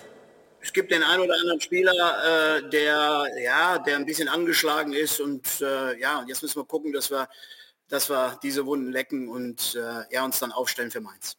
es 0.62 0.74
gibt 0.74 0.92
den 0.92 1.04
einen 1.04 1.24
oder 1.24 1.34
anderen 1.34 1.60
Spieler, 1.60 2.58
äh, 2.58 2.70
der 2.70 3.26
ja, 3.42 3.80
der 3.80 3.96
ein 3.96 4.06
bisschen 4.06 4.28
angeschlagen 4.28 4.94
ist 4.94 5.20
und 5.20 5.62
äh, 5.62 6.00
ja, 6.00 6.24
jetzt 6.28 6.44
müssen 6.44 6.60
wir 6.60 6.66
gucken, 6.66 6.94
dass 6.94 7.10
wir, 7.10 7.28
dass 7.88 8.10
wir 8.10 8.40
diese 8.44 8.66
Wunden 8.68 8.92
lecken 8.92 9.28
und 9.28 9.76
äh, 9.76 10.14
ja, 10.14 10.24
uns 10.24 10.40
dann 10.40 10.52
aufstellen 10.52 10.92
für 10.92 11.02
Mainz. 11.02 11.38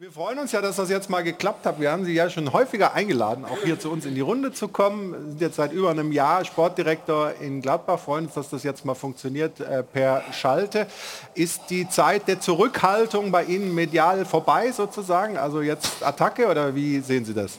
Wir 0.00 0.12
freuen 0.12 0.38
uns 0.38 0.52
ja, 0.52 0.62
dass 0.62 0.76
das 0.76 0.90
jetzt 0.90 1.10
mal 1.10 1.22
geklappt 1.22 1.66
hat. 1.66 1.80
Wir 1.80 1.90
haben 1.90 2.04
Sie 2.04 2.14
ja 2.14 2.30
schon 2.30 2.52
häufiger 2.52 2.94
eingeladen, 2.94 3.44
auch 3.44 3.64
hier 3.64 3.80
zu 3.80 3.90
uns 3.90 4.06
in 4.06 4.14
die 4.14 4.20
Runde 4.20 4.52
zu 4.52 4.68
kommen. 4.68 5.10
Wir 5.10 5.30
sind 5.30 5.40
jetzt 5.40 5.56
seit 5.56 5.72
über 5.72 5.90
einem 5.90 6.12
Jahr 6.12 6.44
Sportdirektor 6.44 7.34
in 7.40 7.60
Gladbach. 7.60 7.98
Freuen 7.98 8.26
uns, 8.26 8.34
dass 8.34 8.48
das 8.48 8.62
jetzt 8.62 8.84
mal 8.84 8.94
funktioniert 8.94 9.58
äh, 9.58 9.82
per 9.82 10.22
Schalte. 10.32 10.86
Ist 11.34 11.62
die 11.70 11.88
Zeit 11.88 12.28
der 12.28 12.40
Zurückhaltung 12.40 13.32
bei 13.32 13.42
Ihnen 13.42 13.74
medial 13.74 14.24
vorbei 14.24 14.70
sozusagen? 14.70 15.36
Also 15.36 15.62
jetzt 15.62 16.00
Attacke 16.04 16.46
oder 16.46 16.76
wie 16.76 17.00
sehen 17.00 17.24
Sie 17.24 17.34
das? 17.34 17.58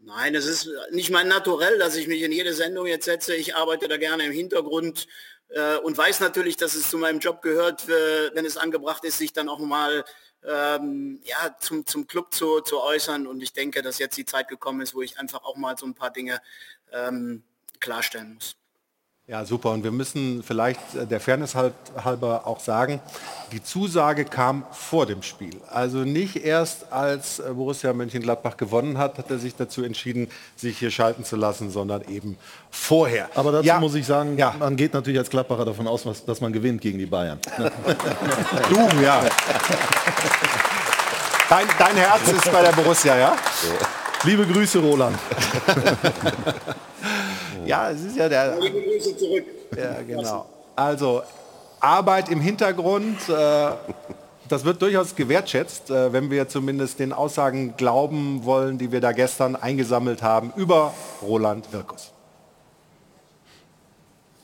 Nein, 0.00 0.34
es 0.34 0.46
ist 0.46 0.68
nicht 0.90 1.12
mein 1.12 1.28
Naturell, 1.28 1.78
dass 1.78 1.94
ich 1.94 2.08
mich 2.08 2.22
in 2.22 2.32
jede 2.32 2.52
Sendung 2.52 2.86
jetzt 2.86 3.04
setze. 3.04 3.36
Ich 3.36 3.54
arbeite 3.54 3.86
da 3.86 3.96
gerne 3.96 4.24
im 4.24 4.32
Hintergrund 4.32 5.06
und 5.82 5.96
weiß 5.96 6.20
natürlich, 6.20 6.56
dass 6.56 6.74
es 6.74 6.90
zu 6.90 6.98
meinem 6.98 7.20
Job 7.20 7.42
gehört, 7.42 7.88
äh, 7.88 8.34
wenn 8.34 8.44
es 8.44 8.56
angebracht 8.56 9.04
ist, 9.04 9.18
sich 9.18 9.32
dann 9.32 9.48
auch 9.48 9.58
mal 9.58 10.04
ähm, 10.44 11.20
ja, 11.24 11.56
zum, 11.58 11.86
zum 11.86 12.06
Club 12.06 12.32
zu, 12.34 12.60
zu 12.60 12.80
äußern. 12.80 13.26
Und 13.26 13.42
ich 13.42 13.52
denke, 13.52 13.82
dass 13.82 13.98
jetzt 13.98 14.16
die 14.16 14.24
Zeit 14.24 14.48
gekommen 14.48 14.80
ist, 14.80 14.94
wo 14.94 15.02
ich 15.02 15.18
einfach 15.18 15.42
auch 15.44 15.56
mal 15.56 15.76
so 15.76 15.86
ein 15.86 15.94
paar 15.94 16.10
Dinge 16.10 16.40
ähm, 16.92 17.42
klarstellen 17.80 18.34
muss. 18.34 18.56
Ja, 19.30 19.44
super. 19.44 19.72
Und 19.72 19.84
wir 19.84 19.90
müssen 19.90 20.42
vielleicht 20.42 20.80
äh, 20.94 21.06
der 21.06 21.20
Fairness 21.20 21.54
halt, 21.54 21.74
halber 22.02 22.46
auch 22.46 22.60
sagen, 22.60 22.98
die 23.52 23.62
Zusage 23.62 24.24
kam 24.24 24.64
vor 24.72 25.04
dem 25.04 25.22
Spiel. 25.22 25.60
Also 25.68 25.98
nicht 25.98 26.36
erst 26.46 26.90
als 26.90 27.38
äh, 27.38 27.50
Borussia 27.52 27.92
Mönchengladbach 27.92 28.56
gewonnen 28.56 28.96
hat, 28.96 29.18
hat 29.18 29.30
er 29.30 29.38
sich 29.38 29.54
dazu 29.54 29.84
entschieden, 29.84 30.30
sich 30.56 30.78
hier 30.78 30.90
schalten 30.90 31.24
zu 31.26 31.36
lassen, 31.36 31.70
sondern 31.70 32.08
eben 32.08 32.38
vorher. 32.70 33.28
Aber 33.34 33.52
dazu 33.52 33.66
Ja. 33.66 33.78
muss 33.78 33.94
ich 33.96 34.06
sagen, 34.06 34.38
man 34.58 34.76
geht 34.76 34.94
natürlich 34.94 35.18
als 35.18 35.28
Gladbacher 35.28 35.66
davon 35.66 35.86
aus, 35.88 36.06
dass 36.24 36.40
man 36.40 36.50
gewinnt 36.50 36.80
gegen 36.80 36.98
die 36.98 37.04
Bayern. 37.04 37.38
Du, 38.70 38.78
ja. 39.02 39.20
Dein, 41.50 41.66
dein 41.78 41.96
Herz 41.96 42.28
ist 42.32 42.50
bei 42.50 42.62
der 42.62 42.72
Borussia, 42.72 43.14
ja? 43.16 43.36
Liebe 44.24 44.46
Grüße, 44.46 44.78
Roland. 44.78 45.18
Ja, 47.68 47.90
es 47.90 48.02
ist 48.02 48.16
ja 48.16 48.30
der... 48.30 48.58
Liebe 48.58 48.80
Grüße 48.80 49.14
zurück. 49.18 49.44
Ja, 49.76 50.00
genau. 50.00 50.46
Also 50.74 51.22
Arbeit 51.80 52.30
im 52.30 52.40
Hintergrund, 52.40 53.28
äh, 53.28 53.70
das 54.48 54.64
wird 54.64 54.80
durchaus 54.80 55.14
gewertschätzt, 55.14 55.90
äh, 55.90 56.10
wenn 56.10 56.30
wir 56.30 56.48
zumindest 56.48 56.98
den 56.98 57.12
Aussagen 57.12 57.74
glauben 57.76 58.46
wollen, 58.46 58.78
die 58.78 58.90
wir 58.90 59.02
da 59.02 59.12
gestern 59.12 59.54
eingesammelt 59.54 60.22
haben 60.22 60.50
über 60.56 60.94
Roland 61.20 61.70
Wirkus. 61.70 62.14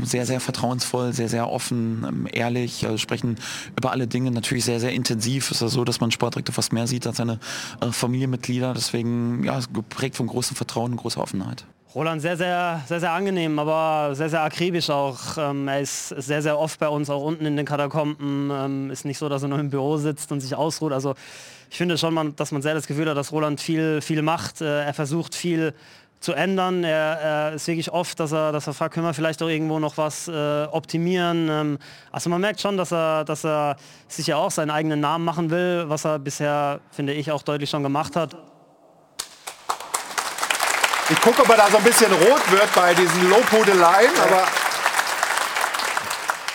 sehr, 0.00 0.26
sehr 0.26 0.40
vertrauensvoll, 0.40 1.14
sehr, 1.14 1.30
sehr 1.30 1.48
offen, 1.48 2.04
ähm, 2.06 2.28
ehrlich, 2.30 2.84
also 2.84 2.98
sprechen 2.98 3.36
über 3.74 3.90
alle 3.92 4.06
Dinge, 4.06 4.32
natürlich 4.32 4.66
sehr, 4.66 4.80
sehr 4.80 4.92
intensiv. 4.92 5.50
Es 5.50 5.56
ist 5.56 5.62
ja 5.62 5.68
so, 5.68 5.84
dass 5.84 5.98
man 6.00 6.10
Sportdirektor 6.10 6.52
fast 6.52 6.74
mehr 6.74 6.86
sieht 6.86 7.06
als 7.06 7.16
seine 7.16 7.38
äh, 7.80 7.90
Familienmitglieder. 7.90 8.74
Deswegen, 8.74 9.44
ja, 9.44 9.60
geprägt 9.72 10.16
von 10.16 10.26
großem 10.26 10.56
Vertrauen 10.56 10.92
und 10.92 10.98
großer 10.98 11.22
Offenheit. 11.22 11.64
Roland 11.94 12.20
sehr, 12.20 12.36
sehr, 12.36 12.82
sehr, 12.88 12.98
sehr 12.98 13.12
angenehm, 13.12 13.56
aber 13.56 14.16
sehr, 14.16 14.28
sehr 14.28 14.42
akribisch 14.42 14.90
auch. 14.90 15.38
Ähm, 15.38 15.68
er 15.68 15.80
ist 15.80 16.08
sehr, 16.08 16.42
sehr 16.42 16.58
oft 16.58 16.80
bei 16.80 16.88
uns, 16.88 17.08
auch 17.08 17.22
unten 17.22 17.46
in 17.46 17.56
den 17.56 17.64
Katakomben. 17.64 18.50
Ähm, 18.52 18.90
ist 18.90 19.04
nicht 19.04 19.18
so, 19.18 19.28
dass 19.28 19.42
er 19.42 19.48
nur 19.48 19.60
im 19.60 19.70
Büro 19.70 19.96
sitzt 19.96 20.32
und 20.32 20.40
sich 20.40 20.56
ausruht. 20.56 20.92
Also 20.92 21.14
ich 21.70 21.76
finde 21.76 21.96
schon, 21.96 22.34
dass 22.34 22.50
man 22.50 22.62
sehr 22.62 22.74
das 22.74 22.88
Gefühl 22.88 23.08
hat, 23.08 23.16
dass 23.16 23.30
Roland 23.30 23.60
viel, 23.60 24.00
viel 24.00 24.22
macht. 24.22 24.60
Äh, 24.60 24.86
er 24.86 24.92
versucht 24.92 25.36
viel 25.36 25.72
zu 26.18 26.32
ändern. 26.32 26.82
Er, 26.82 27.20
er 27.20 27.52
ist 27.52 27.68
wirklich 27.68 27.92
oft, 27.92 28.18
dass 28.18 28.32
er, 28.32 28.50
dass 28.50 28.66
er 28.66 28.74
fragt, 28.74 28.94
können 28.94 29.06
wir 29.06 29.14
vielleicht 29.14 29.40
auch 29.40 29.48
irgendwo 29.48 29.78
noch 29.78 29.96
was 29.96 30.26
äh, 30.26 30.64
optimieren. 30.64 31.48
Ähm, 31.48 31.78
also 32.10 32.28
man 32.28 32.40
merkt 32.40 32.60
schon, 32.60 32.76
dass 32.76 32.92
er, 32.92 33.24
dass 33.24 33.44
er 33.44 33.76
sich 34.08 34.26
ja 34.26 34.36
auch 34.36 34.50
seinen 34.50 34.70
eigenen 34.70 34.98
Namen 34.98 35.24
machen 35.24 35.50
will, 35.50 35.84
was 35.86 36.04
er 36.04 36.18
bisher, 36.18 36.80
finde 36.90 37.12
ich, 37.12 37.30
auch 37.30 37.42
deutlich 37.42 37.70
schon 37.70 37.84
gemacht 37.84 38.16
hat. 38.16 38.36
Ich 41.10 41.20
gucke, 41.20 41.42
ob 41.42 41.48
er 41.50 41.56
da 41.56 41.70
so 41.70 41.76
ein 41.76 41.84
bisschen 41.84 42.10
rot 42.10 42.50
wird 42.50 42.74
bei 42.74 42.94
diesen 42.94 43.28
Lobhudeleien, 43.28 44.10
aber 44.22 44.44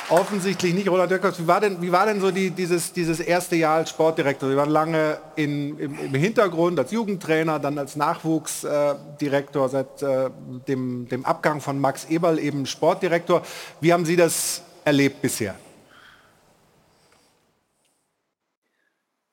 offensichtlich 0.09 0.73
nicht. 0.73 0.89
Roland 0.89 1.11
Dirkers, 1.11 1.39
wie 1.39 1.45
war 1.45 1.61
denn, 1.61 1.79
wie 1.83 1.91
war 1.91 2.07
denn 2.07 2.19
so 2.19 2.31
die, 2.31 2.49
dieses, 2.49 2.91
dieses 2.91 3.19
erste 3.19 3.55
Jahr 3.55 3.75
als 3.75 3.91
Sportdirektor? 3.91 4.49
Sie 4.49 4.57
waren 4.57 4.71
lange 4.71 5.19
in, 5.35 5.77
im, 5.77 5.99
im 5.99 6.13
Hintergrund 6.15 6.79
als 6.79 6.89
Jugendtrainer, 6.91 7.59
dann 7.59 7.77
als 7.77 7.95
Nachwuchsdirektor, 7.95 9.69
seit 9.69 10.01
äh, 10.01 10.31
dem, 10.67 11.07
dem 11.07 11.25
Abgang 11.25 11.61
von 11.61 11.79
Max 11.79 12.05
Eberl 12.05 12.39
eben 12.39 12.65
Sportdirektor. 12.65 13.43
Wie 13.81 13.93
haben 13.93 14.05
Sie 14.05 14.15
das 14.15 14.63
erlebt 14.83 15.21
bisher? 15.21 15.53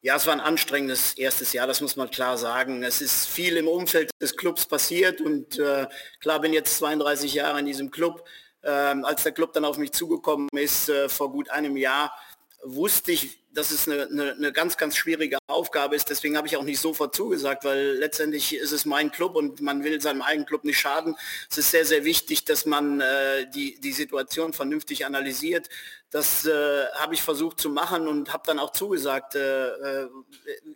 Ja, 0.06 0.14
es 0.14 0.24
war 0.24 0.34
ein 0.34 0.40
anstrengendes 0.40 1.14
erstes 1.14 1.52
Jahr, 1.52 1.66
das 1.66 1.80
muss 1.80 1.96
man 1.96 2.08
klar 2.08 2.38
sagen. 2.38 2.84
Es 2.84 3.00
ist 3.00 3.26
viel 3.26 3.56
im 3.56 3.66
Umfeld 3.66 4.12
des 4.22 4.36
Clubs 4.36 4.64
passiert 4.64 5.20
und 5.20 5.58
äh, 5.58 5.88
klar 6.20 6.40
bin 6.40 6.52
jetzt 6.52 6.76
32 6.76 7.34
Jahre 7.34 7.58
in 7.58 7.66
diesem 7.66 7.90
Club. 7.90 8.24
Ähm, 8.62 9.04
als 9.04 9.24
der 9.24 9.32
Club 9.32 9.52
dann 9.52 9.64
auf 9.64 9.78
mich 9.78 9.90
zugekommen 9.90 10.48
ist 10.52 10.88
äh, 10.88 11.08
vor 11.08 11.32
gut 11.32 11.50
einem 11.50 11.76
Jahr, 11.76 12.16
wusste 12.62 13.10
ich, 13.10 13.40
dass 13.52 13.72
es 13.72 13.88
eine, 13.88 14.06
eine, 14.06 14.32
eine 14.34 14.52
ganz, 14.52 14.76
ganz 14.76 14.96
schwierige 14.96 15.38
Aufgabe 15.48 15.96
ist. 15.96 16.08
Deswegen 16.08 16.36
habe 16.36 16.46
ich 16.46 16.56
auch 16.56 16.62
nicht 16.62 16.80
sofort 16.80 17.16
zugesagt, 17.16 17.64
weil 17.64 17.96
letztendlich 17.98 18.54
ist 18.54 18.70
es 18.70 18.84
mein 18.84 19.10
Club 19.10 19.34
und 19.34 19.60
man 19.60 19.82
will 19.82 20.00
seinem 20.00 20.22
eigenen 20.22 20.46
Club 20.46 20.62
nicht 20.62 20.78
schaden. 20.78 21.16
Es 21.50 21.58
ist 21.58 21.72
sehr, 21.72 21.84
sehr 21.84 22.04
wichtig, 22.04 22.44
dass 22.44 22.64
man 22.64 23.00
äh, 23.00 23.50
die, 23.50 23.80
die 23.80 23.92
Situation 23.92 24.52
vernünftig 24.52 25.04
analysiert. 25.04 25.68
Das 26.16 26.46
äh, 26.46 26.86
habe 26.94 27.12
ich 27.12 27.22
versucht 27.22 27.60
zu 27.60 27.68
machen 27.68 28.08
und 28.08 28.32
habe 28.32 28.42
dann 28.46 28.58
auch 28.58 28.72
zugesagt. 28.72 29.34
Äh, 29.34 29.66
äh, 29.68 30.08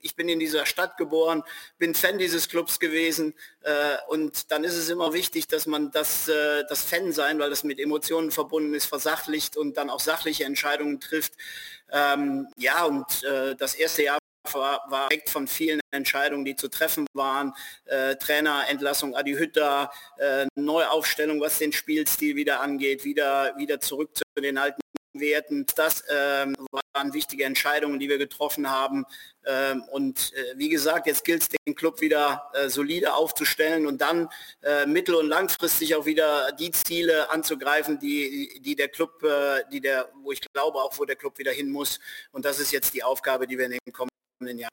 ich 0.02 0.14
bin 0.14 0.28
in 0.28 0.38
dieser 0.38 0.66
Stadt 0.66 0.98
geboren, 0.98 1.44
bin 1.78 1.94
Fan 1.94 2.18
dieses 2.18 2.46
Clubs 2.50 2.78
gewesen 2.78 3.32
äh, 3.62 3.96
und 4.08 4.50
dann 4.50 4.64
ist 4.64 4.76
es 4.76 4.90
immer 4.90 5.14
wichtig, 5.14 5.48
dass 5.48 5.64
man 5.64 5.92
das, 5.92 6.28
äh, 6.28 6.64
das 6.68 6.84
Fan 6.84 7.12
sein, 7.12 7.38
weil 7.38 7.48
das 7.48 7.64
mit 7.64 7.80
Emotionen 7.80 8.32
verbunden 8.32 8.74
ist, 8.74 8.84
versachlicht 8.84 9.56
und 9.56 9.78
dann 9.78 9.88
auch 9.88 10.00
sachliche 10.00 10.44
Entscheidungen 10.44 11.00
trifft. 11.00 11.32
Ähm, 11.90 12.48
ja, 12.58 12.84
und 12.84 13.24
äh, 13.24 13.56
das 13.56 13.74
erste 13.74 14.02
Jahr 14.02 14.18
war, 14.52 14.84
war 14.90 15.08
direkt 15.08 15.30
von 15.30 15.48
vielen 15.48 15.80
Entscheidungen, 15.90 16.44
die 16.44 16.54
zu 16.54 16.68
treffen 16.68 17.06
waren. 17.14 17.54
Äh, 17.86 18.16
Trainerentlassung 18.16 19.16
Adi 19.16 19.32
Hütter, 19.32 19.90
äh, 20.18 20.46
Neuaufstellung, 20.54 21.40
was 21.40 21.56
den 21.56 21.72
Spielstil 21.72 22.36
wieder 22.36 22.60
angeht, 22.60 23.04
wieder, 23.04 23.56
wieder 23.56 23.80
zurück 23.80 24.10
zu 24.14 24.42
den 24.42 24.58
alten 24.58 24.80
Werten. 25.12 25.66
Das 25.74 26.04
ähm, 26.08 26.56
waren 26.92 27.12
wichtige 27.12 27.44
Entscheidungen, 27.44 27.98
die 27.98 28.08
wir 28.08 28.18
getroffen 28.18 28.70
haben. 28.70 29.04
Ähm, 29.44 29.82
und 29.90 30.32
äh, 30.34 30.58
wie 30.58 30.68
gesagt, 30.68 31.06
jetzt 31.06 31.24
gilt 31.24 31.42
es, 31.42 31.48
den 31.48 31.74
Club 31.74 32.00
wieder 32.00 32.50
äh, 32.54 32.68
solide 32.68 33.14
aufzustellen 33.14 33.86
und 33.86 34.00
dann 34.00 34.28
äh, 34.62 34.86
mittel- 34.86 35.14
und 35.14 35.28
langfristig 35.28 35.94
auch 35.94 36.06
wieder 36.06 36.52
die 36.52 36.70
Ziele 36.70 37.30
anzugreifen, 37.30 37.98
die, 37.98 38.60
die 38.60 38.76
der 38.76 38.88
Club, 38.88 39.22
äh, 39.22 39.64
die 39.72 39.80
der, 39.80 40.08
wo 40.22 40.32
ich 40.32 40.40
glaube 40.52 40.78
auch, 40.78 40.98
wo 40.98 41.04
der 41.04 41.16
Club 41.16 41.38
wieder 41.38 41.52
hin 41.52 41.70
muss. 41.70 41.98
Und 42.32 42.44
das 42.44 42.58
ist 42.58 42.72
jetzt 42.72 42.94
die 42.94 43.02
Aufgabe, 43.02 43.46
die 43.46 43.58
wir 43.58 43.66
in 43.66 43.72
den 43.72 43.92
kommenden 43.92 44.58
Jahren 44.58 44.70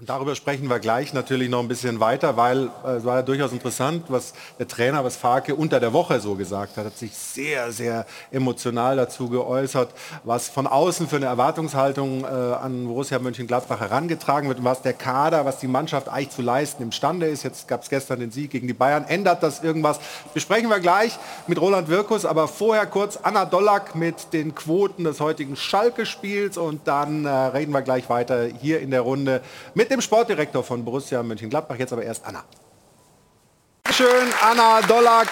und 0.00 0.08
darüber 0.08 0.36
sprechen 0.36 0.68
wir 0.68 0.78
gleich 0.78 1.12
natürlich 1.12 1.48
noch 1.48 1.58
ein 1.58 1.66
bisschen 1.66 1.98
weiter, 1.98 2.36
weil 2.36 2.70
äh, 2.86 2.90
es 2.98 3.04
war 3.04 3.16
ja 3.16 3.22
durchaus 3.22 3.50
interessant, 3.50 4.04
was 4.08 4.32
der 4.60 4.68
Trainer, 4.68 5.02
was 5.04 5.16
Farke 5.16 5.56
unter 5.56 5.80
der 5.80 5.92
Woche 5.92 6.20
so 6.20 6.36
gesagt 6.36 6.76
hat, 6.76 6.86
hat 6.86 6.96
sich 6.96 7.16
sehr, 7.16 7.72
sehr 7.72 8.06
emotional 8.30 8.94
dazu 8.94 9.28
geäußert, 9.28 9.90
was 10.22 10.48
von 10.48 10.68
außen 10.68 11.08
für 11.08 11.16
eine 11.16 11.26
Erwartungshaltung 11.26 12.22
äh, 12.22 12.26
an 12.26 12.86
Borussia 12.86 13.18
Mönchengladbach 13.18 13.80
herangetragen 13.80 14.48
wird 14.48 14.60
und 14.60 14.64
was 14.64 14.82
der 14.82 14.92
Kader, 14.92 15.44
was 15.44 15.58
die 15.58 15.66
Mannschaft 15.66 16.08
eigentlich 16.08 16.30
zu 16.30 16.42
leisten 16.42 16.84
imstande 16.84 17.26
ist. 17.26 17.42
Jetzt 17.42 17.66
gab 17.66 17.82
es 17.82 17.90
gestern 17.90 18.20
den 18.20 18.30
Sieg 18.30 18.52
gegen 18.52 18.68
die 18.68 18.74
Bayern. 18.74 19.04
Ändert 19.04 19.42
das 19.42 19.64
irgendwas? 19.64 19.98
Besprechen 20.32 20.68
wir 20.68 20.78
gleich 20.78 21.18
mit 21.48 21.60
Roland 21.60 21.88
Wirkus, 21.88 22.24
aber 22.24 22.46
vorher 22.46 22.86
kurz 22.86 23.18
Anna 23.20 23.44
Dollack 23.46 23.96
mit 23.96 24.32
den 24.32 24.54
Quoten 24.54 25.02
des 25.02 25.18
heutigen 25.18 25.56
Schalke-Spiels 25.56 26.56
und 26.56 26.86
dann 26.86 27.24
äh, 27.24 27.30
reden 27.30 27.72
wir 27.72 27.82
gleich 27.82 28.08
weiter 28.08 28.44
hier 28.44 28.78
in 28.78 28.92
der 28.92 29.00
Runde 29.00 29.40
mit 29.74 29.87
mit 29.88 29.96
dem 29.96 30.02
Sportdirektor 30.02 30.62
von 30.62 30.84
Borussia 30.84 31.22
Mönchengladbach. 31.22 31.76
Jetzt 31.76 31.94
aber 31.94 32.02
erst 32.02 32.22
Anna. 32.26 32.44
Schön, 33.90 34.28
Anna 34.42 34.82
Dollack. 34.82 35.28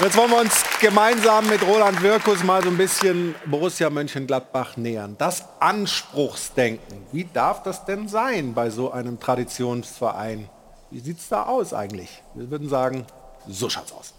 Jetzt 0.00 0.16
wollen 0.16 0.30
wir 0.30 0.40
uns 0.40 0.64
gemeinsam 0.80 1.46
mit 1.48 1.60
Roland 1.66 2.00
Wirkus 2.02 2.42
mal 2.42 2.62
so 2.62 2.70
ein 2.70 2.78
bisschen 2.78 3.34
Borussia 3.44 3.90
Mönchengladbach 3.90 4.78
nähern. 4.78 5.16
Das 5.18 5.44
Anspruchsdenken, 5.60 7.06
wie 7.12 7.28
darf 7.30 7.62
das 7.62 7.84
denn 7.84 8.08
sein 8.08 8.54
bei 8.54 8.70
so 8.70 8.90
einem 8.90 9.20
Traditionsverein? 9.20 10.48
Wie 10.90 11.00
sieht 11.00 11.18
es 11.18 11.28
da 11.28 11.42
aus 11.42 11.74
eigentlich? 11.74 12.22
Wir 12.32 12.50
würden 12.50 12.70
sagen, 12.70 13.04
so 13.46 13.68
schaut's 13.68 13.92
aus. 13.92 14.14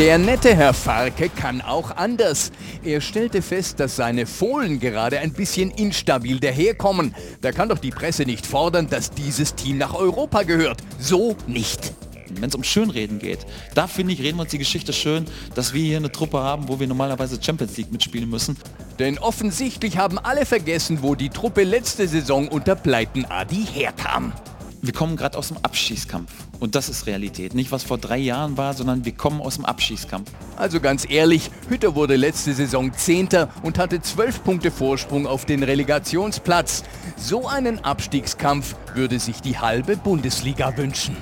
Der 0.00 0.16
nette 0.16 0.56
Herr 0.56 0.72
Farke 0.72 1.28
kann 1.28 1.60
auch 1.60 1.94
anders. 1.94 2.52
Er 2.82 3.02
stellte 3.02 3.42
fest, 3.42 3.80
dass 3.80 3.96
seine 3.96 4.24
Fohlen 4.24 4.80
gerade 4.80 5.18
ein 5.18 5.34
bisschen 5.34 5.70
instabil 5.72 6.40
daherkommen. 6.40 7.14
Da 7.42 7.52
kann 7.52 7.68
doch 7.68 7.76
die 7.76 7.90
Presse 7.90 8.22
nicht 8.22 8.46
fordern, 8.46 8.88
dass 8.88 9.10
dieses 9.10 9.54
Team 9.54 9.76
nach 9.76 9.92
Europa 9.92 10.44
gehört. 10.44 10.80
So 10.98 11.36
nicht. 11.46 11.92
Wenn 12.30 12.48
es 12.48 12.54
um 12.54 12.64
Schönreden 12.64 13.18
geht, 13.18 13.40
da 13.74 13.86
finde 13.86 14.14
ich, 14.14 14.22
reden 14.22 14.38
wir 14.38 14.44
uns 14.44 14.52
die 14.52 14.58
Geschichte 14.58 14.94
schön, 14.94 15.26
dass 15.54 15.74
wir 15.74 15.82
hier 15.82 15.98
eine 15.98 16.10
Truppe 16.10 16.38
haben, 16.38 16.68
wo 16.68 16.80
wir 16.80 16.86
normalerweise 16.86 17.38
Champions 17.38 17.76
League 17.76 17.92
mitspielen 17.92 18.30
müssen. 18.30 18.56
Denn 18.98 19.18
offensichtlich 19.18 19.98
haben 19.98 20.18
alle 20.18 20.46
vergessen, 20.46 21.00
wo 21.02 21.14
die 21.14 21.28
Truppe 21.28 21.62
letzte 21.62 22.08
Saison 22.08 22.48
unter 22.48 22.74
Pleiten 22.74 23.26
Adi 23.26 23.66
herkam. 23.70 24.32
Wir 24.80 24.94
kommen 24.94 25.16
gerade 25.18 25.36
aus 25.36 25.48
dem 25.48 25.58
Abschießkampf. 25.58 26.32
Und 26.60 26.74
das 26.74 26.90
ist 26.90 27.06
Realität. 27.06 27.54
Nicht 27.54 27.72
was 27.72 27.82
vor 27.82 27.96
drei 27.96 28.18
Jahren 28.18 28.58
war, 28.58 28.74
sondern 28.74 29.06
wir 29.06 29.12
kommen 29.12 29.40
aus 29.40 29.56
dem 29.56 29.64
Abschießkampf. 29.64 30.30
Also 30.56 30.78
ganz 30.78 31.08
ehrlich, 31.08 31.50
Hütter 31.70 31.94
wurde 31.94 32.16
letzte 32.16 32.52
Saison 32.52 32.92
Zehnter 32.92 33.48
und 33.62 33.78
hatte 33.78 34.02
zwölf 34.02 34.44
Punkte 34.44 34.70
Vorsprung 34.70 35.26
auf 35.26 35.46
den 35.46 35.62
Relegationsplatz. 35.62 36.84
So 37.16 37.48
einen 37.48 37.82
Abstiegskampf 37.82 38.76
würde 38.94 39.18
sich 39.18 39.40
die 39.40 39.58
halbe 39.58 39.96
Bundesliga 39.96 40.76
wünschen. 40.76 41.16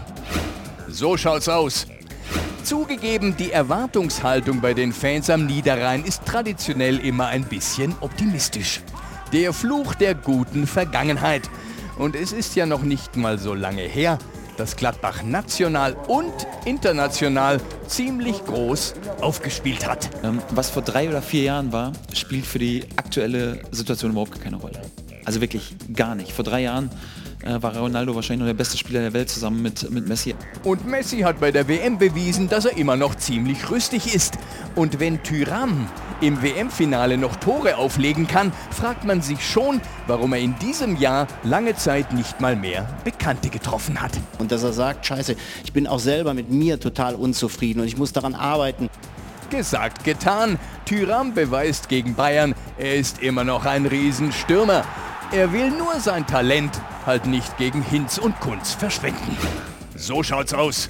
So 0.89 1.17
schaut's 1.17 1.49
aus. 1.49 1.87
Zugegeben, 2.65 3.37
die 3.37 3.53
Erwartungshaltung 3.53 4.61
bei 4.61 4.75
den 4.75 4.93
Fans 4.93 5.31
am 5.31 5.47
Niederrhein 5.47 6.05
ist 6.05 6.27
traditionell 6.27 6.99
immer 6.99 7.29
ein 7.29 7.45
bisschen 7.45 7.95
optimistisch. 8.01 8.81
Der 9.33 9.53
Fluch 9.53 9.95
der 9.95 10.15
guten 10.15 10.67
Vergangenheit. 10.67 11.49
Und 11.97 12.17
es 12.17 12.33
ist 12.33 12.57
ja 12.57 12.67
noch 12.67 12.83
nicht 12.83 13.17
mal 13.17 13.39
so 13.39 13.55
lange 13.55 13.83
her, 13.83 14.19
dass 14.59 14.77
Gladbach 14.77 15.23
national 15.23 15.95
und 16.09 16.33
international 16.65 17.61
ziemlich 17.87 18.45
groß 18.45 18.95
aufgespielt 19.21 19.89
hat. 19.89 20.11
Ähm, 20.23 20.43
was 20.51 20.69
vor 20.69 20.83
drei 20.83 21.09
oder 21.09 21.23
vier 21.23 21.45
Jahren 21.45 21.73
war, 21.73 21.93
spielt 22.13 22.45
für 22.45 22.59
die 22.59 22.85
aktuelle 22.97 23.63
Situation 23.71 24.11
überhaupt 24.11 24.41
keine 24.41 24.57
Rolle. 24.57 24.83
Also 25.25 25.41
wirklich 25.41 25.75
gar 25.95 26.15
nicht. 26.15 26.33
Vor 26.33 26.45
drei 26.45 26.63
Jahren 26.63 26.91
äh, 27.43 27.63
war 27.63 27.77
Ronaldo 27.77 28.15
wahrscheinlich 28.15 28.41
noch 28.41 28.47
der 28.47 28.55
beste 28.55 28.77
Spieler 28.77 29.01
der 29.01 29.13
Welt 29.13 29.31
zusammen 29.31 29.63
mit, 29.63 29.91
mit 29.91 30.09
Messi. 30.09 30.35
Und 30.65 30.87
Messi 30.87 31.21
hat 31.21 31.41
bei 31.41 31.53
der 31.53 31.69
WM 31.69 31.99
bewiesen, 31.99 32.49
dass 32.49 32.65
er 32.65 32.77
immer 32.77 32.97
noch 32.97 33.15
ziemlich 33.15 33.71
rüstig 33.71 34.15
ist. 34.15 34.39
Und 34.75 35.01
wenn 35.01 35.23
Tyram 35.23 35.89
im 36.21 36.43
WM-Finale 36.43 37.17
noch 37.17 37.37
Tore 37.37 37.77
auflegen 37.77 38.27
kann, 38.27 38.53
fragt 38.71 39.05
man 39.05 39.23
sich 39.23 39.47
schon, 39.47 39.81
warum 40.07 40.33
er 40.33 40.41
in 40.41 40.59
diesem 40.59 40.97
Jahr 40.97 41.27
lange 41.45 41.77
Zeit 41.77 42.13
nicht 42.13 42.41
mal 42.41 42.57
mehr 42.57 42.89
Bekannte 43.05 43.51
getroffen 43.51 44.01
hat. 44.01 44.13
Und 44.39 44.51
dass 44.51 44.63
er 44.63 44.73
sagt, 44.73 45.07
scheiße, 45.07 45.37
ich 45.65 45.73
bin 45.73 45.87
auch 45.87 46.01
selber 46.01 46.35
mit 46.35 46.51
mir 46.51 46.81
total 46.81 47.15
unzufrieden 47.15 47.81
und 47.81 47.87
ich 47.87 47.97
muss 47.97 48.13
daran 48.13 48.35
arbeiten. 48.35 48.89
Gesagt, 49.51 50.05
getan. 50.05 50.59
Tyram 50.85 51.33
beweist 51.33 51.89
gegen 51.89 52.15
Bayern, 52.15 52.55
er 52.77 52.97
ist 52.97 53.23
immer 53.23 53.45
noch 53.45 53.65
ein 53.65 53.87
Riesenstürmer. 53.87 54.85
Er 55.31 55.53
will 55.53 55.71
nur 55.71 56.01
sein 56.01 56.27
Talent 56.27 56.81
halt 57.05 57.27
nicht 57.27 57.59
gegen 57.59 57.83
Hinz 57.83 58.17
und 58.17 58.41
Kunz 58.41 58.73
verschwenden. 58.73 59.37
So 59.95 60.23
schaut's 60.23 60.55
aus. 60.55 60.89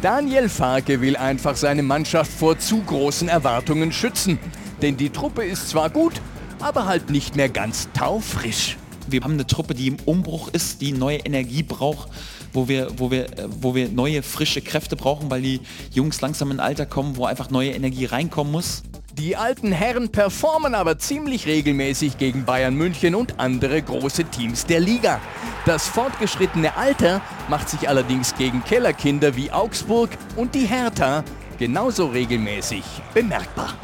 Daniel 0.00 0.48
Farke 0.48 1.00
will 1.00 1.16
einfach 1.16 1.56
seine 1.56 1.82
Mannschaft 1.82 2.30
vor 2.30 2.60
zu 2.60 2.80
großen 2.80 3.28
Erwartungen 3.28 3.90
schützen. 3.90 4.38
Denn 4.82 4.96
die 4.96 5.10
Truppe 5.10 5.44
ist 5.44 5.68
zwar 5.68 5.90
gut, 5.90 6.22
aber 6.60 6.86
halt 6.86 7.10
nicht 7.10 7.34
mehr 7.34 7.48
ganz 7.48 7.88
taufrisch. 7.92 8.76
Wir 9.08 9.20
haben 9.22 9.32
eine 9.32 9.48
Truppe, 9.48 9.74
die 9.74 9.88
im 9.88 9.96
Umbruch 10.04 10.46
ist, 10.48 10.80
die 10.80 10.92
neue 10.92 11.18
Energie 11.18 11.64
braucht, 11.64 12.08
wo 12.52 12.68
wir, 12.68 13.00
wo 13.00 13.10
wir, 13.10 13.26
wo 13.60 13.74
wir 13.74 13.88
neue, 13.88 14.22
frische 14.22 14.62
Kräfte 14.62 14.94
brauchen, 14.94 15.28
weil 15.28 15.42
die 15.42 15.60
Jungs 15.90 16.20
langsam 16.20 16.52
in 16.52 16.60
ein 16.60 16.66
Alter 16.66 16.86
kommen, 16.86 17.16
wo 17.16 17.24
einfach 17.24 17.50
neue 17.50 17.72
Energie 17.72 18.04
reinkommen 18.04 18.52
muss. 18.52 18.84
Die 19.18 19.36
alten 19.36 19.72
Herren 19.72 20.10
performen 20.10 20.74
aber 20.74 20.98
ziemlich 20.98 21.46
regelmäßig 21.46 22.16
gegen 22.16 22.44
Bayern 22.44 22.76
München 22.76 23.16
und 23.16 23.40
andere 23.40 23.82
große 23.82 24.24
Teams 24.24 24.66
der 24.66 24.78
Liga. 24.78 25.20
Das 25.66 25.88
fortgeschrittene 25.88 26.76
Alter 26.76 27.20
macht 27.48 27.68
sich 27.68 27.88
allerdings 27.88 28.36
gegen 28.36 28.62
Kellerkinder 28.64 29.34
wie 29.34 29.50
Augsburg 29.50 30.10
und 30.36 30.54
die 30.54 30.66
Hertha 30.66 31.24
genauso 31.58 32.06
regelmäßig 32.06 32.84
bemerkbar. 33.12 33.74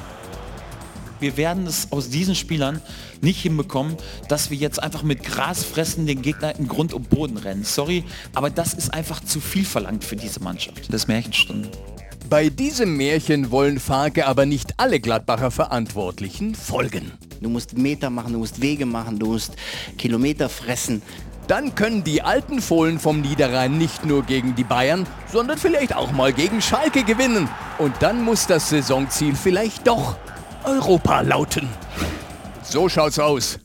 Wir 1.19 1.37
werden 1.37 1.67
es 1.67 1.91
aus 1.91 2.09
diesen 2.09 2.35
Spielern 2.35 2.81
nicht 3.21 3.41
hinbekommen, 3.41 3.97
dass 4.29 4.51
wir 4.51 4.57
jetzt 4.57 4.83
einfach 4.83 5.03
mit 5.03 5.25
Gras 5.25 5.65
fressen 5.65 6.07
den 6.07 6.23
Gegner 6.23 6.55
im 6.57 6.69
Grund 6.69 6.93
und 6.93 7.11
Boden 7.11 7.39
rennen. 7.39 7.65
Sorry, 7.65 8.05
aber 8.35 8.51
das 8.51 8.75
ist 8.75 8.95
einfach 8.95 9.21
zu 9.25 9.41
viel 9.41 9.65
verlangt 9.65 10.05
für 10.05 10.17
diese 10.17 10.41
Mannschaft. 10.41 10.93
Das 10.93 11.09
Märchenstunde. 11.09 11.71
Bei 12.29 12.49
diesem 12.49 12.97
Märchen 12.97 13.53
wollen 13.53 13.79
Farke 13.79 14.27
aber 14.27 14.47
nicht 14.47 14.81
alle 14.81 14.99
Gladbacher 14.99 15.53
Verantwortlichen 15.53 16.57
folgen. 16.57 17.13
Du 17.41 17.49
musst 17.49 17.79
Meter 17.79 18.11
machen, 18.11 18.33
du 18.33 18.41
musst 18.41 18.61
Wege 18.61 18.85
machen, 18.85 19.21
du 19.21 19.27
musst 19.27 19.53
Kilometer 19.97 20.49
fressen. 20.49 21.03
Dann 21.47 21.77
können 21.77 22.03
die 22.03 22.23
alten 22.23 22.61
Fohlen 22.61 22.99
vom 22.99 23.21
Niederrhein 23.21 23.79
nicht 23.79 24.05
nur 24.05 24.25
gegen 24.25 24.57
die 24.57 24.65
Bayern, 24.65 25.07
sondern 25.33 25.57
vielleicht 25.57 25.95
auch 25.95 26.11
mal 26.11 26.33
gegen 26.33 26.61
Schalke 26.61 27.05
gewinnen. 27.05 27.49
Und 27.79 27.95
dann 28.01 28.25
muss 28.25 28.49
das 28.49 28.71
Saisonziel 28.71 29.37
vielleicht 29.37 29.87
doch 29.87 30.17
Europa 30.65 31.21
lauten. 31.21 31.69
So 32.65 32.89
schaut's 32.89 33.21
aus. 33.21 33.61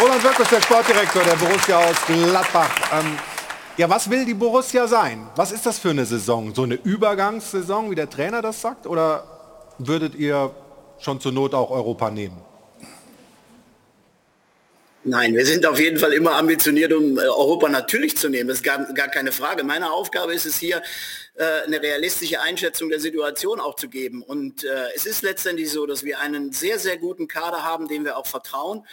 Roland 0.00 0.22
Wirkus, 0.22 0.48
der 0.48 0.62
Sportdirektor 0.62 1.24
der 1.24 1.34
Borussia 1.34 1.76
aus 1.76 1.96
Gladbach. 2.06 2.70
Ähm, 2.92 3.18
ja, 3.76 3.90
was 3.90 4.08
will 4.08 4.24
die 4.24 4.34
Borussia 4.34 4.86
sein? 4.86 5.26
Was 5.34 5.50
ist 5.50 5.66
das 5.66 5.80
für 5.80 5.90
eine 5.90 6.06
Saison? 6.06 6.54
So 6.54 6.62
eine 6.62 6.76
Übergangssaison, 6.76 7.90
wie 7.90 7.96
der 7.96 8.08
Trainer 8.08 8.40
das 8.40 8.60
sagt? 8.60 8.86
Oder 8.86 9.24
würdet 9.78 10.14
ihr 10.14 10.54
schon 11.00 11.20
zur 11.20 11.32
Not 11.32 11.52
auch 11.52 11.70
Europa 11.70 12.12
nehmen? 12.12 12.40
Nein, 15.02 15.34
wir 15.34 15.46
sind 15.46 15.64
auf 15.66 15.80
jeden 15.80 15.98
Fall 15.98 16.12
immer 16.12 16.32
ambitioniert, 16.32 16.92
um 16.92 17.18
äh, 17.18 17.22
Europa 17.22 17.68
natürlich 17.68 18.16
zu 18.16 18.28
nehmen. 18.28 18.48
Das 18.48 18.58
ist 18.58 18.64
gar, 18.64 18.92
gar 18.92 19.08
keine 19.08 19.32
Frage. 19.32 19.64
Meine 19.64 19.90
Aufgabe 19.90 20.34
ist 20.34 20.44
es 20.44 20.58
hier, 20.58 20.82
äh, 21.34 21.62
eine 21.66 21.80
realistische 21.80 22.40
Einschätzung 22.40 22.88
der 22.88 23.00
Situation 23.00 23.60
auch 23.60 23.76
zu 23.76 23.88
geben. 23.88 24.22
Und 24.22 24.64
äh, 24.64 24.68
es 24.94 25.06
ist 25.06 25.22
letztendlich 25.22 25.70
so, 25.70 25.86
dass 25.86 26.04
wir 26.04 26.18
einen 26.18 26.52
sehr, 26.52 26.78
sehr 26.78 26.98
guten 26.98 27.28
Kader 27.28 27.64
haben, 27.64 27.88
dem 27.88 28.04
wir 28.04 28.16
auch 28.16 28.26
vertrauen. 28.26 28.84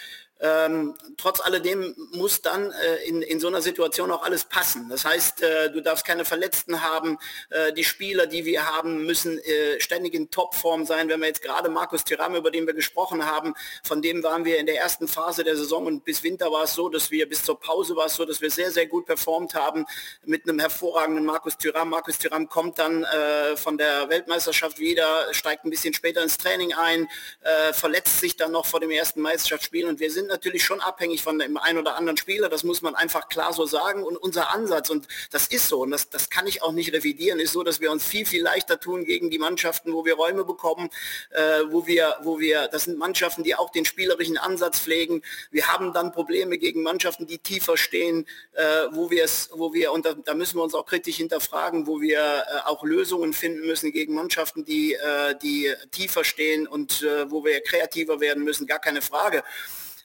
Ähm, 0.41 0.95
trotz 1.15 1.39
alledem 1.39 1.95
muss 2.11 2.41
dann 2.41 2.69
äh, 2.69 3.07
in, 3.07 3.21
in 3.21 3.39
so 3.39 3.47
einer 3.47 3.61
Situation 3.61 4.11
auch 4.11 4.21
alles 4.21 4.43
passen. 4.43 4.89
Das 4.89 5.05
heißt, 5.05 5.41
äh, 5.41 5.71
du 5.71 5.79
darfst 5.79 6.05
keine 6.05 6.25
Verletzten 6.25 6.81
haben. 6.81 7.17
Äh, 7.51 7.71
die 7.71 7.85
Spieler, 7.85 8.27
die 8.27 8.43
wir 8.43 8.65
haben, 8.65 9.05
müssen 9.05 9.39
äh, 9.39 9.79
ständig 9.79 10.13
in 10.13 10.29
Topform 10.29 10.85
sein. 10.85 11.07
Wenn 11.07 11.21
wir 11.21 11.27
jetzt 11.27 11.41
gerade 11.41 11.69
Markus 11.69 12.03
Thuram, 12.03 12.35
über 12.35 12.51
den 12.51 12.67
wir 12.67 12.73
gesprochen 12.73 13.25
haben, 13.25 13.53
von 13.83 14.01
dem 14.01 14.23
waren 14.23 14.43
wir 14.43 14.57
in 14.57 14.65
der 14.65 14.77
ersten 14.77 15.07
Phase 15.07 15.45
der 15.45 15.55
Saison 15.55 15.85
und 15.85 16.03
bis 16.03 16.21
Winter 16.21 16.51
war 16.51 16.65
es 16.65 16.73
so, 16.73 16.89
dass 16.89 17.11
wir 17.11 17.29
bis 17.29 17.43
zur 17.45 17.57
Pause 17.57 17.95
war 17.95 18.07
es 18.07 18.15
so, 18.15 18.25
dass 18.25 18.41
wir 18.41 18.51
sehr, 18.51 18.71
sehr 18.71 18.87
gut 18.87 19.05
performt 19.05 19.55
haben 19.55 19.85
mit 20.25 20.49
einem 20.49 20.59
hervorragenden 20.59 21.23
Markus 21.23 21.57
Thuram. 21.57 21.89
Markus 21.89 22.17
Thuram 22.17 22.49
kommt 22.49 22.77
dann 22.77 23.05
äh, 23.05 23.55
von 23.55 23.77
der 23.77 24.09
Weltmeisterschaft 24.09 24.79
wieder, 24.79 25.33
steigt 25.33 25.63
ein 25.63 25.69
bisschen 25.69 25.93
später 25.93 26.21
ins 26.21 26.37
Training 26.37 26.73
ein, 26.73 27.07
äh, 27.39 27.71
verletzt 27.71 28.19
sich 28.19 28.35
dann 28.35 28.51
noch 28.51 28.65
vor 28.65 28.81
dem 28.81 28.91
ersten 28.91 29.21
Meisterschaftsspiel 29.21 29.85
und 29.85 30.01
wir 30.01 30.11
sind 30.11 30.25
sind 30.25 30.31
natürlich 30.35 30.63
schon 30.63 30.81
abhängig 30.81 31.23
von 31.23 31.39
dem 31.39 31.57
einen 31.57 31.79
oder 31.79 31.95
anderen 31.95 32.17
Spieler, 32.17 32.49
das 32.49 32.63
muss 32.63 32.81
man 32.81 32.93
einfach 32.93 33.29
klar 33.29 33.53
so 33.53 33.65
sagen. 33.65 34.03
Und 34.03 34.17
unser 34.17 34.51
Ansatz, 34.51 34.89
und 34.89 35.07
das 35.31 35.47
ist 35.47 35.69
so, 35.69 35.81
und 35.81 35.91
das, 35.91 36.09
das 36.09 36.29
kann 36.29 36.45
ich 36.45 36.61
auch 36.61 36.73
nicht 36.73 36.93
revidieren, 36.93 37.39
ist 37.39 37.53
so, 37.53 37.63
dass 37.63 37.79
wir 37.79 37.91
uns 37.91 38.03
viel, 38.03 38.25
viel 38.25 38.43
leichter 38.43 38.79
tun 38.79 39.05
gegen 39.05 39.29
die 39.29 39.39
Mannschaften, 39.39 39.93
wo 39.93 40.03
wir 40.05 40.15
Räume 40.15 40.43
bekommen, 40.43 40.89
äh, 41.31 41.61
wo 41.69 41.87
wir, 41.87 42.15
wo 42.23 42.39
wir, 42.39 42.67
das 42.67 42.83
sind 42.83 42.97
Mannschaften, 42.97 43.43
die 43.43 43.55
auch 43.55 43.71
den 43.71 43.85
spielerischen 43.85 44.37
Ansatz 44.37 44.79
pflegen. 44.79 45.21
Wir 45.51 45.67
haben 45.67 45.93
dann 45.93 46.11
Probleme 46.11 46.57
gegen 46.57 46.83
Mannschaften, 46.83 47.27
die 47.27 47.37
tiefer 47.37 47.77
stehen, 47.77 48.27
äh, 48.53 48.63
wo 48.91 49.09
wir 49.09 49.23
es, 49.23 49.49
wo 49.53 49.73
wir, 49.73 49.93
und 49.93 50.05
da, 50.05 50.13
da, 50.13 50.33
müssen 50.33 50.57
wir 50.57 50.63
uns 50.63 50.75
auch 50.75 50.85
kritisch 50.85 51.17
hinterfragen, 51.17 51.87
wo 51.87 52.01
wir 52.01 52.19
äh, 52.19 52.67
auch 52.67 52.83
Lösungen 52.83 53.33
finden 53.33 53.65
müssen 53.65 53.91
gegen 53.93 54.13
Mannschaften, 54.13 54.65
die, 54.65 54.93
äh, 54.93 55.35
die 55.41 55.71
tiefer 55.91 56.25
stehen 56.25 56.67
und 56.67 57.03
äh, 57.03 57.31
wo 57.31 57.45
wir 57.45 57.61
kreativer 57.61 58.19
werden 58.19 58.43
müssen, 58.43 58.67
gar 58.67 58.79
keine 58.79 59.01
Frage. 59.01 59.43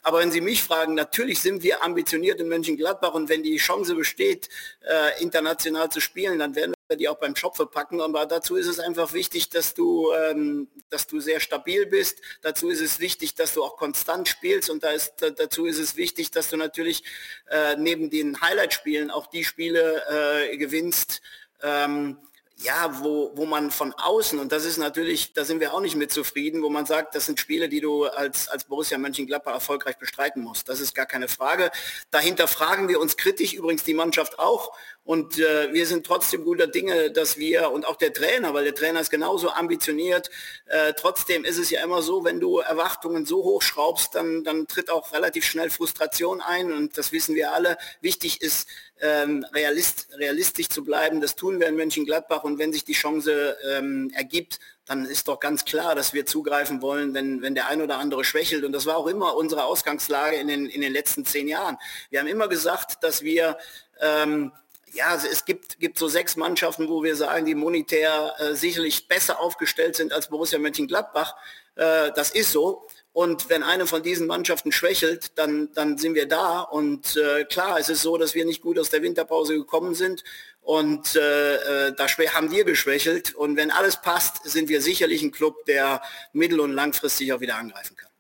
Aber 0.03 0.21
wenn 0.21 0.31
Sie 0.31 0.41
mich 0.41 0.63
fragen, 0.63 0.95
natürlich 0.95 1.41
sind 1.41 1.63
wir 1.63 1.83
ambitioniert 1.85 2.41
in 2.41 2.49
Mönchengladbach 2.49 3.13
und 3.13 3.29
wenn 3.29 3.43
die 3.43 3.57
Chance 3.59 3.95
besteht, 3.95 4.49
äh, 4.81 5.23
international 5.23 5.91
zu 5.91 6.01
spielen, 6.01 6.39
dann 6.39 6.55
werden 6.55 6.73
wir 6.89 6.97
die 6.97 7.09
auch 7.09 7.19
beim 7.19 7.37
Schopfe 7.37 7.67
packen. 7.67 8.01
Aber 8.01 8.25
dazu 8.25 8.57
ist 8.57 8.67
es 8.67 8.81
einfach 8.81 9.13
wichtig, 9.13 9.51
dass 9.51 9.75
du, 9.75 10.11
ähm, 10.13 10.69
dass 10.89 11.07
du 11.07 11.21
sehr 11.21 11.41
stabil 11.41 11.87
bist. 11.87 12.19
Dazu 12.41 12.71
ist 12.71 12.81
es 12.81 12.99
wichtig, 12.99 13.35
dass 13.35 13.53
du 13.53 13.63
auch 13.63 13.77
konstant 13.77 14.29
spielst 14.29 14.71
und 14.71 14.83
da 14.83 14.91
ist, 14.91 15.15
dazu 15.19 15.67
ist 15.67 15.79
es 15.79 15.97
wichtig, 15.97 16.31
dass 16.31 16.49
du 16.49 16.57
natürlich 16.57 17.05
äh, 17.49 17.77
neben 17.77 18.09
den 18.09 18.41
Highlight-Spielen 18.41 19.11
auch 19.11 19.27
die 19.27 19.45
Spiele 19.45 20.03
äh, 20.51 20.57
gewinnst. 20.57 21.21
Ähm, 21.63 22.17
ja, 22.63 23.01
wo, 23.03 23.33
wo 23.35 23.47
man 23.47 23.71
von 23.71 23.95
außen, 23.95 24.39
und 24.39 24.53
das 24.53 24.65
ist 24.65 24.77
natürlich, 24.77 25.33
da 25.33 25.45
sind 25.45 25.61
wir 25.61 25.73
auch 25.73 25.81
nicht 25.81 25.97
mit 25.97 26.13
zufrieden, 26.13 26.63
wo 26.63 26.69
man 26.69 26.85
sagt, 26.85 27.15
das 27.15 27.27
sind 27.27 27.41
Spiele, 27.41 27.69
die 27.69 27.81
du 27.81 28.05
als, 28.05 28.49
als 28.49 28.65
Borussia 28.65 28.99
Mönchengladbach 28.99 29.55
erfolgreich 29.55 29.97
bestreiten 29.97 30.43
musst. 30.43 30.69
Das 30.69 30.81
ist 30.81 30.95
gar 30.95 31.07
keine 31.07 31.29
Frage. 31.29 31.71
Dahinter 32.11 32.49
fragen 32.49 32.89
wir 32.89 33.01
uns 33.01 33.17
kritisch, 33.17 33.55
übrigens 33.55 33.85
die 33.85 33.95
Mannschaft 33.95 34.39
auch, 34.39 34.73
und 35.05 35.39
äh, 35.39 35.73
wir 35.73 35.87
sind 35.87 36.07
trotzdem 36.07 36.45
guter 36.45 36.67
Dinge, 36.67 37.11
dass 37.11 37.37
wir, 37.37 37.71
und 37.71 37.87
auch 37.87 37.97
der 37.97 38.13
Trainer, 38.13 38.55
weil 38.55 38.65
der 38.65 38.75
Trainer 38.75 39.01
ist 39.01 39.11
genauso 39.11 39.51
ambitioniert, 39.51 40.31
äh, 40.67 40.93
trotzdem 40.93 41.45
ist 41.45 41.59
es 41.59 41.71
ja 41.71 41.83
immer 41.83 42.03
so, 42.03 42.25
wenn 42.25 42.39
du 42.39 42.59
Erwartungen 42.59 43.27
so 43.27 43.43
hoch 43.43 43.63
schraubst, 43.63 44.15
dann, 44.15 44.45
dann 44.45 44.67
tritt 44.67 44.91
auch 44.91 45.13
relativ 45.13 45.45
schnell 45.45 45.71
Frustration 45.71 46.41
ein 46.41 46.73
und 46.73 46.99
das 46.99 47.13
wissen 47.13 47.35
wir 47.35 47.53
alle. 47.53 47.77
Wichtig 48.01 48.41
ist, 48.43 48.69
ähm, 49.01 49.45
realist, 49.55 50.09
realistisch 50.19 50.69
zu 50.69 50.85
bleiben. 50.85 51.21
Das 51.21 51.35
tun 51.35 51.59
wir 51.59 51.69
in 51.69 51.77
Mönchengladbach 51.77 52.45
und 52.45 52.59
wenn 52.59 52.73
sich 52.73 52.85
die 52.85 52.93
Chance 52.93 53.57
ähm, 53.69 54.13
ergibt, 54.15 54.61
dann 54.87 55.07
ist 55.07 55.29
doch 55.29 55.41
ganz 55.41 55.65
klar, 55.65 55.95
dass 55.95 56.13
wir 56.13 56.27
zugreifen 56.27 56.83
wollen, 56.83 57.15
wenn, 57.15 57.43
wenn 57.43 57.55
der 57.55 57.69
ein 57.69 57.81
oder 57.81 57.99
andere 57.99 58.25
schwächelt. 58.25 58.65
Und 58.65 58.73
das 58.73 58.87
war 58.87 58.97
auch 58.97 59.07
immer 59.07 59.37
unsere 59.37 59.65
Ausgangslage 59.65 60.37
in 60.37 60.49
den, 60.49 60.67
in 60.67 60.81
den 60.81 60.93
letzten 60.93 61.25
zehn 61.25 61.49
Jahren. 61.49 61.79
Wir 62.11 62.21
haben 62.21 62.27
immer 62.27 62.49
gesagt, 62.49 63.03
dass 63.03 63.23
wir 63.23 63.57
ähm, 64.01 64.53
ja, 64.93 65.15
es 65.15 65.45
gibt, 65.45 65.79
gibt 65.79 65.99
so 65.99 66.09
sechs 66.09 66.37
Mannschaften, 66.37 66.89
wo 66.89 67.03
wir 67.03 67.17
sagen, 67.17 67.47
die 67.47 67.55
monetär 67.55 68.35
äh, 68.39 68.55
sicherlich 68.55 69.09
besser 69.09 69.41
aufgestellt 69.41 69.97
sind 69.97 70.13
als 70.13 70.29
Borussia 70.29 70.59
Mönchengladbach. 70.59 71.35
Äh, 71.77 72.13
das 72.15 72.31
ist 72.31 72.53
so. 72.53 72.87
Und 73.13 73.49
wenn 73.49 73.63
eine 73.63 73.87
von 73.87 74.03
diesen 74.03 74.27
Mannschaften 74.27 74.71
schwächelt, 74.71 75.37
dann, 75.37 75.73
dann 75.75 75.99
sind 75.99 76.15
wir 76.15 76.27
da. 76.27 76.61
Und 76.61 77.17
äh, 77.17 77.45
klar, 77.45 77.79
es 77.79 77.89
ist 77.89 78.03
so, 78.03 78.17
dass 78.17 78.35
wir 78.35 78.45
nicht 78.45 78.63
gut 78.63 78.79
aus 78.79 78.91
der 78.91 79.03
Winterpause 79.03 79.55
gekommen 79.55 79.95
sind. 79.95 80.23
Und 80.61 81.17
äh, 81.17 81.89
äh 81.89 81.95
da 81.97 82.07
haben 82.07 82.51
wir 82.51 82.65
geschwächelt. 82.65 83.35
Und 83.35 83.57
wenn 83.57 83.71
alles 83.71 84.01
passt, 84.01 84.45
sind 84.45 84.69
wir 84.69 84.81
sicherlich 84.81 85.23
ein 85.23 85.33
Club, 85.33 85.65
der 85.67 86.03
mittel- 86.33 86.61
und 86.61 86.73
langfristig 86.73 87.33
auch 87.33 87.41
wieder 87.41 87.57
angreifen 87.57 87.97
kann. 87.97 88.11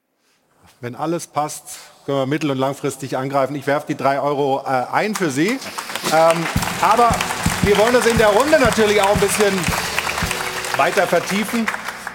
Wenn 0.81 0.95
alles 0.95 1.27
passt, 1.27 1.79
können 2.07 2.19
wir 2.19 2.27
mittel- 2.27 2.51
und 2.51 2.59
langfristig 2.59 3.17
angreifen. 3.17 3.55
Ich 3.55 3.67
werfe 3.67 3.87
die 3.89 3.97
drei 3.97 4.21
Euro 4.21 4.63
äh, 4.65 4.87
ein 4.93 5.15
für 5.15 5.31
Sie. 5.31 5.59
Ähm, 6.13 6.47
aber 6.81 7.11
wir 7.63 7.77
wollen 7.79 7.93
das 7.93 8.07
in 8.07 8.19
der 8.19 8.29
Runde 8.29 8.59
natürlich 8.59 9.01
auch 9.03 9.13
ein 9.13 9.21
bisschen 9.21 9.53
weiter 10.77 11.07
vertiefen. 11.07 11.67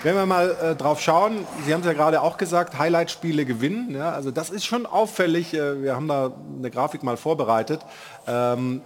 Wenn 0.04 0.16
wir 0.16 0.26
mal 0.26 0.56
äh, 0.62 0.76
drauf 0.76 1.02
schauen, 1.02 1.48
Sie 1.66 1.74
haben 1.74 1.82
es 1.82 1.88
ja 1.88 1.94
gerade 1.94 2.22
auch 2.22 2.38
gesagt, 2.38 2.78
Highlight-Spiele 2.78 3.46
gewinnen. 3.46 3.96
Ja, 3.96 4.12
also 4.12 4.32
das 4.32 4.50
ist 4.50 4.66
schon 4.66 4.86
auffällig. 4.86 5.54
Äh, 5.54 5.82
wir 5.82 5.96
haben 5.96 6.08
da 6.08 6.32
eine 6.58 6.70
Grafik 6.72 7.04
mal 7.04 7.18
vorbereitet. 7.18 7.82
Ähm, 8.28 8.82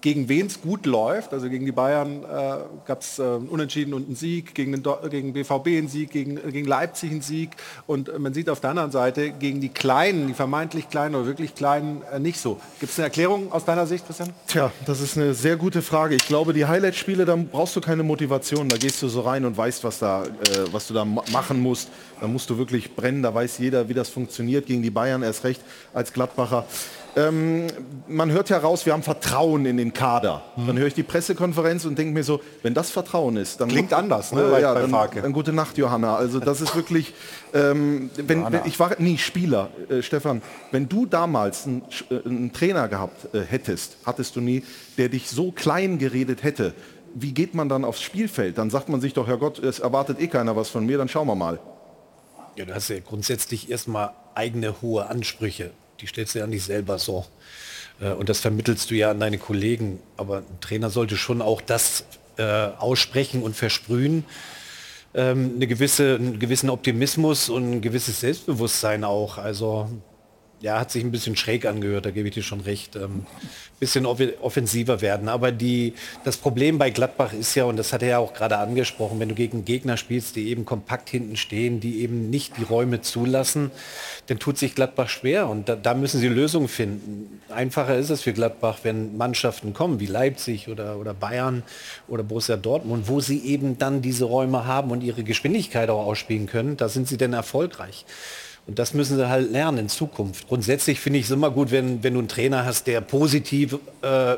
gegen 0.00 0.28
wen 0.28 0.46
es 0.46 0.60
gut 0.60 0.86
läuft. 0.86 1.32
Also 1.32 1.48
gegen 1.48 1.66
die 1.66 1.72
Bayern 1.72 2.24
äh, 2.24 2.56
gab 2.86 3.02
es 3.02 3.18
äh, 3.18 3.22
Unentschieden 3.22 3.94
und 3.94 4.06
einen 4.06 4.16
Sieg, 4.16 4.54
gegen, 4.54 4.72
den, 4.72 4.82
gegen 5.10 5.32
BVB 5.32 5.66
einen 5.66 5.88
Sieg, 5.88 6.10
gegen, 6.10 6.36
äh, 6.36 6.52
gegen 6.52 6.66
Leipzig 6.66 7.10
einen 7.10 7.22
Sieg. 7.22 7.50
Und 7.86 8.08
äh, 8.08 8.18
man 8.18 8.34
sieht 8.34 8.48
auf 8.48 8.60
der 8.60 8.70
anderen 8.70 8.90
Seite 8.90 9.30
gegen 9.30 9.60
die 9.60 9.68
Kleinen, 9.68 10.28
die 10.28 10.34
vermeintlich 10.34 10.88
Kleinen 10.88 11.14
oder 11.14 11.26
wirklich 11.26 11.54
Kleinen 11.54 12.02
äh, 12.12 12.18
nicht 12.18 12.40
so. 12.40 12.60
Gibt 12.78 12.92
es 12.92 12.98
eine 12.98 13.06
Erklärung 13.06 13.52
aus 13.52 13.64
deiner 13.64 13.86
Sicht, 13.86 14.06
Christian? 14.06 14.30
Tja, 14.46 14.72
das 14.86 15.00
ist 15.00 15.16
eine 15.16 15.34
sehr 15.34 15.56
gute 15.56 15.82
Frage. 15.82 16.14
Ich 16.14 16.26
glaube, 16.26 16.52
die 16.52 16.66
Highlight-Spiele, 16.66 17.24
da 17.24 17.36
brauchst 17.36 17.76
du 17.76 17.80
keine 17.80 18.02
Motivation. 18.02 18.68
Da 18.68 18.76
gehst 18.76 19.02
du 19.02 19.08
so 19.08 19.20
rein 19.22 19.44
und 19.44 19.56
weißt, 19.56 19.84
was, 19.84 19.98
da, 19.98 20.24
äh, 20.24 20.28
was 20.72 20.86
du 20.86 20.94
da 20.94 21.04
machen 21.04 21.60
musst. 21.60 21.88
Da 22.20 22.26
musst 22.26 22.50
du 22.50 22.58
wirklich 22.58 22.94
brennen. 22.94 23.22
Da 23.22 23.34
weiß 23.34 23.58
jeder, 23.58 23.88
wie 23.88 23.94
das 23.94 24.08
funktioniert. 24.08 24.66
Gegen 24.66 24.82
die 24.82 24.90
Bayern 24.90 25.22
erst 25.22 25.44
recht 25.44 25.60
als 25.92 26.12
Gladbacher. 26.12 26.66
Ähm, 27.16 27.66
man 28.08 28.30
hört 28.30 28.50
heraus, 28.50 28.86
wir 28.86 28.92
haben 28.92 29.02
Vertrauen 29.02 29.66
in 29.66 29.76
den 29.76 29.92
Kader. 29.92 30.42
Mhm. 30.56 30.66
Dann 30.66 30.78
höre 30.78 30.86
ich 30.86 30.94
die 30.94 31.02
Pressekonferenz 31.02 31.84
und 31.84 31.98
denke 31.98 32.12
mir 32.12 32.22
so, 32.22 32.40
wenn 32.62 32.74
das 32.74 32.90
Vertrauen 32.90 33.36
ist, 33.36 33.60
dann 33.60 33.68
klingt 33.68 33.92
anders, 33.92 34.32
ne? 34.32 34.42
Äh, 34.42 34.62
ja, 34.62 34.74
dann, 34.74 34.90
dann, 34.90 35.32
gute 35.32 35.52
Nacht, 35.52 35.76
Johanna. 35.76 36.14
Also 36.16 36.38
das 36.38 36.60
ist 36.60 36.76
wirklich, 36.76 37.14
ähm, 37.52 38.10
wenn, 38.16 38.52
wenn, 38.52 38.60
ich 38.64 38.78
war 38.78 38.94
nie 38.98 39.18
Spieler, 39.18 39.70
äh, 39.88 40.02
Stefan. 40.02 40.42
Wenn 40.70 40.88
du 40.88 41.06
damals 41.06 41.66
einen, 41.66 41.82
äh, 42.10 42.24
einen 42.24 42.52
Trainer 42.52 42.88
gehabt 42.88 43.34
äh, 43.34 43.40
hättest, 43.40 43.96
hattest 44.06 44.36
du 44.36 44.40
nie, 44.40 44.62
der 44.96 45.08
dich 45.08 45.28
so 45.28 45.50
klein 45.50 45.98
geredet 45.98 46.42
hätte. 46.42 46.74
Wie 47.14 47.32
geht 47.32 47.54
man 47.54 47.68
dann 47.68 47.84
aufs 47.84 48.02
Spielfeld? 48.02 48.56
Dann 48.56 48.70
sagt 48.70 48.88
man 48.88 49.00
sich 49.00 49.14
doch, 49.14 49.26
Herr 49.26 49.38
Gott, 49.38 49.58
es 49.58 49.80
erwartet 49.80 50.20
eh 50.20 50.28
keiner 50.28 50.54
was 50.54 50.68
von 50.68 50.86
mir, 50.86 50.96
dann 50.96 51.08
schauen 51.08 51.26
wir 51.26 51.34
mal. 51.34 51.58
Ja, 52.54 52.64
du 52.64 52.74
hast 52.74 52.88
ja 52.88 53.00
grundsätzlich 53.00 53.68
erstmal 53.68 54.10
eigene 54.34 54.80
hohe 54.80 55.08
Ansprüche 55.08 55.72
die 56.00 56.06
stellst 56.06 56.34
du 56.34 56.38
ja 56.38 56.46
nicht 56.46 56.64
selber 56.64 56.98
so. 56.98 57.26
Äh, 58.00 58.10
und 58.10 58.28
das 58.28 58.40
vermittelst 58.40 58.90
du 58.90 58.94
ja 58.94 59.10
an 59.10 59.20
deine 59.20 59.38
Kollegen. 59.38 60.00
Aber 60.16 60.38
ein 60.38 60.60
Trainer 60.60 60.90
sollte 60.90 61.16
schon 61.16 61.42
auch 61.42 61.60
das 61.60 62.04
äh, 62.36 62.42
aussprechen 62.42 63.42
und 63.42 63.56
versprühen. 63.56 64.24
Ähm, 65.14 65.52
eine 65.56 65.66
gewisse, 65.66 66.16
einen 66.16 66.38
gewissen 66.38 66.70
Optimismus 66.70 67.48
und 67.48 67.70
ein 67.70 67.80
gewisses 67.80 68.20
Selbstbewusstsein 68.20 69.04
auch. 69.04 69.38
Also 69.38 69.88
ja, 70.60 70.78
hat 70.78 70.90
sich 70.90 71.02
ein 71.02 71.10
bisschen 71.10 71.36
schräg 71.36 71.66
angehört, 71.66 72.06
da 72.06 72.10
gebe 72.10 72.28
ich 72.28 72.34
dir 72.34 72.42
schon 72.42 72.60
recht. 72.60 72.96
Ähm, 72.96 73.26
bisschen 73.80 74.04
offensiver 74.04 75.00
werden. 75.00 75.28
Aber 75.28 75.50
die, 75.50 75.94
das 76.22 76.36
Problem 76.36 76.78
bei 76.78 76.90
Gladbach 76.90 77.32
ist 77.32 77.54
ja, 77.54 77.64
und 77.64 77.78
das 77.78 77.94
hat 77.94 78.02
er 78.02 78.08
ja 78.08 78.18
auch 78.18 78.34
gerade 78.34 78.58
angesprochen, 78.58 79.18
wenn 79.18 79.30
du 79.30 79.34
gegen 79.34 79.64
Gegner 79.64 79.96
spielst, 79.96 80.36
die 80.36 80.50
eben 80.50 80.66
kompakt 80.66 81.08
hinten 81.08 81.36
stehen, 81.36 81.80
die 81.80 82.02
eben 82.02 82.28
nicht 82.28 82.58
die 82.58 82.62
Räume 82.62 83.00
zulassen, 83.00 83.70
dann 84.26 84.38
tut 84.38 84.58
sich 84.58 84.74
Gladbach 84.74 85.08
schwer. 85.08 85.48
Und 85.48 85.68
da, 85.70 85.76
da 85.76 85.94
müssen 85.94 86.20
sie 86.20 86.28
Lösungen 86.28 86.68
finden. 86.68 87.40
Einfacher 87.48 87.96
ist 87.96 88.10
es 88.10 88.20
für 88.20 88.34
Gladbach, 88.34 88.80
wenn 88.82 89.16
Mannschaften 89.16 89.72
kommen, 89.72 89.98
wie 89.98 90.06
Leipzig 90.06 90.68
oder, 90.68 90.98
oder 90.98 91.14
Bayern 91.14 91.62
oder 92.06 92.22
Borussia 92.22 92.58
Dortmund, 92.58 93.08
wo 93.08 93.20
sie 93.20 93.46
eben 93.46 93.78
dann 93.78 94.02
diese 94.02 94.26
Räume 94.26 94.66
haben 94.66 94.90
und 94.90 95.02
ihre 95.02 95.24
Geschwindigkeit 95.24 95.88
auch 95.88 96.04
ausspielen 96.04 96.46
können. 96.46 96.76
Da 96.76 96.90
sind 96.90 97.08
sie 97.08 97.16
dann 97.16 97.32
erfolgreich. 97.32 98.04
Und 98.66 98.78
das 98.78 98.94
müssen 98.94 99.16
sie 99.16 99.28
halt 99.28 99.50
lernen 99.50 99.78
in 99.78 99.88
Zukunft. 99.88 100.46
Grundsätzlich 100.48 101.00
finde 101.00 101.18
ich 101.18 101.24
es 101.24 101.30
immer 101.30 101.50
gut, 101.50 101.70
wenn, 101.70 102.02
wenn 102.02 102.14
du 102.14 102.20
einen 102.20 102.28
Trainer 102.28 102.64
hast, 102.64 102.86
der 102.86 103.00
positiv 103.00 103.78
äh, 104.02 104.36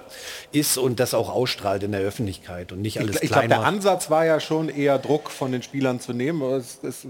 ist 0.53 0.79
und 0.79 1.01
das 1.01 1.13
auch 1.13 1.29
ausstrahlt 1.29 1.83
in 1.83 1.93
der 1.93 2.01
Öffentlichkeit 2.01 2.73
und 2.73 2.81
nicht 2.81 2.99
alles 2.99 3.17
Ich, 3.17 3.25
ich 3.25 3.31
glaube, 3.31 3.49
der 3.49 3.63
Ansatz 3.63 4.09
war 4.11 4.25
ja 4.25 4.41
schon 4.41 4.69
eher 4.69 4.99
Druck 4.99 5.31
von 5.31 5.53
den 5.53 5.63
Spielern 5.63 6.01
zu 6.01 6.13
nehmen. 6.13 6.43
Es, 6.53 6.79
es, 6.83 7.07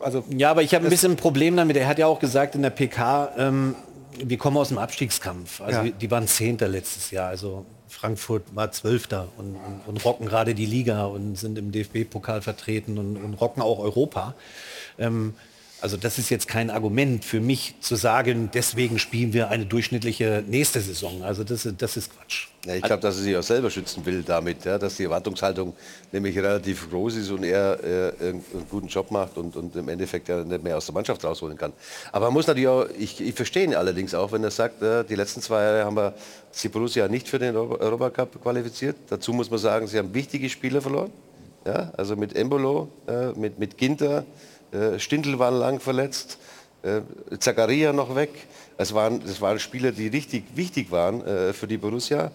also, 0.00 0.24
ja, 0.30 0.50
aber 0.50 0.62
ich 0.62 0.74
habe 0.74 0.86
ein 0.86 0.90
bisschen 0.90 1.12
ein 1.12 1.16
Problem 1.16 1.56
damit. 1.56 1.76
Er 1.76 1.86
hat 1.86 1.98
ja 1.98 2.06
auch 2.06 2.20
gesagt 2.20 2.54
in 2.54 2.62
der 2.62 2.70
PK, 2.70 3.32
ähm, 3.36 3.74
wir 4.18 4.38
kommen 4.38 4.56
aus 4.56 4.68
dem 4.68 4.78
Abstiegskampf. 4.78 5.60
Also 5.60 5.82
ja. 5.82 5.90
die 5.90 6.10
waren 6.10 6.26
Zehnter 6.26 6.68
letztes 6.68 7.10
Jahr. 7.10 7.28
Also 7.28 7.66
Frankfurt 7.88 8.42
war 8.54 8.72
Zwölfter 8.72 9.28
und, 9.36 9.54
und, 9.54 9.80
und 9.86 10.04
rocken 10.04 10.26
gerade 10.26 10.54
die 10.54 10.66
Liga 10.66 11.04
und 11.04 11.36
sind 11.36 11.58
im 11.58 11.70
DFB-Pokal 11.72 12.42
vertreten 12.42 12.98
und, 12.98 13.16
und 13.16 13.34
rocken 13.34 13.62
auch 13.62 13.78
Europa. 13.78 14.34
Ähm, 14.98 15.34
Also 15.82 15.96
das 15.96 16.16
ist 16.16 16.30
jetzt 16.30 16.46
kein 16.46 16.70
Argument 16.70 17.24
für 17.24 17.40
mich 17.40 17.74
zu 17.80 17.96
sagen, 17.96 18.50
deswegen 18.54 19.00
spielen 19.00 19.32
wir 19.32 19.48
eine 19.48 19.66
durchschnittliche 19.66 20.44
nächste 20.46 20.80
Saison. 20.80 21.24
Also 21.24 21.42
das, 21.42 21.66
ist- 21.66 21.82
das 21.82 21.96
ist 21.96 22.16
Quatsch. 22.16 22.46
Ja, 22.64 22.76
ich 22.76 22.82
glaube, 22.82 23.02
dass 23.02 23.16
er 23.16 23.22
sich 23.24 23.36
auch 23.36 23.42
selber 23.42 23.68
schützen 23.68 24.06
will 24.06 24.22
damit, 24.22 24.64
ja, 24.64 24.78
dass 24.78 24.94
die 24.96 25.02
Erwartungshaltung 25.02 25.74
nämlich 26.12 26.36
relativ 26.38 26.88
groß 26.88 27.16
ist 27.16 27.30
und 27.30 27.42
er 27.42 27.80
äh, 27.82 28.28
einen 28.28 28.44
guten 28.70 28.86
Job 28.86 29.10
macht 29.10 29.36
und, 29.36 29.56
und 29.56 29.74
im 29.74 29.88
Endeffekt 29.88 30.28
ja 30.28 30.44
nicht 30.44 30.62
mehr 30.62 30.76
aus 30.76 30.86
der 30.86 30.94
Mannschaft 30.94 31.24
rausholen 31.24 31.58
kann. 31.58 31.72
Aber 32.12 32.26
man 32.26 32.34
muss 32.34 32.46
natürlich 32.46 32.68
auch, 32.68 32.86
ich, 32.96 33.20
ich 33.20 33.34
verstehe 33.34 33.64
ihn 33.64 33.74
allerdings 33.74 34.14
auch, 34.14 34.30
wenn 34.30 34.44
er 34.44 34.52
sagt, 34.52 34.80
äh, 34.82 35.02
die 35.02 35.16
letzten 35.16 35.42
zwei 35.42 35.64
Jahre 35.64 35.84
haben 35.84 35.96
wir 35.96 36.14
die 36.62 36.68
Borussia 36.68 37.08
nicht 37.08 37.26
für 37.28 37.40
den 37.40 37.56
Euro- 37.56 37.80
Europacup 37.80 38.40
qualifiziert. 38.40 38.94
Dazu 39.10 39.32
muss 39.32 39.50
man 39.50 39.58
sagen, 39.58 39.88
sie 39.88 39.98
haben 39.98 40.14
wichtige 40.14 40.48
Spieler 40.48 40.80
verloren. 40.80 41.10
Ja, 41.66 41.92
also 41.96 42.14
mit 42.16 42.36
Embolo, 42.36 42.88
äh, 43.08 43.32
mit, 43.38 43.58
mit 43.58 43.76
Ginter, 43.78 44.24
Stindl 44.98 45.38
war 45.38 45.50
lang 45.50 45.80
verletzt, 45.80 46.38
äh, 46.82 47.00
Zakaria 47.38 47.92
noch 47.92 48.14
weg. 48.14 48.30
Es 48.78 48.92
waren, 48.94 49.20
das 49.24 49.40
waren 49.40 49.58
Spieler, 49.58 49.92
die 49.92 50.08
richtig 50.08 50.44
wichtig 50.54 50.90
waren 50.90 51.24
äh, 51.26 51.52
für 51.52 51.66
die 51.66 51.76
Borussia. 51.76 52.30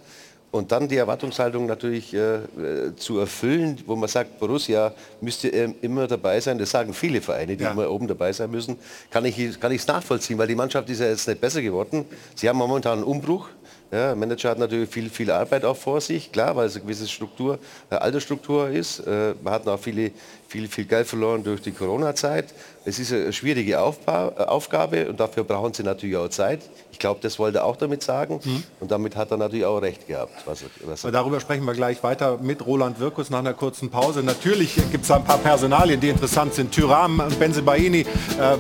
Und 0.50 0.72
dann 0.72 0.88
die 0.88 0.96
Erwartungshaltung 0.96 1.66
natürlich 1.66 2.14
äh, 2.14 2.36
äh, 2.38 2.96
zu 2.96 3.20
erfüllen, 3.20 3.80
wo 3.86 3.96
man 3.98 4.08
sagt, 4.08 4.40
Borussia 4.40 4.94
müsste 5.20 5.50
ähm, 5.50 5.76
immer 5.82 6.08
dabei 6.08 6.40
sein. 6.40 6.58
Das 6.58 6.72
sagen 6.72 6.94
viele 6.94 7.20
Vereine, 7.22 7.58
die 7.58 7.64
Ja. 7.64 7.72
immer 7.72 7.90
oben 7.92 8.08
dabei 8.08 8.32
sein 8.32 8.50
müssen. 8.50 8.78
Kann 9.12 9.26
ich 9.26 9.60
kann 9.60 9.74
es 9.74 9.86
nachvollziehen, 9.88 10.38
weil 10.38 10.48
die 10.48 10.56
Mannschaft 10.56 10.90
ist 10.90 11.02
ja 11.02 11.08
jetzt 11.08 11.28
nicht 11.28 11.42
besser 11.42 11.62
geworden. 11.62 12.06
Sie 12.34 12.48
haben 12.48 12.58
momentan 12.58 13.00
einen 13.00 13.04
Umbruch. 13.04 13.50
Ja, 13.92 14.08
der 14.08 14.16
Manager 14.16 14.50
hat 14.50 14.58
natürlich 14.60 14.90
viel, 14.90 15.10
viel 15.10 15.32
Arbeit 15.32 15.64
auch 15.64 15.78
vor 15.78 16.02
sich, 16.02 16.30
klar, 16.32 16.54
weil 16.58 16.68
es 16.68 16.76
eine 16.76 16.84
gewisse 16.84 17.08
Struktur, 17.08 17.58
eine 17.90 18.02
Altersstruktur 18.02 18.70
ist. 18.70 19.00
Äh, 19.00 19.34
man 19.42 19.54
hat 19.54 19.66
noch 19.66 19.80
viele, 19.80 20.12
viel, 20.48 20.68
viel 20.68 20.86
Geld 20.86 21.08
verloren 21.08 21.44
durch 21.44 21.62
die 21.62 21.72
Corona-Zeit. 21.72 22.54
Es 22.86 23.00
ist 23.00 23.12
eine 23.12 23.34
schwierige 23.34 23.82
Aufbau, 23.82 24.30
äh, 24.30 24.44
Aufgabe 24.44 25.10
und 25.10 25.20
dafür 25.20 25.44
brauchen 25.44 25.74
sie 25.74 25.84
natürlich 25.84 26.16
auch 26.16 26.30
Zeit. 26.30 26.62
Ich 26.92 27.00
glaube, 27.00 27.20
das 27.22 27.38
wollte 27.38 27.60
er 27.60 27.66
auch 27.66 27.76
damit 27.76 28.02
sagen 28.02 28.40
und 28.80 28.90
damit 28.90 29.16
hat 29.18 29.30
er 29.30 29.38
natürlich 29.38 29.66
auch 29.66 29.80
recht 29.80 30.08
gehabt. 30.08 30.32
Was 30.46 30.64
was 30.86 31.04
er 31.04 31.10
Aber 31.10 31.12
darüber 31.12 31.40
sprechen 31.42 31.66
wir 31.66 31.74
gleich 31.74 32.02
weiter 32.02 32.38
mit 32.42 32.66
Roland 32.66 33.00
Wirkus 33.00 33.30
nach 33.30 33.40
einer 33.40 33.54
kurzen 33.54 33.90
Pause. 33.90 34.24
Natürlich 34.24 34.76
gibt 34.90 35.04
es 35.04 35.12
ein 35.12 35.24
paar 35.24 35.38
Personalien, 35.38 36.00
die 36.00 36.10
interessant 36.10 36.54
sind. 36.54 36.72
Tyram 36.72 37.20
und 37.20 37.38
Benzebaini. 37.38 38.02
Äh, 38.02 38.06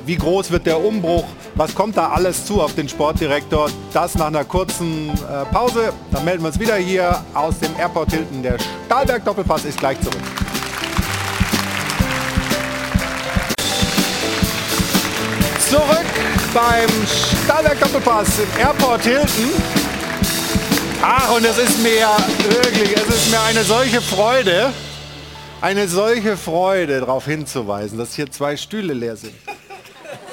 wie 0.06 0.18
groß 0.18 0.52
wird 0.52 0.66
der 0.66 0.84
Umbruch? 0.84 1.26
Was 1.56 1.74
kommt 1.74 1.96
da 1.96 2.10
alles 2.10 2.46
zu 2.46 2.62
auf 2.62 2.76
den 2.76 2.90
Sportdirektor? 2.90 3.70
Das 3.94 4.16
nach 4.16 4.28
einer 4.28 4.44
kurzen 4.44 5.10
äh, 5.10 5.46
Pause. 5.54 5.94
Dann 6.12 6.26
melden 6.26 6.44
wir 6.44 6.50
uns 6.50 6.60
wieder 6.60 6.76
hier 6.76 7.24
aus 7.34 7.58
dem 7.60 7.72
Airport 7.80 8.12
Hilton. 8.12 8.44
Der 8.44 8.58
Stahlberg 8.86 9.24
Doppelpass 9.24 9.64
ist 9.64 9.80
gleich 9.80 10.00
zurück. 10.02 10.22
Zurück 15.70 16.06
beim 16.54 16.88
Stahlberg 17.44 17.78
Doppelpass 17.82 18.40
im 18.40 18.62
Airport 18.62 19.02
Hilton. 19.02 19.52
Ach, 21.02 21.36
und 21.36 21.44
es 21.44 21.58
ist 21.58 21.80
mir 21.80 22.08
wirklich, 22.48 22.96
es 22.96 23.08
ist 23.08 23.32
mir 23.32 23.42
eine 23.42 23.64
solche 23.64 24.02
Freude, 24.02 24.72
eine 25.60 25.90
solche 25.90 26.38
Freude, 26.38 27.02
darauf 27.02 27.26
hinzuweisen, 27.26 27.98
dass 27.98 28.14
hier 28.14 28.32
zwei 28.32 28.56
Stühle 28.56 28.94
leer 28.94 29.18
sind. 29.18 29.34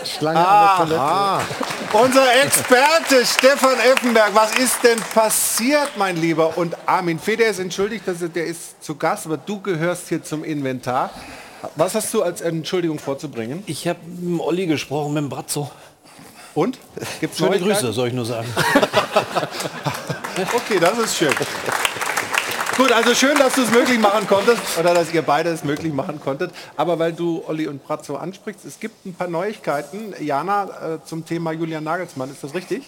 Schlange 0.05 0.39
Aha. 0.39 0.83
an 0.83 0.89
der 0.89 0.99
Toilette. 0.99 2.05
Unser 2.05 2.43
Experte 2.45 3.27
Stefan 3.27 3.79
Effenberg, 3.81 4.35
was 4.35 4.55
ist 4.57 4.85
denn 4.85 5.01
passiert, 5.15 5.97
mein 5.97 6.17
Lieber? 6.17 6.57
Und 6.57 6.77
Armin 6.87 7.19
Feder 7.19 7.47
ist 7.47 7.59
entschuldigt, 7.59 8.07
dass 8.07 8.23
er, 8.23 8.29
der 8.29 8.47
ist 8.47 8.85
zu 8.85 8.95
Gast, 8.95 9.27
aber 9.27 9.37
du 9.37 9.61
gehörst 9.61 10.09
hier 10.09 10.23
zum 10.23 10.45
Inventar. 10.45 11.11
Was 11.77 11.95
hast 11.95 12.13
du 12.15 12.23
als 12.23 12.41
Entschuldigung 12.41 12.99
vorzubringen? 12.99 13.63
Ich 13.67 13.87
habe 13.89 13.99
mit 14.07 14.41
Olli 14.41 14.67
gesprochen, 14.67 15.15
mit 15.15 15.23
dem 15.23 15.29
Bratzo. 15.29 15.71
Und? 16.55 16.79
Gibt's 17.21 17.39
Schöne? 17.39 17.59
Grüße, 17.59 17.93
soll 17.93 18.09
ich 18.09 18.15
nur 18.15 18.27
sagen. 18.27 18.49
Okay, 20.53 20.81
das 20.81 20.99
ist 20.99 21.17
schön. 21.17 21.33
Gut, 22.77 22.91
also 22.91 23.15
schön, 23.15 23.39
dass 23.39 23.55
du 23.55 23.63
es 23.63 23.71
möglich 23.71 24.01
machen 24.01 24.27
konntest 24.27 24.61
oder 24.77 24.93
dass 24.93 25.13
ihr 25.13 25.23
beide 25.23 25.51
es 25.51 25.63
möglich 25.63 25.93
machen 25.93 26.21
konntet. 26.21 26.51
Aber 26.77 26.99
weil 26.99 27.13
du 27.13 27.45
Olli 27.47 27.69
und 27.69 27.85
Bratzo 27.85 28.17
ansprichst, 28.17 28.65
es 28.65 28.81
gibt 28.81 29.07
ein 29.07 29.15
paar 29.15 29.29
Neuigkeiten. 29.29 30.13
Jana, 30.21 30.95
äh, 30.95 31.05
zum 31.05 31.25
Thema 31.25 31.53
Julian 31.53 31.85
Nagelsmann, 31.85 32.33
ist 32.33 32.43
das 32.43 32.53
richtig? 32.53 32.83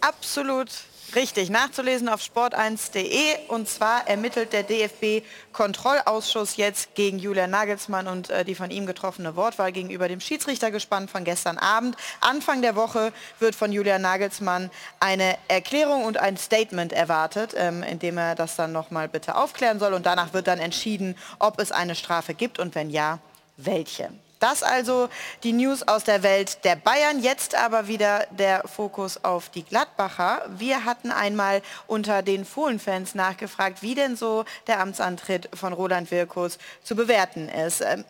Absolut 0.00 0.68
richtig. 1.14 1.50
Nachzulesen 1.50 2.08
auf 2.08 2.20
sport1.de. 2.20 3.48
Und 3.48 3.68
zwar 3.68 4.06
ermittelt 4.06 4.52
der 4.52 4.62
DFB-Kontrollausschuss 4.62 6.56
jetzt 6.56 6.94
gegen 6.94 7.18
Julian 7.18 7.50
Nagelsmann 7.50 8.06
und 8.06 8.30
äh, 8.30 8.44
die 8.44 8.54
von 8.54 8.70
ihm 8.70 8.86
getroffene 8.86 9.36
Wortwahl 9.36 9.72
gegenüber 9.72 10.08
dem 10.08 10.20
Schiedsrichtergespann 10.20 11.08
von 11.08 11.24
gestern 11.24 11.58
Abend. 11.58 11.96
Anfang 12.20 12.62
der 12.62 12.76
Woche 12.76 13.12
wird 13.38 13.54
von 13.54 13.72
Julian 13.72 14.02
Nagelsmann 14.02 14.70
eine 15.00 15.36
Erklärung 15.48 16.04
und 16.04 16.18
ein 16.18 16.36
Statement 16.36 16.92
erwartet, 16.92 17.54
ähm, 17.56 17.82
in 17.82 17.98
dem 17.98 18.18
er 18.18 18.34
das 18.34 18.56
dann 18.56 18.72
nochmal 18.72 19.08
bitte 19.08 19.36
aufklären 19.36 19.78
soll. 19.78 19.94
Und 19.94 20.06
danach 20.06 20.32
wird 20.32 20.46
dann 20.46 20.58
entschieden, 20.58 21.16
ob 21.38 21.60
es 21.60 21.72
eine 21.72 21.94
Strafe 21.94 22.34
gibt 22.34 22.58
und 22.58 22.74
wenn 22.74 22.90
ja, 22.90 23.18
welche. 23.56 24.10
Das 24.44 24.62
also 24.62 25.08
die 25.42 25.54
News 25.54 25.88
aus 25.88 26.04
der 26.04 26.22
Welt 26.22 26.66
der 26.66 26.76
Bayern. 26.76 27.18
Jetzt 27.18 27.54
aber 27.54 27.88
wieder 27.88 28.26
der 28.30 28.68
Fokus 28.68 29.24
auf 29.24 29.48
die 29.48 29.62
Gladbacher. 29.62 30.42
Wir 30.58 30.84
hatten 30.84 31.10
einmal 31.10 31.62
unter 31.86 32.20
den 32.20 32.44
Fohlenfans 32.44 33.14
nachgefragt, 33.14 33.80
wie 33.80 33.94
denn 33.94 34.16
so 34.16 34.44
der 34.66 34.80
Amtsantritt 34.80 35.48
von 35.54 35.72
Roland 35.72 36.10
Wirkus 36.10 36.58
zu 36.82 36.94
bewerten 36.94 37.48
ist. 37.48 37.80
Ähm, 37.80 38.04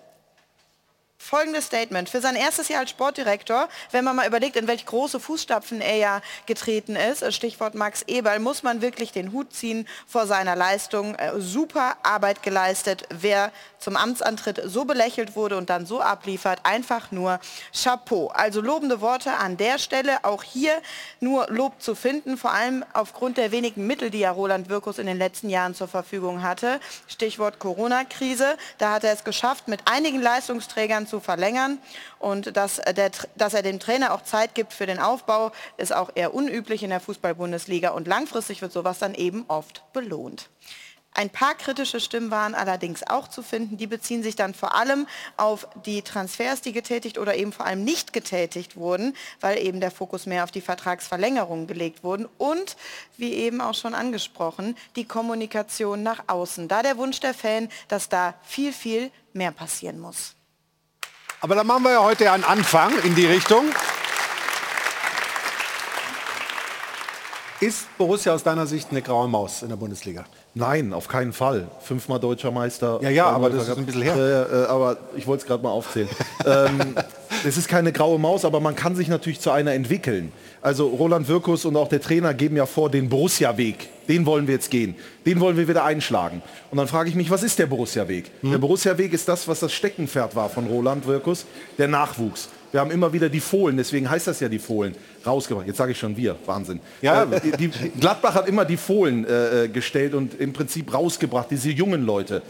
Folgendes 1.25 1.65
Statement. 1.65 2.11
Für 2.11 2.21
sein 2.21 2.37
erstes 2.37 2.69
Jahr 2.69 2.81
als 2.81 2.91
Sportdirektor, 2.91 3.71
wenn 3.93 4.05
man 4.05 4.15
mal 4.15 4.27
überlegt, 4.27 4.57
in 4.57 4.67
welche 4.67 4.85
große 4.85 5.19
Fußstapfen 5.19 5.81
er 5.81 5.97
ja 5.97 6.23
getreten 6.45 6.97
ist, 6.97 7.23
äh, 7.23 7.33
Stichwort 7.33 7.75
Max 7.75 8.03
Eberl, 8.03 8.41
muss 8.41 8.63
man 8.63 8.83
wirklich 8.83 9.11
den 9.11 9.33
Hut 9.33 9.55
ziehen 9.55 9.89
vor 10.07 10.27
seiner 10.27 10.55
Leistung. 10.55 11.15
Äh, 11.15 11.41
Super 11.41 11.97
Arbeit 12.03 12.43
geleistet. 12.43 13.07
Wer 13.09 13.53
zum 13.85 13.97
Amtsantritt 13.97 14.63
so 14.65 14.87
belächelt 14.87 15.37
wurde 15.37 15.59
und 15.59 15.69
dann 15.69 15.85
so 15.85 16.01
abliefert, 16.01 16.61
einfach 16.63 17.13
nur 17.13 17.39
Chapeau. 17.73 18.29
Also 18.29 18.63
lobende 18.63 19.03
Worte 19.03 19.35
an 19.35 19.59
der 19.59 19.79
Stelle. 19.79 20.25
Auch 20.25 20.43
hier 20.43 20.73
nur 21.21 21.47
Lob 21.51 21.83
zu 21.83 21.95
finden, 21.95 22.39
vor 22.39 22.53
allem 22.53 22.83
aufgrund 22.95 23.37
der 23.37 23.53
wenigen 23.53 23.87
Mittel, 23.87 24.11
die 24.11 24.21
ja 24.21 24.31
Roland 24.31 24.71
Wirkus 24.71 24.99
in 24.99 25.07
den 25.07 25.19
letzten 25.19 25.51
Jahren 25.51 25.75
zur 25.75 25.87
Verfügung 25.87 26.43
hatte. 26.43 26.81
Stichwort 27.07 27.59
Corona-Krise. 27.59 28.57
Da 28.79 28.93
hat 28.93 29.05
er 29.05 29.13
es 29.13 29.23
geschafft, 29.23 29.69
mit 29.69 29.81
einigen 29.85 30.23
Leistungsträgern 30.23 31.07
zu 31.07 31.21
verlängern. 31.21 31.79
Und 32.19 32.57
dass, 32.57 32.77
der, 32.77 33.11
dass 33.37 33.53
er 33.53 33.63
dem 33.63 33.81
Trainer 33.81 34.15
auch 34.15 34.23
Zeit 34.23 34.55
gibt 34.55 34.73
für 34.73 34.87
den 34.87 34.99
Aufbau, 34.99 35.53
ist 35.77 35.95
auch 35.95 36.11
eher 36.15 36.33
unüblich 36.33 36.83
in 36.83 36.89
der 36.89 37.01
Fußball-Bundesliga. 37.01 37.91
Und 37.91 38.09
langfristig 38.09 38.63
wird 38.63 38.73
sowas 38.73 38.99
dann 38.99 39.15
eben 39.15 39.45
oft 39.49 39.83
belohnt. 39.93 40.49
Ein 41.17 41.31
paar 41.31 41.55
kritische 41.55 42.01
Stimmen 42.01 42.33
waren 42.33 42.57
allerdings 42.57 43.05
auch 43.07 43.29
zu 43.29 43.43
finden. 43.43 43.77
Die 43.77 43.87
beziehen 43.87 44.25
sich 44.25 44.35
dann 44.35 44.53
vor 44.53 44.75
allem 44.75 45.07
auf 45.37 45.69
die 45.87 46.03
Transfers, 46.03 46.61
die 46.61 46.73
getätigt 46.73 47.19
oder 47.19 47.37
eben 47.37 47.53
vor 47.53 47.67
allem 47.67 47.85
nicht 47.85 48.13
getätigt 48.13 48.75
wurden, 48.75 49.15
weil 49.41 49.59
eben 49.59 49.81
der 49.81 49.93
Fokus 49.93 50.27
mehr 50.27 50.43
auf 50.43 50.51
die 50.51 50.61
Vertragsverlängerung 50.61 51.69
gelegt 51.69 52.03
wurden. 52.03 52.27
Und, 52.37 52.77
wie 53.17 53.33
eben 53.33 53.61
auch 53.61 53.75
schon 53.75 53.95
angesprochen, 53.95 54.77
die 54.97 55.05
Kommunikation 55.05 56.03
nach 56.03 56.25
außen. 56.27 56.67
Da 56.67 56.83
der 56.83 56.97
Wunsch 56.97 57.21
der 57.21 57.33
Fan, 57.33 57.69
dass 57.87 58.09
da 58.09 58.35
viel, 58.43 58.73
viel 58.73 59.13
mehr 59.33 59.53
passieren 59.53 60.01
muss. 60.01 60.35
Aber 61.41 61.55
da 61.55 61.63
machen 61.63 61.85
wir 61.85 61.93
ja 61.93 62.03
heute 62.03 62.33
einen 62.33 62.43
Anfang 62.43 62.93
in 63.05 63.15
die 63.15 63.27
Richtung. 63.27 63.67
Ist 67.61 67.97
Borussia 67.99 68.35
aus 68.35 68.43
deiner 68.43 68.67
Sicht 68.67 68.91
eine 68.91 69.01
graue 69.01 69.29
Maus 69.29 69.63
in 69.63 69.69
der 69.69 69.77
Bundesliga? 69.77 70.25
Nein, 70.57 70.93
auf 70.93 71.09
keinen 71.09 71.33
Fall. 71.33 71.67
Fünfmal 71.81 72.21
deutscher 72.21 72.53
Meister. 72.53 73.01
Ja, 73.03 73.11
ja, 73.11 73.27
aber 73.27 73.51
das 73.51 73.69
ist 73.69 73.77
ein 73.77 73.87
bisschen 73.87 74.03
her. 74.03 74.17
Äh, 74.17 74.63
äh, 74.63 74.67
aber 74.67 74.97
ich 75.17 75.27
wollte 75.27 75.43
es 75.43 75.47
gerade 75.49 75.63
mal 75.65 75.71
aufzählen. 75.71 76.09
ähm, 76.47 76.95
es 77.45 77.57
ist 77.57 77.69
keine 77.69 77.91
graue 77.91 78.21
Maus, 78.21 78.45
aber 78.45 78.61
man 78.61 78.77
kann 78.77 78.95
sich 78.95 79.09
natürlich 79.09 79.41
zu 79.41 79.51
einer 79.51 79.73
entwickeln. 79.73 80.31
Also 80.63 80.87
Roland 80.87 81.27
Wirkus 81.27 81.65
und 81.65 81.77
auch 81.77 81.89
der 81.89 82.01
Trainer 82.01 82.35
geben 82.35 82.57
ja 82.57 82.67
vor, 82.67 82.89
den 82.89 83.09
Borussia-Weg. 83.09 83.89
Den 84.09 84.27
wollen 84.27 84.47
wir 84.47 84.55
jetzt 84.55 84.71
gehen. 84.71 84.95
Den 85.27 85.41
wollen 85.41 85.57
wir 85.57 85.67
wieder 85.67 85.85
einschlagen. 85.85 86.41
Und 86.71 86.79
dann 86.79 86.87
frage 86.87 87.09
ich 87.09 87.17
mich, 87.17 87.31
was 87.31 87.43
ist 87.43 87.59
der 87.59 87.67
Borussia-Weg? 87.67 88.31
Der 88.43 88.59
Borussia-Weg 88.59 89.13
ist 89.13 89.29
das, 89.29 89.49
was 89.49 89.59
das 89.61 89.73
Steckenpferd 89.73 90.37
war 90.37 90.49
von 90.49 90.69
Roland 90.69 91.07
Wirkus, 91.07 91.47
der 91.79 91.89
Nachwuchs. 91.89 92.49
Wir 92.75 92.81
haben 92.81 92.91
immer 92.91 93.13
wieder 93.13 93.29
die 93.29 93.39
Fohlen, 93.39 93.77
deswegen 93.77 94.11
heißt 94.11 94.27
das 94.27 94.41
ja 94.41 94.49
die 94.49 94.59
Fohlen, 94.59 94.97
rausgebracht. 95.25 95.69
Jetzt 95.69 95.77
sage 95.77 95.93
ich 95.93 95.99
schon 96.01 96.17
wir, 96.17 96.35
Wahnsinn. 96.45 96.81
Ja. 97.03 97.23
Äh, 97.23 97.57
die, 97.57 97.69
Gladbach 98.01 98.35
hat 98.35 98.49
immer 98.49 98.65
die 98.65 98.77
Fohlen 98.77 99.25
äh, 99.25 99.67
äh, 99.67 99.69
gestellt 99.69 100.13
und 100.13 100.41
im 100.41 100.53
Prinzip 100.53 100.93
rausgebracht, 100.93 101.53
diese 101.53 101.71
jungen 101.71 102.05
Leute. 102.05 102.43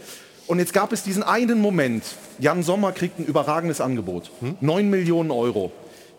Und 0.47 0.57
jetzt 0.57 0.73
gab 0.73 0.91
es 0.93 1.03
diesen 1.03 1.21
einen 1.21 1.59
Moment, 1.59 2.03
Jan 2.39 2.63
Sommer 2.63 2.91
kriegt 2.91 3.19
ein 3.19 3.25
überragendes 3.25 3.81
Angebot, 3.81 4.31
9 4.61 4.89
Millionen 4.89 5.29
Euro. 5.29 5.71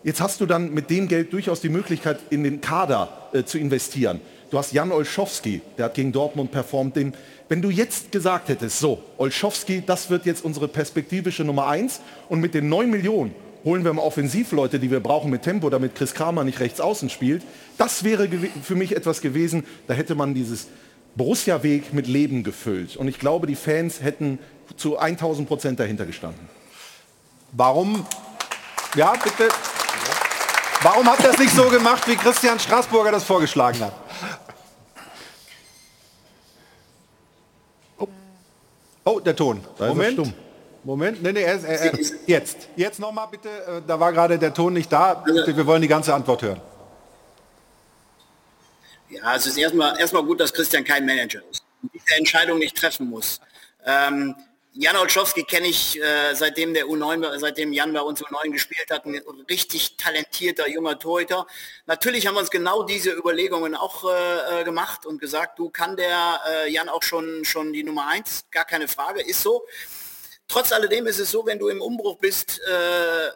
Jetzt 0.05 0.21
hast 0.21 0.39
du 0.39 0.45
dann 0.45 0.73
mit 0.73 0.89
dem 0.89 1.09
Geld 1.09 1.33
durchaus 1.33 1.59
die 1.59 1.67
Möglichkeit, 1.67 2.19
in 2.29 2.45
den 2.45 2.61
Kader 2.61 3.09
äh, 3.33 3.43
zu 3.43 3.57
investieren. 3.57 4.21
Du 4.51 4.57
hast 4.57 4.71
Jan 4.71 4.93
Olschowski, 4.93 5.59
der 5.77 5.83
hat 5.83 5.95
gegen 5.95 6.13
Dortmund 6.13 6.51
performt. 6.51 6.95
Den, 6.95 7.13
wenn 7.49 7.61
du 7.61 7.69
jetzt 7.69 8.13
gesagt 8.13 8.47
hättest, 8.47 8.79
so, 8.79 9.03
Olschowski, 9.17 9.83
das 9.85 10.09
wird 10.09 10.25
jetzt 10.25 10.45
unsere 10.45 10.69
perspektivische 10.69 11.43
Nummer 11.43 11.67
eins 11.67 11.99
und 12.29 12.39
mit 12.39 12.53
den 12.53 12.69
9 12.69 12.89
Millionen 12.89 13.35
holen 13.67 13.83
wir 13.83 13.91
mal 13.91 14.01
Offensivleute, 14.01 14.79
die 14.79 14.89
wir 14.89 15.01
brauchen 15.01 15.29
mit 15.29 15.41
Tempo, 15.41 15.69
damit 15.69 15.93
Chris 15.93 16.13
Kramer 16.13 16.45
nicht 16.45 16.61
rechts 16.61 16.79
außen 16.79 17.09
spielt. 17.09 17.43
Das 17.77 18.05
wäre 18.05 18.29
für 18.63 18.75
mich 18.75 18.95
etwas 18.95 19.19
gewesen, 19.19 19.65
da 19.87 19.93
hätte 19.93 20.15
man 20.15 20.33
dieses 20.33 20.67
Borussia-Weg 21.15 21.93
mit 21.93 22.07
Leben 22.07 22.43
gefüllt. 22.43 22.95
Und 22.95 23.09
ich 23.09 23.19
glaube, 23.19 23.45
die 23.45 23.57
Fans 23.57 24.01
hätten 24.01 24.39
zu 24.77 24.97
1000 24.97 25.49
Prozent 25.49 25.81
dahinter 25.81 26.05
gestanden. 26.05 26.47
Warum? 27.51 28.05
Ja, 28.95 29.11
bitte. 29.21 29.49
Warum 30.81 31.05
habt 31.05 31.21
ihr 31.23 31.31
es 31.31 31.37
nicht 31.37 31.53
so 31.53 31.67
gemacht, 31.67 32.07
wie 32.07 32.15
Christian 32.15 32.59
Straßburger 32.59 33.11
das 33.11 33.25
vorgeschlagen 33.25 33.81
hat? 33.81 33.93
Oh, 37.97 38.07
oh 39.03 39.19
der 39.19 39.35
Ton. 39.35 39.59
Moment. 39.77 40.33
Moment, 40.83 41.21
nee, 41.21 41.31
nee, 41.31 41.41
er, 41.41 41.63
er, 41.63 41.93
er, 41.93 41.99
jetzt. 42.25 42.69
Jetzt 42.75 42.99
nochmal 42.99 43.27
bitte. 43.29 43.49
Äh, 43.49 43.81
da 43.85 43.99
war 43.99 44.11
gerade 44.13 44.39
der 44.39 44.53
Ton 44.53 44.73
nicht 44.73 44.91
da. 44.91 45.23
Wir 45.25 45.65
wollen 45.65 45.81
die 45.81 45.87
ganze 45.87 46.13
Antwort 46.13 46.41
hören. 46.41 46.61
Ja, 49.09 49.35
es 49.35 49.45
ist 49.47 49.57
erstmal 49.57 49.99
erstmal 49.99 50.23
gut, 50.23 50.39
dass 50.39 50.53
Christian 50.53 50.83
kein 50.83 51.05
Manager 51.05 51.41
ist 51.49 51.63
und 51.81 51.93
diese 51.93 52.17
Entscheidung 52.17 52.59
nicht 52.59 52.75
treffen 52.75 53.09
muss. 53.09 53.39
Ähm, 53.85 54.35
Jan 54.79 54.95
Olschowski 54.95 55.43
kenne 55.43 55.67
ich, 55.67 55.99
äh, 55.99 56.35
seitdem 56.35 56.71
der 56.73 56.85
U9, 56.85 57.39
seitdem 57.39 57.73
Jan 57.73 57.93
bei 57.93 58.01
uns 58.01 58.21
U9 58.21 58.51
gespielt 58.51 58.91
hat, 58.91 59.05
ein 59.05 59.19
richtig 59.49 59.97
talentierter 59.97 60.69
junger 60.69 60.99
Torhüter. 60.99 61.47
Natürlich 61.87 62.27
haben 62.27 62.35
wir 62.35 62.41
uns 62.41 62.51
genau 62.51 62.83
diese 62.83 63.11
Überlegungen 63.11 63.73
auch 63.73 64.03
äh, 64.03 64.61
äh, 64.61 64.63
gemacht 64.63 65.07
und 65.07 65.19
gesagt, 65.19 65.57
du 65.57 65.71
kann 65.71 65.95
der 65.95 66.41
äh, 66.47 66.71
Jan 66.71 66.89
auch 66.89 67.01
schon, 67.01 67.43
schon 67.43 67.73
die 67.73 67.83
Nummer 67.83 68.07
eins, 68.07 68.45
gar 68.51 68.65
keine 68.65 68.87
Frage, 68.87 69.21
ist 69.21 69.41
so. 69.41 69.63
Trotz 70.47 70.71
alledem 70.71 71.07
ist 71.07 71.19
es 71.19 71.31
so, 71.31 71.45
wenn 71.45 71.59
du 71.59 71.67
im 71.67 71.81
Umbruch 71.81 72.17
bist, 72.17 72.59
äh, 72.59 73.29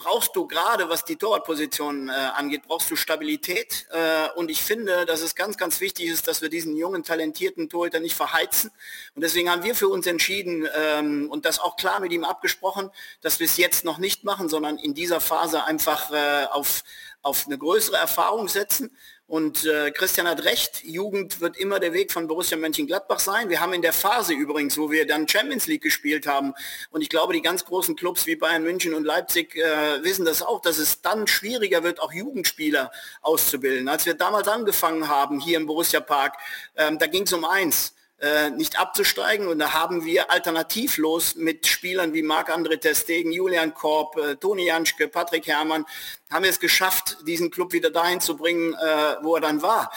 brauchst 0.00 0.34
du 0.34 0.46
gerade, 0.46 0.88
was 0.88 1.04
die 1.04 1.16
Torwartposition 1.16 2.08
äh, 2.08 2.12
angeht, 2.12 2.62
brauchst 2.66 2.90
du 2.90 2.96
Stabilität. 2.96 3.86
Äh, 3.90 4.28
und 4.34 4.50
ich 4.50 4.62
finde, 4.62 5.04
dass 5.04 5.20
es 5.20 5.34
ganz, 5.34 5.56
ganz 5.58 5.80
wichtig 5.80 6.06
ist, 6.06 6.26
dass 6.26 6.42
wir 6.42 6.48
diesen 6.48 6.76
jungen, 6.76 7.04
talentierten 7.04 7.68
Torhüter 7.68 8.00
nicht 8.00 8.16
verheizen. 8.16 8.70
Und 9.14 9.22
deswegen 9.22 9.50
haben 9.50 9.62
wir 9.62 9.74
für 9.74 9.88
uns 9.88 10.06
entschieden 10.06 10.66
ähm, 10.74 11.30
und 11.30 11.44
das 11.44 11.58
auch 11.58 11.76
klar 11.76 12.00
mit 12.00 12.12
ihm 12.12 12.24
abgesprochen, 12.24 12.90
dass 13.20 13.38
wir 13.38 13.46
es 13.46 13.56
jetzt 13.58 13.84
noch 13.84 13.98
nicht 13.98 14.24
machen, 14.24 14.48
sondern 14.48 14.78
in 14.78 14.94
dieser 14.94 15.20
Phase 15.20 15.64
einfach 15.64 16.10
äh, 16.10 16.46
auf, 16.46 16.82
auf 17.22 17.46
eine 17.46 17.58
größere 17.58 17.96
Erfahrung 17.96 18.48
setzen 18.48 18.96
und 19.30 19.64
äh, 19.64 19.92
Christian 19.92 20.26
hat 20.26 20.44
recht, 20.44 20.82
Jugend 20.82 21.40
wird 21.40 21.56
immer 21.56 21.78
der 21.78 21.92
Weg 21.92 22.10
von 22.10 22.26
Borussia 22.26 22.58
Mönchengladbach 22.58 23.20
sein. 23.20 23.48
Wir 23.48 23.60
haben 23.60 23.72
in 23.72 23.80
der 23.80 23.92
Phase 23.92 24.32
übrigens, 24.32 24.76
wo 24.76 24.90
wir 24.90 25.06
dann 25.06 25.28
Champions 25.28 25.68
League 25.68 25.82
gespielt 25.82 26.26
haben, 26.26 26.52
und 26.90 27.00
ich 27.00 27.08
glaube, 27.08 27.32
die 27.32 27.40
ganz 27.40 27.64
großen 27.64 27.94
Clubs 27.94 28.26
wie 28.26 28.34
Bayern 28.34 28.64
München 28.64 28.92
und 28.92 29.04
Leipzig 29.04 29.54
äh, 29.54 30.02
wissen 30.02 30.24
das 30.24 30.42
auch, 30.42 30.60
dass 30.60 30.78
es 30.78 31.00
dann 31.00 31.28
schwieriger 31.28 31.84
wird, 31.84 32.02
auch 32.02 32.12
Jugendspieler 32.12 32.90
auszubilden. 33.22 33.88
Als 33.88 34.04
wir 34.04 34.14
damals 34.14 34.48
angefangen 34.48 35.06
haben, 35.06 35.38
hier 35.38 35.58
im 35.58 35.66
Borussia 35.66 36.00
Park, 36.00 36.36
ähm, 36.76 36.98
da 36.98 37.06
ging 37.06 37.22
es 37.22 37.32
um 37.32 37.44
eins 37.44 37.94
äh, 38.20 38.50
nicht 38.50 38.78
abzusteigen. 38.78 39.48
Und 39.48 39.58
da 39.60 39.72
haben 39.72 40.04
wir 40.04 40.30
alternativlos 40.30 41.36
mit 41.36 41.66
Spielern 41.66 42.12
wie 42.12 42.22
Marc-André 42.22 42.76
Testegen, 42.76 43.32
Julian 43.32 43.72
Korb, 43.72 44.18
äh, 44.18 44.36
Toni 44.36 44.66
Janschke, 44.66 45.08
Patrick 45.08 45.46
Herrmann, 45.46 45.86
haben 46.30 46.42
wir 46.42 46.50
es 46.50 46.60
geschafft, 46.60 47.16
diesen 47.26 47.50
Club 47.50 47.72
wieder 47.72 47.90
dahin 47.90 48.20
zu 48.20 48.36
bringen, 48.36 48.74
äh, 48.74 49.16
wo 49.22 49.36
er 49.36 49.40
dann 49.40 49.62
war. 49.62 49.90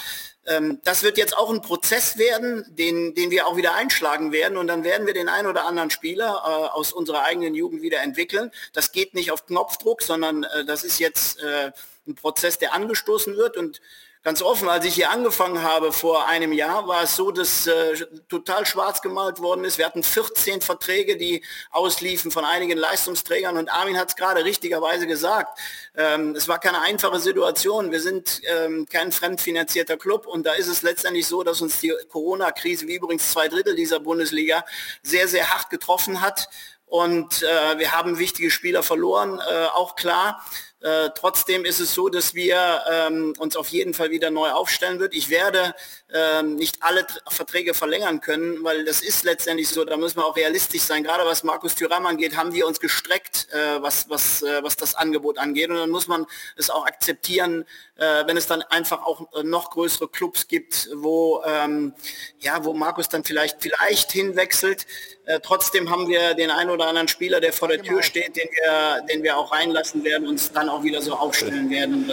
Ähm, 0.47 0.79
das 0.85 1.03
wird 1.03 1.17
jetzt 1.17 1.37
auch 1.37 1.49
ein 1.49 1.61
Prozess 1.61 2.17
werden, 2.17 2.65
den, 2.69 3.13
den 3.13 3.29
wir 3.29 3.45
auch 3.45 3.57
wieder 3.57 3.75
einschlagen 3.75 4.31
werden. 4.31 4.57
Und 4.57 4.67
dann 4.67 4.85
werden 4.85 5.05
wir 5.05 5.13
den 5.13 5.27
einen 5.27 5.49
oder 5.49 5.65
anderen 5.65 5.89
Spieler 5.89 6.73
aus 6.73 6.93
unserer 6.93 7.23
eigenen 7.23 7.55
Jugend 7.55 7.81
wieder 7.81 8.01
entwickeln. 8.01 8.51
Das 8.71 8.93
geht 8.93 9.13
nicht 9.15 9.31
auf 9.31 9.47
Knopfdruck, 9.47 10.01
sondern 10.01 10.45
das 10.65 10.85
ist 10.85 10.99
jetzt 10.99 11.39
ein 11.41 12.15
Prozess, 12.15 12.57
der 12.57 12.73
angestoßen 12.73 13.35
wird. 13.37 13.57
Und 13.57 13.81
ganz 14.23 14.41
offen, 14.41 14.69
als 14.69 14.85
ich 14.85 14.95
hier 14.95 15.11
angefangen 15.11 15.61
habe 15.61 15.91
vor 15.91 16.27
einem 16.27 16.53
Jahr, 16.53 16.87
war 16.87 17.03
es 17.03 17.15
so, 17.15 17.31
dass 17.31 17.67
äh, 17.67 18.05
total 18.29 18.65
schwarz 18.65 19.01
gemalt 19.01 19.39
worden 19.39 19.65
ist. 19.65 19.77
Wir 19.77 19.85
hatten 19.85 20.01
14 20.01 20.61
Verträge, 20.61 21.17
die 21.17 21.43
ausliefen 21.71 22.31
von 22.31 22.45
einigen 22.45 22.77
Leistungsträgern 22.77 23.57
und 23.57 23.69
Armin 23.69 23.97
hat 23.97 24.09
es 24.09 24.15
gerade 24.15 24.45
richtigerweise 24.45 25.07
gesagt. 25.07 25.59
Ähm, 25.95 26.35
es 26.35 26.47
war 26.47 26.59
keine 26.59 26.81
einfache 26.81 27.19
Situation. 27.19 27.91
Wir 27.91 27.99
sind 27.99 28.41
ähm, 28.45 28.87
kein 28.89 29.11
fremdfinanzierter 29.11 29.97
Club 29.97 30.25
und 30.25 30.45
da 30.45 30.53
ist 30.53 30.67
es 30.67 30.81
letztendlich 30.83 31.27
so, 31.27 31.43
dass 31.43 31.61
uns 31.61 31.81
die 31.81 31.93
Corona-Krise, 32.09 32.87
wie 32.87 32.95
übrigens 32.95 33.29
zwei 33.29 33.49
Drittel 33.49 33.75
dieser 33.75 33.99
Bundesliga, 33.99 34.63
sehr, 35.01 35.27
sehr 35.27 35.53
hart 35.53 35.69
getroffen 35.69 36.21
hat. 36.21 36.47
Und 36.85 37.41
äh, 37.41 37.79
wir 37.79 37.91
haben 37.91 38.19
wichtige 38.19 38.51
Spieler 38.51 38.83
verloren, 38.83 39.39
äh, 39.39 39.65
auch 39.65 39.95
klar. 39.95 40.45
Äh, 40.83 41.11
trotzdem 41.15 41.63
ist 41.63 41.79
es 41.79 41.93
so, 41.93 42.09
dass 42.09 42.33
wir 42.33 42.83
ähm, 42.91 43.33
uns 43.39 43.55
auf 43.55 43.69
jeden 43.69 43.93
Fall 43.93 44.11
wieder 44.11 44.31
neu 44.31 44.49
aufstellen 44.51 44.99
wird. 44.99 45.13
Ich 45.13 45.29
werde 45.29 45.73
ähm, 46.13 46.55
nicht 46.55 46.83
alle 46.83 47.07
Verträge 47.29 47.73
verlängern 47.73 48.19
können, 48.19 48.65
weil 48.65 48.83
das 48.83 49.01
ist 49.01 49.23
letztendlich 49.23 49.69
so, 49.69 49.85
da 49.85 49.95
müssen 49.95 50.17
wir 50.17 50.25
auch 50.25 50.35
realistisch 50.35 50.81
sein. 50.81 51.03
Gerade 51.03 51.25
was 51.25 51.43
Markus 51.45 51.75
Thüram 51.75 52.05
angeht, 52.05 52.35
haben 52.35 52.53
wir 52.53 52.67
uns 52.67 52.81
gestreckt, 52.81 53.47
äh, 53.53 53.81
was, 53.81 54.09
was, 54.09 54.43
äh, 54.43 54.61
was 54.61 54.75
das 54.75 54.93
Angebot 54.93 55.37
angeht. 55.37 55.69
Und 55.69 55.77
dann 55.77 55.89
muss 55.89 56.07
man 56.07 56.25
es 56.57 56.69
auch 56.69 56.85
akzeptieren, 56.85 57.65
äh, 57.95 58.25
wenn 58.25 58.37
es 58.37 58.47
dann 58.47 58.63
einfach 58.63 59.05
auch 59.05 59.27
äh, 59.33 59.43
noch 59.43 59.69
größere 59.69 60.07
Clubs 60.07 60.47
gibt, 60.47 60.89
wo, 60.95 61.43
ähm, 61.45 61.93
ja, 62.39 62.63
wo 62.63 62.73
Markus 62.73 63.07
dann 63.07 63.23
vielleicht, 63.23 63.57
vielleicht 63.61 64.11
hinwechselt. 64.11 64.87
Äh, 65.25 65.39
trotzdem 65.41 65.91
haben 65.91 66.07
wir 66.07 66.33
den 66.33 66.49
einen 66.49 66.71
oder 66.71 66.87
anderen 66.87 67.07
Spieler, 67.07 67.39
der 67.39 67.53
vor 67.53 67.67
der 67.67 67.81
Tür 67.81 68.01
steht, 68.01 68.35
den 68.35 68.49
wir, 68.49 69.01
den 69.03 69.21
wir 69.21 69.37
auch 69.37 69.51
reinlassen 69.51 70.03
werden, 70.03 70.27
uns 70.27 70.51
dann 70.51 70.69
auch 70.69 70.83
wieder 70.83 71.01
so 71.01 71.13
aufstellen 71.13 71.69
werden. 71.69 72.11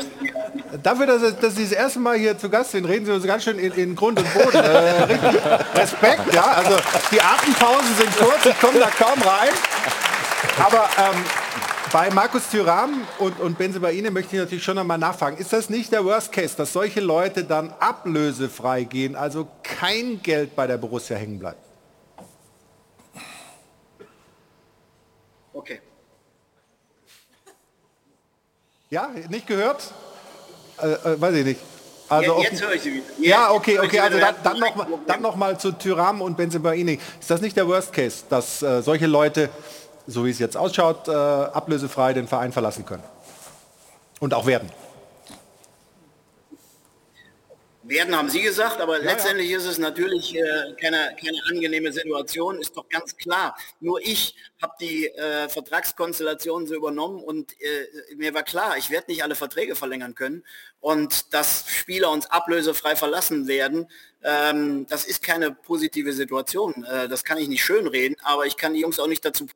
Dafür, 0.83 1.07
dass, 1.07 1.41
dass 1.41 1.57
Sie 1.57 1.65
das 1.65 1.73
erste 1.73 1.99
Mal 1.99 2.19
hier 2.19 2.37
zu 2.37 2.51
Gast 2.51 2.73
sind, 2.73 2.85
reden 2.85 3.07
Sie 3.07 3.13
uns 3.13 3.27
ganz 3.27 3.45
schön 3.45 3.59
in, 3.59 3.73
in 3.73 3.97
Grund 3.97 4.19
und 4.19 4.35
Boden. 4.35 4.57
Äh, 4.57 5.05
Respekt, 5.79 6.35
ja. 6.35 6.45
Also 6.45 6.77
die 7.11 7.21
Atempausen 7.21 7.97
sind 7.97 8.17
kurz, 8.19 8.45
ich 8.45 8.61
komme 8.61 8.79
da 8.79 8.91
kaum 8.91 9.21
rein. 9.23 9.51
Aber 10.59 10.89
ähm, 10.99 11.25
bei 11.93 12.11
Markus 12.11 12.49
Thüram 12.49 13.07
und, 13.19 13.41
und 13.41 13.59
Benzebaini 13.59 14.11
möchte 14.11 14.37
ich 14.37 14.43
natürlich 14.43 14.65
schon 14.65 14.79
einmal 14.79 14.99
nachfragen. 14.99 15.37
Ist 15.39 15.53
das 15.53 15.69
nicht 15.71 15.91
der 15.93 16.05
Worst 16.05 16.31
Case, 16.33 16.57
dass 16.57 16.73
solche 16.73 17.01
Leute 17.01 17.45
dann 17.45 17.73
ablösefrei 17.81 18.85
gehen, 18.85 19.17
also 19.17 19.49
kein 19.63 20.23
Geld 20.23 20.55
bei 20.55 20.67
der 20.67 20.79
Borussia 20.79 21.17
hängen 21.17 21.39
bleibt? 21.39 21.59
Okay. 25.53 25.81
Ja, 28.89 29.11
nicht 29.29 29.47
gehört? 29.47 29.93
Äh, 30.81 30.93
äh, 30.93 31.21
weiß 31.21 31.35
ich 31.35 31.45
nicht. 31.45 31.61
Also 32.09 32.39
ja, 32.39 32.43
jetzt 32.43 32.61
höre 32.61 32.73
ich 32.73 32.83
sie 32.83 32.95
wieder. 32.95 33.05
Jetzt 33.19 33.27
ja, 33.29 33.53
okay, 33.53 33.79
okay. 33.79 34.01
Also 34.01 34.19
dann, 34.19 34.35
dann 34.43 34.59
noch, 34.59 34.89
dann 35.07 35.23
noch 35.23 35.37
mal 35.37 35.59
zu 35.59 35.71
Tyram 35.71 36.23
und 36.23 36.37
Benzebaini. 36.37 36.99
Ist 37.21 37.31
das 37.31 37.41
nicht 37.41 37.57
der 37.57 37.69
Worst 37.69 37.93
Case, 37.93 38.25
dass 38.29 38.63
äh, 38.63 38.83
solche 38.83 39.07
Leute, 39.07 39.49
so 40.07 40.25
wie 40.25 40.31
es 40.31 40.39
jetzt 40.39 40.57
ausschaut, 40.57 41.09
äh, 41.09 41.13
ablösefrei 41.13 42.13
den 42.13 42.29
Verein 42.29 42.53
verlassen 42.53 42.85
können? 42.85 43.05
Und 44.21 44.35
auch 44.35 44.47
werden? 44.47 44.71
Werden 47.91 48.15
haben 48.15 48.29
Sie 48.29 48.43
gesagt, 48.43 48.81
aber 48.81 48.99
ja, 48.99 49.05
letztendlich 49.05 49.51
ja. 49.51 49.57
ist 49.57 49.65
es 49.65 49.79
natürlich 49.79 50.37
äh, 50.37 50.43
keine, 50.81 51.17
keine 51.21 51.39
angenehme 51.49 51.93
Situation, 51.93 52.61
ist 52.61 52.77
doch 52.77 52.89
ganz 52.89 53.17
klar. 53.17 53.57
Nur 53.81 54.01
ich 54.01 54.37
habe 54.63 54.75
die 54.81 55.09
äh, 55.09 55.49
Vertragskonstellation 55.49 56.69
so 56.69 56.75
übernommen 56.75 57.21
und 57.21 57.53
äh, 57.61 58.15
mir 58.15 58.33
war 58.33 58.45
klar, 58.45 58.77
ich 58.79 58.91
werde 58.91 59.11
nicht 59.11 59.25
alle 59.25 59.35
Verträge 59.35 59.75
verlängern 59.75 60.15
können 60.15 60.45
und 60.79 61.35
dass 61.35 61.65
Spieler 61.69 62.11
uns 62.11 62.27
ablösefrei 62.27 62.95
verlassen 62.95 63.49
werden, 63.49 63.89
ähm, 64.23 64.87
das 64.89 65.05
ist 65.05 65.23
keine 65.23 65.51
positive 65.51 66.13
Situation. 66.13 66.85
Äh, 66.85 67.09
das 67.09 67.25
kann 67.25 67.39
ich 67.39 67.49
nicht 67.49 67.65
schönreden, 67.65 68.17
aber 68.23 68.47
ich 68.47 68.57
kann 68.57 68.75
die 68.75 68.81
Jungs 68.81 69.01
auch 69.01 69.09
nicht 69.09 69.25
dazu 69.25 69.47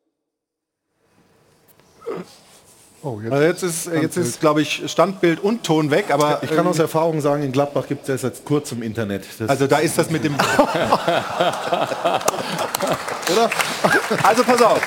Oh, 3.04 3.20
jetzt, 3.22 3.32
also 3.32 3.44
jetzt 3.44 3.62
ist, 3.62 3.86
jetzt 3.86 4.16
ist 4.16 4.40
glaube 4.40 4.62
ich, 4.62 4.82
Standbild 4.90 5.38
und 5.40 5.62
Ton 5.62 5.90
weg, 5.90 6.06
aber... 6.10 6.38
Ich 6.42 6.50
kann 6.50 6.66
aus 6.66 6.78
Erfahrung 6.78 7.20
sagen, 7.20 7.42
in 7.42 7.52
Gladbach 7.52 7.86
gibt 7.86 8.08
es 8.08 8.22
jetzt 8.22 8.46
kurz 8.46 8.72
im 8.72 8.82
Internet. 8.82 9.24
Das 9.38 9.50
also 9.50 9.66
da 9.66 9.76
ist 9.78 9.98
das 9.98 10.08
mit 10.08 10.24
dem... 10.24 10.34
Oder? 13.30 13.50
Also 14.22 14.42
pass 14.44 14.62
auf. 14.62 14.80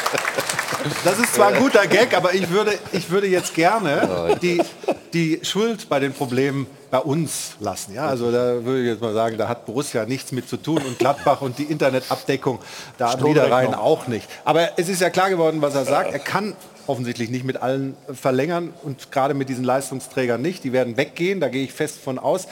Das 1.03 1.19
ist 1.19 1.35
zwar 1.35 1.49
ein 1.49 1.60
guter 1.60 1.85
Gag, 1.85 2.18
aber 2.18 2.34
ich 2.34 2.49
würde, 2.49 2.73
ich 2.91 3.10
würde 3.11 3.27
jetzt 3.27 3.53
gerne 3.53 4.35
die, 4.41 4.64
die 5.14 5.39
Schuld 5.44 5.88
bei 5.88 5.99
den 5.99 6.14
Problemen 6.14 6.65
bei 6.89 6.99
uns 6.99 7.56
lassen. 7.60 7.94
Ja, 7.94 8.07
also 8.07 8.31
da 8.31 8.64
würde 8.64 8.81
ich 8.81 8.88
jetzt 8.88 9.02
mal 9.02 9.14
sagen, 9.14 9.38
da 9.38 9.48
hat 9.48 9.68
Borussia 9.68 10.06
nichts 10.06 10.31
mit 10.31 10.49
zu 10.49 10.57
tun 10.57 10.81
und 10.88 10.98
Gladbach 10.98 11.41
und 11.41 11.60
die 11.60 11.65
Internetabdeckung 11.65 12.60
da 12.98 13.11
am 13.11 13.22
Niederrhein 13.22 13.76
auch 13.76 14.07
nicht. 14.07 14.27
Aber 14.44 14.69
es 14.77 14.89
ist 14.89 15.02
ja 15.02 15.11
klar 15.11 15.30
geworden, 15.30 15.61
was 15.61 15.76
er 15.76 15.85
sagt. 15.85 16.14
Er 16.14 16.19
kann 16.19 16.56
offensichtlich 16.88 17.30
nicht 17.30 17.45
mit 17.45 17.57
allen 17.57 17.95
verlängern 18.11 18.73
und 18.84 19.11
gerade 19.11 19.34
mit 19.34 19.49
diesen 19.49 19.64
Leistungsträgern 19.64 20.41
nicht. 20.41 20.64
Die 20.64 20.73
werden 20.73 20.97
weggehen, 20.97 21.39
da 21.39 21.49
gehe 21.49 21.64
ich 21.64 21.73
fest 21.73 21.99
von 21.99 22.19
aus. 22.19 22.47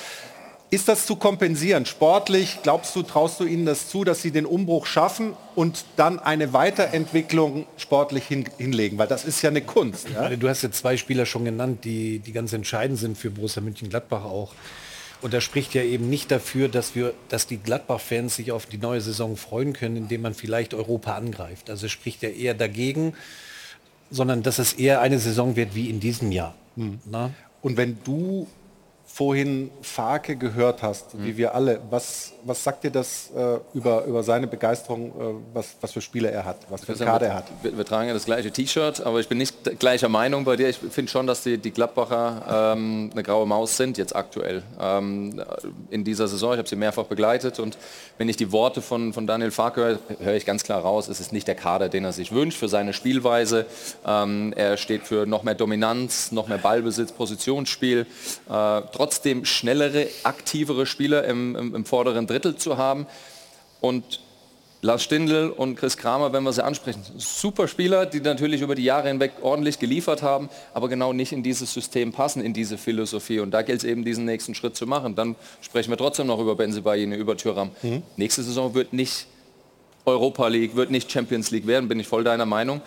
Ist 0.72 0.88
das 0.88 1.06
zu 1.06 1.16
kompensieren? 1.16 1.86
Sportlich, 1.86 2.60
glaubst 2.64 2.95
du, 2.95 3.03
traust 3.03 3.40
du 3.40 3.45
ihnen 3.45 3.66
das 3.66 3.88
zu, 3.88 4.03
dass 4.03 4.22
sie 4.22 4.32
den 4.32 4.45
Umbruch 4.45 4.88
schaffen 4.88 5.34
und 5.53 5.86
dann 5.95 6.20
eine 6.20 6.53
Weiterentwicklung 6.53 7.66
sportlich 7.78 8.26
hin, 8.26 8.45
hinlegen? 8.57 8.98
Weil 8.98 9.07
das 9.07 9.26
ist 9.26 9.41
ja 9.41 9.52
eine 9.52 9.62
Kunst. 9.62 10.10
Ja? 10.10 10.28
Du 10.30 10.49
hast 10.49 10.64
jetzt 10.64 10.80
zwei 10.80 10.98
Spieler 10.98 11.26
schon 11.26 11.45
genannt, 11.45 11.86
die, 11.86 12.20
die 12.20 12.32
ganz 12.32 12.52
entscheidend 12.52 12.98
sind 12.98 13.18
für 13.18 13.30
Borussia 13.30 13.62
München-Gladbach 13.62 14.26
auch. 14.26 14.53
Und 15.22 15.34
das 15.34 15.44
spricht 15.44 15.74
ja 15.76 15.84
eben 15.84 16.10
nicht 16.10 16.30
dafür, 16.32 16.68
dass, 16.68 16.94
wir, 16.94 17.14
dass 17.30 17.48
die 17.48 17.57
Gladbach-Fans 17.57 18.36
sich 18.36 18.52
auf 18.52 18.66
die 18.66 18.78
neue 18.78 19.02
Saison 19.02 19.38
freuen 19.38 19.74
können, 19.74 19.95
indem 19.95 20.22
man 20.22 20.34
vielleicht 20.34 20.74
Europa 20.74 21.16
angreift. 21.16 21.70
Also 21.70 21.86
es 21.86 21.91
spricht 21.91 22.22
ja 22.22 22.30
eher 22.30 22.53
dagegen, 22.53 23.14
sondern 24.16 24.42
dass 24.44 24.60
es 24.60 24.74
eher 24.74 25.02
eine 25.02 25.20
Saison 25.20 25.56
wird 25.56 25.76
wie 25.76 25.90
in 25.90 26.00
diesem 26.00 26.32
Jahr. 26.32 26.56
Hm. 26.78 27.00
Und 27.62 27.78
wenn 27.78 27.98
du 28.04 28.48
vorhin 29.16 29.72
Farke 29.82 30.36
gehört 30.36 30.84
hast, 30.84 31.14
mhm. 31.14 31.26
wie 31.26 31.38
wir 31.38 31.56
alle, 31.56 31.80
was, 31.90 32.34
was 32.44 32.62
sagt 32.62 32.84
dir 32.84 32.92
das 32.92 33.30
äh, 33.34 33.60
über, 33.74 34.04
über 34.04 34.24
seine 34.24 34.46
Begeisterung, 34.46 35.08
äh, 35.08 35.36
was, 35.54 35.78
was 35.80 35.94
für 35.94 36.02
Spiele 36.02 36.30
er 36.30 36.44
hat, 36.44 36.58
was 36.70 36.84
für 36.84 36.92
einen 36.92 37.06
Kader 37.06 37.28
er 37.28 37.36
hat? 37.36 37.46
Wir, 37.62 37.78
wir, 37.78 37.86
tragen 37.86 38.10
ja 38.10 38.14
das 38.14 38.26
gleiche 38.26 38.52
T-Shirt, 38.52 39.00
aber 39.06 39.22
ich 39.22 39.30
bin 39.30 39.38
nicht 39.38 39.80
gleicher 39.80 40.10
Meinung 40.10 40.44
bei 40.44 40.58
dir. 40.58 40.68
Ich 40.68 40.80
finde 40.80 41.10
schon, 41.10 41.28
dass 41.28 41.44
die, 41.44 41.58
die 41.58 41.72
Gladbacher 41.72 42.74
ähm, 42.76 43.10
eine 43.14 43.24
graue 43.24 43.48
Maus 43.48 43.78
sind 43.78 43.98
jetzt 43.98 44.14
aktuell 44.14 44.64
ähm, 44.82 45.42
in 45.92 46.04
dieser 46.04 46.28
Saison. 46.28 46.52
Ich 46.52 46.58
habe 46.58 46.68
sie 46.68 46.76
mehrfach 46.76 47.06
begleitet 47.06 47.60
und 47.60 47.78
wenn 48.18 48.28
ich 48.28 48.36
die 48.36 48.52
Worte 48.52 48.82
von, 48.82 49.14
von 49.14 49.26
Daniel 49.26 49.52
Farke 49.52 49.82
höre, 49.82 50.00
höre 50.20 50.36
ich 50.36 50.46
ganz 50.46 50.66
klar 50.66 50.82
raus, 50.82 51.08
es 51.08 51.22
ist 51.22 51.32
nicht 51.32 51.48
der 51.48 51.56
Kader, 51.56 51.88
den 51.88 52.04
er 52.04 52.12
sich 52.12 52.34
wünscht 52.34 52.58
für 52.58 52.68
seine 52.68 52.92
Spielweise. 52.92 53.66
Ähm, 54.06 54.52
er 54.58 54.76
steht 54.76 55.04
für 55.04 55.26
noch 55.26 55.44
mehr 55.44 55.56
Dominanz, 55.56 56.34
noch 56.34 56.50
mehr 56.50 56.58
Ballbesitz, 56.58 57.14
Positionsspiel. 57.14 58.06
Äh, 58.50 58.82
trotzdem 59.06 59.45
schnellere, 59.45 60.07
aktivere 60.23 60.88
Spieler 60.88 61.26
im, 61.26 61.56
im, 61.56 61.76
im 61.76 61.86
vorderen 61.86 62.26
Drittel 62.26 62.56
zu 62.56 62.77
haben. 62.77 63.06
Und 63.80 64.19
Lars 64.82 65.03
Stindl 65.03 65.53
und 65.56 65.76
Chris 65.76 65.95
Kramer, 65.95 66.34
wenn 66.34 66.41
wir 66.41 66.52
sie 66.53 66.65
ansprechen, 66.65 67.03
super 67.18 67.68
Spieler, 67.68 68.07
die 68.07 68.19
natürlich 68.19 68.61
über 68.61 68.73
die 68.73 68.84
Jahre 68.84 69.10
hinweg 69.10 69.34
ordentlich 69.44 69.77
geliefert 69.77 70.23
haben, 70.23 70.49
aber 70.73 70.90
genau 70.90 71.14
nicht 71.14 71.34
in 71.34 71.44
dieses 71.44 71.72
System 71.72 72.14
passen, 72.14 72.41
in 72.41 72.53
diese 72.53 72.80
Philosophie. 72.80 73.41
Und 73.41 73.52
da 73.52 73.61
gilt 73.61 73.77
es 73.77 73.84
eben, 73.84 74.03
diesen 74.03 74.26
nächsten 74.26 74.56
Schritt 74.56 74.76
zu 74.76 74.88
machen. 74.88 75.14
Dann 75.14 75.36
sprechen 75.61 75.91
wir 75.91 75.98
trotzdem 75.98 76.26
noch 76.26 76.40
über 76.40 76.56
Benzibaini, 76.56 77.15
über 77.15 77.38
Thüram. 77.38 77.69
Mhm. 77.84 78.02
Nächste 78.18 78.41
Saison 78.41 78.73
wird 78.73 78.91
nicht 78.91 79.27
Europa 80.07 80.48
League, 80.48 80.76
wird 80.76 80.90
nicht 80.90 81.11
Champions 81.11 81.52
League 81.52 81.68
werden, 81.68 81.88
bin 81.88 81.99
ich 81.99 82.07
voll 82.07 82.23
deiner 82.23 82.48
Meinung. 82.48 82.82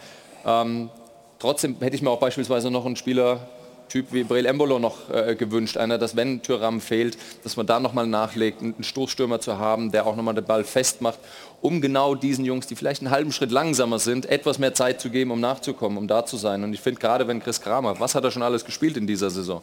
Ähm, 0.44 0.90
trotzdem 1.38 1.76
hätte 1.78 1.94
ich 1.94 2.02
mir 2.02 2.10
auch 2.10 2.20
beispielsweise 2.20 2.72
noch 2.72 2.86
einen 2.86 2.96
Spieler 2.96 3.48
Typ 3.88 4.12
wie 4.12 4.24
Brel 4.24 4.46
Embolo 4.46 4.78
noch 4.78 5.10
äh, 5.10 5.34
gewünscht. 5.34 5.76
Einer, 5.76 5.98
dass 5.98 6.16
wenn 6.16 6.42
Tyram 6.42 6.80
fehlt, 6.80 7.18
dass 7.44 7.56
man 7.56 7.66
da 7.66 7.80
nochmal 7.80 8.06
nachlegt, 8.06 8.62
einen 8.62 8.82
Stoßstürmer 8.82 9.40
zu 9.40 9.58
haben, 9.58 9.92
der 9.92 10.06
auch 10.06 10.16
nochmal 10.16 10.34
den 10.34 10.44
Ball 10.44 10.64
festmacht, 10.64 11.18
um 11.60 11.80
genau 11.80 12.14
diesen 12.14 12.44
Jungs, 12.44 12.66
die 12.66 12.76
vielleicht 12.76 13.02
einen 13.02 13.10
halben 13.10 13.32
Schritt 13.32 13.50
langsamer 13.50 13.98
sind, 13.98 14.26
etwas 14.26 14.58
mehr 14.58 14.74
Zeit 14.74 15.00
zu 15.00 15.10
geben, 15.10 15.30
um 15.30 15.40
nachzukommen, 15.40 15.98
um 15.98 16.06
da 16.06 16.24
zu 16.24 16.36
sein. 16.36 16.62
Und 16.62 16.72
ich 16.72 16.80
finde 16.80 17.00
gerade, 17.00 17.26
wenn 17.26 17.40
Chris 17.40 17.60
Kramer, 17.60 17.98
was 17.98 18.14
hat 18.14 18.24
er 18.24 18.30
schon 18.30 18.42
alles 18.42 18.64
gespielt 18.64 18.96
in 18.96 19.06
dieser 19.06 19.30
Saison? 19.30 19.62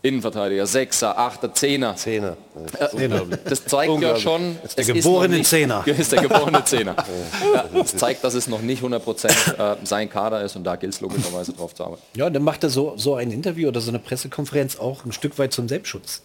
Innenverteidiger, 0.00 0.64
Sechser, 0.66 1.18
Achter, 1.18 1.52
Zehner. 1.52 1.96
Zehner. 1.96 2.36
Das 3.44 3.64
zeigt 3.64 4.00
ja 4.00 4.16
schon, 4.16 4.56
ist 4.64 4.78
der 4.78 4.84
geborene 4.84 5.42
Zehner. 5.42 5.84
Ist 5.86 6.12
der 6.12 6.22
geborene 6.22 6.64
Zehner. 6.64 6.94
Das 7.74 7.96
zeigt, 7.96 8.22
dass 8.22 8.34
es 8.34 8.46
noch 8.46 8.60
nicht 8.60 8.78
100 8.78 9.02
Prozent 9.02 9.36
äh, 9.58 9.74
sein 9.82 10.08
Kader 10.08 10.42
ist 10.42 10.54
und 10.54 10.62
da 10.62 10.76
gilt 10.76 10.94
es 10.94 11.00
logischerweise 11.00 11.52
drauf 11.52 11.74
zu 11.74 11.84
arbeiten. 11.84 12.02
Ja, 12.14 12.30
dann 12.30 12.44
macht 12.44 12.62
er 12.62 12.70
so, 12.70 12.94
so 12.96 13.16
ein 13.16 13.32
Interview 13.32 13.68
oder 13.68 13.80
so 13.80 13.90
eine 13.90 13.98
Pressekonferenz 13.98 14.78
auch 14.78 15.04
ein 15.04 15.10
Stück 15.12 15.36
weit 15.36 15.52
zum 15.52 15.68
Selbstschutz. 15.68 16.22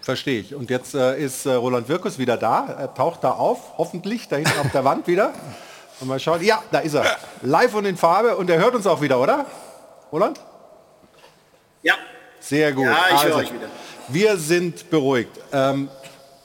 Verstehe 0.00 0.40
ich. 0.40 0.54
Und 0.54 0.70
jetzt 0.70 0.94
äh, 0.94 1.22
ist 1.22 1.44
äh, 1.44 1.52
Roland 1.52 1.90
Wirkus 1.90 2.18
wieder 2.18 2.38
da. 2.38 2.66
Er 2.78 2.94
taucht 2.94 3.24
da 3.24 3.32
auf, 3.32 3.76
hoffentlich, 3.76 4.26
da 4.28 4.36
hinten 4.36 4.58
auf 4.58 4.72
der 4.72 4.82
Wand 4.82 5.06
wieder. 5.06 5.34
Und 6.00 6.08
mal 6.08 6.18
schauen. 6.18 6.42
Ja, 6.42 6.62
da 6.70 6.78
ist 6.78 6.94
er. 6.94 7.04
Live 7.42 7.74
und 7.74 7.84
in 7.84 7.98
Farbe. 7.98 8.36
Und 8.38 8.48
er 8.48 8.58
hört 8.58 8.74
uns 8.74 8.86
auch 8.86 9.02
wieder, 9.02 9.20
oder? 9.20 9.44
Roland? 10.10 10.40
Ja. 11.82 11.94
Sehr 12.40 12.72
gut. 12.72 12.84
Ja, 12.86 12.98
ich 13.08 13.12
also, 13.14 13.28
höre 13.28 13.36
euch 13.36 13.52
wieder. 13.52 13.68
Wir 14.08 14.36
sind 14.36 14.90
beruhigt. 14.90 15.30
Ähm, 15.52 15.88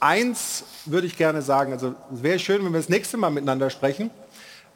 eins 0.00 0.64
würde 0.84 1.06
ich 1.06 1.16
gerne 1.16 1.40
sagen, 1.42 1.72
also 1.72 1.94
es 2.14 2.22
wäre 2.22 2.38
schön, 2.38 2.64
wenn 2.64 2.72
wir 2.72 2.78
das 2.80 2.88
nächste 2.88 3.16
Mal 3.16 3.30
miteinander 3.30 3.70
sprechen. 3.70 4.10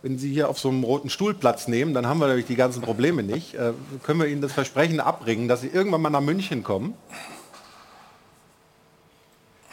Wenn 0.01 0.16
Sie 0.16 0.32
hier 0.32 0.49
auf 0.49 0.59
so 0.61 0.69
einem 0.69 0.85
roten 0.85 1.11
Stuhl 1.11 1.35
Platz 1.35 1.66
nehmen, 1.66 1.93
dann 1.93 2.07
haben 2.07 2.19
wir 2.20 2.27
natürlich 2.28 2.47
die 2.47 2.55
ganzen 2.57 2.82
Probleme 2.82 3.23
nicht. 3.24 3.55
Äh, 3.55 3.73
können 4.05 4.20
wir 4.20 4.28
Ihnen 4.28 4.40
das 4.40 4.53
Versprechen 4.53 5.01
abbringen, 5.01 5.49
dass 5.49 5.61
Sie 5.61 5.66
irgendwann 5.69 6.01
mal 6.01 6.11
nach 6.11 6.20
München 6.20 6.62
kommen? 6.62 6.95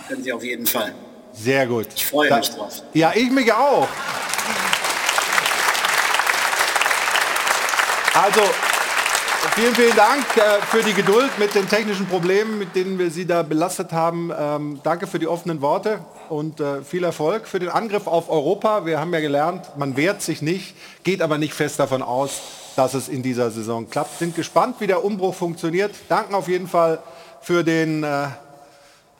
Können 0.07 0.23
Sie 0.23 0.33
auf 0.33 0.43
jeden 0.43 0.65
Fall. 0.65 0.93
Sehr 1.31 1.67
gut. 1.67 1.87
Ich 1.95 2.05
freue 2.07 2.29
Da- 2.29 2.37
mich 2.37 2.49
drauf. 2.49 2.81
Ja, 2.93 3.11
ich 3.15 3.29
mich 3.29 3.51
auch. 3.53 3.87
Also, 8.13 8.41
vielen, 9.53 9.75
vielen 9.75 9.95
Dank 9.95 10.25
äh, 10.37 10.61
für 10.65 10.81
die 10.81 10.93
Geduld 10.93 11.37
mit 11.37 11.53
den 11.55 11.67
technischen 11.67 12.05
Problemen, 12.07 12.57
mit 12.57 12.75
denen 12.75 12.97
wir 12.97 13.11
Sie 13.11 13.25
da 13.25 13.43
belastet 13.43 13.91
haben. 13.91 14.31
Ähm, 14.37 14.79
danke 14.83 15.07
für 15.07 15.19
die 15.19 15.27
offenen 15.27 15.61
Worte 15.61 15.99
und 16.29 16.59
äh, 16.59 16.81
viel 16.81 17.03
Erfolg 17.03 17.47
für 17.47 17.59
den 17.59 17.69
Angriff 17.69 18.07
auf 18.07 18.29
Europa. 18.29 18.85
Wir 18.85 18.99
haben 18.99 19.13
ja 19.13 19.19
gelernt, 19.19 19.77
man 19.77 19.97
wehrt 19.97 20.21
sich 20.21 20.41
nicht, 20.41 20.75
geht 21.03 21.21
aber 21.21 21.37
nicht 21.37 21.53
fest 21.53 21.79
davon 21.79 22.01
aus, 22.01 22.41
dass 22.75 22.93
es 22.93 23.07
in 23.07 23.23
dieser 23.23 23.51
Saison 23.51 23.89
klappt. 23.89 24.19
Sind 24.19 24.35
gespannt, 24.35 24.77
wie 24.79 24.87
der 24.87 25.03
Umbruch 25.03 25.35
funktioniert. 25.35 25.93
Danken 26.09 26.33
auf 26.33 26.47
jeden 26.47 26.67
Fall 26.67 26.99
für 27.41 27.63
den 27.63 28.03
äh, 28.03 28.27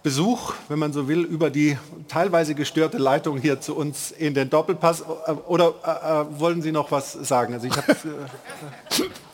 Besuch, 0.02 0.53
wenn 0.69 0.80
man 0.80 0.93
so 0.93 1.07
will, 1.07 1.23
über 1.23 1.49
die 1.49 1.77
teilweise 2.07 2.56
gestörte 2.56 2.97
Leitung 2.97 3.38
hier 3.38 3.60
zu 3.60 3.76
uns 3.76 4.11
in 4.11 4.34
den 4.34 4.49
Doppelpass. 4.49 5.03
Oder 5.47 5.73
äh, 5.84 6.39
wollen 6.39 6.61
Sie 6.61 6.72
noch 6.72 6.91
was 6.91 7.14
sagen? 7.14 7.53
Also 7.53 7.68
ich 7.68 7.73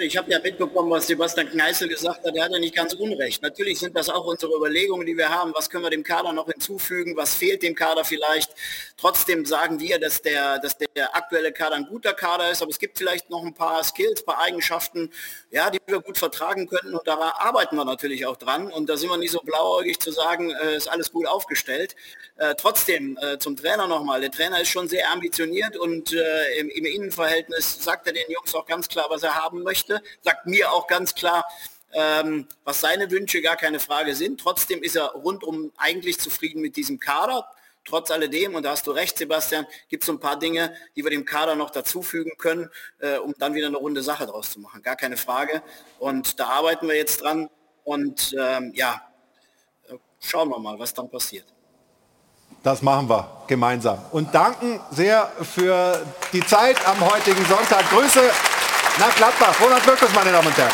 Ich 0.00 0.16
habe 0.16 0.30
ja 0.30 0.38
mitbekommen, 0.38 0.90
was 0.90 1.06
Sebastian 1.06 1.50
Kneißl 1.50 1.88
gesagt 1.88 2.24
hat. 2.24 2.34
Er 2.34 2.44
hat 2.44 2.52
ja 2.52 2.58
nicht 2.58 2.74
ganz 2.74 2.94
unrecht. 2.94 3.42
Natürlich 3.42 3.78
sind 3.78 3.94
das 3.94 4.08
auch 4.08 4.24
unsere 4.24 4.54
Überlegungen, 4.56 5.06
die 5.06 5.16
wir 5.16 5.28
haben. 5.28 5.52
Was 5.54 5.68
können 5.68 5.84
wir 5.84 5.90
dem 5.90 6.02
Kader 6.02 6.32
noch 6.32 6.46
hinzufügen? 6.46 7.16
Was 7.16 7.34
fehlt 7.34 7.62
dem 7.62 7.74
Kader 7.74 8.02
vielleicht? 8.04 8.50
Trotzdem 8.96 9.44
sagen 9.44 9.78
wir, 9.80 9.98
dass 9.98 10.22
der, 10.22 10.58
dass 10.58 10.78
der 10.78 11.14
aktuelle 11.14 11.52
Kader 11.52 11.76
ein 11.76 11.86
guter 11.86 12.14
Kader 12.14 12.50
ist. 12.50 12.62
Aber 12.62 12.70
es 12.70 12.78
gibt 12.78 12.96
vielleicht 12.96 13.28
noch 13.28 13.44
ein 13.44 13.52
paar 13.52 13.84
Skills, 13.84 14.22
ein 14.22 14.24
paar 14.24 14.38
Eigenschaften, 14.38 15.10
ja, 15.50 15.68
die 15.68 15.78
wir 15.86 16.00
gut 16.00 16.16
vertragen 16.16 16.66
könnten. 16.66 16.94
Und 16.94 17.06
da 17.06 17.16
arbeiten 17.16 17.76
wir 17.76 17.84
natürlich 17.84 18.24
auch 18.24 18.36
dran. 18.36 18.72
Und 18.72 18.88
da 18.88 18.96
sind 18.96 19.10
wir 19.10 19.18
nicht 19.18 19.32
so 19.32 19.40
blauäugig 19.40 20.00
zu 20.00 20.12
sagen, 20.12 20.50
äh, 20.50 20.76
ist 20.76 20.88
alles 20.88 21.12
gut 21.12 21.26
aufgestellt. 21.26 21.94
Äh, 22.36 22.54
trotzdem 22.56 23.18
äh, 23.20 23.38
zum 23.38 23.54
Trainer 23.56 23.86
nochmal. 23.86 24.22
Der 24.22 24.30
Trainer 24.30 24.60
ist 24.60 24.68
schon 24.68 24.88
sehr 24.88 25.12
ambitioniert 25.12 25.76
und 25.76 26.12
äh, 26.12 26.58
im, 26.58 26.70
im 26.70 26.84
Innenverhältnis 26.86 27.84
sagt 27.84 28.06
er 28.06 28.14
den 28.14 28.30
Jungs 28.30 28.54
auch 28.54 28.66
ganz 28.66 28.88
klar, 28.88 29.06
was 29.10 29.22
er 29.22 29.34
haben 29.34 29.62
möchte. 29.62 29.73
Sagt 30.22 30.46
mir 30.46 30.72
auch 30.72 30.86
ganz 30.86 31.14
klar, 31.14 31.44
ähm, 31.94 32.46
was 32.64 32.80
seine 32.80 33.10
Wünsche 33.10 33.40
gar 33.40 33.56
keine 33.56 33.80
Frage 33.80 34.14
sind. 34.14 34.40
Trotzdem 34.40 34.82
ist 34.82 34.96
er 34.96 35.12
rundum 35.12 35.72
eigentlich 35.76 36.18
zufrieden 36.18 36.60
mit 36.60 36.76
diesem 36.76 36.98
Kader. 36.98 37.46
Trotz 37.86 38.10
alledem, 38.10 38.54
und 38.54 38.62
da 38.62 38.70
hast 38.70 38.86
du 38.86 38.92
recht, 38.92 39.18
Sebastian, 39.18 39.66
gibt 39.88 40.04
es 40.04 40.08
ein 40.08 40.18
paar 40.18 40.38
Dinge, 40.38 40.74
die 40.96 41.04
wir 41.04 41.10
dem 41.10 41.24
Kader 41.26 41.54
noch 41.54 41.70
dazufügen 41.70 42.32
können, 42.38 42.70
äh, 42.98 43.18
um 43.18 43.34
dann 43.38 43.54
wieder 43.54 43.66
eine 43.66 43.76
runde 43.76 44.02
Sache 44.02 44.26
draus 44.26 44.50
zu 44.50 44.58
machen. 44.58 44.82
Gar 44.82 44.96
keine 44.96 45.16
Frage. 45.18 45.62
Und 45.98 46.40
da 46.40 46.46
arbeiten 46.46 46.88
wir 46.88 46.96
jetzt 46.96 47.22
dran. 47.22 47.50
Und 47.84 48.34
ähm, 48.38 48.72
ja, 48.74 49.02
äh, 49.88 49.94
schauen 50.18 50.48
wir 50.48 50.58
mal, 50.58 50.78
was 50.78 50.94
dann 50.94 51.10
passiert. 51.10 51.44
das 52.62 52.80
machen 52.80 53.08
wir 53.08 53.44
gemeinsam. 53.46 53.98
Und 54.10 54.34
danken 54.34 54.80
sehr 54.90 55.30
für 55.42 56.06
die 56.32 56.44
Zeit 56.46 56.84
am 56.88 56.98
heutigen 57.00 57.44
Sonntag. 57.44 57.88
Grüße 57.90 58.22
nach 58.98 59.14
Gladbach. 59.16 59.54
Ronald 59.60 59.86
Wirkus, 59.86 60.08
meine 60.14 60.32
Damen 60.32 60.46
und 60.46 60.56
Herren. 60.56 60.72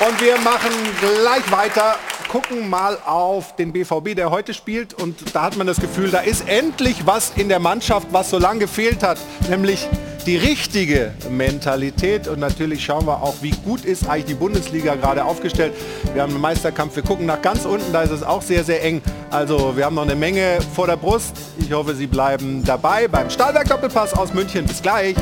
Und 0.00 0.20
wir 0.20 0.38
machen 0.38 0.72
gleich 0.98 1.50
weiter, 1.50 1.96
gucken 2.28 2.70
mal 2.70 2.96
auf 3.04 3.54
den 3.56 3.72
BVB, 3.72 4.14
der 4.16 4.30
heute 4.30 4.54
spielt. 4.54 4.94
Und 4.94 5.34
da 5.34 5.42
hat 5.42 5.56
man 5.56 5.66
das 5.66 5.78
Gefühl, 5.78 6.10
da 6.10 6.20
ist 6.20 6.48
endlich 6.48 7.06
was 7.06 7.32
in 7.36 7.48
der 7.48 7.58
Mannschaft, 7.58 8.08
was 8.10 8.30
so 8.30 8.38
lange 8.38 8.60
gefehlt 8.60 9.02
hat, 9.02 9.18
nämlich 9.48 9.88
die 10.24 10.36
richtige 10.36 11.12
Mentalität. 11.30 12.28
Und 12.28 12.38
natürlich 12.38 12.84
schauen 12.84 13.06
wir 13.06 13.22
auch, 13.22 13.34
wie 13.40 13.50
gut 13.50 13.84
ist 13.84 14.08
eigentlich 14.08 14.26
die 14.26 14.34
Bundesliga 14.34 14.94
gerade 14.94 15.24
aufgestellt. 15.24 15.72
Wir 16.12 16.22
haben 16.22 16.32
einen 16.32 16.40
Meisterkampf, 16.40 16.96
wir 16.96 17.02
gucken 17.02 17.26
nach 17.26 17.42
ganz 17.42 17.64
unten, 17.64 17.92
da 17.92 18.02
ist 18.02 18.10
es 18.10 18.22
auch 18.22 18.42
sehr, 18.42 18.64
sehr 18.64 18.82
eng. 18.82 19.02
Also 19.30 19.76
wir 19.76 19.84
haben 19.84 19.94
noch 19.94 20.02
eine 20.02 20.16
Menge 20.16 20.58
vor 20.74 20.86
der 20.86 20.96
Brust. 20.96 21.36
Ich 21.58 21.72
hoffe, 21.72 21.94
Sie 21.94 22.06
bleiben 22.06 22.62
dabei 22.64 23.08
beim 23.08 23.30
Stahlwerk 23.30 23.68
Doppelpass 23.68 24.14
aus 24.14 24.32
München. 24.34 24.66
Bis 24.66 24.82
gleich. 24.82 25.14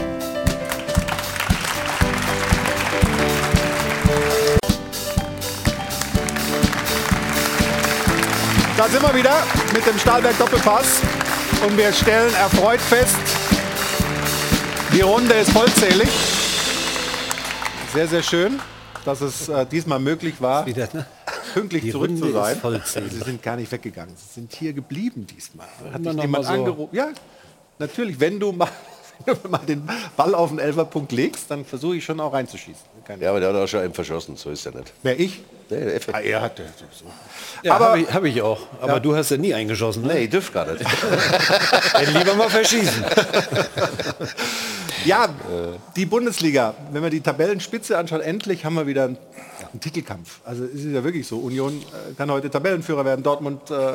Da 8.76 8.88
sind 8.88 9.02
wir 9.02 9.12
wieder 9.12 9.42
mit 9.74 9.84
dem 9.84 9.98
Stahlberg 9.98 10.38
Doppelpass 10.38 11.00
und 11.66 11.76
wir 11.76 11.92
stellen 11.92 12.32
erfreut 12.36 12.80
fest, 12.80 13.16
die 14.92 15.00
Runde 15.00 15.34
ist 15.34 15.50
vollzählig. 15.50 16.08
Sehr, 17.92 18.06
sehr 18.08 18.22
schön. 18.22 18.60
dass 19.04 19.20
es 19.20 19.48
äh, 19.48 19.64
diesmal 19.66 19.98
möglich 19.98 20.34
war, 20.40 20.66
Wieder, 20.66 20.88
ne? 20.92 21.06
pünktlich 21.54 21.82
Die 21.82 21.90
zurück 21.92 22.10
Runde 22.10 22.20
zu 22.26 22.32
sein. 22.32 22.58
Sie 23.10 23.18
sind 23.24 23.42
gar 23.42 23.56
nicht 23.56 23.70
weggegangen. 23.72 24.14
Sie 24.16 24.34
sind 24.34 24.52
hier 24.54 24.72
geblieben 24.72 25.26
diesmal. 25.26 25.66
Hat 25.92 26.04
dich 26.04 26.12
noch 26.12 26.22
jemand 26.22 26.44
so- 26.44 26.52
angerufen? 26.52 26.94
Ja, 26.94 27.08
natürlich. 27.78 28.20
Wenn 28.20 28.38
du 28.38 28.52
mal, 28.52 28.68
wenn 29.24 29.36
du 29.42 29.48
mal 29.48 29.58
den 29.66 29.88
Ball 30.16 30.34
auf 30.34 30.50
den 30.50 30.58
Elferpunkt 30.58 31.12
legst, 31.12 31.50
dann 31.50 31.64
versuche 31.64 31.96
ich 31.96 32.04
schon 32.04 32.20
auch 32.20 32.32
reinzuschießen. 32.32 32.84
Keine 33.04 33.22
Ja, 33.24 33.30
aber 33.30 33.40
der 33.40 33.48
hat 33.50 33.56
auch 33.56 33.66
schon 33.66 33.80
einen 33.80 33.94
verschossen, 33.94 34.36
so 34.36 34.50
ist 34.50 34.66
er 34.66 34.72
nicht. 34.74 34.92
Wer 35.02 35.18
ich? 35.18 35.40
Nee, 35.70 35.80
der 35.84 35.94
Effe. 35.96 36.14
Ah, 36.14 36.20
er 36.20 36.40
hat 36.40 36.56
so. 36.56 37.04
Ja, 37.62 37.74
Aber- 37.74 37.86
habe 37.90 38.00
ich, 38.00 38.12
hab 38.14 38.24
ich 38.24 38.40
auch. 38.42 38.60
Aber 38.80 38.94
Ja. 38.94 39.00
du 39.00 39.14
hast 39.14 39.30
ja 39.30 39.36
nie 39.36 39.52
eingeschossen. 39.52 40.02
Ne? 40.06 40.14
Nee, 40.14 40.24
ich 40.24 40.30
dürf 40.30 40.52
gar 40.52 40.66
nicht. 40.70 40.82
Dann 41.92 42.14
lieber 42.14 42.34
mal 42.34 42.48
verschießen. 42.48 43.04
Ja, 45.04 45.28
die 45.96 46.06
Bundesliga, 46.06 46.74
wenn 46.92 47.02
wir 47.02 47.10
die 47.10 47.20
Tabellenspitze 47.20 47.96
anschauen, 47.96 48.20
endlich 48.20 48.64
haben 48.64 48.74
wir 48.74 48.86
wieder 48.86 49.04
einen, 49.04 49.18
einen 49.72 49.80
Titelkampf. 49.80 50.40
Also 50.44 50.64
es 50.64 50.84
ist 50.84 50.92
ja 50.92 51.04
wirklich 51.04 51.26
so, 51.26 51.38
Union 51.38 51.80
äh, 51.80 52.14
kann 52.14 52.30
heute 52.30 52.50
Tabellenführer 52.50 53.04
werden, 53.04 53.22
Dortmund 53.22 53.70
äh, 53.70 53.92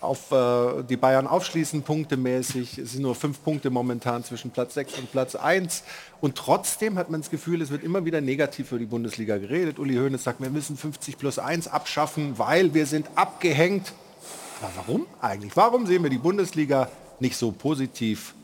auf 0.00 0.30
äh, 0.32 0.82
die 0.88 0.96
Bayern 0.96 1.26
aufschließen, 1.26 1.82
punktemäßig. 1.82 2.78
Es 2.78 2.92
sind 2.92 3.02
nur 3.02 3.14
fünf 3.14 3.42
Punkte 3.42 3.70
momentan 3.70 4.24
zwischen 4.24 4.50
Platz 4.50 4.74
6 4.74 4.94
und 4.98 5.12
Platz 5.12 5.34
1. 5.36 5.82
Und 6.22 6.36
trotzdem 6.36 6.98
hat 6.98 7.10
man 7.10 7.20
das 7.20 7.30
Gefühl, 7.30 7.60
es 7.62 7.70
wird 7.70 7.82
immer 7.82 8.04
wieder 8.04 8.20
negativ 8.20 8.68
für 8.68 8.78
die 8.78 8.86
Bundesliga 8.86 9.38
geredet. 9.38 9.80
Uli 9.80 9.96
Hoeneß 9.96 10.22
sagt, 10.22 10.40
wir 10.40 10.50
müssen 10.50 10.76
50 10.76 11.18
plus 11.18 11.40
1 11.40 11.66
abschaffen, 11.66 12.38
weil 12.38 12.74
wir 12.74 12.86
sind 12.86 13.08
abgehängt. 13.16 13.92
Aber 14.60 14.70
warum 14.76 15.06
eigentlich? 15.20 15.56
Warum 15.56 15.84
sehen 15.84 16.04
wir 16.04 16.10
die 16.10 16.18
Bundesliga 16.18 16.88
nicht 17.18 17.36
so 17.36 17.50
positiv 17.50 18.34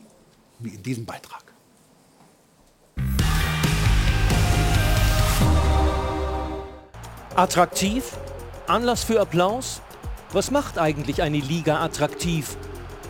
wie 0.59 0.71
in 0.71 0.83
diesem 0.83 1.05
Beitrag? 1.05 1.41
Attraktiv? 7.37 8.17
Anlass 8.67 9.05
für 9.05 9.21
Applaus? 9.21 9.81
Was 10.33 10.51
macht 10.51 10.77
eigentlich 10.77 11.21
eine 11.21 11.39
Liga 11.39 11.81
attraktiv? 11.81 12.57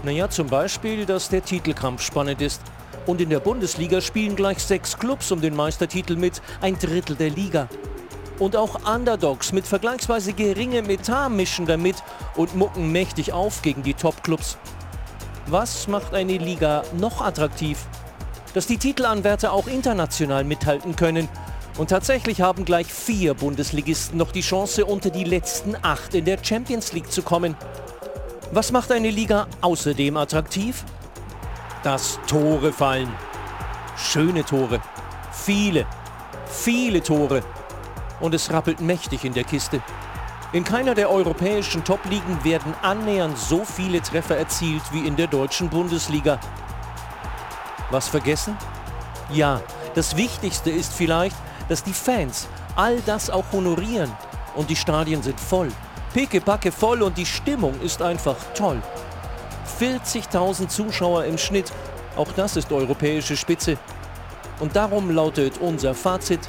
Naja, 0.03 0.29
zum 0.29 0.45
Beispiel, 0.45 1.07
dass 1.07 1.29
der 1.29 1.43
Titelkampf 1.43 2.03
spannend 2.03 2.39
ist. 2.43 2.61
Und 3.05 3.21
in 3.21 3.30
der 3.30 3.39
Bundesliga 3.39 4.01
spielen 4.01 4.35
gleich 4.35 4.59
sechs 4.59 4.97
Clubs 4.97 5.31
um 5.31 5.41
den 5.41 5.55
Meistertitel 5.55 6.15
mit, 6.15 6.41
ein 6.61 6.77
Drittel 6.77 7.15
der 7.15 7.30
Liga. 7.30 7.67
Und 8.38 8.55
auch 8.55 8.88
Underdogs 8.88 9.51
mit 9.51 9.67
vergleichsweise 9.67 10.34
geringem 10.34 10.89
Etat 10.89 11.30
mischen 11.30 11.65
damit 11.65 11.95
und 12.35 12.55
mucken 12.55 12.91
mächtig 12.91 13.34
auf 13.34 13.61
gegen 13.61 13.84
die 13.84 13.93
Top-Clubs. 13.93 14.57
Was 15.47 15.88
macht 15.88 16.13
eine 16.13 16.38
Liga 16.38 16.84
noch 16.97 17.21
attraktiv? 17.21 17.80
Dass 18.53 18.67
die 18.67 18.77
Titelanwärter 18.77 19.51
auch 19.51 19.67
international 19.67 20.43
mithalten 20.43 20.95
können. 20.95 21.27
Und 21.77 21.89
tatsächlich 21.89 22.41
haben 22.41 22.65
gleich 22.65 22.88
vier 22.88 23.34
Bundesligisten 23.34 24.17
noch 24.17 24.31
die 24.31 24.41
Chance, 24.41 24.85
unter 24.85 25.09
die 25.09 25.23
letzten 25.23 25.76
acht 25.81 26.13
in 26.13 26.26
der 26.26 26.38
Champions 26.43 26.93
League 26.93 27.11
zu 27.11 27.21
kommen. 27.21 27.55
Was 28.51 28.71
macht 28.71 28.91
eine 28.91 29.09
Liga 29.09 29.47
außerdem 29.61 30.17
attraktiv? 30.17 30.84
Dass 31.84 32.19
Tore 32.27 32.73
fallen. 32.73 33.11
Schöne 33.97 34.43
Tore. 34.43 34.81
Viele, 35.31 35.85
viele 36.45 37.01
Tore. 37.01 37.41
Und 38.19 38.34
es 38.34 38.51
rappelt 38.51 38.81
mächtig 38.81 39.23
in 39.23 39.34
der 39.34 39.45
Kiste. 39.45 39.81
In 40.51 40.64
keiner 40.64 40.95
der 40.95 41.10
europäischen 41.10 41.84
Top-Ligen 41.84 42.43
werden 42.43 42.73
annähernd 42.81 43.38
so 43.38 43.64
viele 43.64 44.01
Treffer 44.01 44.35
erzielt 44.35 44.81
wie 44.91 45.07
in 45.07 45.15
der 45.15 45.27
deutschen 45.27 45.69
Bundesliga. 45.69 46.39
Was 47.91 48.07
vergessen? 48.07 48.57
Ja, 49.31 49.61
das 49.95 50.18
Wichtigste 50.18 50.72
ist 50.72 50.93
vielleicht, 50.93 51.38
dass 51.69 51.84
die 51.84 51.93
Fans 51.93 52.47
all 52.76 52.99
das 53.01 53.30
auch 53.30 53.45
honorieren. 53.51 54.11
Und 54.56 54.69
die 54.69 54.76
Stadien 54.76 55.23
sind 55.23 55.39
voll. 55.39 55.72
Pickepacke 56.14 56.72
voll 56.72 57.03
und 57.03 57.18
die 57.18 57.26
Stimmung 57.26 57.80
ist 57.81 58.01
einfach 58.01 58.35
toll. 58.56 58.81
40.000 59.80 60.68
Zuschauer 60.68 61.26
im 61.26 61.38
Schnitt, 61.38 61.72
auch 62.15 62.31
das 62.35 62.56
ist 62.57 62.72
europäische 62.72 63.38
Spitze. 63.38 63.77
Und 64.60 64.76
darum 64.76 65.10
lautet 65.10 65.57
unser 65.60 65.95
Fazit, 65.95 66.41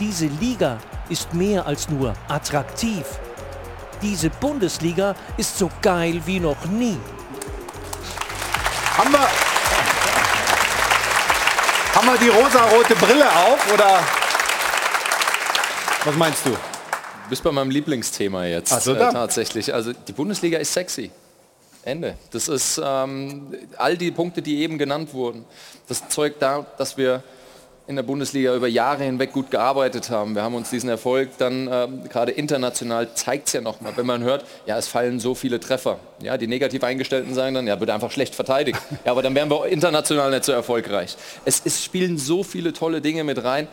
diese 0.00 0.26
Liga 0.26 0.78
ist 1.08 1.32
mehr 1.34 1.66
als 1.66 1.88
nur 1.88 2.14
attraktiv. 2.28 3.04
Diese 4.02 4.28
Bundesliga 4.28 5.14
ist 5.36 5.56
so 5.56 5.70
geil 5.80 6.20
wie 6.26 6.40
noch 6.40 6.64
nie. 6.66 6.98
Haben 8.98 9.12
wir, 9.12 9.28
haben 11.94 12.06
wir 12.06 12.18
die 12.18 12.28
rosarote 12.28 12.94
Brille 12.96 13.30
auf 13.30 13.72
oder 13.72 14.00
was 16.04 16.16
meinst 16.16 16.44
du? 16.44 16.50
Du 16.50 17.30
bist 17.30 17.42
bei 17.42 17.50
meinem 17.50 17.70
Lieblingsthema 17.70 18.44
jetzt 18.44 18.72
Ach 18.72 18.80
so, 18.80 18.94
äh, 18.94 18.98
tatsächlich. 18.98 19.72
Also 19.72 19.92
die 19.92 20.12
Bundesliga 20.12 20.58
ist 20.58 20.72
sexy. 20.72 21.10
Ende. 21.84 22.16
Das 22.30 22.48
ist 22.48 22.80
ähm, 22.82 23.54
all 23.76 23.96
die 23.96 24.10
Punkte, 24.10 24.42
die 24.42 24.62
eben 24.62 24.78
genannt 24.78 25.12
wurden. 25.12 25.44
Das 25.88 26.08
zeugt 26.08 26.40
da, 26.42 26.66
dass 26.78 26.96
wir 26.96 27.22
in 27.86 27.96
der 27.96 28.02
Bundesliga 28.02 28.54
über 28.54 28.66
Jahre 28.66 29.04
hinweg 29.04 29.32
gut 29.32 29.50
gearbeitet 29.50 30.08
haben. 30.08 30.34
Wir 30.34 30.42
haben 30.42 30.54
uns 30.54 30.70
diesen 30.70 30.88
Erfolg 30.88 31.36
dann 31.36 31.68
ähm, 31.70 32.08
gerade 32.08 32.32
international 32.32 33.12
zeigt 33.14 33.48
es 33.48 33.52
ja 33.52 33.60
nochmal, 33.60 33.92
wenn 33.96 34.06
man 34.06 34.22
hört, 34.22 34.46
ja 34.64 34.78
es 34.78 34.88
fallen 34.88 35.20
so 35.20 35.34
viele 35.34 35.60
Treffer. 35.60 35.98
Ja, 36.22 36.38
die 36.38 36.46
negativ 36.46 36.82
eingestellten 36.82 37.34
sagen 37.34 37.54
dann, 37.54 37.66
ja 37.66 37.78
wird 37.78 37.90
einfach 37.90 38.10
schlecht 38.10 38.34
verteidigt. 38.34 38.80
Ja, 39.04 39.12
aber 39.12 39.22
dann 39.22 39.34
wären 39.34 39.50
wir 39.50 39.66
international 39.66 40.30
nicht 40.30 40.44
so 40.44 40.52
erfolgreich. 40.52 41.16
Es, 41.44 41.60
es 41.64 41.84
spielen 41.84 42.16
so 42.16 42.42
viele 42.42 42.72
tolle 42.72 43.02
Dinge 43.02 43.22
mit 43.22 43.44
rein. 43.44 43.68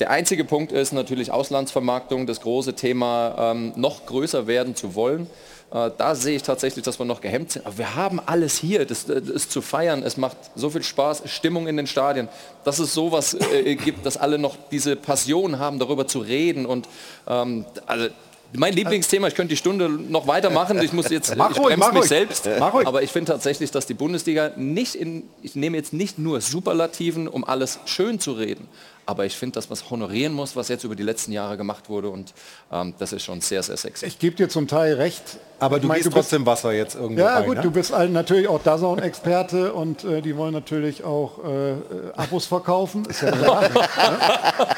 Der 0.00 0.10
einzige 0.10 0.44
Punkt 0.44 0.72
ist 0.72 0.92
natürlich 0.92 1.30
Auslandsvermarktung, 1.32 2.26
das 2.26 2.40
große 2.40 2.74
Thema, 2.74 3.52
ähm, 3.52 3.72
noch 3.76 4.06
größer 4.06 4.46
werden 4.46 4.74
zu 4.74 4.94
wollen. 4.94 5.28
Äh, 5.70 5.90
da 5.98 6.14
sehe 6.14 6.36
ich 6.36 6.42
tatsächlich, 6.42 6.84
dass 6.84 6.98
wir 6.98 7.04
noch 7.04 7.20
gehemmt 7.20 7.52
sind. 7.52 7.66
Aber 7.66 7.76
wir 7.78 7.94
haben 7.94 8.20
alles 8.24 8.58
hier, 8.58 8.86
das, 8.86 9.06
das 9.06 9.28
ist 9.28 9.52
zu 9.52 9.60
feiern. 9.60 10.02
Es 10.02 10.16
macht 10.16 10.36
so 10.54 10.70
viel 10.70 10.82
Spaß, 10.82 11.22
Stimmung 11.26 11.66
in 11.68 11.76
den 11.76 11.86
Stadien. 11.86 12.28
Dass 12.64 12.78
es 12.78 12.94
sowas 12.94 13.34
äh, 13.34 13.74
gibt, 13.74 14.06
dass 14.06 14.16
alle 14.16 14.38
noch 14.38 14.56
diese 14.70 14.96
Passion 14.96 15.58
haben, 15.58 15.78
darüber 15.78 16.06
zu 16.06 16.20
reden. 16.20 16.64
Und 16.64 16.88
ähm, 17.26 17.66
also, 17.86 18.08
mein 18.54 18.72
Lieblingsthema, 18.72 19.28
ich 19.28 19.34
könnte 19.34 19.50
die 19.50 19.58
Stunde 19.58 19.90
noch 19.90 20.26
weitermachen, 20.26 20.80
ich 20.82 20.94
muss 20.94 21.10
jetzt, 21.10 21.36
Mach 21.36 21.50
ich 21.50 21.58
ruhig, 21.58 21.76
bremse 21.76 21.88
mich 21.88 21.98
ruhig. 21.98 22.08
selbst, 22.08 22.48
aber 22.48 23.02
ich 23.02 23.10
finde 23.10 23.32
tatsächlich, 23.32 23.70
dass 23.70 23.84
die 23.84 23.92
Bundesliga 23.92 24.52
nicht 24.56 24.94
in, 24.94 25.24
ich 25.42 25.54
nehme 25.54 25.76
jetzt 25.76 25.92
nicht 25.92 26.18
nur 26.18 26.40
Superlativen, 26.40 27.28
um 27.28 27.44
alles 27.44 27.78
schön 27.84 28.18
zu 28.20 28.32
reden, 28.32 28.66
aber 29.08 29.24
ich 29.24 29.36
finde, 29.38 29.54
dass 29.54 29.70
man 29.70 29.78
es 29.78 29.88
honorieren 29.88 30.34
muss, 30.34 30.54
was 30.54 30.68
jetzt 30.68 30.84
über 30.84 30.94
die 30.94 31.02
letzten 31.02 31.32
Jahre 31.32 31.56
gemacht 31.56 31.88
wurde 31.88 32.10
und 32.10 32.34
ähm, 32.70 32.92
das 32.98 33.14
ist 33.14 33.22
schon 33.24 33.40
sehr, 33.40 33.62
sehr 33.62 33.78
sexy. 33.78 34.04
Ich 34.04 34.18
gebe 34.18 34.36
dir 34.36 34.50
zum 34.50 34.68
Teil 34.68 34.94
recht. 34.94 35.38
Aber 35.60 35.80
du 35.80 35.86
meine, 35.88 36.00
gehst 36.00 36.10
bist- 36.10 36.14
trotzdem 36.28 36.44
Wasser 36.44 36.72
jetzt 36.72 36.94
irgendwo 36.94 37.22
Ja 37.22 37.36
rein, 37.36 37.46
gut, 37.46 37.56
ne? 37.56 37.62
du 37.62 37.70
bist 37.70 37.90
natürlich 38.10 38.48
auch 38.48 38.62
DAZN-Experte 38.62 39.72
und 39.72 40.04
äh, 40.04 40.20
die 40.20 40.36
wollen 40.36 40.52
natürlich 40.52 41.04
auch 41.04 41.42
äh, 41.42 41.70
äh, 41.70 41.76
Abos 42.16 42.44
verkaufen, 42.44 43.06
ist 43.06 43.22
ja 43.22 43.30
klar. 43.30 43.62
ja? 43.62 44.68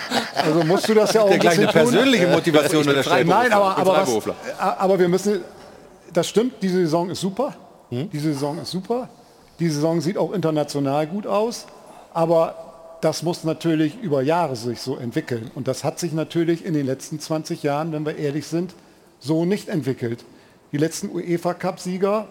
Also 0.44 0.62
musst 0.64 0.88
du 0.88 0.94
das 0.94 1.12
ja 1.12 1.22
auch 1.22 1.26
Der 1.26 1.34
ein 1.34 1.40
bisschen 1.40 1.64
eine 1.64 1.72
persönliche 1.72 2.24
tun. 2.26 2.32
Motivation 2.34 2.80
Ich 2.82 2.86
bin 2.86 2.96
unterstellt. 2.98 3.26
Nein, 3.26 3.52
aber, 3.52 3.76
aber, 3.78 3.90
was, 3.92 3.96
Freiberufler. 3.98 4.34
aber 4.58 4.98
wir 5.00 5.08
müssen, 5.08 5.40
das 6.12 6.28
stimmt, 6.28 6.54
diese 6.62 6.78
Saison 6.78 7.10
ist 7.10 7.20
super. 7.20 7.54
Diese 7.90 8.32
Saison 8.32 8.58
ist 8.58 8.70
super. 8.70 9.08
Die 9.58 9.68
Saison 9.68 10.00
sieht 10.00 10.16
auch 10.16 10.32
international 10.32 11.08
gut 11.08 11.26
aus, 11.26 11.66
aber 12.14 12.54
das 13.00 13.22
muss 13.22 13.44
natürlich 13.44 14.00
über 14.00 14.22
Jahre 14.22 14.56
sich 14.56 14.80
so 14.80 14.96
entwickeln. 14.96 15.50
Und 15.54 15.68
das 15.68 15.84
hat 15.84 15.98
sich 15.98 16.12
natürlich 16.12 16.64
in 16.64 16.74
den 16.74 16.86
letzten 16.86 17.18
20 17.18 17.62
Jahren, 17.62 17.92
wenn 17.92 18.04
wir 18.04 18.16
ehrlich 18.16 18.46
sind, 18.46 18.74
so 19.18 19.44
nicht 19.44 19.68
entwickelt. 19.68 20.24
Die 20.72 20.78
letzten 20.78 21.10
UEFA-Cup-Sieger 21.10 22.28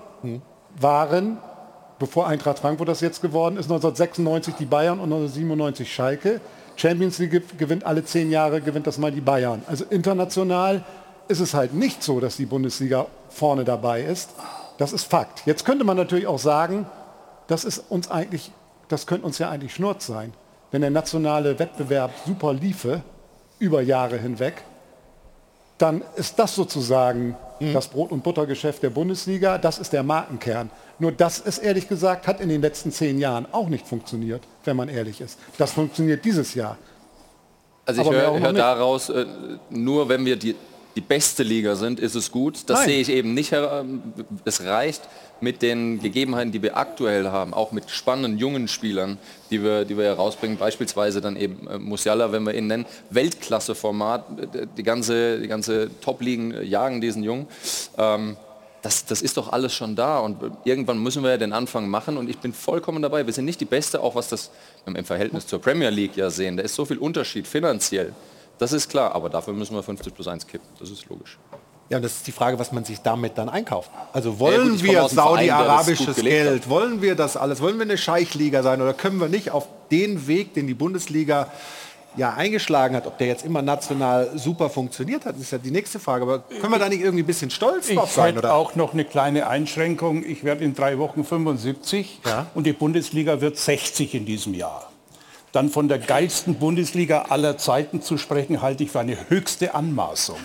waren, 0.79 1.37
bevor 1.97 2.27
Eintracht 2.27 2.59
Frankfurt 2.59 2.87
das 2.87 3.01
jetzt 3.01 3.21
geworden 3.21 3.57
ist, 3.57 3.65
1996 3.65 4.55
die 4.55 4.65
Bayern 4.65 4.99
und 4.99 5.05
1997 5.05 5.93
Schalke. 5.93 6.41
Champions 6.75 7.17
League 7.19 7.57
gewinnt 7.57 7.83
alle 7.83 8.05
zehn 8.05 8.31
Jahre, 8.31 8.61
gewinnt 8.61 8.87
das 8.87 8.97
mal 8.97 9.11
die 9.11 9.21
Bayern. 9.21 9.63
Also 9.67 9.85
international 9.89 10.85
ist 11.27 11.41
es 11.41 11.53
halt 11.53 11.73
nicht 11.73 12.01
so, 12.01 12.19
dass 12.19 12.37
die 12.37 12.45
Bundesliga 12.45 13.07
vorne 13.29 13.65
dabei 13.65 14.01
ist. 14.01 14.29
Das 14.77 14.93
ist 14.93 15.03
Fakt. 15.03 15.43
Jetzt 15.45 15.65
könnte 15.65 15.83
man 15.83 15.97
natürlich 15.97 16.25
auch 16.25 16.39
sagen, 16.39 16.85
das 17.47 17.65
ist 17.65 17.83
uns 17.89 18.09
eigentlich, 18.09 18.51
das 18.87 19.05
könnte 19.05 19.25
uns 19.25 19.37
ja 19.37 19.49
eigentlich 19.49 19.73
Schnurz 19.73 20.05
sein. 20.05 20.33
Wenn 20.71 20.81
der 20.81 20.91
nationale 20.91 21.57
Wettbewerb 21.57 22.11
super 22.25 22.53
liefe, 22.53 23.01
über 23.59 23.81
Jahre 23.81 24.17
hinweg, 24.17 24.63
dann 25.77 26.01
ist 26.15 26.39
das 26.39 26.55
sozusagen 26.55 27.35
das 27.73 27.87
Brot- 27.87 28.11
und 28.11 28.23
Buttergeschäft 28.23 28.83
der 28.83 28.89
Bundesliga, 28.89 29.57
das 29.57 29.79
ist 29.79 29.91
der 29.91 30.03
Markenkern. 30.03 30.69
Nur 30.97 31.11
das 31.11 31.39
ist 31.39 31.57
ehrlich 31.57 31.89
gesagt, 31.89 32.27
hat 32.27 32.39
in 32.39 32.47
den 32.49 32.61
letzten 32.61 32.91
zehn 32.91 33.19
Jahren 33.19 33.45
auch 33.51 33.67
nicht 33.67 33.85
funktioniert, 33.85 34.41
wenn 34.63 34.77
man 34.77 34.87
ehrlich 34.87 35.19
ist. 35.19 35.37
Das 35.57 35.73
funktioniert 35.73 36.23
dieses 36.23 36.53
Jahr. 36.53 36.77
Also 37.85 38.01
ich 38.01 38.09
höre 38.09 38.39
hör 38.39 38.53
daraus, 38.53 39.09
äh, 39.09 39.25
nur 39.69 40.07
wenn 40.07 40.25
wir 40.25 40.37
die 40.37 40.55
die 40.95 41.01
beste 41.01 41.43
Liga 41.43 41.75
sind, 41.75 41.99
ist 41.99 42.15
es 42.15 42.31
gut. 42.31 42.69
Das 42.69 42.79
Nein. 42.79 42.89
sehe 42.89 42.99
ich 43.01 43.09
eben 43.09 43.33
nicht. 43.33 43.53
ähm, 43.53 44.01
Es 44.43 44.63
reicht 44.63 45.01
mit 45.39 45.61
den 45.61 46.01
Gegebenheiten, 46.01 46.51
die 46.51 46.61
wir 46.61 46.75
aktuell 46.75 47.27
haben, 47.27 47.53
auch 47.53 47.71
mit 47.71 47.89
spannenden 47.89 48.37
jungen 48.37 48.67
Spielern, 48.67 49.17
die 49.49 49.63
wir, 49.63 49.85
die 49.85 49.97
wir 49.97 50.05
herausbringen. 50.05 50.57
Beispielsweise 50.57 51.21
dann 51.21 51.35
eben 51.35 51.67
äh, 51.67 51.77
Musiala, 51.77 52.31
wenn 52.31 52.43
wir 52.43 52.53
ihn 52.53 52.67
nennen, 52.67 52.85
Weltklasse-Format. 53.09 54.25
äh, 54.55 54.67
Die 54.77 54.83
ganze, 54.83 55.39
die 55.39 55.47
ganze 55.47 55.89
Top-Ligen 56.01 56.53
äh, 56.53 56.63
jagen 56.63 57.01
diesen 57.01 57.23
Jungen. 57.23 57.47
Ähm, 57.97 58.37
das, 58.81 59.05
das 59.05 59.21
ist 59.21 59.35
doch 59.35 59.51
alles 59.51 59.73
schon 59.73 59.95
da 59.95 60.19
und 60.19 60.37
irgendwann 60.63 61.03
müssen 61.03 61.21
wir 61.21 61.31
ja 61.31 61.37
den 61.37 61.51
Anfang 61.51 61.89
machen 61.89 62.17
und 62.17 62.29
ich 62.29 62.37
bin 62.37 62.53
vollkommen 62.53 63.01
dabei. 63.01 63.25
Wir 63.25 63.33
sind 63.33 63.45
nicht 63.45 63.59
die 63.59 63.65
Beste, 63.65 64.01
auch 64.01 64.15
was 64.15 64.29
das 64.29 64.51
im 64.85 65.03
Verhältnis 65.03 65.47
zur 65.47 65.59
Premier 65.59 65.89
League 65.89 66.15
ja 66.15 66.29
sehen. 66.29 66.55
Da 66.55 66.63
ist 66.63 66.75
so 66.75 66.85
viel 66.85 66.97
Unterschied 66.97 67.45
finanziell. 67.45 68.13
Das 68.57 68.71
ist 68.71 68.89
klar, 68.89 69.13
aber 69.15 69.29
dafür 69.29 69.53
müssen 69.53 69.75
wir 69.75 69.83
50 69.83 70.13
plus 70.13 70.27
1 70.27 70.47
kippen. 70.47 70.67
Das 70.79 70.89
ist 70.89 71.07
logisch. 71.09 71.37
Ja, 71.89 71.97
und 71.97 72.03
das 72.03 72.17
ist 72.17 72.27
die 72.27 72.31
Frage, 72.31 72.59
was 72.59 72.71
man 72.71 72.83
sich 72.85 73.01
damit 73.01 73.37
dann 73.37 73.49
einkauft. 73.49 73.89
Also 74.13 74.31
Ja, 74.31 74.39
wollen 74.39 74.69
gut, 74.69 74.75
ich 74.75 74.85
komme 74.85 74.93
wir 74.93 75.09
saudi-arabisches 75.09 76.15
gelebt 76.17 76.39
hat. 76.39 76.51
Geld, 76.51 76.69
wollen 76.69 77.01
wir 77.01 77.15
das 77.15 77.35
alles, 77.35 77.61
wollen 77.61 77.77
wir 77.77 77.83
eine 77.83 77.97
Scheichliga 77.97 78.61
sein 78.63 78.81
oder 78.81 78.93
können 78.93 79.17
wir 79.19 79.27
nicht 79.27 79.51
auf 79.51 79.67
den 79.89 80.27
Weg, 80.27 80.53
den 80.53 80.67
die 80.67 80.75
Bundesliga 80.75 81.47
ja 82.15 82.33
eingeschlagen 82.33 82.95
hat, 82.95 83.05
ob 83.07 83.17
der 83.17 83.27
jetzt 83.27 83.45
immer 83.45 83.61
national 83.61 84.31
super 84.35 84.69
funktioniert 84.69 85.25
hat, 85.25 85.37
ist 85.37 85.51
ja 85.51 85.57
die 85.57 85.71
nächste 85.71 85.99
Frage. 85.99 86.23
Aber 86.23 86.39
können 86.39 86.71
wir 86.73 86.79
da 86.79 86.89
nicht 86.89 87.01
irgendwie 87.01 87.23
ein 87.23 87.27
bisschen 87.27 87.49
stolz 87.49 87.87
drauf 87.87 88.09
Ich 88.09 88.15
sein? 88.15 88.35
hätte 88.35 88.39
Oder? 88.39 88.53
auch 88.55 88.75
noch 88.75 88.93
eine 88.93 89.05
kleine 89.05 89.47
Einschränkung. 89.47 90.23
Ich 90.25 90.43
werde 90.43 90.63
in 90.65 90.73
drei 90.75 90.97
Wochen 90.97 91.23
75 91.23 92.19
und 92.55 92.65
die 92.67 92.73
Bundesliga 92.73 93.41
wird 93.41 93.57
60 93.57 94.15
in 94.15 94.25
diesem 94.25 94.53
Jahr. 94.53 94.88
Dann 95.51 95.69
von 95.69 95.87
der 95.87 95.97
geilsten 95.97 96.55
Bundesliga 96.55 97.23
aller 97.29 97.57
Zeiten 97.57 98.01
zu 98.01 98.17
sprechen, 98.17 98.61
halte 98.61 98.83
ich 98.83 98.91
für 98.91 98.99
eine 98.99 99.29
höchste 99.29 99.73
Anmaßung. 99.73 100.37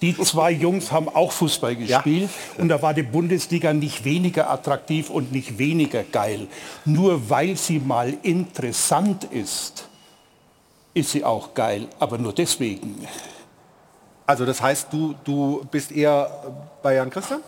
Die 0.00 0.16
zwei 0.16 0.50
Jungs 0.50 0.90
haben 0.90 1.08
auch 1.08 1.32
Fußball 1.32 1.76
gespielt 1.76 2.30
und 2.56 2.68
da 2.68 2.80
war 2.80 2.94
die 2.94 3.02
Bundesliga 3.02 3.72
nicht 3.72 4.04
weniger 4.04 4.50
attraktiv 4.50 5.10
und 5.10 5.32
nicht 5.32 5.58
weniger 5.58 6.02
geil. 6.02 6.46
Nur 6.84 7.28
weil 7.28 7.56
sie 7.56 7.78
mal 7.78 8.16
interessant 8.22 9.24
ist, 9.24 9.88
ist 10.94 11.10
sie 11.12 11.24
auch 11.24 11.52
geil, 11.52 11.86
aber 11.98 12.16
nur 12.16 12.32
deswegen. 12.32 13.06
Also 14.26 14.44
das 14.46 14.60
heißt, 14.60 14.88
du, 14.92 15.14
du 15.24 15.66
bist 15.70 15.92
eher 15.92 16.30
bei 16.82 16.94
Jan 16.94 17.10
Christian? 17.10 17.40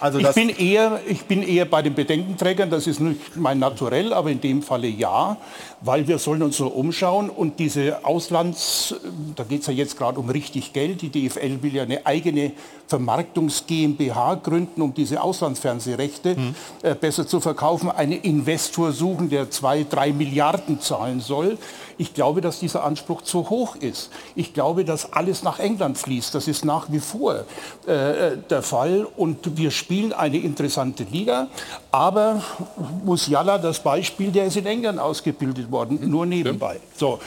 Also 0.00 0.18
ich, 0.18 0.28
bin 0.30 0.48
eher, 0.48 1.00
ich 1.06 1.24
bin 1.26 1.42
eher 1.42 1.64
bei 1.64 1.80
den 1.80 1.94
Bedenkenträgern, 1.94 2.70
das 2.70 2.86
ist 2.86 3.00
nicht 3.00 3.36
mein 3.36 3.58
Naturell, 3.58 4.12
aber 4.12 4.30
in 4.30 4.40
dem 4.40 4.62
Falle 4.62 4.88
ja, 4.88 5.36
weil 5.80 6.08
wir 6.08 6.18
sollen 6.18 6.42
uns 6.42 6.56
so 6.56 6.66
umschauen 6.66 7.30
und 7.30 7.60
diese 7.60 8.04
Auslands, 8.04 8.96
da 9.36 9.44
geht 9.44 9.60
es 9.60 9.68
ja 9.68 9.72
jetzt 9.72 9.96
gerade 9.96 10.18
um 10.18 10.28
richtig 10.28 10.72
Geld, 10.72 11.02
die 11.02 11.10
DFL 11.10 11.62
will 11.62 11.74
ja 11.74 11.84
eine 11.84 12.04
eigene 12.04 12.52
Vermarktungs 12.88 13.64
GmbH 13.66 14.34
gründen, 14.34 14.82
um 14.82 14.92
diese 14.92 15.22
Auslandsfernsehrechte 15.22 16.36
äh, 16.82 16.94
besser 16.94 17.26
zu 17.26 17.40
verkaufen, 17.40 17.90
einen 17.90 18.20
Investor 18.20 18.92
suchen, 18.92 19.30
der 19.30 19.50
zwei, 19.50 19.86
drei 19.88 20.12
Milliarden 20.12 20.80
zahlen 20.80 21.20
soll. 21.20 21.58
Ich 21.98 22.14
glaube, 22.14 22.40
dass 22.40 22.60
dieser 22.60 22.84
Anspruch 22.84 23.22
zu 23.22 23.50
hoch 23.50 23.76
ist. 23.76 24.10
Ich 24.34 24.54
glaube, 24.54 24.84
dass 24.84 25.12
alles 25.12 25.42
nach 25.42 25.58
England 25.58 25.98
fließt. 25.98 26.34
Das 26.34 26.48
ist 26.48 26.64
nach 26.64 26.86
wie 26.90 27.00
vor 27.00 27.44
äh, 27.86 28.36
der 28.50 28.62
Fall. 28.62 29.06
Und 29.16 29.56
wir 29.56 29.70
spielen 29.70 30.12
eine 30.12 30.38
interessante 30.38 31.04
Liga. 31.04 31.48
Aber 31.90 32.42
Musiala, 33.04 33.58
das 33.58 33.80
Beispiel, 33.80 34.30
der 34.30 34.46
ist 34.46 34.56
in 34.56 34.66
England 34.66 34.98
ausgebildet 34.98 35.70
worden, 35.70 35.98
nur 36.08 36.26
nebenbei. 36.26 36.80
So, 36.96 37.18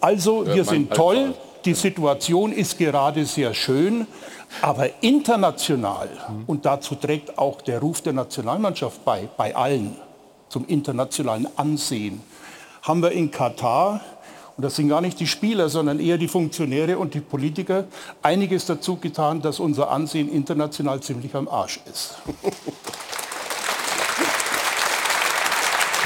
also 0.00 0.46
wir 0.46 0.64
sind 0.64 0.92
toll. 0.92 1.34
Die 1.64 1.74
Situation 1.74 2.52
ist 2.52 2.76
gerade 2.76 3.24
sehr 3.24 3.54
schön. 3.54 4.06
Aber 4.62 5.02
international, 5.02 6.08
und 6.46 6.64
dazu 6.64 6.94
trägt 6.94 7.38
auch 7.38 7.60
der 7.62 7.80
Ruf 7.80 8.02
der 8.02 8.12
Nationalmannschaft 8.12 9.04
bei, 9.04 9.28
bei 9.36 9.54
allen, 9.54 9.96
zum 10.48 10.66
internationalen 10.66 11.48
Ansehen, 11.56 12.22
haben 12.82 13.02
wir 13.02 13.12
in 13.12 13.30
Katar, 13.30 14.00
und 14.56 14.62
das 14.62 14.76
sind 14.76 14.88
gar 14.88 15.00
nicht 15.00 15.18
die 15.18 15.26
Spieler, 15.26 15.68
sondern 15.68 15.98
eher 15.98 16.16
die 16.16 16.28
Funktionäre 16.28 16.98
und 16.98 17.14
die 17.14 17.20
Politiker, 17.20 17.84
einiges 18.22 18.66
dazu 18.66 18.96
getan, 18.96 19.42
dass 19.42 19.58
unser 19.58 19.90
Ansehen 19.90 20.30
international 20.30 21.00
ziemlich 21.00 21.34
am 21.34 21.48
Arsch 21.48 21.80
ist. 21.90 22.14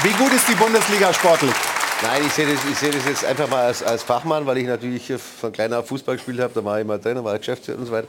Wie 0.01 0.13
gut 0.13 0.33
ist 0.33 0.47
die 0.47 0.55
Bundesliga 0.55 1.13
sportlich? 1.13 1.53
Nein, 2.01 2.21
ich 2.25 2.31
sehe 2.31 2.47
das, 2.47 2.59
ich 2.71 2.77
sehe 2.77 2.91
das 2.91 3.05
jetzt 3.05 3.25
einfach 3.25 3.49
mal 3.49 3.65
als, 3.65 3.83
als 3.83 4.03
Fachmann, 4.03 4.45
weil 4.45 4.57
ich 4.59 4.65
natürlich 4.65 5.11
von 5.17 5.51
klein 5.51 5.73
auf 5.73 5.87
Fußball 5.87 6.15
gespielt 6.15 6.39
habe, 6.39 6.53
da 6.53 6.63
war 6.63 6.79
ich 6.79 6.87
mal 6.87 6.97
Trainer, 6.97 7.23
war 7.23 7.37
Geschäftsführer 7.37 7.77
und 7.77 7.85
so 7.85 7.91
weiter. 7.91 8.07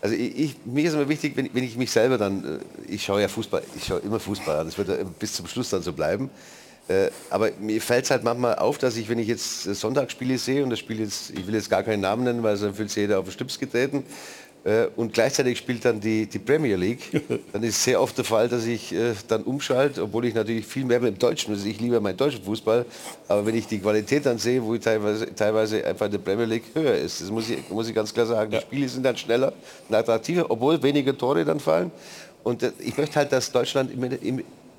Also 0.00 0.14
ich, 0.14 0.38
ich, 0.38 0.56
mir 0.64 0.84
ist 0.84 0.94
immer 0.94 1.08
wichtig, 1.08 1.36
wenn, 1.36 1.50
wenn 1.52 1.64
ich 1.64 1.76
mich 1.76 1.90
selber 1.90 2.16
dann, 2.16 2.60
äh, 2.88 2.92
ich 2.92 3.04
schaue 3.04 3.20
ja 3.20 3.28
Fußball, 3.28 3.62
ich 3.76 3.84
schaue 3.84 3.98
immer 4.00 4.18
Fußball 4.18 4.60
an, 4.60 4.66
das 4.66 4.78
wird 4.78 4.88
ja 4.88 4.96
bis 5.18 5.34
zum 5.34 5.46
Schluss 5.46 5.68
dann 5.70 5.82
so 5.82 5.92
bleiben. 5.92 6.30
Äh, 6.88 7.10
aber 7.30 7.50
mir 7.60 7.80
fällt 7.80 8.04
es 8.04 8.10
halt 8.10 8.22
manchmal 8.22 8.56
auf, 8.56 8.78
dass 8.78 8.96
ich, 8.96 9.08
wenn 9.08 9.18
ich 9.18 9.26
jetzt 9.26 9.64
Sonntagsspiele 9.64 10.38
sehe, 10.38 10.62
und 10.62 10.70
das 10.70 10.78
Spiel 10.78 11.00
jetzt, 11.00 11.30
ich 11.30 11.46
will 11.46 11.54
jetzt 11.54 11.68
gar 11.68 11.82
keinen 11.82 12.00
Namen 12.00 12.24
nennen, 12.24 12.42
weil 12.42 12.56
sonst 12.56 12.76
fühlt 12.76 12.90
sich 12.90 13.02
jeder 13.02 13.18
auf 13.18 13.24
den 13.24 13.32
Stips 13.32 13.58
getreten, 13.58 14.04
äh, 14.66 14.88
und 14.96 15.12
gleichzeitig 15.12 15.58
spielt 15.58 15.84
dann 15.84 16.00
die, 16.00 16.26
die 16.26 16.40
Premier 16.40 16.74
League, 16.74 17.22
dann 17.52 17.62
ist 17.62 17.82
sehr 17.82 18.00
oft 18.00 18.18
der 18.18 18.24
Fall, 18.24 18.48
dass 18.48 18.66
ich 18.66 18.92
äh, 18.92 19.14
dann 19.28 19.42
umschalte, 19.44 20.02
obwohl 20.02 20.26
ich 20.26 20.34
natürlich 20.34 20.66
viel 20.66 20.84
mehr 20.84 21.00
mit 21.00 21.14
dem 21.14 21.18
Deutschen, 21.18 21.54
also 21.54 21.66
ich 21.68 21.80
liebe 21.80 22.00
meinen 22.00 22.16
deutschen 22.16 22.42
Fußball, 22.42 22.84
aber 23.28 23.46
wenn 23.46 23.54
ich 23.54 23.68
die 23.68 23.78
Qualität 23.78 24.26
dann 24.26 24.38
sehe, 24.38 24.62
wo 24.62 24.76
teilweise, 24.76 25.32
teilweise 25.34 25.84
einfach 25.84 26.06
in 26.06 26.12
der 26.12 26.18
Premier 26.18 26.46
League 26.46 26.64
höher 26.74 26.96
ist, 26.96 27.20
das 27.20 27.30
muss 27.30 27.48
ich, 27.48 27.58
muss 27.70 27.88
ich 27.88 27.94
ganz 27.94 28.12
klar 28.12 28.26
sagen, 28.26 28.50
die 28.50 28.60
Spiele 28.60 28.88
sind 28.88 29.04
dann 29.04 29.16
schneller 29.16 29.52
und 29.88 29.94
attraktiver, 29.94 30.46
obwohl 30.48 30.82
weniger 30.82 31.16
Tore 31.16 31.44
dann 31.44 31.60
fallen. 31.60 31.92
Und 32.42 32.64
äh, 32.64 32.72
ich 32.80 32.96
möchte 32.96 33.16
halt, 33.16 33.30
dass 33.30 33.50
Deutschland 33.52 33.92
immer, 33.92 34.08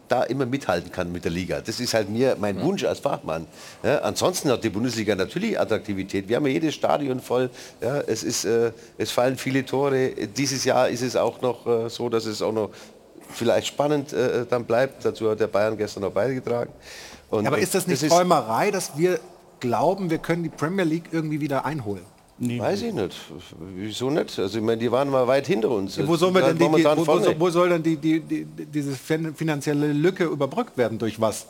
da 0.07 0.23
immer 0.23 0.45
mithalten 0.45 0.91
kann 0.91 1.11
mit 1.11 1.25
der 1.25 1.31
Liga. 1.31 1.61
Das 1.61 1.79
ist 1.79 1.93
halt 1.93 2.09
mir 2.09 2.37
mein 2.39 2.61
Wunsch 2.61 2.83
als 2.83 2.99
Fachmann. 2.99 3.47
Ja, 3.83 3.99
ansonsten 3.99 4.49
hat 4.49 4.63
die 4.63 4.69
Bundesliga 4.69 5.15
natürlich 5.15 5.59
Attraktivität. 5.59 6.27
Wir 6.27 6.37
haben 6.37 6.45
ja 6.45 6.53
jedes 6.53 6.75
Stadion 6.75 7.19
voll. 7.19 7.49
Ja, 7.81 7.99
es, 8.01 8.23
ist, 8.23 8.45
äh, 8.45 8.71
es 8.97 9.11
fallen 9.11 9.37
viele 9.37 9.65
Tore. 9.65 10.11
Dieses 10.35 10.63
Jahr 10.63 10.89
ist 10.89 11.01
es 11.01 11.15
auch 11.15 11.41
noch 11.41 11.65
äh, 11.65 11.89
so, 11.89 12.09
dass 12.09 12.25
es 12.25 12.41
auch 12.41 12.53
noch 12.53 12.69
vielleicht 13.29 13.67
spannend 13.67 14.13
äh, 14.13 14.45
dann 14.49 14.65
bleibt. 14.65 15.03
Dazu 15.05 15.29
hat 15.29 15.39
der 15.39 15.47
Bayern 15.47 15.77
gestern 15.77 16.03
noch 16.03 16.11
beigetragen. 16.11 16.71
Und, 17.29 17.45
Aber 17.45 17.59
ist 17.59 17.75
das 17.75 17.87
nicht 17.87 18.07
Träumerei, 18.07 18.71
dass 18.71 18.97
wir 18.97 19.19
glauben, 19.59 20.09
wir 20.09 20.19
können 20.19 20.43
die 20.43 20.49
Premier 20.49 20.85
League 20.85 21.09
irgendwie 21.11 21.41
wieder 21.41 21.65
einholen? 21.65 22.05
Weiß 22.39 22.83
ich 22.83 22.93
nicht. 22.93 23.15
Wieso 23.75 24.09
nicht? 24.11 24.37
Also 24.37 24.57
ich 24.59 24.63
meine, 24.63 24.77
die 24.77 24.91
waren 24.91 25.09
mal 25.09 25.27
weit 25.27 25.47
hinter 25.47 25.69
uns. 25.71 25.97
Wo 26.07 26.15
soll, 26.15 26.33
denn 26.33 26.57
die, 26.57 26.65
wo, 26.65 27.07
wo, 27.07 27.39
wo 27.39 27.49
soll 27.49 27.69
denn 27.69 27.81
die, 27.81 27.95
die, 27.97 28.19
die, 28.19 28.45
diese 28.45 28.91
fin- 28.91 29.33
finanzielle 29.33 29.91
Lücke 29.91 30.25
überbrückt 30.25 30.77
werden? 30.77 30.99
Durch 30.99 31.19
was? 31.19 31.47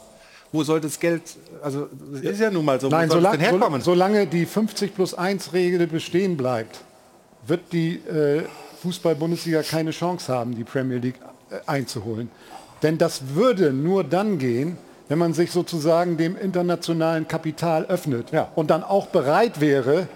Wo 0.54 0.64
soll 0.64 0.80
das 0.80 0.98
Geld, 0.98 1.24
also 1.62 1.90
das 2.14 2.22
ist 2.22 2.40
ja 2.40 2.50
nun 2.50 2.64
mal 2.64 2.80
so, 2.80 2.88
Nein, 2.88 3.10
wo 3.10 3.14
soll 3.16 3.18
es 3.20 3.24
solange, 3.24 3.38
denn 3.44 3.52
herkommen? 3.52 3.82
so, 3.82 3.92
solange 3.92 4.28
die 4.28 4.46
50 4.46 4.96
plus 4.96 5.14
1 5.14 5.52
Regel 5.52 5.86
bestehen 5.88 6.38
bleibt, 6.38 6.80
wird 7.46 7.62
die 7.74 7.96
äh, 7.96 8.44
Fußball-Bundesliga 8.82 9.64
keine 9.64 9.92
Chance 9.92 10.32
haben, 10.34 10.56
die 10.56 10.64
Premier 10.64 11.00
League 11.00 11.20
äh, 11.50 11.56
einzuholen. 11.66 12.30
Denn 12.82 12.98
das 12.98 13.36
würde 13.36 13.74
nur 13.74 14.06
dann 14.06 14.38
gehen, 14.38 14.78
wenn 15.10 15.18
man 15.20 15.34
sich 15.34 15.52
sozusagen 15.52 16.16
dem 16.16 16.38
internationalen 16.38 17.28
Kapital 17.28 17.86
öffnet 17.88 18.28
und 18.56 18.70
dann 18.70 18.84
auch 18.84 19.08
bereit 19.08 19.60
wäre, 19.60 20.08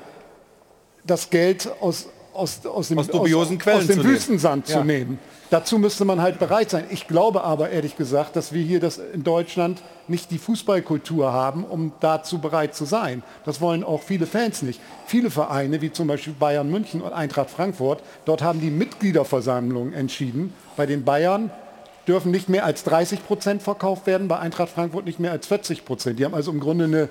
das 1.03 1.29
Geld 1.29 1.69
aus, 1.81 2.07
aus, 2.33 2.65
aus 2.65 2.87
dem, 2.89 2.99
Aus 2.99 3.07
dubiosen 3.07 3.57
Quellen 3.57 3.79
aus 3.79 3.87
dem 3.87 3.97
zu 3.97 4.01
nehmen. 4.03 4.13
Wüstensand 4.13 4.69
Ja. 4.69 4.79
zu 4.79 4.83
nehmen. 4.85 5.19
Dazu 5.49 5.77
müsste 5.77 6.05
man 6.05 6.21
halt 6.21 6.39
bereit 6.39 6.69
sein. 6.69 6.85
Ich 6.91 7.07
glaube 7.09 7.43
aber 7.43 7.71
ehrlich 7.71 7.97
gesagt, 7.97 8.37
dass 8.37 8.53
wir 8.53 8.63
hier 8.63 8.79
das 8.79 8.97
in 9.13 9.23
Deutschland 9.23 9.81
nicht 10.07 10.31
die 10.31 10.37
Fußballkultur 10.37 11.33
haben, 11.33 11.65
um 11.65 11.91
dazu 11.99 12.39
bereit 12.39 12.73
zu 12.73 12.85
sein. 12.85 13.21
Das 13.43 13.59
wollen 13.59 13.83
auch 13.83 14.01
viele 14.01 14.27
Fans 14.27 14.61
nicht. 14.61 14.79
Viele 15.07 15.29
Vereine, 15.29 15.81
wie 15.81 15.91
zum 15.91 16.07
Beispiel 16.07 16.31
Bayern 16.39 16.71
München 16.71 17.01
und 17.01 17.11
Eintracht 17.11 17.49
Frankfurt, 17.49 18.01
dort 18.23 18.41
haben 18.41 18.61
die 18.61 18.69
Mitgliederversammlungen 18.69 19.93
entschieden. 19.93 20.53
Bei 20.77 20.85
den 20.85 21.03
Bayern 21.03 21.51
dürfen 22.07 22.31
nicht 22.31 22.47
mehr 22.47 22.65
als 22.65 22.85
30 22.85 23.25
Prozent 23.27 23.61
verkauft 23.61 24.07
werden, 24.07 24.29
bei 24.29 24.39
Eintracht 24.39 24.69
Frankfurt 24.69 25.05
nicht 25.05 25.19
mehr 25.19 25.31
als 25.31 25.47
40 25.47 25.83
Prozent. 25.83 26.17
Die 26.17 26.23
haben 26.25 26.33
also 26.33 26.51
im 26.51 26.61
Grunde 26.61 26.85
eine 26.85 27.09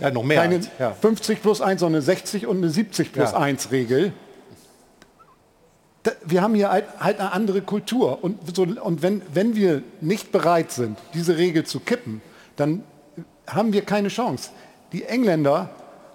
ja, 0.00 0.10
noch 0.10 0.22
mehr 0.24 0.40
keine 0.40 0.60
ja. 0.78 0.92
50 0.92 1.42
plus 1.42 1.60
1, 1.60 1.80
sondern 1.80 1.96
eine 2.00 2.02
60 2.02 2.46
und 2.46 2.58
eine 2.58 2.68
70 2.70 3.12
plus 3.12 3.32
Ja. 3.32 3.38
1 3.38 3.70
Regel. 3.70 4.12
Da- 6.02 6.12
Wir 6.24 6.42
haben 6.42 6.54
hier 6.54 6.70
halt, 6.70 6.86
halt 6.98 7.20
eine 7.20 7.32
andere 7.32 7.60
Kultur. 7.60 8.18
Und, 8.22 8.56
so, 8.56 8.62
und 8.62 9.02
wenn, 9.02 9.22
wenn 9.32 9.54
wir 9.54 9.82
nicht 10.00 10.32
bereit 10.32 10.72
sind, 10.72 10.98
diese 11.14 11.36
Regel 11.36 11.64
zu 11.64 11.80
kippen, 11.80 12.22
dann 12.56 12.82
haben 13.46 13.72
wir 13.72 13.82
keine 13.82 14.08
Chance. 14.08 14.50
Die 14.92 15.04
Engländer 15.04 15.70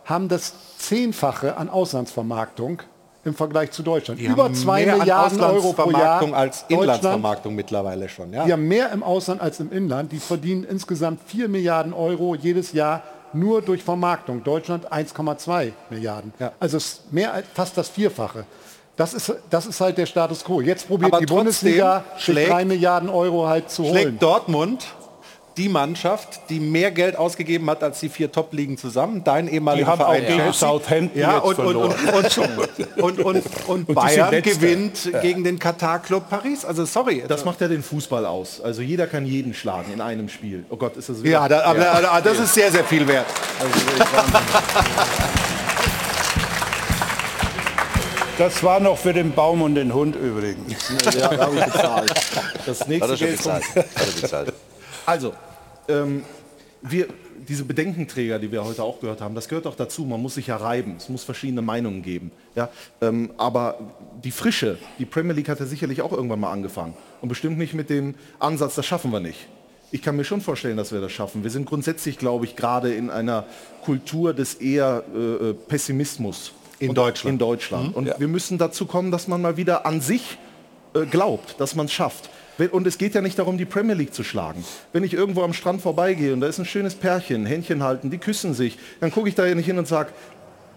haben 0.05 0.27
das 0.27 0.53
Zehnfache 0.77 1.57
an 1.57 1.69
Auslandsvermarktung 1.69 2.81
im 3.23 3.33
Vergleich 3.33 3.71
zu 3.71 3.81
Deutschland. 3.81 4.19
Die 4.19 4.25
Über 4.25 4.53
zwei 4.53 4.85
Milliarden 4.85 5.39
Euro 5.41 5.73
pro 5.73 5.89
Jahr. 5.91 6.21
Als 6.33 6.65
Inlandsvermarktung 6.67 7.55
mittlerweile 7.55 8.07
schon. 8.07 8.31
Ja? 8.31 8.45
die 8.45 8.53
haben 8.53 8.67
mehr 8.67 8.91
im 8.91 9.01
Ausland 9.01 9.41
als 9.41 9.59
im 9.59 9.71
Inland. 9.71 10.11
Die 10.11 10.19
verdienen 10.19 10.63
insgesamt 10.63 11.21
4 11.27 11.47
Milliarden 11.47 11.91
Euro 11.93 12.35
jedes 12.35 12.71
Jahr 12.71 13.01
nur 13.35 13.61
durch 13.61 13.83
Vermarktung. 13.83 14.43
Deutschland 14.43 14.91
1,2 14.91 15.71
Milliarden. 15.89 16.33
Also 16.59 16.77
es 16.77 16.85
ist 16.85 17.13
mehr 17.13 17.33
als 17.33 17.45
fast 17.53 17.77
das 17.77 17.89
Vierfache. 17.89 18.45
Das 18.97 19.13
ist, 19.13 19.33
das 19.49 19.65
ist 19.65 19.81
halt 19.81 19.97
der 19.97 20.05
Status 20.05 20.43
quo. 20.43 20.61
Jetzt 20.61 20.87
probiert 20.87 21.11
Aber 21.11 21.19
die 21.19 21.25
Bundesliga, 21.25 22.03
schlägt- 22.17 22.49
drei 22.49 22.63
Milliarden 22.63 23.09
Euro 23.09 23.45
halt 23.47 23.69
zu 23.69 23.83
schlägt 23.83 24.05
holen. 24.05 24.19
Dortmund 24.19 24.85
die 25.57 25.69
Mannschaft, 25.69 26.41
die 26.49 26.59
mehr 26.59 26.91
Geld 26.91 27.15
ausgegeben 27.15 27.69
hat 27.69 27.81
als 27.81 27.99
die 28.01 28.09
vier 28.09 28.31
Top-Ligen 28.31 28.77
zusammen. 28.77 29.23
Dein 29.23 29.47
ehemaliger 29.47 29.87
haben 29.87 30.01
auch 30.01 30.05
Verein 30.07 30.21
gegen 30.25 30.35
Chelsea. 30.37 30.53
Southampton 30.53 31.19
ja, 31.21 31.35
jetzt 31.35 31.43
und, 31.45 31.59
und, 31.59 31.75
und, 31.77 31.93
verloren. 31.93 32.69
und, 32.97 33.19
und, 33.19 33.19
und, 33.25 33.43
und 33.67 33.89
die 33.89 33.93
Bayern 33.93 34.41
gewinnt 34.41 35.05
Ja. 35.05 35.19
gegen 35.21 35.43
den 35.45 35.57
Katar-Club 35.57 36.29
Paris. 36.29 36.65
Also 36.65 36.83
sorry. 36.85 37.23
Das 37.27 37.45
macht 37.45 37.61
ja 37.61 37.67
den 37.69 37.83
Fußball 37.83 38.25
aus. 38.25 38.59
Also 38.61 38.81
jeder 38.81 39.07
kann 39.07 39.25
jeden 39.25 39.53
schlagen 39.53 39.93
in 39.93 40.01
einem 40.01 40.27
Spiel. 40.27 40.65
Oh 40.69 40.75
Gott, 40.75 40.97
ist 40.97 41.07
das 41.09 41.17
Ja, 41.23 41.47
da, 41.47 41.61
aber, 41.63 41.89
aber 41.89 42.21
das 42.21 42.37
ist 42.39 42.53
sehr, 42.53 42.71
sehr 42.71 42.83
viel 42.83 43.07
wert. 43.07 43.25
Das 48.37 48.61
war 48.63 48.81
noch 48.81 48.97
für 48.97 49.13
den 49.13 49.31
Baum 49.31 49.61
und 49.61 49.75
den 49.75 49.93
Hund 49.93 50.15
übrigens. 50.17 50.91
Ja, 51.17 51.37
habe 51.37 51.55
ich 51.57 51.65
bezahlt. 51.65 52.13
Das 52.65 52.85
nächste 52.87 53.03
Hat 53.05 53.11
er 53.11 53.17
schon 53.17 53.27
Geld 53.27 53.37
bezahlt. 53.37 53.63
kommt- 53.73 53.85
Hat 53.85 54.07
er 54.07 54.21
bezahlt. 54.21 54.53
Also, 55.05 55.33
ähm, 55.87 56.23
wir, 56.81 57.07
diese 57.47 57.63
Bedenkenträger, 57.65 58.39
die 58.39 58.51
wir 58.51 58.63
heute 58.63 58.83
auch 58.83 58.99
gehört 58.99 59.21
haben, 59.21 59.35
das 59.35 59.47
gehört 59.47 59.67
auch 59.67 59.75
dazu. 59.75 60.05
Man 60.05 60.21
muss 60.21 60.35
sich 60.35 60.47
ja 60.47 60.57
reiben. 60.57 60.95
Es 60.97 61.09
muss 61.09 61.23
verschiedene 61.23 61.61
Meinungen 61.61 62.01
geben. 62.01 62.31
Ja? 62.55 62.69
Ähm, 63.01 63.31
aber 63.37 63.77
die 64.23 64.31
Frische, 64.31 64.77
die 64.99 65.05
Premier 65.05 65.33
League 65.33 65.49
hat 65.49 65.59
ja 65.59 65.65
sicherlich 65.65 66.01
auch 66.01 66.11
irgendwann 66.11 66.39
mal 66.39 66.51
angefangen. 66.51 66.93
Und 67.21 67.29
bestimmt 67.29 67.57
nicht 67.57 67.73
mit 67.73 67.89
dem 67.89 68.15
Ansatz, 68.39 68.75
das 68.75 68.85
schaffen 68.85 69.11
wir 69.11 69.19
nicht. 69.19 69.47
Ich 69.91 70.01
kann 70.01 70.15
mir 70.15 70.23
schon 70.25 70.41
vorstellen, 70.41 70.77
dass 70.77 70.91
wir 70.91 70.99
das 71.01 71.11
schaffen. 71.11 71.43
Wir 71.43 71.51
sind 71.51 71.65
grundsätzlich, 71.65 72.17
glaube 72.17 72.45
ich, 72.45 72.55
gerade 72.55 72.93
in 72.93 73.09
einer 73.09 73.45
Kultur 73.83 74.33
des 74.33 74.55
eher 74.55 75.03
äh, 75.15 75.19
äh, 75.49 75.53
Pessimismus. 75.53 76.51
In 76.79 76.89
Und- 76.89 76.95
Deutschland. 76.97 77.33
In 77.33 77.37
Deutschland. 77.39 77.87
Mhm. 77.89 77.93
Und 77.93 78.07
Ja. 78.07 78.15
wir 78.19 78.27
müssen 78.27 78.57
dazu 78.57 78.85
kommen, 78.85 79.11
dass 79.11 79.27
man 79.27 79.41
mal 79.41 79.55
wieder 79.57 79.85
an 79.85 80.01
sich 80.01 80.37
äh, 80.93 81.05
glaubt, 81.05 81.59
dass 81.59 81.75
man 81.75 81.85
es 81.85 81.93
schafft. 81.93 82.29
Und 82.71 82.87
es 82.87 82.97
geht 82.97 83.13
ja 83.13 83.21
nicht 83.21 83.37
darum, 83.37 83.57
die 83.57 83.65
Premier 83.65 83.95
League 83.95 84.13
zu 84.13 84.23
schlagen. 84.23 84.63
Wenn 84.93 85.03
ich 85.03 85.13
irgendwo 85.13 85.43
am 85.43 85.53
Strand 85.53 85.81
vorbeigehe 85.81 86.31
und 86.33 86.39
da 86.39 86.47
ist 86.47 86.57
ein 86.57 86.65
schönes 86.65 86.95
Pärchen, 86.95 87.45
Händchen 87.45 87.83
halten, 87.83 88.09
die 88.09 88.17
küssen 88.17 88.53
sich, 88.53 88.77
dann 89.01 89.11
gucke 89.11 89.27
ich 89.27 89.35
da 89.35 89.45
ja 89.45 89.55
nicht 89.55 89.65
hin 89.65 89.77
und 89.77 89.87
sage, 89.87 90.09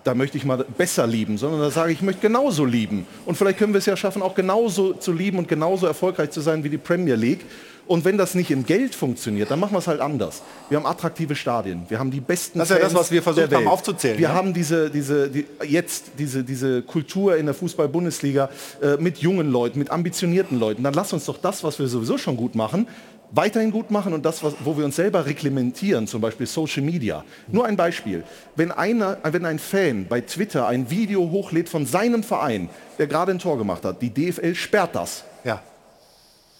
da 0.05 0.15
möchte 0.15 0.39
ich 0.39 0.45
mal 0.45 0.65
besser 0.77 1.07
lieben, 1.07 1.39
sondern 1.39 1.61
da 1.61 1.71
sage 1.71 1.93
ich, 1.93 1.99
ich 1.99 2.03
möchte 2.03 2.23
genauso 2.23 2.65
lieben. 2.65 3.07
Und 3.27 3.37
vielleicht 3.37 3.59
können 3.59 3.75
wir 3.75 3.79
es 3.79 3.87
ja 3.87 3.97
schaffen, 3.97 4.23
auch 4.23 4.35
genauso 4.35 4.95
zu 4.95 5.13
lieben 5.13 5.39
und 5.39 5.49
genauso 5.49 5.87
erfolgreich 5.87 6.31
zu 6.31 6.41
sein 6.41 6.65
wie 6.65 6.71
die 6.71 6.79
Premier 6.79 7.15
League. 7.15 7.45
Und 7.89 8.05
wenn 8.05 8.19
das 8.19 8.35
nicht 8.35 8.51
im 8.51 8.66
Geld 8.66 8.94
funktioniert, 8.94 9.51
dann 9.51 9.59
machen 9.59 9.73
wir 9.73 9.78
es 9.78 9.86
halt 9.86 10.01
anders. 10.01 10.43
Wir 10.69 10.77
haben 10.77 10.85
attraktive 10.85 11.35
Stadien, 11.35 11.86
wir 11.89 11.98
haben 11.98 12.10
die 12.10 12.20
besten 12.20 12.59
Das 12.59 12.70
ist 12.70 12.77
ja 12.77 12.82
das, 12.82 12.94
was 12.94 13.10
wir 13.10 13.23
versucht 13.23 13.52
haben 13.52 13.66
aufzuzählen, 13.66 14.19
Wir 14.19 14.28
ja? 14.28 14.35
haben 14.35 14.52
diese, 14.52 14.90
diese, 14.90 15.31
die, 15.31 15.47
jetzt 15.66 16.12
diese, 16.19 16.44
diese 16.44 16.82
Kultur 16.82 17.39
in 17.39 17.47
der 17.47 17.55
Fußball-Bundesliga 17.55 18.51
äh, 18.82 18.98
mit 18.98 19.19
jungen 19.19 19.51
Leuten, 19.51 19.78
mit 19.78 19.90
ambitionierten 19.90 20.60
Leuten. 20.60 20.82
Dann 20.82 20.93
lass 20.93 21.15
uns 21.15 21.24
doch 21.24 21.39
das, 21.39 21.65
was 21.65 21.78
wir 21.78 21.89
sowieso 21.89 22.19
schon 22.19 22.36
gut 22.36 22.55
machen, 22.55 22.86
weiterhin 23.31 23.70
gut 23.70 23.90
machen 23.90 24.12
und 24.12 24.24
das, 24.24 24.43
was, 24.43 24.55
wo 24.65 24.77
wir 24.77 24.85
uns 24.85 24.97
selber 24.97 25.24
reglementieren, 25.24 26.06
zum 26.06 26.20
Beispiel 26.20 26.47
Social 26.47 26.82
Media. 26.82 27.24
Nur 27.51 27.65
ein 27.65 27.77
Beispiel. 27.77 28.23
Wenn, 28.55 28.70
einer, 28.70 29.16
wenn 29.23 29.47
ein 29.47 29.59
Fan 29.59 30.06
bei 30.06 30.20
Twitter 30.20 30.66
ein 30.66 30.90
Video 30.90 31.31
hochlädt 31.31 31.70
von 31.70 31.86
seinem 31.86 32.23
Verein, 32.23 32.69
der 32.98 33.06
gerade 33.06 33.32
ein 33.32 33.39
Tor 33.39 33.56
gemacht 33.56 33.85
hat, 33.86 34.02
die 34.02 34.10
DFL 34.10 34.55
sperrt 34.55 34.94
das. 34.94 35.24
Ja. 35.44 35.62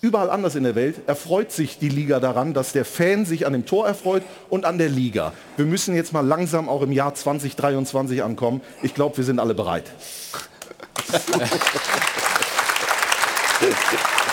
Überall 0.01 0.31
anders 0.31 0.55
in 0.55 0.63
der 0.63 0.77
Welt 0.77 1.09
erfreut 1.09 1.51
sich 1.51 1.79
die 1.79 1.89
Liga 1.89 2.21
daran, 2.21 2.55
dass 2.55 2.73
der 2.73 2.85
Fan 2.85 3.25
sich 3.25 3.47
an 3.47 3.53
dem 3.53 3.67
Tor 3.67 3.85
erfreut 3.85 4.23
und 4.49 4.65
an 4.65 4.79
der 4.79 4.89
Liga. 4.89 5.33
Wir 5.57 5.67
müssen 5.67 5.97
jetzt 5.97 6.13
mal 6.13 6.25
langsam 6.25 6.69
auch 6.69 6.83
im 6.83 6.93
Jahr 6.93 7.15
2023 7.15 8.23
ankommen. 8.23 8.61
Ich 8.83 8.95
glaube, 8.95 9.17
wir 9.17 9.25
sind 9.25 9.41
alle 9.41 9.55
bereit. 9.55 9.91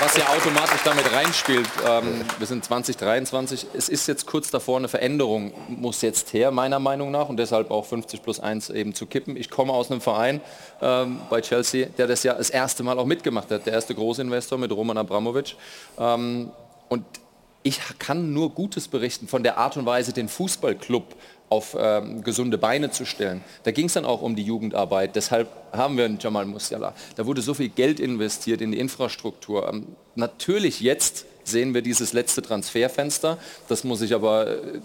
Was 0.00 0.16
ja 0.16 0.28
automatisch 0.28 0.80
damit 0.84 1.12
reinspielt, 1.12 1.68
ähm, 1.86 2.24
wir 2.38 2.46
sind 2.46 2.64
2023, 2.64 3.66
es 3.74 3.88
ist 3.88 4.06
jetzt 4.06 4.26
kurz 4.26 4.50
davor, 4.50 4.78
eine 4.78 4.88
Veränderung 4.88 5.52
muss 5.68 6.00
jetzt 6.02 6.32
her, 6.32 6.50
meiner 6.50 6.78
Meinung 6.78 7.10
nach, 7.10 7.28
und 7.28 7.36
deshalb 7.36 7.70
auch 7.70 7.84
50 7.84 8.22
plus 8.22 8.40
1 8.40 8.70
eben 8.70 8.94
zu 8.94 9.06
kippen. 9.06 9.36
Ich 9.36 9.50
komme 9.50 9.72
aus 9.72 9.90
einem 9.90 10.00
Verein 10.00 10.40
ähm, 10.80 11.20
bei 11.28 11.40
Chelsea, 11.42 11.86
der 11.98 12.06
das 12.06 12.22
ja 12.22 12.34
das 12.34 12.50
erste 12.50 12.82
Mal 12.82 12.98
auch 12.98 13.06
mitgemacht 13.06 13.50
hat, 13.50 13.66
der 13.66 13.74
erste 13.74 13.94
Großinvestor 13.94 14.58
mit 14.58 14.72
Roman 14.72 14.96
Abramovic. 14.96 15.56
Ähm, 15.98 16.50
und 16.88 17.04
ich 17.62 17.80
kann 17.98 18.32
nur 18.32 18.50
Gutes 18.50 18.88
berichten 18.88 19.26
von 19.26 19.42
der 19.42 19.58
Art 19.58 19.76
und 19.76 19.86
Weise, 19.86 20.12
den 20.12 20.28
Fußballclub 20.28 21.14
auf 21.54 21.76
ähm, 21.78 22.24
gesunde 22.24 22.58
Beine 22.58 22.90
zu 22.90 23.04
stellen. 23.04 23.44
Da 23.62 23.70
ging 23.70 23.86
es 23.86 23.92
dann 23.92 24.04
auch 24.04 24.22
um 24.22 24.34
die 24.34 24.42
Jugendarbeit. 24.42 25.14
Deshalb 25.14 25.48
haben 25.72 25.96
wir 25.96 26.04
einen 26.04 26.18
Jamal 26.18 26.46
Musiala. 26.46 26.94
Da 27.14 27.26
wurde 27.26 27.42
so 27.42 27.54
viel 27.54 27.68
Geld 27.68 28.00
investiert 28.00 28.60
in 28.60 28.72
die 28.72 28.78
Infrastruktur. 28.80 29.68
Ähm, 29.68 29.86
natürlich 30.16 30.80
jetzt 30.80 31.26
sehen 31.44 31.72
wir 31.74 31.82
dieses 31.82 32.12
letzte 32.12 32.42
Transferfenster. 32.42 33.38
Das 33.68 33.84
muss 33.84 34.02
ich 34.02 34.14
aber 34.14 34.48
äh, 34.48 34.80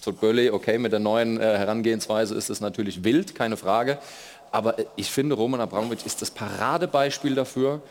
zu 0.00 0.12
Bölli, 0.12 0.50
okay, 0.50 0.78
mit 0.78 0.92
der 0.92 1.00
neuen 1.00 1.40
äh, 1.40 1.58
Herangehensweise 1.58 2.36
ist 2.36 2.50
es 2.50 2.60
natürlich 2.60 3.02
wild, 3.02 3.34
keine 3.34 3.56
Frage. 3.56 3.98
Aber 4.52 4.78
äh, 4.78 4.84
ich 4.94 5.10
finde, 5.10 5.34
Roman 5.34 5.60
Abramovic 5.60 6.06
ist 6.06 6.22
das 6.22 6.30
Paradebeispiel 6.30 7.34
dafür, 7.34 7.82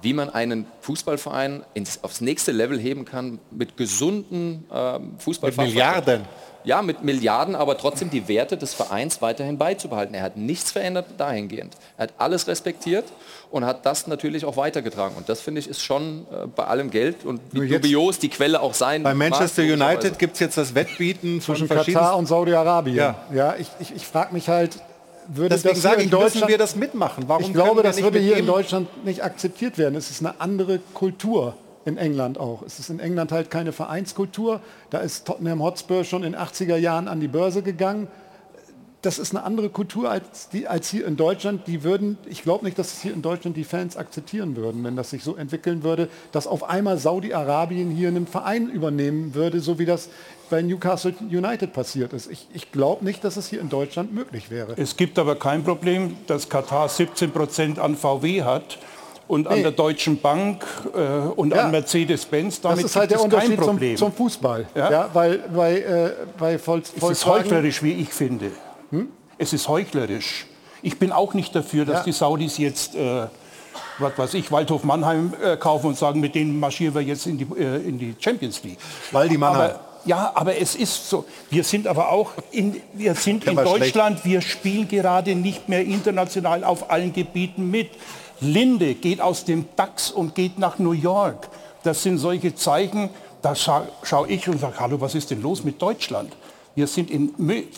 wie 0.00 0.14
man 0.14 0.30
einen 0.30 0.66
Fußballverein 0.80 1.64
ins, 1.74 2.02
aufs 2.02 2.20
nächste 2.20 2.52
Level 2.52 2.78
heben 2.78 3.04
kann 3.04 3.38
mit 3.50 3.76
gesunden 3.76 4.64
ähm, 4.72 5.16
Fußball. 5.18 5.50
Mit 5.50 5.58
Milliarden. 5.58 6.24
Ja, 6.66 6.82
mit 6.82 7.04
Milliarden, 7.04 7.54
aber 7.54 7.78
trotzdem 7.78 8.10
die 8.10 8.26
Werte 8.26 8.56
des 8.56 8.74
Vereins 8.74 9.22
weiterhin 9.22 9.56
beizubehalten. 9.56 10.14
Er 10.16 10.22
hat 10.22 10.36
nichts 10.36 10.72
verändert 10.72 11.06
dahingehend. 11.16 11.76
Er 11.96 12.04
hat 12.04 12.14
alles 12.18 12.48
respektiert 12.48 13.04
und 13.52 13.64
hat 13.64 13.86
das 13.86 14.08
natürlich 14.08 14.44
auch 14.44 14.56
weitergetragen. 14.56 15.14
Und 15.16 15.28
das 15.28 15.40
finde 15.40 15.60
ich 15.60 15.68
ist 15.68 15.80
schon 15.80 16.26
äh, 16.32 16.48
bei 16.48 16.64
allem 16.64 16.90
Geld 16.90 17.24
und 17.24 17.40
wie 17.52 17.68
dubios 17.68 18.18
die 18.18 18.30
Quelle 18.30 18.60
auch 18.60 18.74
sein 18.74 19.04
Bei 19.04 19.14
Manchester 19.14 19.62
mag, 19.62 19.92
United 19.94 20.18
gibt 20.18 20.34
es 20.34 20.40
jetzt 20.40 20.58
das 20.58 20.74
Wettbieten 20.74 21.40
zwischen. 21.40 21.68
Katar 21.68 22.16
und 22.16 22.26
Saudi-Arabien. 22.26 22.96
Ja. 22.96 23.14
Ja. 23.32 23.54
ich 23.56 23.68
ich, 23.78 23.94
ich 23.94 24.04
frage 24.04 24.34
mich 24.34 24.48
halt, 24.48 24.76
würde 25.28 25.50
Deswegen 25.50 25.74
das 25.74 25.82
sage 25.82 25.96
ich, 25.98 26.04
in 26.04 26.10
müssen 26.10 26.20
Deutschland, 26.20 26.48
wir 26.48 26.58
das 26.58 26.74
mitmachen. 26.74 27.24
Warum 27.28 27.44
ich 27.44 27.52
glaube, 27.52 27.68
können 27.68 27.78
wir 27.78 27.82
das 27.84 27.96
nicht 27.96 28.04
würde 28.04 28.18
hier 28.18 28.38
in 28.38 28.46
Deutschland 28.46 29.04
nicht 29.04 29.22
akzeptiert 29.22 29.78
werden. 29.78 29.94
Es 29.94 30.10
ist 30.10 30.20
eine 30.20 30.40
andere 30.40 30.80
Kultur 30.94 31.54
in 31.86 31.96
England 31.96 32.38
auch. 32.38 32.62
Es 32.62 32.78
ist 32.78 32.90
in 32.90 33.00
England 33.00 33.32
halt 33.32 33.50
keine 33.50 33.72
Vereinskultur. 33.72 34.60
Da 34.90 34.98
ist 34.98 35.26
Tottenham 35.26 35.62
Hotspur 35.62 36.04
schon 36.04 36.24
in 36.24 36.34
80er 36.34 36.76
Jahren 36.76 37.08
an 37.08 37.20
die 37.20 37.28
Börse 37.28 37.62
gegangen. 37.62 38.08
Das 39.02 39.20
ist 39.20 39.36
eine 39.36 39.44
andere 39.44 39.68
Kultur 39.68 40.10
als, 40.10 40.48
die, 40.48 40.66
als 40.66 40.90
hier 40.90 41.06
in 41.06 41.16
Deutschland. 41.16 41.68
Die 41.68 41.84
würden, 41.84 42.18
ich 42.26 42.42
glaube 42.42 42.64
nicht, 42.64 42.76
dass 42.76 42.92
es 42.92 43.02
hier 43.02 43.14
in 43.14 43.22
Deutschland 43.22 43.56
die 43.56 43.62
Fans 43.62 43.96
akzeptieren 43.96 44.56
würden, 44.56 44.82
wenn 44.82 44.96
das 44.96 45.10
sich 45.10 45.22
so 45.22 45.36
entwickeln 45.36 45.84
würde, 45.84 46.08
dass 46.32 46.48
auf 46.48 46.68
einmal 46.68 46.98
Saudi-Arabien 46.98 47.92
hier 47.92 48.08
einen 48.08 48.26
Verein 48.26 48.68
übernehmen 48.68 49.36
würde, 49.36 49.60
so 49.60 49.78
wie 49.78 49.84
das 49.84 50.08
bei 50.50 50.62
Newcastle 50.62 51.14
United 51.20 51.72
passiert 51.72 52.12
ist. 52.12 52.28
Ich, 52.28 52.48
ich 52.52 52.72
glaube 52.72 53.04
nicht, 53.04 53.22
dass 53.22 53.36
es 53.36 53.46
hier 53.46 53.60
in 53.60 53.68
Deutschland 53.68 54.12
möglich 54.12 54.50
wäre. 54.50 54.74
Es 54.76 54.96
gibt 54.96 55.20
aber 55.20 55.36
kein 55.36 55.62
Problem, 55.62 56.16
dass 56.26 56.48
Katar 56.48 56.88
17 56.88 57.30
Prozent 57.30 57.78
an 57.78 57.94
VW 57.94 58.42
hat 58.42 58.78
und 59.28 59.46
an 59.48 59.56
Nee. 59.56 59.62
der 59.62 59.72
Deutschen 59.72 60.20
Bank 60.20 60.64
äh, 60.94 60.98
und 61.34 61.54
Ja. 61.54 61.64
an 61.64 61.70
Mercedes-Benz. 61.72 62.60
Das 62.60 62.70
Damit 62.72 62.84
ist 62.86 62.96
halt 62.96 63.10
der 63.10 63.18
gibt 63.18 63.32
es 63.32 63.38
kein 63.38 63.42
Unterschied 63.50 63.58
zum, 63.64 63.66
Problem. 63.74 63.96
zum 63.96 64.12
Fußball. 64.12 64.66
Ja? 64.74 64.90
Ja? 64.90 65.10
weil 65.12 65.38
bei, 65.54 65.78
äh, 65.80 66.10
bei 66.38 66.58
Vol 66.58 66.82
es 66.96 67.02
ist 67.02 67.26
heuchlerisch, 67.26 67.82
wie 67.82 67.92
ich 67.92 68.10
finde. 68.10 68.50
Es 69.38 69.52
ist 69.52 69.68
heuchlerisch. 69.68 70.46
Ich 70.82 70.98
bin 70.98 71.12
auch 71.12 71.34
nicht 71.34 71.54
dafür, 71.54 71.84
dass 71.84 71.98
Ja. 71.98 72.04
die 72.04 72.12
Saudis 72.12 72.56
jetzt, 72.58 72.94
äh, 72.94 73.26
was 73.98 74.16
weiß 74.16 74.34
ich, 74.34 74.50
Waldhof 74.52 74.84
Mannheim 74.84 75.34
äh, 75.42 75.56
kaufen 75.56 75.88
und 75.88 75.98
sagen, 75.98 76.20
mit 76.20 76.34
denen 76.34 76.58
marschieren 76.58 76.94
wir 76.94 77.02
jetzt 77.02 77.26
in 77.26 77.36
die, 77.36 77.44
äh, 77.58 77.76
in 77.86 77.98
die 77.98 78.14
Champions 78.18 78.62
League. 78.62 78.78
Weil 79.12 79.28
die 79.28 79.36
Mannheim. 79.36 79.70
Aber, 79.72 79.80
ja, 80.06 80.30
aber 80.34 80.56
es 80.56 80.74
ist 80.76 81.10
so. 81.10 81.24
Wir 81.50 81.64
sind 81.64 81.86
aber 81.86 82.10
auch 82.12 82.30
in, 82.52 82.80
wir 82.94 83.14
sind 83.14 83.44
in 83.46 83.56
Deutschland, 83.56 84.24
wir 84.24 84.40
spielen 84.40 84.86
gerade 84.88 85.34
nicht 85.34 85.68
mehr 85.68 85.82
international 85.84 86.62
auf 86.64 86.90
allen 86.90 87.12
Gebieten 87.12 87.70
mit. 87.70 87.90
Linde 88.40 88.94
geht 88.94 89.20
aus 89.20 89.44
dem 89.44 89.66
DAX 89.76 90.10
und 90.10 90.34
geht 90.34 90.58
nach 90.58 90.78
New 90.78 90.92
York. 90.92 91.48
Das 91.82 92.02
sind 92.02 92.18
solche 92.18 92.54
Zeichen, 92.54 93.10
da 93.42 93.54
scha 93.54 93.86
schaue 94.02 94.28
ich 94.28 94.48
und 94.48 94.60
sage, 94.60 94.74
hallo, 94.80 95.00
was 95.00 95.14
ist 95.14 95.30
denn 95.30 95.42
los 95.42 95.62
mit 95.64 95.80
Deutschland? 95.80 96.32
Wir 96.74 96.86
sind 96.86 97.10
in 97.10 97.32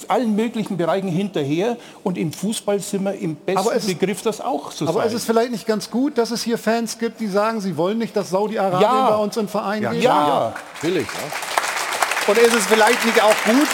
allen 0.09 0.35
möglichen 0.35 0.77
Bereichen 0.77 1.07
hinterher 1.09 1.77
und 2.03 2.19
im 2.19 2.33
Fußball 2.33 2.81
sind 2.81 3.05
wir 3.05 3.15
im 3.15 3.37
besten 3.37 3.59
Aber 3.61 3.77
es 3.77 3.85
ist- 3.85 3.99
Begriff, 4.01 4.23
das 4.23 4.41
auch 4.41 4.73
zu 4.73 4.89
Aber 4.89 4.95
sein. 5.01 5.07
es 5.09 5.13
ist 5.15 5.25
vielleicht 5.27 5.53
nicht 5.53 5.67
ganz 5.69 5.89
gut, 5.91 6.19
dass 6.19 6.33
es 6.33 6.43
hier 6.43 6.59
Fans 6.59 6.99
gibt, 6.99 7.21
die 7.21 7.29
sagen, 7.29 7.61
sie 7.61 7.77
wollen 7.77 7.99
nicht, 7.99 8.17
dass 8.17 8.31
Saudi-Arabien 8.31 8.81
Ja. 8.83 9.11
bei 9.11 9.17
uns 9.17 9.37
in 9.37 9.47
Verein 9.47 9.83
Ja, 9.85 9.93
geht. 9.93 10.03
ja. 10.03 10.53
Natürlich. 10.75 11.07
Und 12.27 12.39
ist 12.39 12.55
es 12.55 12.67
vielleicht 12.67 13.05
nicht 13.07 13.23
auch 13.23 13.35
gut, 13.45 13.69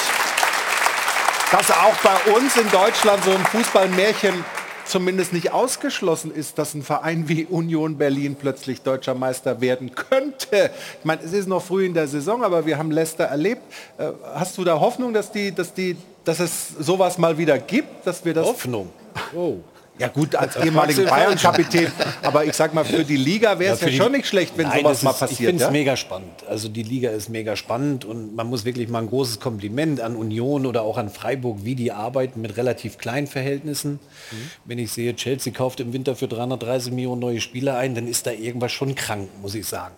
dass 1.52 1.70
auch 1.70 1.94
bei 2.02 2.32
uns 2.34 2.56
in 2.56 2.70
Deutschland 2.70 3.24
so 3.24 3.30
ein 3.30 3.44
Fußballmärchen 3.46 4.44
zumindest 4.84 5.32
nicht 5.32 5.52
ausgeschlossen 5.52 6.34
ist, 6.34 6.58
dass 6.58 6.74
ein 6.74 6.82
Verein 6.82 7.28
wie 7.28 7.44
Union 7.44 7.96
Berlin 7.98 8.36
plötzlich 8.38 8.82
deutscher 8.82 9.14
Meister 9.14 9.60
werden 9.60 9.94
könnte. 9.94 10.70
Ich 10.98 11.04
meine, 11.04 11.22
es 11.22 11.32
ist 11.32 11.48
noch 11.48 11.62
früh 11.62 11.86
in 11.86 11.94
der 11.94 12.08
Saison, 12.08 12.42
aber 12.42 12.66
wir 12.66 12.78
haben 12.78 12.90
Leicester 12.90 13.24
erlebt. 13.24 13.62
Äh, 13.98 14.10
Hast 14.34 14.58
du 14.58 14.64
da 14.64 14.80
Hoffnung, 14.80 15.12
dass, 15.12 15.32
die, 15.32 15.52
dass, 15.52 15.74
die, 15.74 15.96
dass 16.24 16.40
es 16.40 16.68
sowas 16.78 17.18
mal 17.18 17.38
wieder 17.38 17.58
gibt, 17.58 18.06
dass 18.06 18.24
wir 18.24 18.34
das... 18.34 18.46
Hoffnung. 18.46 18.90
Oh. 19.34 19.58
Ja 19.98 20.08
gut, 20.08 20.34
als 20.34 20.56
ehemaligen 20.56 21.04
Bayern-Kapitän, 21.04 21.92
aber 22.22 22.44
ich 22.44 22.54
sag 22.54 22.74
mal, 22.74 22.84
für 22.84 23.04
die 23.04 23.16
Liga 23.16 23.58
wäre 23.60 23.74
es 23.74 23.80
ja, 23.80 23.88
ja, 23.88 24.02
schon 24.02 24.12
nicht 24.12 24.26
schlecht, 24.26 24.54
wenn 24.56 24.66
Nein, 24.66 24.80
sowas 24.80 25.02
mal 25.04 25.10
ist, 25.12 25.18
passiert. 25.20 25.40
Ich 25.40 25.46
finde 25.46 25.62
es 25.62 25.68
ja? 25.68 25.70
mega 25.70 25.96
spannend. 25.96 26.44
Also 26.48 26.68
die 26.68 26.82
Liga 26.82 27.10
ist 27.10 27.28
mega 27.28 27.54
spannend 27.54 28.04
und 28.04 28.34
man 28.34 28.48
muss 28.48 28.64
wirklich 28.64 28.88
mal 28.88 29.00
ein 29.00 29.08
großes 29.08 29.38
Kompliment 29.38 30.00
an 30.00 30.16
Union 30.16 30.66
oder 30.66 30.82
auch 30.82 30.98
an 30.98 31.10
Freiburg, 31.10 31.58
wie 31.62 31.76
die 31.76 31.92
arbeiten 31.92 32.40
mit 32.40 32.56
relativ 32.56 32.98
kleinen 32.98 33.28
Verhältnissen. 33.28 33.92
Mhm. 33.92 34.50
Wenn 34.64 34.78
ich 34.78 34.90
sehe, 34.90 35.14
Chelsea 35.14 35.52
kauft 35.52 35.78
im 35.78 35.92
Winter 35.92 36.16
für 36.16 36.26
330 36.26 36.92
Millionen 36.92 37.20
neue 37.20 37.40
Spieler 37.40 37.76
ein, 37.78 37.94
dann 37.94 38.08
ist 38.08 38.26
da 38.26 38.32
irgendwas 38.32 38.72
schon 38.72 38.96
krank, 38.96 39.28
muss 39.42 39.54
ich 39.54 39.66
sagen. 39.66 39.94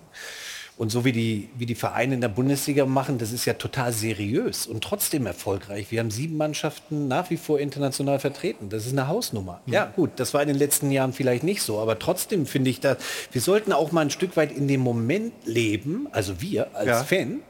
Und 0.79 0.91
so 0.91 1.07
wie 1.07 1.13
die, 1.13 1.49
wie 1.57 1.65
die 1.65 1.75
Vereine 1.75 2.15
in 2.15 2.21
der 2.21 2.29
Bundesliga 2.29 2.85
machen, 2.85 3.17
das 3.17 3.33
ist 3.33 3.47
ja 3.47 3.55
total 3.55 3.95
seriös 3.95 4.67
und 4.67 4.85
trotzdem 4.85 5.25
erfolgreich. 5.25 5.91
Wir 5.91 6.01
haben 6.01 6.11
sieben 6.11 6.37
Mannschaften 6.37 7.09
nach 7.09 7.31
wie 7.31 7.39
vor 7.39 7.59
international 7.59 8.19
vertreten. 8.19 8.69
Das 8.69 8.85
ist 8.85 8.93
eine 8.93 9.09
Hausnummer. 9.09 9.63
Mhm. 9.65 9.73
Ja 9.73 9.87
gut, 9.87 10.11
das 10.17 10.35
war 10.35 10.43
in 10.43 10.49
den 10.49 10.59
letzten 10.59 10.91
Jahren 10.91 11.15
vielleicht 11.15 11.45
nicht 11.45 11.63
so, 11.63 11.79
aber 11.79 11.99
trotzdem 11.99 12.45
finde 12.45 12.69
ich, 12.69 12.81
dass 12.81 12.99
wir 13.33 13.41
sollten 13.41 13.73
auch 13.73 13.91
mal 13.91 14.03
ein 14.03 14.11
Stück 14.11 14.37
weit 14.37 14.53
in 14.53 14.69
dem 14.69 14.83
Moment 14.83 15.33
leben, 15.47 16.09
also 16.13 16.43
wir 16.43 16.77
als 16.77 16.89
ja. 16.89 17.05
Fan, 17.05 17.41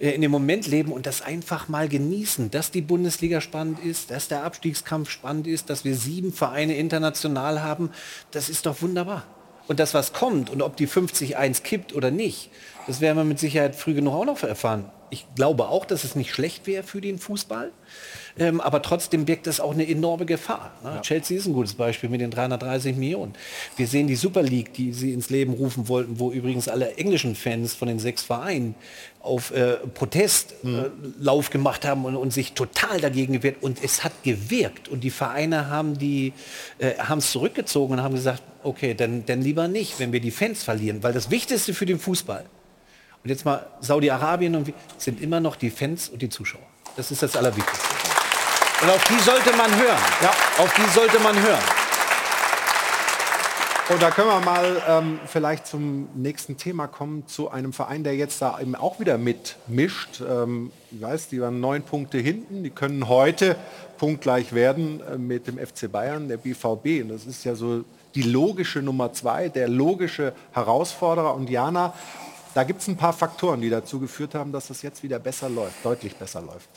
äh, 0.00 0.10
in 0.10 0.20
dem 0.20 0.32
Moment 0.32 0.66
leben 0.66 0.90
und 0.90 1.06
das 1.06 1.22
einfach 1.22 1.68
mal 1.68 1.88
genießen, 1.88 2.50
dass 2.50 2.72
die 2.72 2.80
Bundesliga 2.80 3.40
spannend 3.40 3.78
ist, 3.78 4.10
dass 4.10 4.26
der 4.26 4.42
Abstiegskampf 4.42 5.08
spannend 5.10 5.46
ist, 5.46 5.70
dass 5.70 5.84
wir 5.84 5.94
sieben 5.94 6.32
Vereine 6.32 6.76
international 6.76 7.62
haben. 7.62 7.90
Das 8.32 8.48
ist 8.48 8.66
doch 8.66 8.82
wunderbar. 8.82 9.24
Und 9.68 9.80
das, 9.80 9.94
was 9.94 10.12
kommt 10.12 10.50
und 10.50 10.62
ob 10.62 10.76
die 10.76 10.88
50-1 10.88 11.62
kippt 11.62 11.94
oder 11.94 12.10
nicht, 12.10 12.50
das 12.86 13.00
werden 13.00 13.16
wir 13.16 13.24
mit 13.24 13.38
Sicherheit 13.38 13.74
früh 13.74 13.94
genug 13.94 14.14
auch 14.14 14.24
noch 14.24 14.42
erfahren. 14.42 14.90
Ich 15.10 15.26
glaube 15.34 15.68
auch, 15.68 15.84
dass 15.84 16.04
es 16.04 16.14
nicht 16.16 16.32
schlecht 16.32 16.66
wäre 16.66 16.82
für 16.82 17.00
den 17.00 17.18
Fußball. 17.18 17.70
Ähm, 18.38 18.60
aber 18.60 18.82
trotzdem 18.82 19.24
birgt 19.24 19.46
das 19.46 19.60
auch 19.60 19.72
eine 19.72 19.88
enorme 19.88 20.26
Gefahr. 20.26 20.72
Ne? 20.82 20.90
Ja. 20.96 21.00
Chelsea 21.00 21.38
ist 21.38 21.46
ein 21.46 21.54
gutes 21.54 21.74
Beispiel 21.74 22.10
mit 22.10 22.20
den 22.20 22.30
330 22.30 22.96
Millionen. 22.96 23.32
Wir 23.76 23.86
sehen 23.86 24.08
die 24.08 24.16
Super 24.16 24.42
League, 24.42 24.74
die 24.74 24.92
sie 24.92 25.12
ins 25.12 25.30
Leben 25.30 25.54
rufen 25.54 25.88
wollten, 25.88 26.18
wo 26.18 26.32
übrigens 26.32 26.68
alle 26.68 26.96
englischen 26.96 27.34
Fans 27.34 27.74
von 27.74 27.88
den 27.88 27.98
sechs 27.98 28.22
Vereinen 28.22 28.74
auf 29.20 29.52
äh, 29.52 29.76
Protestlauf 29.94 30.62
mhm. 30.64 31.48
äh, 31.48 31.50
gemacht 31.50 31.84
haben 31.86 32.04
und, 32.04 32.14
und, 32.14 32.32
sich 32.32 32.52
total 32.52 33.00
dagegen 33.00 33.32
gewehrt. 33.32 33.56
Und 33.62 33.82
es 33.82 34.04
hat 34.04 34.12
gewirkt. 34.22 34.88
Und 34.88 35.02
die 35.02 35.10
Vereine 35.10 35.70
haben 35.70 35.98
die 35.98 36.32
äh, 36.78 36.94
es 37.16 37.30
zurückgezogen 37.30 37.94
und 37.94 38.02
haben 38.02 38.14
gesagt, 38.14 38.42
okay, 38.66 38.94
dann, 38.94 39.24
dann 39.26 39.40
lieber 39.40 39.68
nicht, 39.68 39.98
wenn 39.98 40.12
wir 40.12 40.20
die 40.20 40.30
Fans 40.30 40.62
verlieren. 40.62 41.02
Weil 41.02 41.12
das 41.12 41.30
Wichtigste 41.30 41.72
für 41.74 41.86
den 41.86 41.98
Fußball, 41.98 42.44
und 43.24 43.30
jetzt 43.30 43.44
mal 43.44 43.66
Saudi-Arabien 43.80 44.54
und 44.54 44.72
sind 44.98 45.20
immer 45.20 45.40
noch 45.40 45.56
die 45.56 45.70
Fans 45.70 46.08
und 46.08 46.22
die 46.22 46.28
Zuschauer. 46.28 46.62
Das 46.96 47.10
ist 47.10 47.22
das 47.22 47.34
Allerwichtigste. 47.34 47.88
Und 48.82 48.90
auf 48.90 49.04
die 49.04 49.18
sollte 49.20 49.50
man 49.56 49.70
hören. 49.76 49.98
Ja. 50.22 50.30
Auf 50.58 50.72
die 50.74 50.88
sollte 50.92 51.18
man 51.18 51.34
hören. 51.34 51.62
Und 53.88 54.02
da 54.02 54.10
können 54.10 54.28
wir 54.28 54.40
mal 54.40 54.82
ähm, 54.88 55.20
vielleicht 55.26 55.66
zum 55.66 56.08
nächsten 56.14 56.56
Thema 56.56 56.88
kommen, 56.88 57.26
zu 57.28 57.50
einem 57.50 57.72
Verein, 57.72 58.02
der 58.02 58.16
jetzt 58.16 58.42
da 58.42 58.60
eben 58.60 58.74
auch 58.74 58.98
wieder 58.98 59.16
mitmischt. 59.16 60.20
Ähm, 60.20 60.72
ich 60.90 61.00
weiß, 61.00 61.28
die 61.28 61.40
waren 61.40 61.60
neun 61.60 61.82
Punkte 61.82 62.18
hinten, 62.18 62.64
die 62.64 62.70
können 62.70 63.08
heute 63.08 63.56
punktgleich 63.98 64.52
werden 64.52 65.00
äh, 65.00 65.18
mit 65.18 65.46
dem 65.46 65.58
FC 65.58 65.90
Bayern, 65.90 66.28
der 66.28 66.36
BVB. 66.36 67.02
Und 67.02 67.10
das 67.10 67.26
ist 67.26 67.44
ja 67.44 67.54
so 67.54 67.84
die 68.16 68.22
logische 68.22 68.80
Nummer 68.80 69.12
zwei, 69.12 69.48
der 69.48 69.68
logische 69.68 70.32
Herausforderer. 70.52 71.34
Und 71.34 71.50
Jana, 71.50 71.92
da 72.54 72.64
gibt 72.64 72.80
es 72.80 72.88
ein 72.88 72.96
paar 72.96 73.12
Faktoren, 73.12 73.60
die 73.60 73.68
dazu 73.68 74.00
geführt 74.00 74.34
haben, 74.34 74.50
dass 74.50 74.68
das 74.68 74.82
jetzt 74.82 75.02
wieder 75.02 75.18
besser 75.18 75.50
läuft, 75.50 75.84
deutlich 75.84 76.16
besser 76.16 76.40
läuft. 76.40 76.68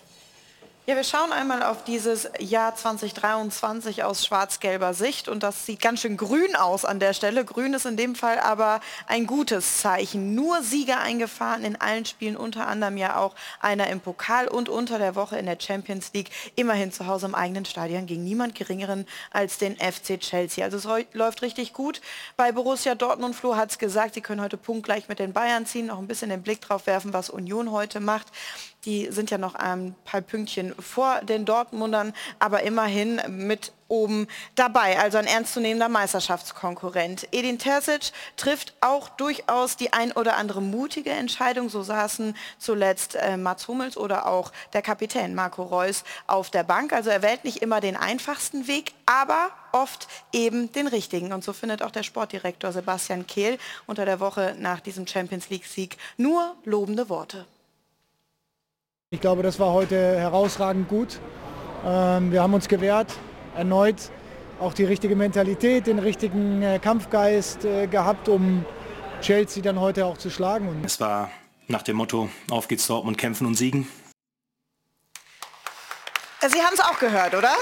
Ja, 0.89 0.95
wir 0.95 1.03
schauen 1.03 1.31
einmal 1.31 1.61
auf 1.61 1.83
dieses 1.83 2.27
Jahr 2.39 2.75
2023 2.75 4.03
aus 4.03 4.25
schwarz-gelber 4.25 4.95
Sicht 4.95 5.29
und 5.29 5.43
das 5.43 5.67
sieht 5.67 5.83
ganz 5.83 6.01
schön 6.01 6.17
grün 6.17 6.55
aus 6.55 6.83
an 6.83 6.99
der 6.99 7.13
Stelle. 7.13 7.45
Grün 7.45 7.75
ist 7.75 7.85
in 7.85 7.95
dem 7.95 8.15
Fall 8.15 8.39
aber 8.39 8.81
ein 9.05 9.27
gutes 9.27 9.81
Zeichen. 9.81 10.33
Nur 10.33 10.63
Sieger 10.63 10.99
eingefahren 10.99 11.63
in 11.63 11.79
allen 11.79 12.05
Spielen, 12.05 12.35
unter 12.35 12.65
anderem 12.65 12.97
ja 12.97 13.17
auch 13.17 13.35
einer 13.59 13.85
im 13.85 13.99
Pokal 13.99 14.47
und 14.47 14.67
unter 14.67 14.97
der 14.97 15.13
Woche 15.13 15.37
in 15.37 15.45
der 15.45 15.59
Champions 15.59 16.11
League. 16.15 16.31
Immerhin 16.55 16.91
zu 16.91 17.05
Hause 17.05 17.27
im 17.27 17.35
eigenen 17.35 17.65
Stadion 17.65 18.07
gegen 18.07 18.23
niemand 18.23 18.55
geringeren 18.55 19.05
als 19.29 19.59
den 19.59 19.75
FC 19.75 20.19
Chelsea. 20.19 20.65
Also 20.65 20.77
es 20.77 21.05
läuft 21.13 21.43
richtig 21.43 21.73
gut. 21.73 22.01
Bei 22.35 22.51
Borussia 22.51 22.95
Dortmund, 22.95 23.35
Flo 23.35 23.55
hat 23.55 23.69
es 23.69 23.77
gesagt, 23.77 24.15
sie 24.15 24.21
können 24.21 24.41
heute 24.41 24.57
punktgleich 24.57 25.07
mit 25.07 25.19
den 25.19 25.33
Bayern 25.33 25.67
ziehen, 25.67 25.85
noch 25.85 25.99
ein 25.99 26.07
bisschen 26.07 26.31
den 26.31 26.41
Blick 26.41 26.61
drauf 26.61 26.87
werfen, 26.87 27.13
was 27.13 27.29
Union 27.29 27.69
heute 27.69 27.99
macht. 27.99 28.29
Die 28.85 29.11
sind 29.11 29.29
ja 29.29 29.37
noch 29.37 29.55
ein 29.55 29.93
paar 30.05 30.21
Pünktchen 30.21 30.73
vor 30.79 31.19
den 31.21 31.43
Dortmundern, 31.43 32.13
aber 32.39 32.63
immerhin 32.63 33.21
mit 33.27 33.73
oben 33.89 34.27
dabei. 34.55 34.97
Also 34.99 35.17
ein 35.17 35.25
ernstzunehmender 35.25 35.89
Meisterschaftskonkurrent. 35.89 37.27
Edin 37.31 37.59
Terzic 37.59 38.11
trifft 38.37 38.73
auch 38.79 39.09
durchaus 39.09 39.75
die 39.75 39.91
ein 39.91 40.13
oder 40.13 40.37
andere 40.37 40.61
mutige 40.61 41.09
Entscheidung. 41.09 41.67
So 41.69 41.83
saßen 41.83 42.37
zuletzt 42.57 43.15
äh, 43.15 43.35
Mats 43.35 43.67
Hummels 43.67 43.97
oder 43.97 44.27
auch 44.27 44.53
der 44.71 44.81
Kapitän 44.81 45.35
Marco 45.35 45.63
Reus 45.63 46.05
auf 46.27 46.49
der 46.49 46.63
Bank. 46.63 46.93
Also 46.93 47.09
er 47.09 47.21
wählt 47.21 47.43
nicht 47.43 47.57
immer 47.57 47.81
den 47.81 47.97
einfachsten 47.97 48.67
Weg, 48.67 48.93
aber 49.05 49.49
oft 49.73 50.07
eben 50.31 50.71
den 50.71 50.87
richtigen. 50.87 51.33
Und 51.33 51.43
so 51.43 51.51
findet 51.51 51.81
auch 51.81 51.91
der 51.91 52.03
Sportdirektor 52.03 52.71
Sebastian 52.71 53.27
Kehl 53.27 53.57
unter 53.87 54.05
der 54.05 54.21
Woche 54.21 54.55
nach 54.57 54.79
diesem 54.79 55.05
Champions 55.05 55.49
League-Sieg 55.49 55.97
nur 56.15 56.55
lobende 56.63 57.09
Worte. 57.09 57.45
Ich 59.11 59.21
glaube, 59.21 59.41
das 59.41 59.59
war 59.59 59.73
heute 59.73 60.19
herausragend 60.19 60.87
gut. 60.87 61.19
Ähm, 61.83 62.31
wir 62.31 62.43
haben 62.43 62.53
uns 62.53 62.67
gewehrt, 62.67 63.11
erneut 63.55 64.11
auch 64.59 64.71
die 64.75 64.83
richtige 64.83 65.15
Mentalität, 65.15 65.87
den 65.87 65.97
richtigen 65.97 66.61
äh, 66.61 66.77
Kampfgeist 66.77 67.65
äh, 67.65 67.87
gehabt, 67.87 68.29
um 68.29 68.63
Chelsea 69.21 69.63
dann 69.63 69.79
heute 69.79 70.05
auch 70.05 70.19
zu 70.19 70.29
schlagen. 70.29 70.83
es 70.85 70.99
war 70.99 71.31
nach 71.67 71.81
dem 71.81 71.95
Motto, 71.95 72.29
auf 72.51 72.67
geht's 72.67 72.85
Dortmund, 72.85 73.17
kämpfen 73.17 73.47
und 73.47 73.55
siegen. 73.55 73.87
Sie 76.47 76.61
haben 76.61 76.75
es 76.75 76.79
auch 76.79 76.99
gehört, 76.99 77.33
oder? 77.33 77.55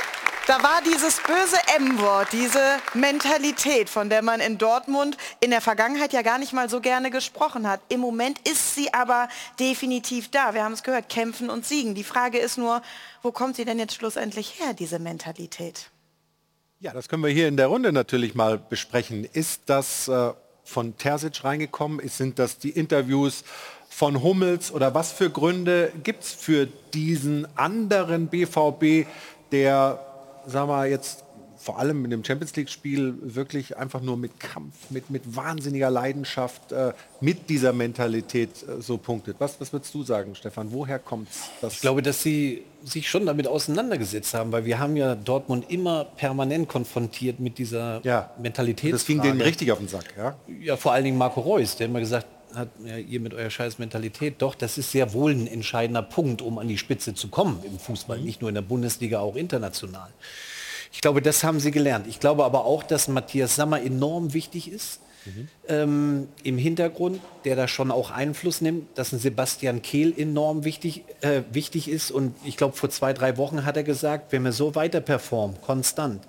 Da 0.48 0.64
war 0.64 0.82
dieses 0.82 1.18
böse 1.18 1.58
M-Wort, 1.76 2.30
diese 2.32 2.62
Mentalität, 2.94 3.90
von 3.90 4.10
der 4.10 4.22
man 4.22 4.40
in 4.40 4.58
Dortmund 4.58 5.18
in 5.42 5.50
der 5.50 5.60
Vergangenheit 5.60 6.14
ja 6.14 6.22
gar 6.22 6.38
nicht 6.38 6.54
mal 6.54 6.70
so 6.70 6.80
gerne 6.80 7.12
gesprochen 7.12 7.68
hat. 7.68 7.82
Im 7.90 8.00
Moment 8.00 8.40
ist 8.48 8.74
sie 8.74 8.94
aber 8.94 9.28
definitiv 9.60 10.32
da. 10.32 10.54
Wir 10.54 10.64
haben 10.64 10.72
es 10.72 10.84
gehört, 10.84 11.10
kämpfen 11.10 11.50
und 11.50 11.66
siegen. 11.66 11.96
Die 11.96 12.06
Frage 12.06 12.38
ist 12.38 12.58
nur, 12.58 12.82
wo 13.24 13.34
kommt 13.34 13.58
sie 13.58 13.66
denn 13.66 13.78
jetzt 13.78 13.96
schlussendlich 13.96 14.58
her, 14.62 14.74
diese 14.74 15.00
Mentalität? 15.00 15.90
Ja, 16.80 16.94
das 16.94 17.10
können 17.10 17.24
wir 17.24 17.30
hier 17.30 17.50
in 17.50 17.58
der 17.58 17.68
Runde 17.68 17.92
natürlich 17.92 18.34
mal 18.34 18.58
besprechen. 18.58 19.26
Ist 19.26 19.64
das 19.66 20.08
äh, 20.08 20.32
von 20.64 20.96
Terzic 20.96 21.44
reingekommen? 21.44 22.08
Sind 22.08 22.40
das 22.40 22.58
die 22.58 22.70
Interviews 22.70 23.44
von 23.90 24.24
Hummels 24.24 24.72
oder 24.72 24.94
was 24.94 25.12
für 25.12 25.30
Gründe 25.30 25.92
gibt 26.04 26.24
es 26.24 26.32
für 26.32 26.68
diesen 26.94 27.46
anderen 27.58 28.28
BVB, 28.28 29.08
der 29.52 30.07
sagen 30.48 30.70
wir 30.70 30.86
jetzt 30.88 31.24
vor 31.58 31.80
allem 31.80 32.06
in 32.06 32.12
dem 32.12 32.24
Champions 32.24 32.56
League-Spiel 32.56 33.16
wirklich 33.22 33.78
einfach 33.78 34.02
nur 34.02 34.16
mit 34.16 34.40
Kampf, 34.40 34.76
mit, 34.90 35.10
mit 35.10 35.36
wahnsinniger 35.36 35.90
Leidenschaft, 35.90 36.72
äh, 36.72 36.94
mit 37.20 37.50
dieser 37.50 37.74
Mentalität 37.74 38.52
äh, 38.64 38.82
so 38.82 38.98
punktet. 38.98 39.38
Was, 39.40 39.60
was 39.60 39.74
würdest 39.74 39.94
du 39.94 40.04
sagen, 40.04 40.36
Stefan? 40.36 40.72
Woher 40.72 41.00
kommt 41.00 41.28
das? 41.62 41.74
Ich 41.74 41.82
glaube, 41.82 42.02
dass 42.02 42.22
sie 42.22 42.64
sich 42.84 43.10
schon 43.10 43.26
damit 43.26 43.48
auseinandergesetzt 43.48 44.34
haben, 44.34 44.52
weil 44.52 44.66
wir 44.66 44.80
haben 44.80 44.96
ja 44.96 45.16
Dortmund 45.16 45.66
immer 45.70 46.06
permanent 46.06 46.70
konfrontiert 46.70 47.40
mit 47.40 47.58
dieser 47.58 48.02
ja, 48.04 48.30
Mentalität. 48.42 48.94
Das 48.94 49.06
ging 49.06 49.22
denen 49.22 49.42
richtig 49.42 49.72
auf 49.72 49.80
den 49.80 49.88
Sack, 49.88 50.14
ja? 50.16 50.36
Ja, 50.62 50.78
vor 50.78 50.94
allen 50.94 51.04
Dingen 51.04 51.18
Marco 51.18 51.42
Reus, 51.42 51.76
der 51.76 51.88
immer 51.88 52.00
gesagt 52.00 52.28
hat, 52.58 52.70
ja, 52.84 52.98
ihr 52.98 53.20
mit 53.20 53.34
eurer 53.34 53.50
scheiß 53.50 53.80
Mentalität, 53.80 54.36
doch, 54.42 54.56
das 54.56 54.78
ist 54.78 54.92
sehr 54.92 55.14
wohl 55.14 55.32
ein 55.32 55.48
entscheidender 55.48 56.02
Punkt, 56.02 56.42
um 56.42 56.58
an 56.58 56.68
die 56.68 56.78
Spitze 56.78 57.14
zu 57.14 57.30
kommen 57.30 57.62
im 57.64 57.80
Fußball, 57.80 58.18
mhm. 58.18 58.26
nicht 58.26 58.42
nur 58.42 58.50
in 58.50 58.56
der 58.56 58.62
Bundesliga, 58.62 59.20
auch 59.20 59.36
international. 59.36 60.10
Ich 60.92 61.02
glaube, 61.02 61.22
das 61.22 61.44
haben 61.44 61.60
sie 61.60 61.72
gelernt. 61.72 62.08
Ich 62.08 62.20
glaube 62.20 62.44
aber 62.46 62.66
auch, 62.66 62.84
dass 62.84 63.08
Matthias 63.08 63.56
Sammer 63.56 63.82
enorm 63.82 64.34
wichtig 64.34 64.72
ist. 64.72 65.02
Mhm. 65.26 65.48
Ähm, 65.68 66.28
im 66.44 66.58
Hintergrund, 66.58 67.20
der 67.44 67.56
da 67.56 67.68
schon 67.68 67.92
auch 67.92 68.12
Einfluss 68.12 68.62
nimmt, 68.62 68.98
dass 68.98 69.12
ein 69.12 69.20
Sebastian 69.20 69.82
Kehl 69.82 70.14
enorm 70.18 70.64
wichtig, 70.64 71.04
äh, 71.22 71.42
wichtig 71.52 71.90
ist. 71.90 72.12
Und 72.12 72.36
ich 72.46 72.56
glaube, 72.58 72.76
vor 72.76 72.90
zwei, 72.90 73.14
drei 73.14 73.38
Wochen 73.38 73.66
hat 73.66 73.76
er 73.78 73.84
gesagt, 73.84 74.32
wenn 74.32 74.44
wir 74.44 74.54
so 74.54 74.76
weiter 74.76 75.02
performen, 75.02 75.58
konstant, 75.62 76.24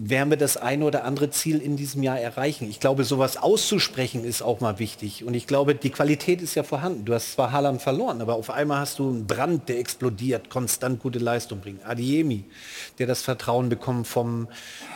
werden 0.00 0.30
wir 0.30 0.36
das 0.36 0.56
eine 0.56 0.84
oder 0.84 1.04
andere 1.04 1.30
Ziel 1.30 1.60
in 1.60 1.76
diesem 1.76 2.04
Jahr 2.04 2.18
erreichen. 2.18 2.70
Ich 2.70 2.78
glaube, 2.78 3.02
sowas 3.02 3.36
auszusprechen 3.36 4.24
ist 4.24 4.42
auch 4.42 4.60
mal 4.60 4.78
wichtig. 4.78 5.24
Und 5.24 5.34
ich 5.34 5.48
glaube, 5.48 5.74
die 5.74 5.90
Qualität 5.90 6.40
ist 6.40 6.54
ja 6.54 6.62
vorhanden. 6.62 7.04
Du 7.04 7.14
hast 7.14 7.32
zwar 7.32 7.50
Haaland 7.50 7.82
verloren, 7.82 8.22
aber 8.22 8.36
auf 8.36 8.48
einmal 8.48 8.78
hast 8.78 9.00
du 9.00 9.08
einen 9.08 9.26
Brand, 9.26 9.68
der 9.68 9.80
explodiert, 9.80 10.50
konstant 10.50 11.00
gute 11.00 11.18
Leistung 11.18 11.60
bringt. 11.60 11.84
Adiemi, 11.84 12.44
der 13.00 13.08
das 13.08 13.22
Vertrauen 13.22 13.68
bekommt 13.68 14.06
vom, 14.06 14.46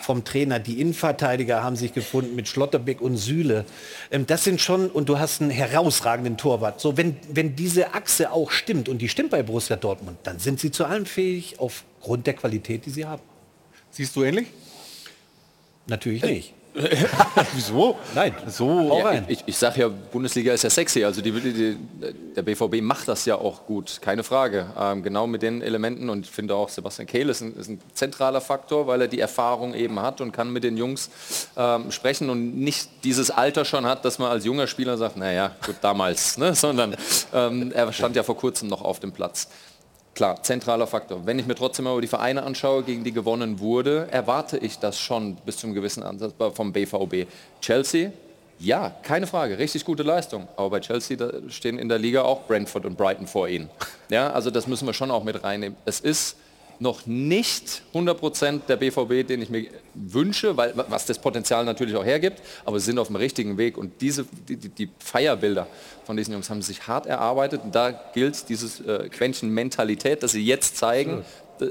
vom 0.02 0.24
Trainer. 0.24 0.60
Die 0.60 0.80
Innenverteidiger 0.80 1.64
haben 1.64 1.74
sich 1.74 1.92
gefunden 1.92 2.36
mit 2.36 2.46
Schlotterbeck 2.46 3.00
und 3.00 3.16
Süle. 3.16 3.64
Ähm, 4.12 4.26
das 4.26 4.44
sind 4.44 4.60
schon, 4.60 4.88
und 4.88 5.08
du 5.08 5.18
hast 5.18 5.42
einen 5.42 5.50
herausragenden 5.50 6.36
Torwart. 6.36 6.80
So, 6.80 6.96
wenn, 6.96 7.16
wenn 7.28 7.56
diese 7.56 7.94
Achse 7.94 8.30
auch 8.30 8.52
stimmt, 8.52 8.88
und 8.88 8.98
die 8.98 9.08
stimmt 9.08 9.30
bei 9.30 9.42
Borussia 9.42 9.74
Dortmund, 9.74 10.18
dann 10.22 10.38
sind 10.38 10.60
sie 10.60 10.70
zu 10.70 10.84
allem 10.84 11.06
fähig 11.06 11.56
aufgrund 11.58 12.28
der 12.28 12.34
Qualität, 12.34 12.86
die 12.86 12.90
sie 12.90 13.04
haben. 13.04 13.22
Siehst 13.90 14.14
du 14.14 14.22
ähnlich? 14.22 14.46
Natürlich 15.92 16.22
nicht. 16.22 16.54
Wieso? 17.54 17.98
Nein. 18.14 18.34
So. 18.46 18.98
Ja, 18.98 19.22
ich 19.28 19.42
ich 19.44 19.58
sage 19.58 19.80
ja, 19.80 19.88
Bundesliga 19.88 20.54
ist 20.54 20.64
ja 20.64 20.70
sexy. 20.70 21.04
Also 21.04 21.20
die, 21.20 21.30
die, 21.30 21.76
der 22.34 22.40
BVB 22.40 22.80
macht 22.80 23.08
das 23.08 23.26
ja 23.26 23.34
auch 23.34 23.66
gut, 23.66 23.98
keine 24.00 24.22
Frage. 24.24 24.68
Ähm, 24.78 25.02
genau 25.02 25.26
mit 25.26 25.42
den 25.42 25.60
Elementen 25.60 26.08
und 26.08 26.24
ich 26.24 26.30
finde 26.30 26.54
auch 26.54 26.70
Sebastian 26.70 27.06
Kehl 27.06 27.28
ist 27.28 27.42
ein, 27.42 27.54
ist 27.56 27.68
ein, 27.68 27.78
zentraler 27.92 28.40
Faktor, 28.40 28.86
weil 28.86 29.02
er 29.02 29.08
die 29.08 29.20
Erfahrung 29.20 29.74
eben 29.74 30.00
hat 30.00 30.22
und 30.22 30.32
kann 30.32 30.50
mit 30.50 30.64
den 30.64 30.78
Jungs 30.78 31.10
ähm, 31.58 31.92
sprechen 31.92 32.30
und 32.30 32.58
nicht 32.58 32.88
dieses 33.04 33.30
Alter 33.30 33.66
schon 33.66 33.84
hat, 33.84 34.06
dass 34.06 34.18
man 34.18 34.30
als 34.30 34.46
junger 34.46 34.66
Spieler 34.66 34.96
sagt, 34.96 35.18
naja, 35.18 35.54
gut, 35.66 35.76
damals, 35.82 36.38
ne? 36.38 36.54
sondern 36.64 36.96
ähm, 37.34 37.70
er 37.74 37.92
stand 37.92 38.16
ja 38.16 38.22
vor 38.22 38.38
kurzem 38.38 38.68
noch 38.68 38.80
auf 38.80 38.98
dem 38.98 39.12
Platz. 39.12 39.48
Klar, 40.14 40.42
zentraler 40.42 40.86
Faktor. 40.86 41.24
Wenn 41.24 41.38
ich 41.38 41.46
mir 41.46 41.54
trotzdem 41.54 41.86
mal 41.86 41.98
die 42.00 42.06
Vereine 42.06 42.42
anschaue, 42.42 42.82
gegen 42.82 43.02
die 43.02 43.12
gewonnen 43.12 43.60
wurde, 43.60 44.08
erwarte 44.10 44.58
ich 44.58 44.78
das 44.78 44.98
schon 44.98 45.36
bis 45.36 45.56
zum 45.56 45.72
gewissen 45.72 46.02
Ansatz 46.02 46.34
vom 46.52 46.72
BVB. 46.72 47.26
Chelsea, 47.62 48.12
ja, 48.58 48.94
keine 49.02 49.26
Frage, 49.26 49.58
richtig 49.58 49.86
gute 49.86 50.02
Leistung. 50.02 50.46
Aber 50.56 50.70
bei 50.70 50.80
Chelsea 50.80 51.16
stehen 51.48 51.78
in 51.78 51.88
der 51.88 51.98
Liga 51.98 52.22
auch 52.22 52.42
Brentford 52.42 52.84
und 52.84 52.98
Brighton 52.98 53.26
vor 53.26 53.48
ihnen. 53.48 53.70
Ja, 54.10 54.30
also 54.30 54.50
das 54.50 54.66
müssen 54.66 54.86
wir 54.86 54.92
schon 54.92 55.10
auch 55.10 55.24
mit 55.24 55.42
reinnehmen. 55.42 55.78
Es 55.86 56.00
ist 56.00 56.36
noch 56.78 57.06
nicht 57.06 57.82
100% 57.94 58.60
der 58.68 58.76
BVB, 58.76 59.26
den 59.26 59.42
ich 59.42 59.50
mir 59.50 59.66
wünsche, 59.94 60.56
weil, 60.56 60.72
was 60.88 61.06
das 61.06 61.18
Potenzial 61.18 61.64
natürlich 61.64 61.96
auch 61.96 62.04
hergibt, 62.04 62.42
aber 62.64 62.78
sie 62.80 62.86
sind 62.86 62.98
auf 62.98 63.08
dem 63.08 63.16
richtigen 63.16 63.58
Weg 63.58 63.78
und 63.78 64.00
diese, 64.00 64.24
die, 64.48 64.56
die, 64.56 64.68
die 64.68 64.90
Feierbilder 64.98 65.66
von 66.04 66.16
diesen 66.16 66.32
Jungs 66.32 66.50
haben 66.50 66.62
sich 66.62 66.86
hart 66.86 67.06
erarbeitet 67.06 67.62
und 67.64 67.74
da 67.74 67.90
gilt 67.90 68.48
dieses 68.48 68.80
äh, 68.80 69.08
Quäntchen 69.08 69.50
Mentalität, 69.50 70.22
dass 70.22 70.32
sie 70.32 70.44
jetzt 70.44 70.76
zeigen, 70.76 71.24
äh, 71.60 71.66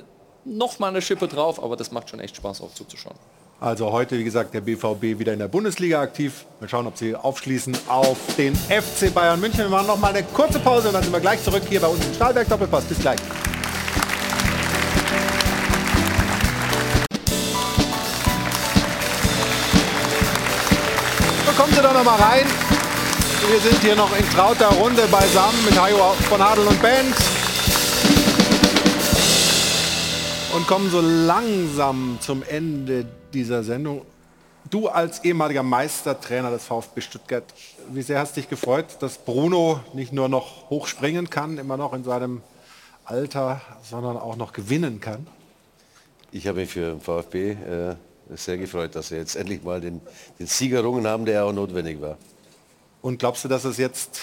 noch 0.45 0.79
mal 0.79 0.87
eine 0.87 1.01
Schippe 1.01 1.27
drauf, 1.27 1.61
aber 1.63 1.75
das 1.75 1.91
macht 1.91 2.09
schon 2.09 2.19
echt 2.19 2.35
Spaß 2.35 2.61
auch 2.61 2.73
zuzuschauen. 2.73 3.15
Also 3.61 3.91
heute, 3.91 4.17
wie 4.17 4.23
gesagt, 4.23 4.55
der 4.55 4.61
BVB 4.61 5.19
wieder 5.19 5.33
in 5.33 5.39
der 5.39 5.47
Bundesliga 5.47 6.01
aktiv. 6.01 6.45
Mal 6.59 6.67
schauen, 6.67 6.87
ob 6.87 6.97
sie 6.97 7.15
aufschließen 7.15 7.77
auf 7.87 8.17
den 8.35 8.55
FC 8.55 9.13
Bayern 9.13 9.39
München. 9.39 9.59
Wir 9.59 9.69
machen 9.69 9.85
noch 9.85 9.99
mal 9.99 10.07
eine 10.07 10.23
kurze 10.23 10.57
Pause 10.57 10.87
und 10.87 10.95
dann 10.95 11.03
sind 11.03 11.13
wir 11.13 11.19
gleich 11.19 11.43
zurück 11.43 11.61
hier 11.69 11.79
bei 11.79 11.85
uns 11.85 12.03
im 12.03 12.11
Stahlberg 12.15 12.49
Doppelpass. 12.49 12.85
Bis 12.85 12.97
gleich. 12.97 13.19
Noch 21.93 22.05
mal 22.05 22.15
rein. 22.15 22.45
Wir 23.49 23.59
sind 23.59 23.81
hier 23.81 23.97
noch 23.97 24.17
in 24.17 24.25
trauter 24.29 24.69
Runde 24.69 25.05
beisammen 25.07 25.65
mit 25.65 25.77
Hajo 25.77 26.13
von 26.29 26.41
Hadel 26.41 26.65
und 26.65 26.81
Band. 26.81 27.13
Und 30.55 30.67
kommen 30.67 30.89
so 30.89 31.01
langsam 31.01 32.17
zum 32.21 32.43
Ende 32.43 33.05
dieser 33.33 33.63
Sendung. 33.63 34.05
Du 34.69 34.87
als 34.87 35.25
ehemaliger 35.25 35.63
Meistertrainer 35.63 36.49
des 36.49 36.63
VfB 36.63 37.01
Stuttgart, 37.01 37.43
wie 37.89 38.01
sehr 38.01 38.19
hast 38.19 38.37
dich 38.37 38.47
gefreut, 38.47 38.85
dass 39.01 39.17
Bruno 39.17 39.81
nicht 39.93 40.13
nur 40.13 40.29
noch 40.29 40.69
hochspringen 40.69 41.29
kann, 41.29 41.57
immer 41.57 41.75
noch 41.75 41.93
in 41.93 42.05
seinem 42.05 42.41
Alter, 43.03 43.59
sondern 43.83 44.15
auch 44.15 44.37
noch 44.37 44.53
gewinnen 44.53 45.01
kann? 45.01 45.27
Ich 46.31 46.47
habe 46.47 46.61
mich 46.61 46.71
für 46.71 46.91
den 46.91 47.01
VfB 47.01 47.51
äh, 47.51 47.95
sehr 48.35 48.57
gefreut, 48.57 48.95
dass 48.95 49.11
wir 49.11 49.17
jetzt 49.17 49.35
endlich 49.35 49.63
mal 49.63 49.81
den, 49.81 50.01
den 50.39 50.47
Sieg 50.47 50.73
errungen 50.73 51.07
haben, 51.07 51.25
der 51.25 51.45
auch 51.45 51.53
notwendig 51.53 52.01
war. 52.01 52.17
Und 53.01 53.19
glaubst 53.19 53.43
du, 53.43 53.47
dass 53.47 53.65
es 53.65 53.77
jetzt 53.77 54.21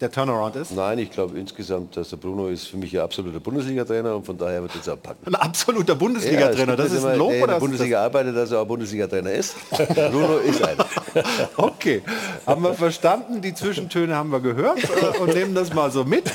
der 0.00 0.10
Turnaround 0.10 0.56
ist? 0.56 0.72
Nein, 0.72 0.98
ich 0.98 1.10
glaube 1.10 1.38
insgesamt, 1.38 1.96
dass 1.96 2.10
der 2.10 2.16
Bruno 2.16 2.48
ist 2.48 2.66
für 2.66 2.76
mich 2.76 2.94
ein 2.96 3.02
absoluter 3.02 3.40
Bundesliga-Trainer 3.40 4.14
und 4.16 4.26
von 4.26 4.36
daher 4.36 4.62
wird 4.62 4.74
es 4.74 4.88
auch 4.88 5.00
packen. 5.00 5.26
Ein 5.26 5.34
absoluter 5.34 5.94
Bundesliga-Trainer, 5.94 6.72
Ja, 6.72 6.76
das 6.76 6.92
ist 6.92 7.04
ein 7.04 7.18
Lob 7.18 7.32
oder 7.32 7.54
der 7.54 7.60
Bundesliga 7.60 8.04
arbeitet, 8.04 8.36
dass 8.36 8.50
er 8.50 8.60
auch 8.60 8.66
Bundesliga-Trainer 8.66 9.32
ist. 9.32 9.56
Bruno 9.94 10.38
ist 10.38 10.62
einer. 10.62 10.86
Okay, 11.56 12.02
haben 12.46 12.62
wir 12.62 12.74
verstanden, 12.74 13.40
die 13.40 13.54
Zwischentöne 13.54 14.14
haben 14.14 14.30
wir 14.30 14.40
gehört 14.40 14.78
äh, 14.84 15.18
und 15.18 15.34
nehmen 15.34 15.54
das 15.54 15.72
mal 15.72 15.90
so 15.90 16.04
mit. 16.04 16.30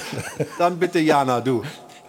Dann 0.57 0.77
bitte 0.77 0.99
Jana, 0.99 1.39
du. 1.39 1.63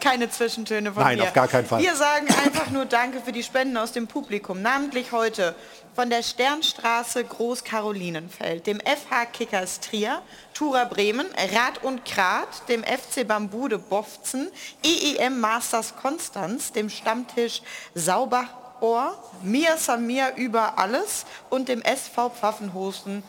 Keine 0.05 0.29
Zwischentöne 0.29 0.93
von 0.93 1.03
Nein, 1.03 1.17
mir. 1.17 1.25
auf 1.25 1.33
gar 1.33 1.49
keinen 1.49 1.65
Fall. 1.65 1.81
Wir 1.81 1.97
sagen 1.97 2.27
einfach 2.45 2.69
nur 2.69 2.85
Danke 2.85 3.23
für 3.23 3.33
die 3.33 3.43
Spenden 3.43 3.79
aus 3.79 3.93
dem 3.93 4.07
Publikum. 4.07 4.61
Namentlich 4.61 5.13
heute 5.13 5.55
von 5.97 6.11
der 6.11 6.23
Sternstraße 6.23 7.25
Groß-Karolinenfeld, 7.25 8.67
dem 8.67 8.81
FH 8.81 9.25
Kickers 9.33 9.81
Trier, 9.81 10.21
Tura 10.53 10.85
Bremen, 10.85 11.25
Rad 11.55 11.83
und 11.83 12.05
Krat, 12.05 12.69
dem 12.69 12.85
FC 12.85 13.27
Bambude 13.27 13.79
Bofzen, 13.79 14.51
EEM 14.85 15.41
Masters 15.41 15.97
Konstanz, 15.97 16.73
dem 16.73 16.91
Stammtisch 16.91 17.63
Saubachohr, 17.95 19.17
Mia 19.43 19.79
Samir 19.79 20.35
über 20.37 20.79
alles 20.79 21.25
und 21.49 21.71
dem 21.71 21.81
SV 21.81 22.29
Pfaffenhofen, 22.29 23.23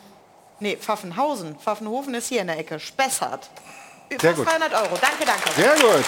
nee, 0.60 0.76
Pfaffenhausen, 0.76 1.56
Pfaffenhofen 1.58 2.12
ist 2.12 2.28
hier 2.28 2.42
in 2.42 2.48
der 2.48 2.58
Ecke, 2.58 2.78
Spessart. 2.78 3.48
Gut. 4.10 4.22
300 4.22 4.74
Euro, 4.74 4.98
danke, 5.00 5.24
danke. 5.24 5.50
Sehr 5.56 5.74
gut. 5.76 6.04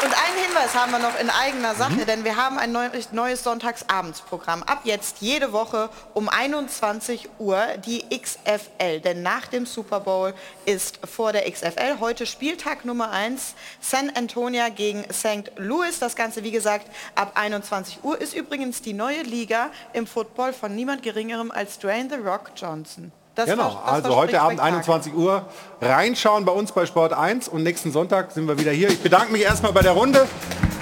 Und 0.00 0.14
einen 0.14 0.38
Hinweis 0.46 0.76
haben 0.76 0.92
wir 0.92 1.00
noch 1.00 1.18
in 1.18 1.28
eigener 1.28 1.74
Sache, 1.74 1.94
Mhm. 1.94 2.06
denn 2.06 2.24
wir 2.24 2.36
haben 2.36 2.56
ein 2.56 2.70
neu, 2.70 2.88
neues 3.10 3.42
Sonntagsabendsprogramm. 3.42 4.62
Ab 4.62 4.82
jetzt 4.84 5.16
jede 5.20 5.52
Woche 5.52 5.90
um 6.14 6.28
21 6.28 7.28
Uhr 7.40 7.60
die 7.84 8.04
XFL. 8.16 9.00
Denn 9.00 9.22
nach 9.22 9.46
dem 9.48 9.66
Super 9.66 9.98
Bowl 9.98 10.34
ist 10.66 11.00
vor 11.04 11.32
der 11.32 11.50
XFL 11.50 11.98
heute 11.98 12.26
Spieltag 12.26 12.84
Nummer 12.84 13.10
1 13.10 13.54
San 13.80 14.10
Antonio 14.14 14.66
gegen 14.74 15.04
St. 15.12 15.50
Louis. 15.56 15.98
Das 15.98 16.14
Ganze, 16.14 16.44
wie 16.44 16.52
gesagt, 16.52 16.86
ab 17.16 17.32
21 17.34 18.04
Uhr 18.04 18.20
ist 18.20 18.34
übrigens 18.34 18.80
die 18.82 18.92
neue 18.92 19.22
Liga 19.22 19.70
im 19.94 20.06
Football 20.06 20.52
von 20.52 20.76
niemand 20.76 21.02
Geringerem 21.02 21.50
als 21.50 21.80
Dwayne 21.80 22.08
The 22.08 22.22
Rock 22.24 22.52
Johnson. 22.54 23.10
Das 23.38 23.46
genau, 23.48 23.70
vers- 23.70 23.74
das 23.84 23.94
also 24.04 24.16
heute 24.16 24.40
Abend 24.40 24.58
Spektakel. 24.58 24.74
21 24.78 25.14
Uhr 25.14 25.42
reinschauen 25.80 26.44
bei 26.44 26.50
uns 26.50 26.72
bei 26.72 26.86
Sport 26.86 27.12
1 27.12 27.46
und 27.46 27.62
nächsten 27.62 27.92
Sonntag 27.92 28.32
sind 28.32 28.48
wir 28.48 28.58
wieder 28.58 28.72
hier. 28.72 28.88
Ich 28.88 29.00
bedanke 29.00 29.30
mich 29.30 29.42
erstmal 29.42 29.72
bei 29.72 29.80
der 29.80 29.92
Runde. 29.92 30.26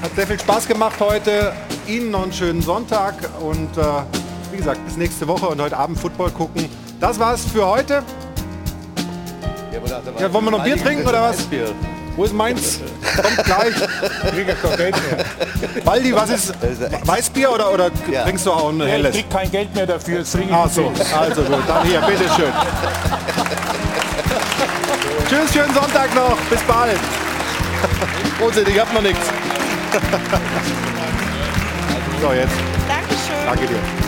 Hat 0.01 0.15
sehr 0.17 0.27
viel 0.27 0.41
Spaß 0.41 0.67
gemacht 0.67 0.97
heute. 0.99 1.53
Ihnen 1.87 2.11
noch 2.11 2.23
einen 2.23 2.33
schönen 2.33 2.63
Sonntag 2.63 3.13
und 3.43 3.77
äh, 3.77 3.83
wie 4.53 4.57
gesagt, 4.57 4.83
bis 4.87 4.97
nächste 4.97 5.29
Woche 5.29 5.49
und 5.49 5.61
heute 5.61 5.77
Abend 5.77 5.99
Football 6.01 6.31
gucken. 6.31 6.67
Das 6.99 7.19
war's 7.19 7.43
für 7.45 7.67
heute. 7.67 8.03
Ja, 10.19 10.33
wollen 10.33 10.45
wir 10.47 10.51
noch 10.53 10.65
Bier 10.65 10.79
trinken 10.79 11.07
oder 11.07 11.21
was? 11.25 11.47
Wo 12.17 12.25
ist 12.25 12.33
meins? 12.33 12.81
Kommt 13.23 13.45
gleich. 13.45 13.75
Waldi, 15.85 16.15
was 16.15 16.31
ist 16.31 16.55
Weißbier 17.07 17.53
oder, 17.53 17.71
oder 17.73 17.91
trinkst 18.25 18.47
du 18.47 18.53
auch 18.53 18.71
ein 18.71 18.79
Nee, 18.79 18.85
ich 18.87 18.91
helles? 18.93 19.15
krieg 19.15 19.31
kein 19.31 19.51
Geld 19.51 19.75
mehr 19.75 19.87
dafür. 19.87 20.21
Ich 20.21 20.29
Ach 20.53 20.71
so, 20.71 20.93
also 21.19 21.43
gut, 21.43 21.59
dann 21.69 21.85
hier, 21.87 22.01
bitteschön. 22.01 22.53
Tschüss, 25.29 25.53
schönen 25.53 25.75
Sonntag 25.75 26.15
noch, 26.15 26.37
bis 26.49 26.61
bald. 26.63 26.99
Prosit, 28.39 28.69
ich 28.69 28.81
hab 28.81 28.93
noch 28.95 29.03
nichts. 29.03 29.27
So, 32.23 32.33
jetzt. 32.33 32.55
Dankeschön. 32.89 33.47
Danke 33.47 33.67
dir. 33.67 34.06